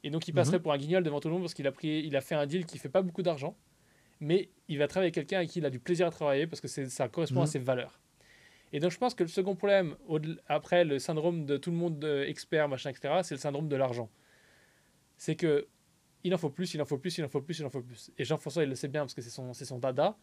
Et 0.07 0.11
donc 0.11 0.28
il 0.28 0.32
passerait 0.32 0.59
mhm. 0.59 0.62
pour 0.62 0.72
un 0.72 0.78
guignol 0.78 1.02
devant 1.02 1.18
tout 1.18 1.26
le 1.26 1.34
monde 1.34 1.42
parce 1.42 1.54
qu'il 1.54 1.66
a, 1.66 1.72
pris, 1.72 2.04
il 2.07 2.14
a 2.16 2.20
fait 2.20 2.36
un 2.36 2.46
deal 2.46 2.64
qui 2.64 2.78
fait 2.78 2.88
pas 2.88 3.02
beaucoup 3.02 3.22
d'argent 3.22 3.57
mais 4.20 4.48
il 4.68 4.78
va 4.78 4.88
travailler 4.88 5.07
avec 5.07 5.14
quelqu'un 5.14 5.38
avec 5.38 5.50
qui 5.50 5.59
il 5.59 5.66
a 5.66 5.70
du 5.70 5.78
plaisir 5.78 6.07
à 6.07 6.11
travailler 6.11 6.46
parce 6.46 6.61
que 6.61 6.68
ça 6.68 7.09
correspond 7.09 7.40
à 7.40 7.44
mhm. 7.44 7.50
ses 7.50 7.59
valeurs. 7.59 8.00
Et 8.72 8.80
donc 8.80 8.90
je 8.90 8.98
pense 8.98 9.14
que 9.14 9.22
le 9.22 9.28
second 9.28 9.54
problème, 9.57 9.96
après 10.46 10.84
le 10.84 10.98
syndrome 10.98 11.44
de 11.44 11.57
tout 11.57 11.70
le 11.70 11.76
monde 11.76 12.04
expert, 12.26 12.68
machin, 12.68 12.90
etc., 12.90 13.20
c'est 13.22 13.34
le 13.34 13.40
syndrome 13.40 13.68
de 13.68 13.76
l'argent. 13.76 14.09
C'est 15.16 15.36
que 15.36 15.66
il 16.24 16.34
en 16.34 16.38
faut 16.38 16.50
plus, 16.50 16.74
il 16.74 16.82
en 16.82 16.84
faut 16.84 16.98
plus, 16.98 17.18
il 17.18 17.24
en 17.24 17.28
faut 17.28 17.40
plus, 17.40 17.59
il 17.59 17.64
en 17.64 17.70
faut 17.70 17.82
plus. 17.82 18.11
Et 18.16 18.24
Jean-François, 18.24 18.64
il 18.64 18.68
le 18.68 18.74
sait 18.74 18.88
bien 18.88 19.02
parce 19.02 19.14
que 19.14 19.22
c'est 19.22 19.30
son, 19.30 19.52
son 19.52 19.78
dada. 19.78 20.16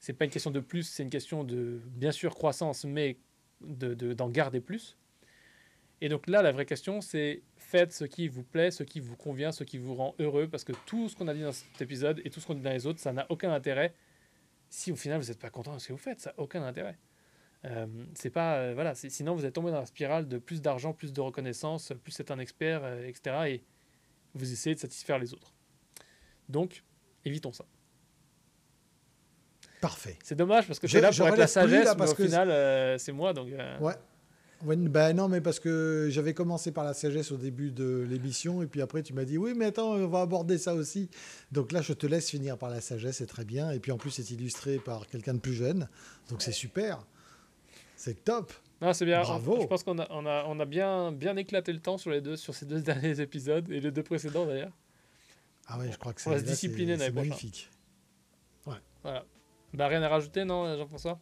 C'est 0.00 0.12
pas 0.12 0.24
une 0.24 0.30
question 0.30 0.50
de 0.50 0.60
plus, 0.60 0.84
c'est 0.84 1.02
une 1.02 1.10
question 1.10 1.44
de, 1.44 1.80
bien 1.86 2.12
sûr, 2.12 2.34
croissance, 2.34 2.84
mais 2.84 3.18
d'en 3.60 3.94
de, 3.94 4.12
d'en 4.14 4.28
garder 4.28 4.60
plus. 4.60 4.96
Et 6.00 6.08
donc 6.08 6.28
là, 6.28 6.42
la 6.42 6.52
vraie 6.52 6.66
question, 6.66 7.00
c'est 7.00 7.42
faites 7.56 7.92
ce 7.92 8.04
qui 8.04 8.28
vous 8.28 8.44
plaît, 8.44 8.70
ce 8.70 8.82
qui 8.82 9.00
vous 9.00 9.16
convient, 9.16 9.52
ce 9.52 9.64
qui 9.64 9.78
vous 9.78 9.94
rend 9.94 10.14
heureux, 10.18 10.48
parce 10.48 10.64
que 10.64 10.72
tout 10.86 11.08
ce 11.08 11.16
qu'on 11.16 11.28
a 11.28 11.34
dit 11.34 11.42
dans 11.42 11.52
cet 11.52 11.80
épisode 11.82 12.20
et 12.24 12.30
tout 12.30 12.40
ce 12.40 12.46
qu'on 12.46 12.54
dit 12.54 12.62
dans 12.62 12.70
les 12.70 12.86
autres, 12.86 13.00
ça 13.00 13.12
n'a 13.12 13.26
aucun 13.30 13.52
intérêt. 13.52 13.94
Si 14.70 14.92
au 14.92 14.96
final 14.96 15.20
vous 15.20 15.28
n'êtes 15.28 15.40
pas 15.40 15.50
content 15.50 15.74
de 15.74 15.78
ce 15.78 15.88
que 15.88 15.92
vous 15.92 15.98
faites, 15.98 16.20
ça 16.20 16.30
n'a 16.30 16.42
aucun 16.42 16.62
intérêt. 16.62 16.98
Euh, 17.64 17.86
c'est 18.14 18.30
pas 18.30 18.58
euh, 18.58 18.74
voilà, 18.74 18.94
sinon 18.94 19.34
vous 19.34 19.44
êtes 19.44 19.54
tombé 19.54 19.72
dans 19.72 19.80
la 19.80 19.86
spirale 19.86 20.28
de 20.28 20.38
plus 20.38 20.62
d'argent, 20.62 20.92
plus 20.92 21.12
de 21.12 21.20
reconnaissance, 21.20 21.92
plus 22.04 22.12
c'est 22.12 22.30
un 22.30 22.38
expert, 22.38 22.82
euh, 22.84 23.06
etc. 23.06 23.36
Et 23.46 23.64
vous 24.34 24.52
essayez 24.52 24.76
de 24.76 24.80
satisfaire 24.80 25.18
les 25.18 25.34
autres. 25.34 25.52
Donc, 26.48 26.84
évitons 27.24 27.52
ça. 27.52 27.64
Parfait. 29.80 30.16
C'est 30.22 30.36
dommage 30.36 30.66
parce 30.66 30.78
que 30.78 30.86
c'est 30.86 31.00
là 31.00 31.10
pour 31.10 31.26
être 31.28 31.36
la 31.36 31.46
sagesse, 31.46 31.94
mais 31.98 32.08
au 32.08 32.14
final, 32.14 32.98
c'est 33.00 33.12
moi. 33.12 33.32
Donc, 33.32 33.48
Ouais, 33.80 33.94
ben 34.64 35.12
non, 35.14 35.28
mais 35.28 35.40
parce 35.40 35.60
que 35.60 36.08
j'avais 36.10 36.34
commencé 36.34 36.72
par 36.72 36.84
la 36.84 36.94
sagesse 36.94 37.30
au 37.30 37.36
début 37.36 37.70
de 37.70 38.04
l'émission, 38.08 38.62
et 38.62 38.66
puis 38.66 38.82
après 38.82 39.02
tu 39.02 39.12
m'as 39.12 39.24
dit 39.24 39.38
oui, 39.38 39.52
mais 39.56 39.66
attends, 39.66 39.92
on 39.92 40.08
va 40.08 40.20
aborder 40.20 40.58
ça 40.58 40.74
aussi. 40.74 41.08
Donc 41.52 41.72
là, 41.72 41.80
je 41.80 41.92
te 41.92 42.06
laisse 42.06 42.28
finir 42.30 42.58
par 42.58 42.70
la 42.70 42.80
sagesse, 42.80 43.18
c'est 43.18 43.26
très 43.26 43.44
bien. 43.44 43.70
Et 43.70 43.78
puis 43.78 43.92
en 43.92 43.98
plus, 43.98 44.10
c'est 44.10 44.30
illustré 44.30 44.78
par 44.78 45.06
quelqu'un 45.06 45.34
de 45.34 45.38
plus 45.38 45.54
jeune, 45.54 45.88
donc 46.28 46.42
c'est 46.42 46.52
super. 46.52 47.06
C'est 47.94 48.24
top. 48.24 48.52
Ah, 48.80 48.94
c'est 48.94 49.04
bien. 49.04 49.20
Bravo. 49.22 49.60
Je 49.60 49.66
pense 49.66 49.82
qu'on 49.82 49.98
a, 49.98 50.06
on 50.10 50.24
a, 50.24 50.44
on 50.46 50.60
a 50.60 50.64
bien, 50.64 51.10
bien 51.10 51.36
éclaté 51.36 51.72
le 51.72 51.80
temps 51.80 51.98
sur, 51.98 52.10
les 52.10 52.20
deux, 52.20 52.36
sur 52.36 52.54
ces 52.54 52.66
deux 52.66 52.80
derniers 52.82 53.20
épisodes, 53.20 53.70
et 53.70 53.80
les 53.80 53.90
deux 53.90 54.02
précédents 54.02 54.46
d'ailleurs. 54.46 54.72
Ah 55.66 55.78
ouais, 55.78 55.90
je 55.92 55.98
crois 55.98 56.12
que 56.12 56.20
c'est. 56.20 56.30
On 56.30 56.32
va 56.32 56.38
se 56.38 56.44
discipliner 56.44 56.96
C'est 56.98 57.12
magnifique. 57.12 57.70
Ouais. 58.66 58.76
Voilà. 59.02 59.24
Bah, 59.74 59.86
rien 59.86 60.02
à 60.02 60.08
rajouter, 60.08 60.44
non, 60.44 60.76
Jean-François? 60.76 61.20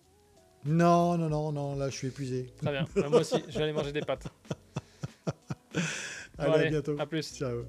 Non, 0.67 1.17
non, 1.17 1.29
non, 1.29 1.53
non, 1.53 1.77
là 1.77 1.89
je 1.89 1.97
suis 1.97 2.09
épuisé. 2.09 2.53
Très 2.61 2.73
bien. 2.73 2.87
Bah, 2.95 3.09
moi 3.09 3.21
aussi, 3.21 3.37
je 3.49 3.57
vais 3.57 3.65
aller 3.65 3.73
manger 3.73 3.93
des 3.93 4.01
pâtes. 4.01 4.27
allez, 6.39 6.67
à 6.67 6.71
bientôt. 6.71 6.97
À 6.99 7.07
plus. 7.07 7.35
Ciao. 7.35 7.65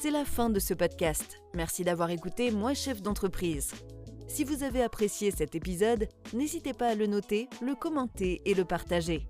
C'est 0.00 0.10
la 0.10 0.24
fin 0.24 0.50
de 0.50 0.60
ce 0.60 0.74
podcast. 0.74 1.38
Merci 1.54 1.84
d'avoir 1.84 2.10
écouté 2.10 2.50
Moi 2.50 2.74
chef 2.74 3.02
d'entreprise. 3.02 3.72
Si 4.28 4.44
vous 4.44 4.62
avez 4.62 4.82
apprécié 4.82 5.30
cet 5.30 5.54
épisode, 5.54 6.08
n'hésitez 6.34 6.74
pas 6.74 6.88
à 6.88 6.94
le 6.94 7.06
noter, 7.06 7.48
le 7.62 7.74
commenter 7.74 8.42
et 8.44 8.54
le 8.54 8.64
partager. 8.64 9.26